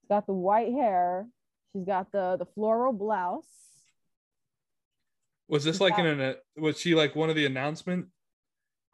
She's 0.00 0.08
got 0.08 0.26
the 0.26 0.32
white 0.32 0.72
hair. 0.72 1.26
She's 1.72 1.84
got 1.84 2.10
the 2.12 2.36
the 2.38 2.46
floral 2.46 2.92
blouse. 2.92 3.44
Was 5.48 5.64
this 5.64 5.80
like 5.80 5.98
in 5.98 6.06
an? 6.06 6.34
Was 6.56 6.78
she 6.80 6.94
like 6.94 7.14
one 7.16 7.30
of 7.30 7.36
the 7.36 7.46
announcement? 7.46 8.06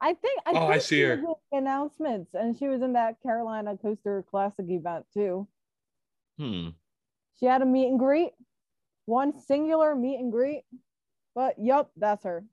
I 0.01 0.15
think. 0.15 0.41
I 0.47 0.51
Oh, 0.51 0.53
think 0.55 0.73
I 0.73 0.79
see 0.79 0.97
she 0.97 1.03
her. 1.03 1.17
was 1.17 1.19
in 1.19 1.25
the 1.53 1.57
announcements, 1.59 2.31
and 2.35 2.57
she 2.59 2.69
was 2.69 2.83
in 2.83 2.95
that 2.95 3.21
Carolina 3.23 3.77
Coaster 3.81 4.25
Classic 4.31 4.67
event 4.69 5.07
too. 5.13 5.49
Hmm. 6.39 6.69
She 7.39 7.47
had 7.47 7.63
a 7.63 7.67
meet 7.67 7.89
and 7.89 7.99
greet, 7.99 8.33
one 9.07 9.39
singular 9.41 9.95
meet 9.95 10.19
and 10.19 10.33
greet. 10.33 10.65
But 11.35 11.57
yep, 11.59 11.91
that's 11.97 12.25
her. 12.25 12.45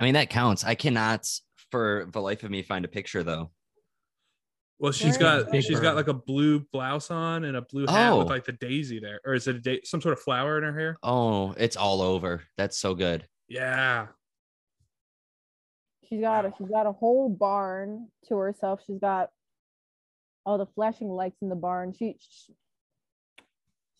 I 0.00 0.04
mean, 0.04 0.14
that 0.14 0.30
counts. 0.30 0.64
I 0.64 0.74
cannot, 0.74 1.28
for 1.70 2.08
the 2.12 2.20
life 2.20 2.42
of 2.42 2.50
me, 2.50 2.62
find 2.62 2.84
a 2.84 2.88
picture 2.88 3.22
though. 3.22 3.50
Well, 4.82 4.90
she's 4.90 5.16
Where- 5.18 5.42
got 5.42 5.52
Big 5.52 5.62
she's 5.62 5.78
got 5.78 5.94
like 5.94 6.08
a 6.08 6.12
blue 6.12 6.58
blouse 6.72 7.10
on 7.12 7.44
and 7.44 7.56
a 7.56 7.62
blue 7.62 7.86
hat 7.86 8.10
with 8.18 8.26
Oh. 8.26 8.30
like 8.30 8.44
the 8.44 8.52
daisy 8.52 8.98
there, 8.98 9.20
or 9.24 9.32
is 9.34 9.46
it 9.46 9.54
a 9.54 9.60
da- 9.60 9.80
some 9.84 10.00
sort 10.00 10.12
of 10.12 10.20
flower 10.20 10.58
in 10.58 10.64
her 10.64 10.76
hair? 10.78 10.98
Oh, 11.04 11.52
it's 11.52 11.76
all 11.76 12.02
over. 12.02 12.42
That's 12.56 12.76
so 12.76 12.94
good. 12.96 13.28
Yeah. 13.48 14.08
She's 16.08 16.20
got 16.20 16.44
a 16.44 16.52
she's 16.58 16.68
got 16.68 16.86
a 16.86 16.92
whole 16.92 17.28
barn 17.30 18.08
to 18.28 18.36
herself. 18.36 18.80
She's 18.84 18.98
got 18.98 19.30
all 20.44 20.58
the 20.58 20.66
flashing 20.66 21.08
lights 21.08 21.40
in 21.42 21.48
the 21.48 21.54
barn. 21.54 21.94
She 21.96 22.16
she, 22.18 22.52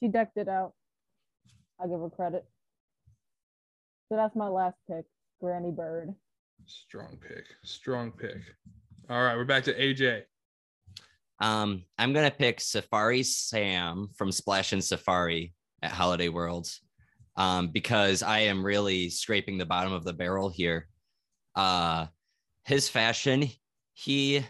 she 0.01 0.09
decked 0.09 0.37
it 0.37 0.49
out. 0.49 0.75
I'll 1.79 1.89
give 1.89 2.01
her 2.01 2.11
credit. 2.11 2.45
So 4.09 4.17
that's 4.17 4.35
my 4.35 4.49
last 4.49 4.77
pick, 4.91 5.05
Granny 5.41 5.71
Byrd. 5.71 6.13
Strong 6.67 7.19
pick. 7.27 7.45
Strong 7.63 8.13
pick. 8.13 8.39
All 9.09 9.23
right, 9.23 9.37
we're 9.37 9.45
back 9.45 9.63
to 9.65 9.75
AJ. 9.75 10.25
Um, 11.43 11.83
I'm 11.99 12.13
gonna 12.13 12.31
pick 12.31 12.61
Safari 12.61 13.25
Sam 13.25 14.09
from 14.15 14.31
Splash 14.31 14.73
and 14.73 14.83
Safari 14.83 15.53
at 15.83 15.91
Holiday 15.91 16.29
Worlds, 16.29 16.81
um, 17.37 17.69
because 17.69 18.23
I 18.23 18.39
am 18.41 18.65
really 18.65 19.11
scraping 19.11 19.59
the 19.59 19.67
bottom 19.67 19.93
of 19.93 20.05
the 20.05 20.13
barrel 20.13 20.49
here. 20.49 20.89
Uh, 21.57 22.07
his 22.65 22.89
fashion, 22.89 23.51
he 23.95 24.45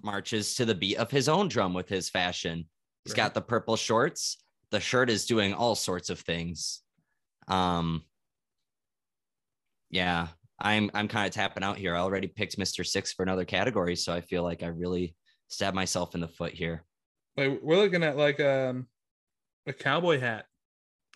marches 0.00 0.54
to 0.54 0.64
the 0.64 0.76
beat 0.76 0.96
of 0.96 1.10
his 1.10 1.28
own 1.28 1.48
drum 1.48 1.74
with 1.74 1.88
his 1.88 2.08
fashion. 2.08 2.68
He's 3.04 3.12
Right. 3.12 3.16
got 3.24 3.34
the 3.34 3.42
purple 3.42 3.76
shorts. 3.76 4.36
The 4.70 4.78
shirt 4.78 5.10
is 5.10 5.26
doing 5.26 5.52
all 5.54 5.74
sorts 5.74 6.08
of 6.08 6.20
things. 6.20 6.82
Um, 7.48 8.04
yeah, 9.90 10.28
I'm 10.60 10.88
I'm 10.94 11.08
kind 11.08 11.26
of 11.26 11.32
tapping 11.34 11.64
out 11.64 11.78
here. 11.78 11.96
I 11.96 11.98
already 11.98 12.28
picked 12.28 12.58
Mr. 12.58 12.86
Six 12.86 13.12
for 13.12 13.24
another 13.24 13.44
category, 13.44 13.96
so 13.96 14.12
I 14.14 14.20
feel 14.20 14.44
like 14.44 14.62
I 14.62 14.68
really 14.68 15.16
stabbed 15.50 15.74
myself 15.74 16.14
in 16.14 16.20
the 16.20 16.28
foot 16.28 16.52
here. 16.52 16.84
Like 17.36 17.60
we're 17.62 17.76
looking 17.76 18.02
at 18.02 18.16
like 18.16 18.40
um 18.40 18.86
a 19.66 19.72
cowboy 19.72 20.18
hat 20.18 20.46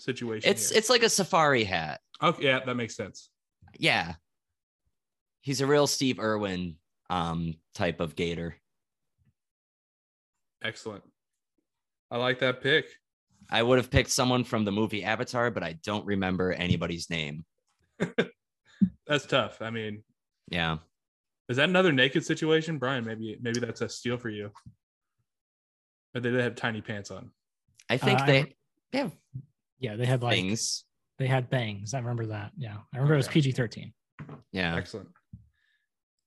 situation. 0.01 0.51
It's 0.51 0.69
here. 0.70 0.78
it's 0.78 0.90
like 0.90 1.02
a 1.02 1.09
safari 1.09 1.65
hat. 1.65 2.01
okay. 2.23 2.44
Yeah, 2.44 2.61
that 2.65 2.74
makes 2.74 2.94
sense. 2.97 3.31
Yeah. 3.78 4.15
He's 5.40 5.61
a 5.61 5.66
real 5.66 5.86
Steve 5.86 6.19
Irwin 6.20 6.77
um 7.11 7.55
type 7.74 8.01
of 8.01 8.16
gator. 8.16 8.56
Excellent. 10.62 11.05
I 12.11 12.16
like 12.19 12.39
that 12.40 12.62
pick. 12.62 12.86
I 13.51 13.62
would 13.62 13.78
have 13.78 13.90
picked 13.90 14.11
someone 14.11 14.44
from 14.44 14.65
the 14.65 14.73
movie 14.73 15.05
Avatar, 15.05 15.51
but 15.51 15.62
I 15.62 15.74
don't 15.85 16.06
remember 16.06 16.52
anybody's 16.52 17.11
name. 17.11 17.44
That's 19.06 19.27
tough. 19.27 19.61
I 19.61 19.70
mean, 19.70 20.02
Yeah. 20.51 20.78
Is 21.48 21.56
that 21.58 21.68
another 21.68 21.92
naked 21.92 22.24
situation, 22.24 22.78
Brian? 22.78 23.04
Maybe 23.04 23.36
maybe 23.40 23.60
that's 23.60 23.80
a 23.80 23.88
steal 23.88 24.16
for 24.16 24.30
you. 24.30 24.50
Or 26.14 26.20
they 26.20 26.30
did 26.30 26.40
have 26.40 26.54
tiny 26.54 26.80
pants 26.80 27.10
on. 27.10 27.30
I 27.90 27.96
think 27.96 28.20
Uh, 28.20 28.26
they, 28.26 28.42
rem- 28.42 28.52
they 28.92 28.98
have 28.98 29.16
Yeah, 29.78 29.96
they 29.96 30.06
had 30.06 30.22
like 30.22 30.34
things. 30.36 30.84
they 31.18 31.26
had 31.26 31.50
bangs. 31.50 31.92
I 31.94 31.98
remember 31.98 32.26
that. 32.26 32.52
Yeah, 32.56 32.76
I 32.92 32.96
remember 32.96 33.14
it 33.14 33.18
was 33.18 33.28
PG 33.28 33.52
thirteen. 33.52 33.92
Yeah. 34.52 34.76
Excellent. 34.76 35.08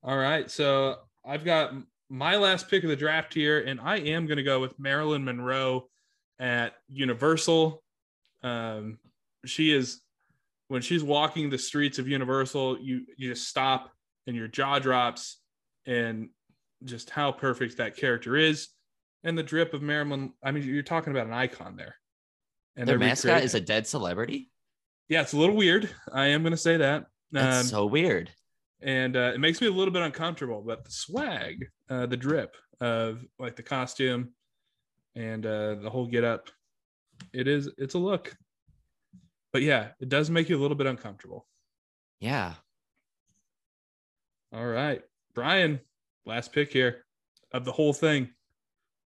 All 0.04 0.18
right. 0.18 0.50
So 0.52 0.98
I've 1.26 1.44
got 1.46 1.74
my 2.10 2.36
last 2.38 2.70
pick 2.70 2.84
of 2.84 2.90
the 2.90 2.96
draft 2.96 3.34
here, 3.34 3.62
and 3.62 3.80
I 3.82 3.98
am 3.98 4.28
going 4.28 4.38
to 4.38 4.44
go 4.44 4.60
with 4.60 4.78
Marilyn 4.80 5.24
Monroe 5.26 5.90
at 6.40 6.74
Universal. 6.90 7.84
Um, 8.44 9.00
she 9.46 9.74
is, 9.74 10.02
when 10.68 10.82
she's 10.82 11.04
walking 11.04 11.50
the 11.50 11.58
streets 11.58 11.98
of 12.00 12.08
Universal, 12.08 12.80
you, 12.80 13.02
you 13.18 13.30
just 13.30 13.48
stop 13.50 13.92
and 14.28 14.36
your 14.36 14.48
jaw 14.48 14.78
drops, 14.80 15.40
and 15.86 16.30
just 16.84 17.10
how 17.10 17.32
perfect 17.32 17.78
that 17.78 17.96
character 17.98 18.36
is. 18.36 18.68
And 19.24 19.36
the 19.38 19.44
drip 19.44 19.74
of 19.74 19.82
Marilyn, 19.82 20.34
I 20.44 20.52
mean, 20.52 20.64
you're 20.64 20.84
talking 20.84 21.12
about 21.12 21.26
an 21.28 21.34
icon 21.34 21.76
there. 21.76 21.96
And 22.76 22.88
Their 22.88 23.00
mascot 23.00 23.44
is 23.44 23.56
a 23.56 23.60
dead 23.62 23.88
celebrity. 23.88 24.52
yeah, 25.10 25.22
it's 25.22 25.34
a 25.34 25.38
little 25.38 25.56
weird. 25.56 25.90
I 26.14 26.28
am 26.28 26.44
going 26.44 26.52
to 26.52 26.58
say 26.58 26.78
that. 26.78 27.06
That's 27.32 27.62
Um, 27.62 27.66
so 27.66 27.86
weird. 27.88 28.30
and 28.82 29.18
uh, 29.18 29.32
it 29.34 29.40
makes 29.40 29.60
me 29.60 29.68
a 29.68 29.72
little 29.72 29.92
bit 29.94 30.04
uncomfortable. 30.04 30.62
But 30.66 30.86
the 30.86 30.92
swag, 30.92 31.66
uh, 31.90 32.06
the 32.06 32.16
drip 32.18 32.56
of 32.80 33.26
like 33.40 33.56
the 33.56 33.64
costume 33.64 34.34
and 35.16 35.44
uh, 35.46 35.76
the 35.76 35.90
whole 35.90 36.06
get 36.06 36.24
up, 36.24 36.50
it 37.34 37.48
is 37.48 37.70
it's 37.80 37.96
a 37.96 38.00
look. 38.00 38.36
But 39.52 39.64
yeah, 39.64 39.90
it 40.00 40.10
does 40.10 40.30
make 40.30 40.48
you 40.50 40.58
a 40.58 40.62
little 40.62 40.78
bit 40.78 40.86
uncomfortable. 40.88 41.48
Yeah. 42.20 42.54
All 44.54 44.66
right, 44.66 45.02
Brian, 45.34 45.80
last 46.26 46.54
pick 46.54 46.72
here 46.72 47.06
of 47.52 47.66
the 47.66 47.72
whole 47.72 47.94
thing. 47.94 48.30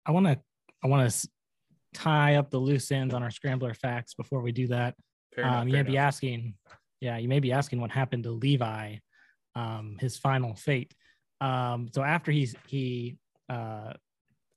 I 0.06 0.12
want 0.12 0.26
to 0.26 0.40
I 0.84 0.88
want 0.88 1.10
to 1.10 1.30
tie 1.94 2.36
up 2.36 2.50
the 2.50 2.58
loose 2.58 2.92
ends 2.92 3.14
on 3.14 3.24
our 3.24 3.32
scrambler 3.32 3.74
facts 3.74 4.14
before 4.14 4.42
we 4.42 4.52
do 4.52 4.68
that. 4.68 4.96
Enough, 5.38 5.54
um, 5.54 5.68
you 5.68 5.74
may 5.74 5.84
be 5.84 5.98
asking, 5.98 6.56
yeah, 7.02 7.18
you 7.18 7.28
may 7.28 7.40
be 7.40 7.52
asking 7.52 7.82
what 7.82 7.92
happened 7.92 8.24
to 8.24 8.32
Levi, 8.32 8.96
um, 9.56 9.98
his 10.00 10.18
final 10.18 10.56
fate. 10.56 10.94
Um, 11.40 11.90
so 11.94 12.02
after 12.02 12.32
he's 12.32 12.56
he 12.68 13.18
uh, 13.50 13.94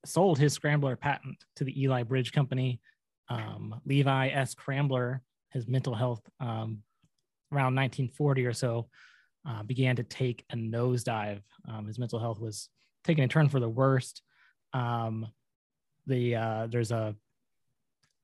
sold 0.04 0.38
his 0.38 0.52
scrambler 0.54 0.96
patent 0.96 1.36
to 1.56 1.64
the 1.64 1.82
Eli 1.82 2.02
Bridge 2.04 2.32
Company, 2.32 2.80
um, 3.28 3.80
Levi 3.84 4.28
S. 4.28 4.52
Scrambler, 4.52 5.22
his 5.50 5.66
mental 5.66 5.94
health 5.94 6.22
um, 6.40 6.82
around 7.52 7.74
1940 7.74 8.46
or 8.46 8.52
so, 8.52 8.88
uh, 9.48 9.62
began 9.62 9.96
to 9.96 10.02
take 10.02 10.44
a 10.50 10.56
nosedive. 10.56 11.42
Um, 11.68 11.86
his 11.86 11.98
mental 11.98 12.18
health 12.18 12.40
was 12.40 12.68
taking 13.04 13.24
a 13.24 13.28
turn 13.28 13.48
for 13.48 13.60
the 13.60 13.68
worst. 13.68 14.22
Um, 14.72 15.26
the 16.06 16.36
uh, 16.36 16.66
there's 16.70 16.92
a 16.92 17.14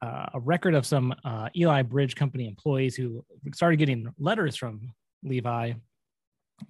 uh, 0.02 0.26
a 0.34 0.40
record 0.40 0.74
of 0.74 0.84
some 0.84 1.14
uh, 1.24 1.48
Eli 1.56 1.82
Bridge 1.82 2.14
Company 2.14 2.46
employees 2.46 2.94
who 2.94 3.24
started 3.54 3.78
getting 3.78 4.12
letters 4.18 4.54
from 4.54 4.92
Levi. 5.22 5.72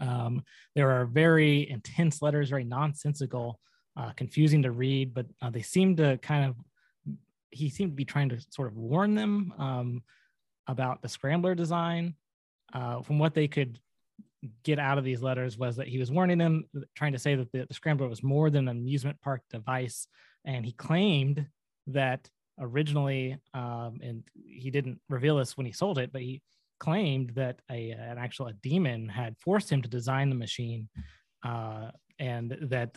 Um, 0.01 0.44
there 0.77 0.90
are 0.90 1.06
very 1.06 1.68
intense 1.68 2.23
letters, 2.23 2.51
very 2.51 2.62
nonsensical, 2.62 3.59
uh, 3.97 4.12
confusing 4.12 4.62
to 4.62 4.70
read, 4.70 5.12
but 5.12 5.27
they 5.51 5.62
seem 5.62 5.97
to 5.97 6.18
kind 6.18 6.44
of, 6.44 6.56
he 7.51 7.68
seemed 7.68 7.93
to 7.93 7.97
be 7.97 8.05
trying 8.05 8.28
to 8.28 8.40
sort 8.51 8.68
of 8.68 8.77
warn 8.77 9.16
them 9.16 9.52
um, 9.59 10.02
about 10.68 11.02
the 11.02 11.09
scrambler 11.09 11.56
design. 11.56 12.14
Uh, 12.73 13.01
from 13.01 13.18
what 13.18 13.32
they 13.32 13.47
could 13.47 13.78
get 14.64 14.78
out 14.78 14.98
of 14.98 15.05
these 15.05 15.23
letters 15.23 15.59
was 15.59 15.77
that 15.77 15.89
he 15.89 15.98
was 15.98 16.10
warning 16.10 16.39
them, 16.39 16.64
trying 16.94 17.12
to 17.12 17.18
say 17.18 17.35
that 17.35 17.51
the, 17.52 17.66
the 17.66 17.74
scrambler 17.74 18.09
was 18.09 18.23
more 18.23 18.51
than 18.51 18.68
an 18.68 18.77
amusement 18.77 19.20
park 19.20 19.43
device. 19.51 20.06
And 20.44 20.64
he 20.64 20.73
claimed 20.73 21.47
that 21.89 22.28
originally, 22.59 23.39
um, 23.55 23.98
and 24.02 24.23
he 24.35 24.70
didn't 24.70 25.01
reveal 25.09 25.36
this 25.36 25.56
when 25.56 25.66
he 25.66 25.73
sold 25.73 25.98
it, 25.98 26.12
but 26.12 26.23
he 26.23 26.43
claimed 26.78 27.31
that 27.35 27.60
a 27.70 27.90
an 27.90 28.18
actual 28.18 28.48
a 28.48 28.52
demon 28.55 29.09
had 29.09 29.36
forced 29.39 29.70
him 29.70 29.82
to 29.82 29.89
design 29.89 30.28
the 30.28 30.36
machine, 30.36 30.89
uh, 31.44 31.90
and 32.18 32.56
that 32.62 32.97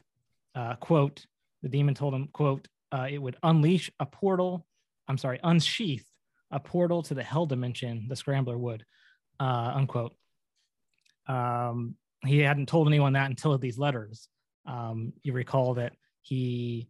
uh, 0.55 0.75
quote 0.75 1.25
the 1.63 1.69
demon 1.69 1.93
told 1.93 2.13
him 2.13 2.27
quote 2.33 2.67
uh, 2.91 3.07
it 3.09 3.17
would 3.19 3.37
unleash 3.43 3.91
a 3.99 4.05
portal. 4.05 4.65
I'm 5.07 5.17
sorry, 5.17 5.39
unsheath 5.43 6.05
a 6.51 6.59
portal 6.59 7.03
to 7.03 7.13
the 7.13 7.23
hell 7.23 7.45
dimension. 7.45 8.07
The 8.09 8.15
scrambler 8.15 8.57
would 8.57 8.83
uh, 9.39 9.71
unquote. 9.75 10.13
Um, 11.29 11.95
he 12.25 12.39
hadn't 12.39 12.67
told 12.67 12.87
anyone 12.87 13.13
that 13.13 13.29
until 13.29 13.57
these 13.57 13.77
letters. 13.77 14.27
Um, 14.65 15.13
you 15.23 15.31
recall 15.31 15.75
that 15.75 15.93
he 16.21 16.89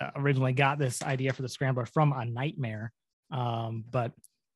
uh, 0.00 0.10
originally 0.16 0.52
got 0.52 0.78
this 0.78 1.02
idea 1.02 1.32
for 1.32 1.42
the 1.42 1.48
scrambler 1.48 1.86
from 1.86 2.12
a 2.12 2.24
nightmare, 2.24 2.92
um, 3.30 3.84
but 3.90 4.12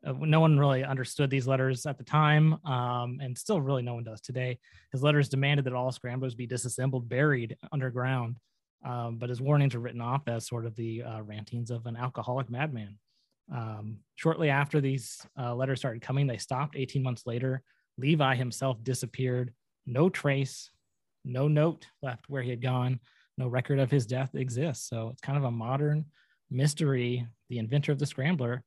uh, 0.06 0.12
no 0.18 0.40
one 0.40 0.58
really 0.58 0.84
understood 0.84 1.30
these 1.30 1.46
letters 1.46 1.86
at 1.86 1.96
the 1.96 2.04
time, 2.04 2.54
um, 2.66 3.18
and 3.22 3.38
still 3.38 3.60
really 3.60 3.82
no 3.82 3.94
one 3.94 4.04
does 4.04 4.20
today. 4.20 4.58
His 4.90 5.02
letters 5.02 5.28
demanded 5.28 5.64
that 5.64 5.74
all 5.74 5.92
scramblers 5.92 6.34
be 6.34 6.46
disassembled, 6.46 7.08
buried 7.08 7.56
underground, 7.72 8.36
um, 8.84 9.16
but 9.16 9.30
his 9.30 9.40
warnings 9.40 9.74
were 9.74 9.80
written 9.80 10.00
off 10.00 10.22
as 10.26 10.46
sort 10.46 10.66
of 10.66 10.74
the 10.76 11.02
uh, 11.02 11.22
rantings 11.22 11.70
of 11.70 11.86
an 11.86 11.96
alcoholic 11.96 12.50
madman. 12.50 12.98
Um, 13.52 13.98
shortly 14.16 14.50
after 14.50 14.80
these 14.80 15.24
uh, 15.38 15.54
letters 15.54 15.78
started 15.78 16.02
coming, 16.02 16.26
they 16.26 16.38
stopped. 16.38 16.76
18 16.76 17.02
months 17.02 17.26
later, 17.26 17.62
Levi 17.98 18.34
himself 18.34 18.82
disappeared. 18.82 19.52
No 19.86 20.08
trace, 20.08 20.70
no 21.24 21.48
note 21.48 21.86
left 22.02 22.28
where 22.28 22.42
he 22.42 22.50
had 22.50 22.62
gone. 22.62 23.00
No 23.38 23.48
record 23.48 23.78
of 23.78 23.90
his 23.90 24.06
death 24.06 24.34
exists. 24.34 24.88
So 24.88 25.08
it's 25.10 25.20
kind 25.20 25.38
of 25.38 25.44
a 25.44 25.50
modern 25.50 26.04
mystery. 26.50 27.26
The 27.48 27.58
inventor 27.58 27.92
of 27.92 27.98
the 27.98 28.06
scrambler. 28.06 28.62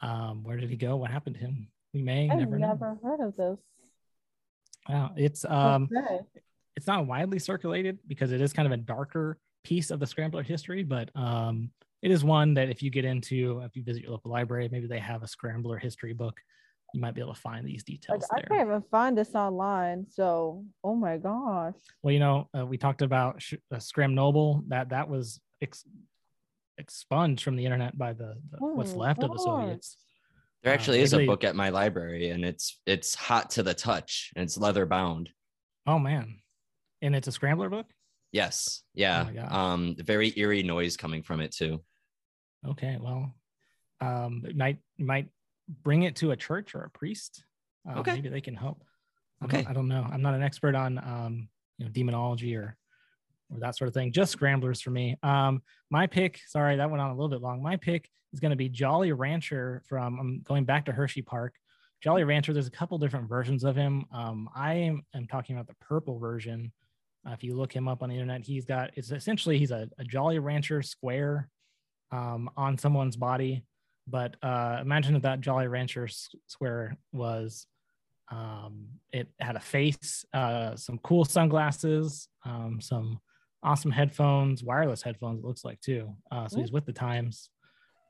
Um, 0.00 0.44
where 0.44 0.56
did 0.56 0.70
he 0.70 0.76
go? 0.76 0.96
What 0.96 1.10
happened 1.10 1.36
to 1.36 1.40
him? 1.40 1.68
We 1.94 2.02
may 2.02 2.28
I've 2.30 2.38
never, 2.38 2.58
never, 2.58 2.94
know. 2.94 3.00
heard 3.02 3.20
of 3.26 3.36
this. 3.36 3.58
Wow, 4.88 5.12
it's 5.16 5.44
um, 5.44 5.88
Okay. 5.96 6.20
it's 6.76 6.86
not 6.86 7.06
widely 7.06 7.38
circulated 7.38 7.98
because 8.06 8.30
it 8.32 8.40
is 8.40 8.52
kind 8.52 8.66
of 8.66 8.72
a 8.72 8.76
darker 8.76 9.38
piece 9.64 9.90
of 9.90 9.98
the 9.98 10.06
scrambler 10.06 10.42
history, 10.42 10.84
but 10.84 11.10
um, 11.16 11.70
it 12.02 12.10
is 12.10 12.22
one 12.22 12.54
that 12.54 12.68
if 12.68 12.82
you 12.82 12.90
get 12.90 13.04
into, 13.04 13.60
if 13.64 13.74
you 13.74 13.82
visit 13.82 14.02
your 14.02 14.12
local 14.12 14.30
library, 14.30 14.68
maybe 14.70 14.86
they 14.86 15.00
have 15.00 15.22
a 15.22 15.26
scrambler 15.28 15.78
history 15.78 16.12
book, 16.12 16.38
you 16.96 17.02
might 17.02 17.14
be 17.14 17.20
able 17.20 17.34
to 17.34 17.40
find 17.40 17.66
these 17.66 17.82
Like, 17.86 17.98
details 18.00 18.24
I 18.32 18.40
can't 18.40 18.62
even 18.68 18.82
find 18.90 19.16
this 19.16 19.34
online. 19.34 20.06
So, 20.08 20.64
oh 20.82 20.94
my 20.94 21.18
gosh. 21.18 21.74
Well, 22.02 22.12
you 22.14 22.18
know, 22.20 22.48
uh, 22.58 22.64
we 22.64 22.78
talked 22.78 23.02
about 23.02 23.42
sh- 23.42 23.54
uh, 23.70 23.78
Scram 23.78 24.14
Noble. 24.14 24.64
That 24.68 24.88
that 24.88 25.10
was 25.10 25.38
ex- 25.60 25.84
expunged 26.78 27.44
from 27.44 27.56
the 27.56 27.64
internet 27.66 27.96
by 27.98 28.14
the, 28.14 28.34
the 28.50 28.58
what's 28.60 28.94
Oh, 28.94 28.98
left 28.98 29.22
of 29.22 29.30
the 29.30 29.38
Soviets. 29.38 29.98
There 30.62 30.72
Uh, 30.72 30.74
actually 30.74 31.00
is 31.00 31.12
a 31.12 31.26
book 31.26 31.44
at 31.44 31.54
my 31.54 31.68
library 31.68 32.30
and 32.30 32.44
it's 32.44 32.80
it's 32.86 33.14
hot 33.14 33.50
to 33.50 33.62
the 33.62 33.74
touch 33.74 34.32
and 34.34 34.42
it's 34.42 34.56
leather 34.56 34.86
bound. 34.86 35.28
Oh 35.86 35.98
man, 35.98 36.40
and 37.02 37.14
it's 37.14 37.28
a 37.28 37.32
scrambler 37.32 37.68
book. 37.68 37.86
Yes. 38.32 38.82
Oh 38.82 38.90
Yeah. 38.94 39.24
my 39.24 39.32
gosh. 39.34 39.52
um 39.52 39.96
very 39.98 40.32
eerie 40.36 40.62
noise 40.62 40.96
coming 40.96 41.22
from 41.22 41.40
it 41.40 41.52
too. 41.52 41.84
Okay, 42.66 42.96
well, 42.98 43.34
um, 44.00 44.42
it 44.48 44.56
might 44.56 44.78
might 44.98 45.28
bring 45.68 46.02
it 46.04 46.16
to 46.16 46.30
a 46.30 46.36
church 46.36 46.74
or 46.74 46.82
a 46.82 46.90
priest. 46.90 47.44
Uh, 47.88 48.00
Okay. 48.00 48.14
maybe 48.14 48.28
they 48.28 48.40
can 48.40 48.54
help. 48.54 48.84
I 49.40 49.44
Okay. 49.46 49.62
don't, 49.62 49.70
I 49.70 49.72
don't 49.72 49.88
know. 49.88 50.06
I'm 50.10 50.22
not 50.22 50.34
an 50.34 50.42
expert 50.42 50.74
on 50.74 50.98
um, 50.98 51.48
you 51.78 51.84
know 51.84 51.90
demonology 51.92 52.56
or 52.56 52.76
or 53.50 53.60
that 53.60 53.76
sort 53.76 53.86
of 53.86 53.94
thing. 53.94 54.10
Just 54.12 54.32
scramblers 54.32 54.80
for 54.80 54.90
me. 54.90 55.16
Um, 55.22 55.62
my 55.90 56.06
pick. 56.08 56.40
Sorry, 56.48 56.76
that 56.76 56.90
went 56.90 57.00
on 57.00 57.10
a 57.10 57.14
little 57.14 57.28
bit 57.28 57.40
long. 57.42 57.62
My 57.62 57.76
pick 57.76 58.10
is 58.32 58.40
going 58.40 58.50
to 58.50 58.56
be 58.56 58.68
Jolly 58.68 59.12
Rancher 59.12 59.82
from. 59.88 60.18
I'm 60.18 60.40
going 60.42 60.64
back 60.64 60.86
to 60.86 60.92
Hershey 60.92 61.22
Park. 61.22 61.54
Jolly 62.02 62.24
Rancher. 62.24 62.52
There's 62.52 62.66
a 62.66 62.72
couple 62.72 62.98
different 62.98 63.28
versions 63.28 63.62
of 63.62 63.76
him. 63.76 64.04
Um, 64.12 64.48
I 64.54 64.74
am, 64.74 65.02
am 65.14 65.26
talking 65.28 65.54
about 65.56 65.66
the 65.68 65.76
purple 65.80 66.18
version. 66.18 66.72
Uh, 67.26 67.32
if 67.32 67.44
you 67.44 67.56
look 67.56 67.72
him 67.72 67.86
up 67.88 68.02
on 68.02 68.08
the 68.08 68.16
internet, 68.16 68.42
he's 68.42 68.64
got 68.64 68.90
it's 68.96 69.10
essentially 69.12 69.58
he's 69.58 69.70
a, 69.70 69.88
a 69.98 70.04
Jolly 70.04 70.38
Rancher 70.40 70.82
square 70.82 71.48
um, 72.10 72.50
on 72.56 72.76
someone's 72.78 73.16
body. 73.16 73.64
But 74.08 74.36
uh, 74.42 74.78
imagine 74.80 75.16
if 75.16 75.22
that 75.22 75.40
Jolly 75.40 75.66
Rancher 75.66 76.08
square 76.46 76.96
was 77.12 77.66
um, 78.30 78.86
it 79.12 79.28
had 79.40 79.56
a 79.56 79.60
face, 79.60 80.24
uh, 80.32 80.74
some 80.76 80.98
cool 80.98 81.24
sunglasses, 81.24 82.28
um, 82.44 82.80
some 82.80 83.20
awesome 83.62 83.90
headphones, 83.90 84.62
wireless 84.64 85.02
headphones. 85.02 85.40
It 85.40 85.46
looks 85.46 85.64
like 85.64 85.80
too. 85.80 86.14
Uh, 86.30 86.48
so 86.48 86.60
he's 86.60 86.72
with 86.72 86.86
the 86.86 86.92
times, 86.92 87.50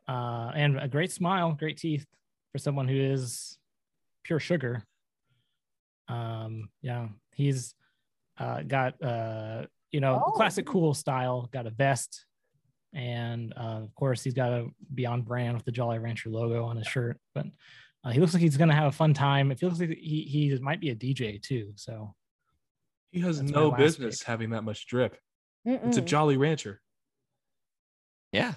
uh, 0.09 0.53
and 0.55 0.79
a 0.79 0.89
great 0.89 1.13
smile, 1.13 1.53
great 1.53 1.77
teeth 1.79 2.07
for 2.53 2.59
someone 2.59 2.89
who 2.89 2.99
is 2.99 3.59
pure 4.25 4.41
sugar. 4.41 4.83
Um, 6.09 6.71
yeah, 6.83 7.09
he's 7.35 7.75
uh, 8.39 8.63
got 8.63 9.03
uh, 9.03 9.67
you 9.91 10.01
know 10.01 10.23
Oh. 10.27 10.31
classic 10.33 10.67
cool 10.67 10.95
style. 10.95 11.49
Got 11.53 11.67
a 11.67 11.71
vest, 11.71 12.25
and 12.97 13.53
uh, 13.57 13.83
of 13.85 13.95
course 13.95 14.25
he's 14.25 14.35
got 14.35 14.51
a 14.51 14.67
Beyond 14.95 15.25
brand 15.27 15.55
with 15.57 15.65
the 15.67 15.71
Jolly 15.73 15.99
Rancher 15.99 16.31
logo 16.31 16.65
on 16.65 16.77
his 16.77 16.87
shirt. 16.89 17.19
But 17.35 17.47
uh, 18.03 18.11
he 18.11 18.19
looks 18.21 18.33
like 18.33 18.43
he's 18.43 18.57
gonna 18.57 18.75
have 18.75 18.87
a 18.89 18.93
fun 18.93 19.13
time. 19.15 19.51
It 19.53 19.59
feels 19.61 19.79
like 19.79 19.91
he 19.91 20.23
he 20.23 20.59
might 20.61 20.81
be 20.81 20.91
a 20.91 20.97
DJ 20.97 21.41
too. 21.43 21.73
So 21.77 22.15
He 23.13 23.21
has 23.21 23.39
That's 23.39 23.51
no 23.53 23.71
business 23.71 24.19
pick. 24.21 24.27
having 24.27 24.51
that 24.51 24.63
much 24.65 24.87
drip. 24.87 25.17
It's 25.65 25.97
a 25.99 26.01
Jolly 26.03 26.37
Rancher. 26.37 26.81
Yeah. 28.33 28.55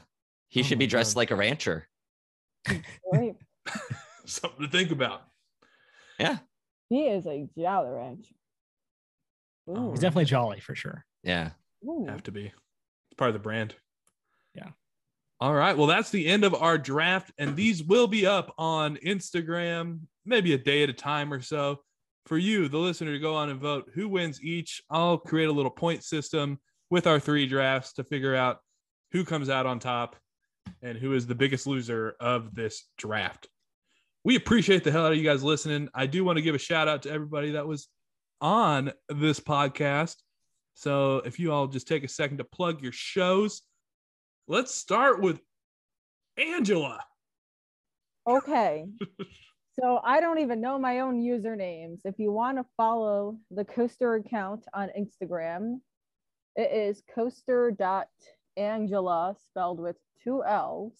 He 0.48 0.61
Oh 0.61 0.64
should 0.64 0.80
be 0.80 0.88
dressed 0.88 1.16
God. 1.16 1.20
like 1.22 1.32
a 1.32 1.36
rancher. 1.36 1.88
Wait, 3.06 3.36
Something 4.26 4.66
to 4.66 4.72
think 4.72 4.91
about. 4.91 5.22
Yeah. 6.20 6.38
he 6.90 7.07
is 7.07 7.26
a 7.28 7.48
Jolly 7.57 7.90
Rancher. 7.90 8.36
Oh, 9.68 9.88
Ooh. 9.88 9.91
he's 9.91 9.99
definitely 9.99 10.26
jolly 10.26 10.60
for 10.60 10.74
sure. 10.76 11.06
Yeah. 11.24 11.52
Ooh. 11.86 12.06
Have 12.07 12.24
to 12.24 12.32
be. 12.32 12.45
It's 12.45 13.18
part 13.18 13.30
of 13.30 13.34
the 13.34 13.40
brand. 13.40 13.76
All 15.41 15.53
right. 15.53 15.78
Well, 15.78 15.88
that's 15.88 16.10
the 16.10 16.28
end 16.28 16.44
of 16.44 16.53
our 16.53 16.78
draft, 16.78 17.32
and 17.38 17.56
these 17.56 17.82
will 17.82 18.07
be 18.07 18.26
up 18.26 18.53
on 18.57 18.98
Instagram, 18.98 20.02
maybe 20.26 20.53
a 20.53 20.57
day 20.57 20.84
at 20.84 20.90
a 20.90 20.94
time 20.94 21.32
or 21.32 21.41
so. 21.41 21.80
For 22.26 22.38
you, 22.38 22.68
the 22.68 22.78
listener, 22.78 23.14
to 23.14 23.20
go 23.20 23.36
on 23.36 23.49
and 23.49 23.60
vote 23.60 23.90
who 23.95 24.10
wins 24.10 24.44
each. 24.44 24.84
I'll 24.90 25.18
create 25.18 25.48
a 25.48 25.52
little 25.52 25.72
point 25.72 26.03
system 26.03 26.60
with 26.90 27.07
our 27.07 27.20
three 27.20 27.48
drafts 27.48 27.94
to 27.94 28.03
figure 28.03 28.36
out 28.36 28.60
who 29.11 29.24
comes 29.24 29.49
out 29.49 29.66
on 29.66 29.80
top 29.80 30.16
and 30.84 30.98
who 30.98 31.14
is 31.14 31.26
the 31.26 31.36
biggest 31.36 31.66
loser 31.66 32.16
of 32.20 32.53
this 32.53 32.86
draft. 32.98 33.48
we 34.26 34.36
appreciate 34.36 34.84
the 34.84 34.91
hell 34.91 35.06
out 35.06 35.14
of 35.14 35.18
you 35.18 35.24
guys 35.24 35.44
listening. 35.44 35.88
I 35.94 36.06
do 36.06 36.24
want 36.24 36.38
to 36.38 36.41
give 36.41 36.53
a 36.53 36.60
shout 36.60 36.88
out 36.88 37.03
to 37.03 37.11
everybody 37.11 37.52
that 37.52 37.66
was 37.66 37.88
on 38.41 38.91
this 39.07 39.40
podcast. 39.40 40.16
So 40.74 41.18
if 41.18 41.40
you 41.40 41.52
all 41.52 41.68
just 41.68 41.88
take 41.88 42.03
a 42.03 42.07
second 42.10 42.38
to 42.38 42.44
plug 42.44 42.82
your 42.84 42.91
shows, 42.91 43.61
let's 44.49 44.73
start 44.73 45.21
with 45.21 45.39
Angela. 46.38 46.99
Okay. 48.27 48.88
so 49.80 50.01
I 50.03 50.19
don't 50.19 50.39
even 50.39 50.59
know 50.59 50.77
my 50.80 50.99
own 50.99 51.21
usernames. 51.21 51.99
If 52.03 52.15
you 52.17 52.34
want 52.34 52.57
to 52.57 52.65
follow 52.76 53.38
the 53.51 53.63
coaster 53.63 54.15
account 54.15 54.65
on 54.73 54.89
Instagram, 54.99 55.80
it 56.55 56.71
is 56.73 57.03
coaster.angela 57.13 59.35
spelled 59.49 59.80
with 59.80 59.97
two 60.23 60.43
L's. 60.43 60.95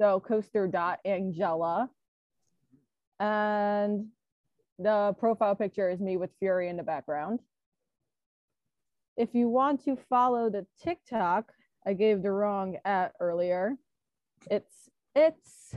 So 0.00 0.20
coaster.angela. 0.20 1.90
And 3.20 4.06
the 4.78 5.14
profile 5.18 5.54
picture 5.54 5.90
is 5.90 6.00
me 6.00 6.16
with 6.16 6.30
Fury 6.38 6.68
in 6.68 6.78
the 6.78 6.82
background. 6.82 7.40
If 9.16 9.34
you 9.34 9.48
want 9.48 9.82
to 9.84 9.96
follow 10.10 10.50
the 10.50 10.66
TikTok, 10.82 11.52
I 11.86 11.92
gave 11.92 12.22
the 12.22 12.30
wrong 12.32 12.76
at 12.84 13.12
earlier. 13.20 13.76
It's 14.50 14.90
it's 15.14 15.74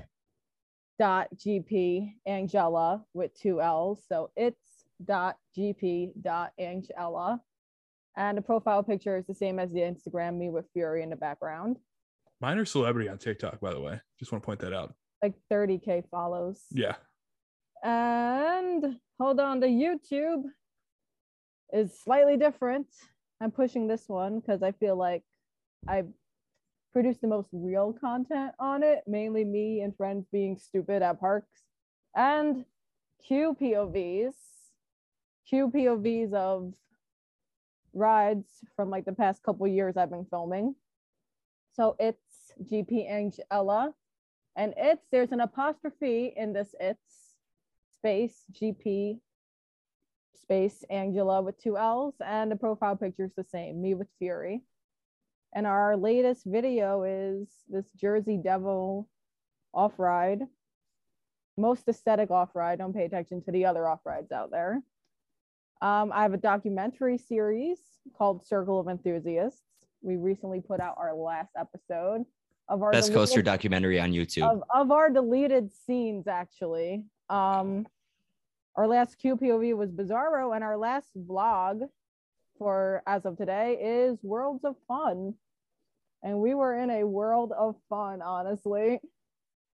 dot 0.99 1.29
gp 1.37 2.11
angela 2.25 3.01
with 3.13 3.33
two 3.33 3.61
l's 3.61 4.03
so 4.09 4.29
it's 4.35 4.59
dot 5.05 5.37
gp 5.57 6.11
dot 6.21 6.51
angela 6.59 7.39
and 8.17 8.37
the 8.37 8.41
profile 8.41 8.83
picture 8.83 9.15
is 9.15 9.25
the 9.25 9.33
same 9.33 9.59
as 9.59 9.71
the 9.71 9.79
instagram 9.79 10.37
me 10.37 10.49
with 10.49 10.65
fury 10.73 11.01
in 11.01 11.09
the 11.09 11.15
background 11.15 11.77
Minor 12.41 12.63
celebrity 12.65 13.07
on 13.09 13.17
TikTok, 13.17 13.59
by 13.59 13.73
the 13.73 13.81
way. 13.81 13.99
Just 14.17 14.31
want 14.31 14.41
to 14.43 14.45
point 14.45 14.59
that 14.61 14.73
out. 14.73 14.93
like 15.23 15.35
30k 15.51 16.03
follows 16.11 16.61
Yeah. 16.71 16.95
and 17.81 18.97
hold 19.19 19.39
on 19.39 19.61
the 19.61 19.67
youtube 19.67 20.43
is 21.71 21.97
slightly 21.97 22.35
different 22.35 22.87
i'm 23.39 23.51
pushing 23.51 23.87
this 23.87 24.03
one 24.09 24.39
because 24.41 24.61
i 24.63 24.73
feel 24.73 24.97
like 24.97 25.23
i 25.87 26.03
produce 26.91 27.17
the 27.19 27.27
most 27.27 27.49
real 27.51 27.93
content 27.93 28.51
on 28.59 28.83
it 28.83 29.03
mainly 29.07 29.43
me 29.43 29.81
and 29.81 29.95
friends 29.95 30.25
being 30.31 30.57
stupid 30.57 31.01
at 31.01 31.19
parks. 31.19 31.61
And 32.15 32.65
qpovs 33.29 34.33
qpovs 35.51 36.33
of 36.33 36.73
rides 37.93 38.49
from 38.75 38.89
like 38.89 39.05
the 39.05 39.13
past 39.13 39.43
couple 39.43 39.67
years 39.67 39.97
i've 39.97 40.09
been 40.09 40.25
filming. 40.29 40.75
So 41.73 41.95
it's 41.99 42.19
gp 42.63 43.09
angela 43.09 43.93
and 44.55 44.73
it's 44.75 45.05
there's 45.11 45.31
an 45.31 45.39
apostrophe 45.39 46.33
in 46.35 46.51
this 46.53 46.73
it's 46.79 47.37
space 47.93 48.43
gp 48.51 49.19
space 50.41 50.83
angela 50.89 51.41
with 51.41 51.61
two 51.61 51.77
l's 51.77 52.15
and 52.25 52.51
the 52.51 52.55
profile 52.55 52.95
picture 52.95 53.23
is 53.23 53.31
the 53.37 53.43
same 53.43 53.81
me 53.81 53.93
with 53.93 54.07
fury 54.17 54.61
and 55.53 55.65
our 55.65 55.97
latest 55.97 56.45
video 56.45 57.03
is 57.03 57.47
this 57.69 57.85
jersey 57.95 58.37
devil 58.37 59.07
off 59.73 59.93
ride 59.97 60.41
most 61.59 61.87
aesthetic 61.87 62.31
off 62.31 62.55
ride 62.55 62.79
don't 62.79 62.93
pay 62.93 63.03
attention 63.05 63.41
to 63.43 63.51
the 63.51 63.65
other 63.65 63.87
off 63.87 63.99
rides 64.05 64.31
out 64.31 64.49
there. 64.49 64.81
Um, 65.81 66.11
i 66.13 66.23
have 66.23 66.33
a 66.33 66.37
documentary 66.37 67.17
series 67.17 67.79
called 68.17 68.45
circle 68.45 68.79
of 68.79 68.87
enthusiasts. 68.87 69.61
We 70.01 70.15
recently 70.15 70.61
put 70.61 70.79
out 70.79 70.95
our 70.97 71.13
last 71.13 71.51
episode 71.57 72.25
of 72.69 72.81
our 72.81 72.91
Best 72.91 73.07
deleted- 73.07 73.15
coaster 73.19 73.41
documentary 73.41 73.99
on 73.99 74.11
YouTube. 74.11 74.49
of, 74.49 74.63
of 74.73 74.91
our 74.91 75.09
deleted 75.09 75.71
scenes 75.73 76.27
actually. 76.27 77.03
Um 77.29 77.85
our 78.75 78.87
last 78.87 79.17
qpov 79.21 79.75
was 79.75 79.91
bizarro 79.91 80.55
and 80.55 80.63
our 80.63 80.77
last 80.77 81.09
vlog 81.27 81.81
for 82.59 83.01
as 83.07 83.25
of 83.25 83.37
today 83.37 83.77
is 83.81 84.19
worlds 84.21 84.63
of 84.65 84.75
fun 84.87 85.33
and 86.21 86.37
we 86.37 86.53
were 86.53 86.75
in 86.77 86.89
a 86.91 87.03
world 87.07 87.51
of 87.57 87.75
fun 87.89 88.21
honestly 88.21 88.99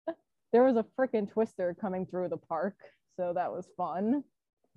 there 0.53 0.63
was 0.63 0.77
a 0.77 0.85
freaking 0.97 1.29
twister 1.29 1.75
coming 1.81 2.05
through 2.05 2.29
the 2.29 2.37
park 2.37 2.75
so 3.17 3.33
that 3.33 3.51
was 3.51 3.67
fun 3.75 4.23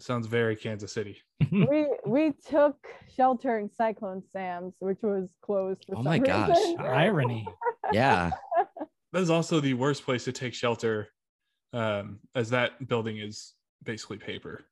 Sounds 0.01 0.29
very 0.29 0.55
Kansas 0.55 0.93
City. 0.93 1.17
we 1.51 1.87
we 2.07 2.33
took 2.49 2.77
shelter 3.17 3.59
in 3.59 3.69
cyclone 3.77 4.23
sam's 4.33 4.75
which 4.79 4.99
was 5.03 5.29
closed 5.43 5.85
for 5.89 5.95
Oh 5.97 5.99
some 5.99 6.05
my 6.05 6.19
gosh. 6.21 6.51
reason. 6.57 6.77
Irony. 6.79 7.45
yeah. 7.93 8.31
That 9.13 9.23
is 9.23 9.29
also 9.29 9.59
the 9.59 9.75
worst 9.75 10.05
place 10.05 10.23
to 10.27 10.33
take 10.33 10.55
shelter, 10.55 11.09
um, 11.73 12.21
as 12.37 12.51
that 12.51 12.87
building 12.87 13.19
is 13.19 13.55
basically 13.83 14.19
paper. 14.19 14.63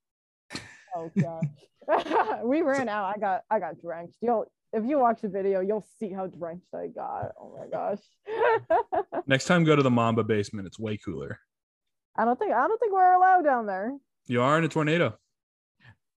Oh 0.94 1.10
gosh. 1.20 1.42
we 2.44 2.62
ran 2.62 2.88
out. 2.88 3.12
I 3.16 3.18
got 3.18 3.42
I 3.50 3.58
got 3.58 3.80
drenched. 3.80 4.16
You'll 4.20 4.46
if 4.72 4.84
you 4.84 4.98
watch 4.98 5.22
the 5.22 5.28
video, 5.28 5.60
you'll 5.60 5.86
see 5.98 6.12
how 6.12 6.26
drenched 6.26 6.74
I 6.74 6.88
got. 6.88 7.32
Oh 7.40 7.56
my 7.58 7.66
gosh. 7.66 8.00
Next 9.26 9.46
time, 9.46 9.64
go 9.64 9.76
to 9.76 9.82
the 9.82 9.90
Mamba 9.90 10.24
basement. 10.24 10.66
It's 10.66 10.78
way 10.78 10.96
cooler. 10.96 11.38
I 12.16 12.24
don't 12.24 12.38
think 12.38 12.52
I 12.52 12.66
don't 12.66 12.78
think 12.78 12.92
we're 12.92 13.14
allowed 13.14 13.42
down 13.42 13.66
there. 13.66 13.92
You 14.26 14.42
are 14.42 14.58
in 14.58 14.64
a 14.64 14.68
tornado. 14.68 15.16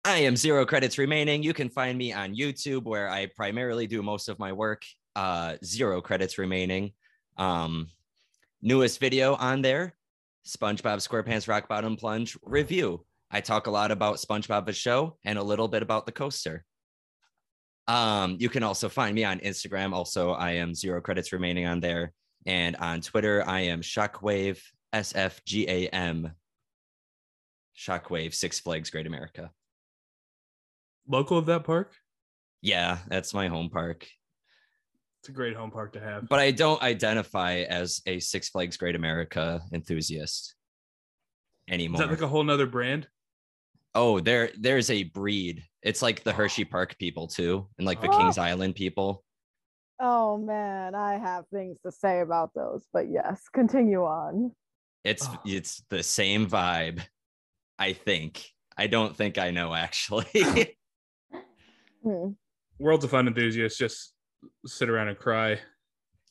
I 0.04 0.18
am 0.18 0.36
zero 0.36 0.64
credits 0.64 0.96
remaining. 0.96 1.42
You 1.42 1.52
can 1.52 1.68
find 1.68 1.98
me 1.98 2.12
on 2.12 2.34
YouTube 2.34 2.84
where 2.84 3.10
I 3.10 3.26
primarily 3.26 3.86
do 3.86 4.02
most 4.02 4.28
of 4.28 4.38
my 4.38 4.52
work. 4.52 4.82
Uh, 5.14 5.56
zero 5.64 6.00
credits 6.00 6.38
remaining. 6.38 6.92
Um, 7.36 7.88
newest 8.62 9.00
video 9.00 9.34
on 9.34 9.62
there, 9.62 9.94
SpongeBob 10.46 11.06
SquarePants 11.06 11.48
Rock 11.48 11.68
Bottom 11.68 11.96
Plunge 11.96 12.36
review. 12.42 13.04
I 13.30 13.40
talk 13.40 13.66
a 13.66 13.70
lot 13.70 13.90
about 13.90 14.16
SpongeBob 14.16 14.66
the 14.66 14.72
show 14.72 15.18
and 15.24 15.38
a 15.38 15.42
little 15.42 15.68
bit 15.68 15.82
about 15.82 16.06
the 16.06 16.12
coaster. 16.12 16.64
Um, 17.86 18.36
you 18.38 18.48
can 18.48 18.62
also 18.62 18.88
find 18.88 19.14
me 19.14 19.24
on 19.24 19.38
Instagram. 19.40 19.92
Also, 19.92 20.32
I 20.32 20.52
am 20.52 20.74
zero 20.74 21.00
credits 21.00 21.32
remaining 21.32 21.66
on 21.66 21.80
there, 21.80 22.12
and 22.46 22.76
on 22.76 23.00
Twitter, 23.00 23.42
I 23.46 23.60
am 23.60 23.80
Shockwave 23.80 24.60
SFGAM. 24.94 26.32
Shockwave 27.76 28.34
Six 28.34 28.60
Flags 28.60 28.90
Great 28.90 29.06
America. 29.06 29.50
Local 31.06 31.38
of 31.38 31.46
that 31.46 31.64
park. 31.64 31.94
Yeah, 32.60 32.98
that's 33.08 33.32
my 33.32 33.48
home 33.48 33.70
park. 33.70 34.06
It's 35.20 35.28
a 35.28 35.32
great 35.32 35.56
home 35.56 35.70
park 35.70 35.92
to 35.94 36.00
have. 36.00 36.28
But 36.28 36.40
I 36.40 36.50
don't 36.50 36.82
identify 36.82 37.60
as 37.60 38.02
a 38.06 38.20
Six 38.20 38.50
Flags 38.50 38.76
Great 38.76 38.96
America 38.96 39.60
enthusiast 39.72 40.54
anymore. 41.68 42.02
Is 42.02 42.06
that 42.08 42.12
like 42.12 42.22
a 42.22 42.28
whole 42.28 42.44
nother 42.44 42.66
brand? 42.66 43.06
Oh, 43.94 44.20
there 44.20 44.50
there's 44.58 44.90
a 44.90 45.04
breed. 45.04 45.62
It's 45.82 46.02
like 46.02 46.22
the 46.24 46.32
Hershey 46.32 46.64
Park 46.74 46.96
people 46.98 47.26
too, 47.26 47.66
and 47.78 47.86
like 47.86 48.00
the 48.00 48.08
Oh. 48.10 48.18
Kings 48.18 48.38
Island 48.38 48.74
people. 48.74 49.24
Oh 50.00 50.38
man, 50.38 50.94
I 50.94 51.18
have 51.18 51.44
things 51.52 51.78
to 51.84 51.90
say 51.92 52.20
about 52.20 52.50
those, 52.54 52.86
but 52.92 53.10
yes, 53.10 53.42
continue 53.52 54.02
on. 54.04 54.52
It's 55.04 55.26
Oh. 55.28 55.40
it's 55.44 55.82
the 55.90 56.02
same 56.02 56.46
vibe, 56.48 57.00
I 57.78 57.92
think. 57.94 58.44
I 58.76 58.86
don't 58.86 59.16
think 59.16 59.38
I 59.38 59.50
know 59.50 59.74
actually. 59.74 60.26
Hmm. 62.04 62.30
Worlds 62.78 63.04
of 63.04 63.10
Fun 63.10 63.26
enthusiasts 63.26 63.76
just 63.76 64.14
sit 64.66 64.88
around 64.88 65.08
and 65.08 65.18
cry. 65.18 65.58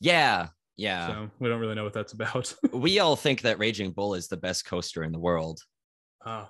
yeah, 0.00 0.48
yeah. 0.78 1.08
So 1.08 1.30
we 1.40 1.48
don't 1.50 1.60
really 1.60 1.74
know 1.74 1.84
what 1.84 1.92
that's 1.92 2.14
about. 2.14 2.54
We 2.72 3.00
all 3.00 3.16
think 3.16 3.42
that 3.42 3.58
Raging 3.58 3.90
Bull 3.90 4.14
is 4.14 4.28
the 4.28 4.38
best 4.38 4.64
coaster 4.64 5.02
in 5.02 5.12
the 5.12 5.18
world. 5.18 5.60
oh. 6.24 6.48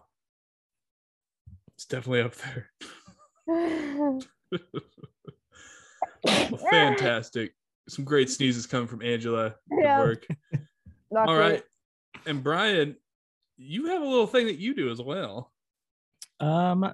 It's 1.79 1.85
definitely 1.85 2.23
up 2.23 2.35
there. 2.35 2.71
Well, 3.47 4.21
fantastic. 6.73 7.55
Some 7.89 8.05
great 8.05 8.29
sneezes 8.29 8.67
coming 8.67 8.89
from 8.89 9.01
Angela. 9.01 9.55
Good 9.71 9.85
Yeah. 9.85 9.99
work. 10.01 10.27
Not 11.13 11.29
All 11.29 11.37
great. 11.37 11.53
right. 11.53 11.63
And 12.27 12.43
Brian, 12.43 12.97
you 13.59 13.87
have 13.87 14.03
a 14.03 14.05
little 14.05 14.27
thing 14.27 14.47
that 14.47 14.59
you 14.59 14.75
do 14.75 14.91
as 14.91 15.01
well. 15.01 15.53
Um, 16.41 16.93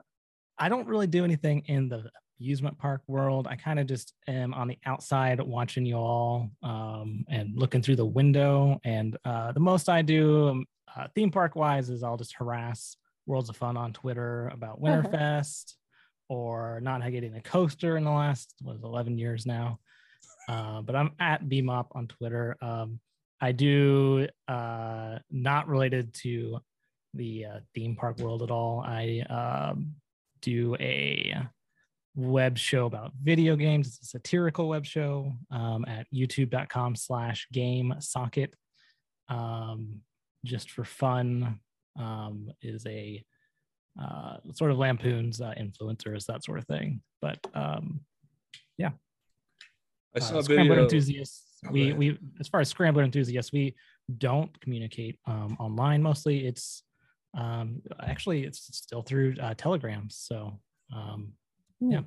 I 0.59 0.69
don't 0.69 0.87
really 0.87 1.07
do 1.07 1.25
anything 1.25 1.63
in 1.65 1.89
the 1.89 2.11
amusement 2.39 2.77
park 2.77 3.01
world. 3.07 3.47
I 3.49 3.57
kind 3.57 3.81
of 3.81 3.87
just 3.87 4.13
am 4.29 4.53
on 4.53 4.69
the 4.69 4.77
outside 4.85 5.41
watching 5.41 5.87
you 5.87 5.97
all 5.97 6.51
um, 6.63 7.25
and 7.31 7.57
looking 7.57 7.81
through 7.81 7.97
the 7.97 8.05
window. 8.05 8.79
And 8.85 9.17
uh, 9.25 9.53
the 9.53 9.61
most 9.61 9.89
I 9.89 10.03
do 10.03 10.49
um, 10.49 10.67
uh, 10.95 11.07
theme 11.15 11.31
park 11.31 11.57
wise 11.57 11.89
is 11.89 12.03
I'll 12.03 12.19
just 12.19 12.35
harass 12.37 12.99
Worlds 13.27 13.49
of 13.49 13.57
Fun 13.57 13.77
on 13.77 13.93
Twitter 13.93 14.49
about 14.49 14.81
Winterfest 14.81 15.75
or 16.29 16.81
not 16.83 17.01
getting 17.11 17.35
a 17.37 17.41
coaster 17.41 17.97
in 17.97 18.05
the 18.05 18.11
last 18.11 18.55
what, 18.63 18.77
11 18.83 19.19
years 19.19 19.47
now. 19.47 19.79
Uh, 20.49 20.83
but 20.83 20.95
I'm 20.95 21.13
at 21.21 21.45
BMOP 21.45 21.87
on 21.93 22.07
Twitter. 22.07 22.57
Um, 22.61 23.01
I 23.41 23.53
do 23.53 24.29
uh, 24.49 25.19
not 25.31 25.69
related 25.69 26.15
to 26.23 26.59
the 27.15 27.47
uh, 27.47 27.59
theme 27.75 27.97
park 27.97 28.19
world 28.19 28.43
at 28.43 28.51
all. 28.51 28.83
I 28.85 29.21
um, 29.31 29.95
do 30.41 30.77
a 30.81 31.35
web 32.15 32.59
show 32.59 32.87
about 32.87 33.13
video 33.23 33.57
games. 33.57 33.89
It's 33.89 34.03
a 34.03 34.05
satirical 34.05 34.69
web 34.69 34.85
show 34.87 35.33
um, 35.51 35.85
at 35.89 36.07
youtube.com 36.15 36.97
slash 36.97 37.49
game 37.53 37.95
socket. 38.01 38.55
Um, 39.29 40.01
just 40.45 40.71
for 40.71 40.85
fun 40.85 41.61
um, 41.99 42.51
is 42.63 42.87
a 42.87 43.25
uh, 44.01 44.37
sort 44.53 44.71
of 44.71 44.79
lampoons 44.79 45.41
uh, 45.41 45.55
influencers 45.59 46.27
that 46.27 46.45
sort 46.45 46.59
of 46.59 46.67
thing. 46.67 47.01
But 47.21 47.39
um, 47.55 48.01
yeah, 48.79 48.91
I 50.15 50.19
uh, 50.19 50.21
saw 50.21 50.39
a 50.39 50.43
scrambler 50.43 50.77
video. 50.77 50.85
enthusiasts 50.85 51.55
Oh, 51.67 51.71
we 51.73 51.93
we 51.93 52.19
as 52.41 52.49
far 52.49 52.61
as 52.61 52.69
scrambler 52.69 53.03
enthusiasts 53.03 53.53
we 53.53 53.75
don't 54.19 54.59
communicate 54.61 55.19
um, 55.27 55.57
online 55.59 56.03
mostly 56.03 56.47
it's 56.47 56.83
um, 57.37 57.81
actually 58.03 58.45
it's 58.45 58.69
still 58.77 59.03
through 59.03 59.35
uh, 59.41 59.55
telegrams 59.55 60.17
so 60.17 60.61
um, 60.95 61.33
yeah, 61.81 62.01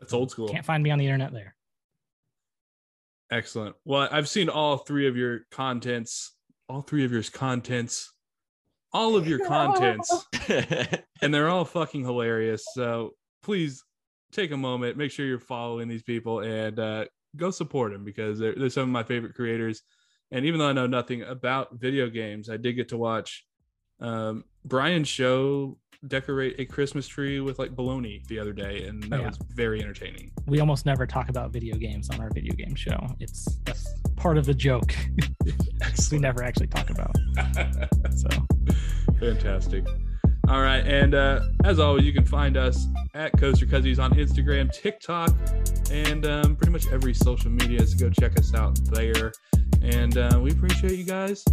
It's 0.00 0.12
old 0.12 0.30
school. 0.30 0.48
can't 0.48 0.64
find 0.64 0.82
me 0.82 0.90
on 0.90 0.98
the 0.98 1.04
internet 1.04 1.32
there 1.32 1.54
Excellent. 3.30 3.76
Well, 3.84 4.08
I've 4.10 4.26
seen 4.26 4.48
all 4.48 4.78
three 4.78 5.06
of 5.06 5.14
your 5.14 5.40
contents, 5.50 6.32
all 6.66 6.80
three 6.80 7.04
of 7.04 7.12
your 7.12 7.22
contents, 7.22 8.10
all 8.92 9.16
of 9.16 9.26
your 9.26 9.38
contents, 9.46 10.26
and 11.22 11.34
they're 11.34 11.48
all 11.48 11.64
fucking 11.64 12.04
hilarious. 12.04 12.64
So 12.74 13.12
please 13.42 13.82
take 14.32 14.50
a 14.50 14.56
moment, 14.56 14.96
make 14.96 15.10
sure 15.10 15.26
you're 15.26 15.38
following 15.38 15.88
these 15.88 16.02
people, 16.02 16.40
and 16.40 16.78
uh, 16.78 17.04
go 17.36 17.50
support 17.50 17.92
them 17.92 18.04
because 18.04 18.38
they're, 18.38 18.54
they're 18.54 18.70
some 18.70 18.84
of 18.84 18.88
my 18.88 19.02
favorite 19.02 19.34
creators. 19.34 19.82
And 20.30 20.44
even 20.44 20.58
though 20.58 20.68
I 20.68 20.72
know 20.72 20.86
nothing 20.86 21.22
about 21.22 21.78
video 21.78 22.08
games, 22.08 22.50
I 22.50 22.58
did 22.58 22.74
get 22.74 22.88
to 22.90 22.98
watch 22.98 23.46
um, 24.00 24.44
Brian's 24.64 25.08
show 25.08 25.76
decorate 26.06 26.54
a 26.60 26.64
Christmas 26.64 27.08
tree 27.08 27.40
with 27.40 27.58
like 27.58 27.74
baloney 27.74 28.24
the 28.28 28.38
other 28.38 28.52
day, 28.52 28.84
and 28.86 29.02
that 29.04 29.20
Yeah. 29.20 29.26
was 29.26 29.38
very 29.54 29.80
entertaining. 29.80 30.30
we 30.46 30.60
almost 30.60 30.86
never 30.86 31.06
talk 31.06 31.28
about 31.28 31.50
video 31.52 31.76
games 31.76 32.08
on 32.10 32.20
our 32.20 32.30
video 32.32 32.54
game 32.54 32.74
show 32.74 32.98
it's 33.20 33.58
that's 33.64 33.92
part 34.16 34.38
of 34.38 34.46
the 34.46 34.54
joke 34.54 34.94
we 36.12 36.18
never 36.18 36.42
actually 36.44 36.68
talk 36.68 36.88
about 36.90 37.14
so 38.16 38.28
Fantastic. 39.20 39.84
All 40.48 40.62
right. 40.62 40.86
And 40.86 41.14
uh, 41.14 41.40
as 41.64 41.78
always, 41.80 42.04
you 42.04 42.12
can 42.12 42.24
find 42.24 42.56
us 42.56 42.86
at 43.14 43.36
Coaster 43.38 43.66
Cuzzies 43.66 43.98
on 43.98 44.12
Instagram, 44.14 44.72
TikTok, 44.72 45.30
and 45.90 46.24
um, 46.24 46.54
pretty 46.56 46.70
much 46.72 46.86
every 46.92 47.12
social 47.14 47.50
media. 47.50 47.84
So 47.86 47.98
go 47.98 48.10
check 48.10 48.38
us 48.38 48.54
out 48.54 48.78
there. 48.92 49.32
And 49.82 50.16
uh, 50.16 50.38
we 50.40 50.52
appreciate 50.52 50.92
you 50.98 51.04
guys 51.04 51.44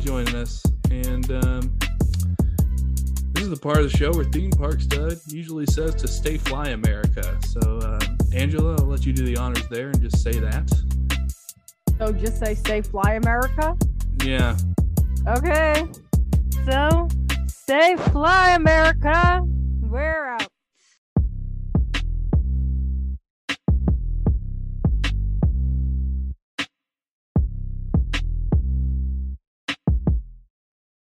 joining 0.00 0.34
us. 0.34 0.62
And 0.90 1.30
um, 1.30 1.78
this 3.40 3.48
is 3.48 3.58
the 3.58 3.62
part 3.62 3.78
of 3.78 3.90
the 3.90 3.96
show 3.96 4.12
where 4.12 4.24
Theme 4.26 4.50
Park 4.50 4.82
Stud 4.82 5.18
usually 5.28 5.64
says 5.64 5.94
to 5.94 6.06
stay 6.06 6.36
fly, 6.36 6.68
America. 6.68 7.38
So, 7.46 7.80
um, 7.80 8.18
Angela, 8.34 8.76
I'll 8.76 8.84
let 8.84 9.06
you 9.06 9.14
do 9.14 9.24
the 9.24 9.38
honors 9.38 9.66
there 9.70 9.88
and 9.88 10.02
just 10.02 10.22
say 10.22 10.32
that. 10.32 10.68
So 11.96 12.12
just 12.12 12.38
say 12.38 12.54
stay 12.54 12.82
fly 12.82 13.14
America. 13.14 13.74
Yeah. 14.22 14.58
Okay. 15.26 15.86
So 16.66 17.08
stay 17.46 17.96
fly 18.10 18.56
America. 18.56 19.42